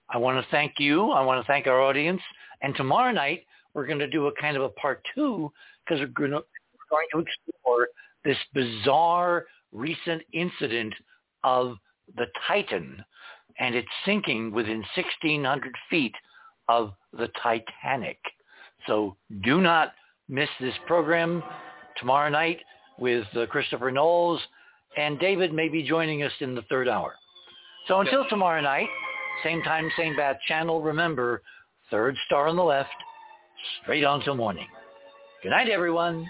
I 0.10 0.18
want 0.18 0.44
to 0.44 0.52
thank 0.52 0.74
you. 0.80 1.12
I 1.12 1.22
want 1.22 1.42
to 1.44 1.48
thank 1.48 1.66
our 1.68 1.82
audience. 1.82 2.22
And 2.62 2.76
tomorrow 2.76 3.12
night, 3.12 3.46
we're 3.74 3.88
going 3.88 4.00
to 4.00 4.08
do 4.08 4.28
a 4.28 4.32
kind 4.36 4.58
of 4.58 4.64
a 4.64 4.70
part 4.70 5.04
two 5.16 5.52
because 5.86 6.00
we're 6.02 6.08
going 6.08 6.32
to, 6.32 6.38
we're 6.38 6.59
going 6.90 7.08
to 7.14 7.19
explore 7.19 7.88
this 8.24 8.38
bizarre 8.53 9.45
recent 9.72 10.22
incident 10.34 10.93
of 11.43 11.76
the 12.18 12.26
Titan 12.48 13.03
and 13.59 13.76
it's 13.76 13.88
sinking 14.06 14.51
within 14.51 14.84
1,600 14.95 15.74
feet 15.90 16.16
of 16.68 16.93
the 17.14 17.30
Titanic. 17.42 18.18
So 18.88 19.16
do 19.43 19.61
not 19.61 19.93
miss 20.27 20.50
this 20.59 20.74
program 20.88 21.43
tomorrow 21.98 22.30
night 22.30 22.59
with 22.98 23.26
uh, 23.35 23.45
Christopher 23.48 23.92
Knowles, 23.92 24.42
and 24.98 25.19
David 25.19 25.53
may 25.53 25.68
be 25.68 25.84
joining 25.84 26.24
us 26.24 26.32
in 26.40 26.56
the 26.56 26.61
third 26.64 26.88
hour. 26.88 27.16
So 27.88 28.00
until 28.00 28.26
tomorrow 28.30 28.61
night, 28.61 28.88
same 29.43 29.61
time, 29.64 29.90
same 29.98 30.16
bad 30.16 30.38
channel, 30.48 30.82
remember, 30.82 31.42
third 31.92 32.16
star 32.26 32.48
on 32.48 32.56
the 32.56 32.64
left, 32.64 32.90
straight 33.82 34.03
on 34.03 34.22
till 34.22 34.35
morning. 34.35 34.68
Good 35.43 35.50
night, 35.50 35.69
everyone. 35.69 36.26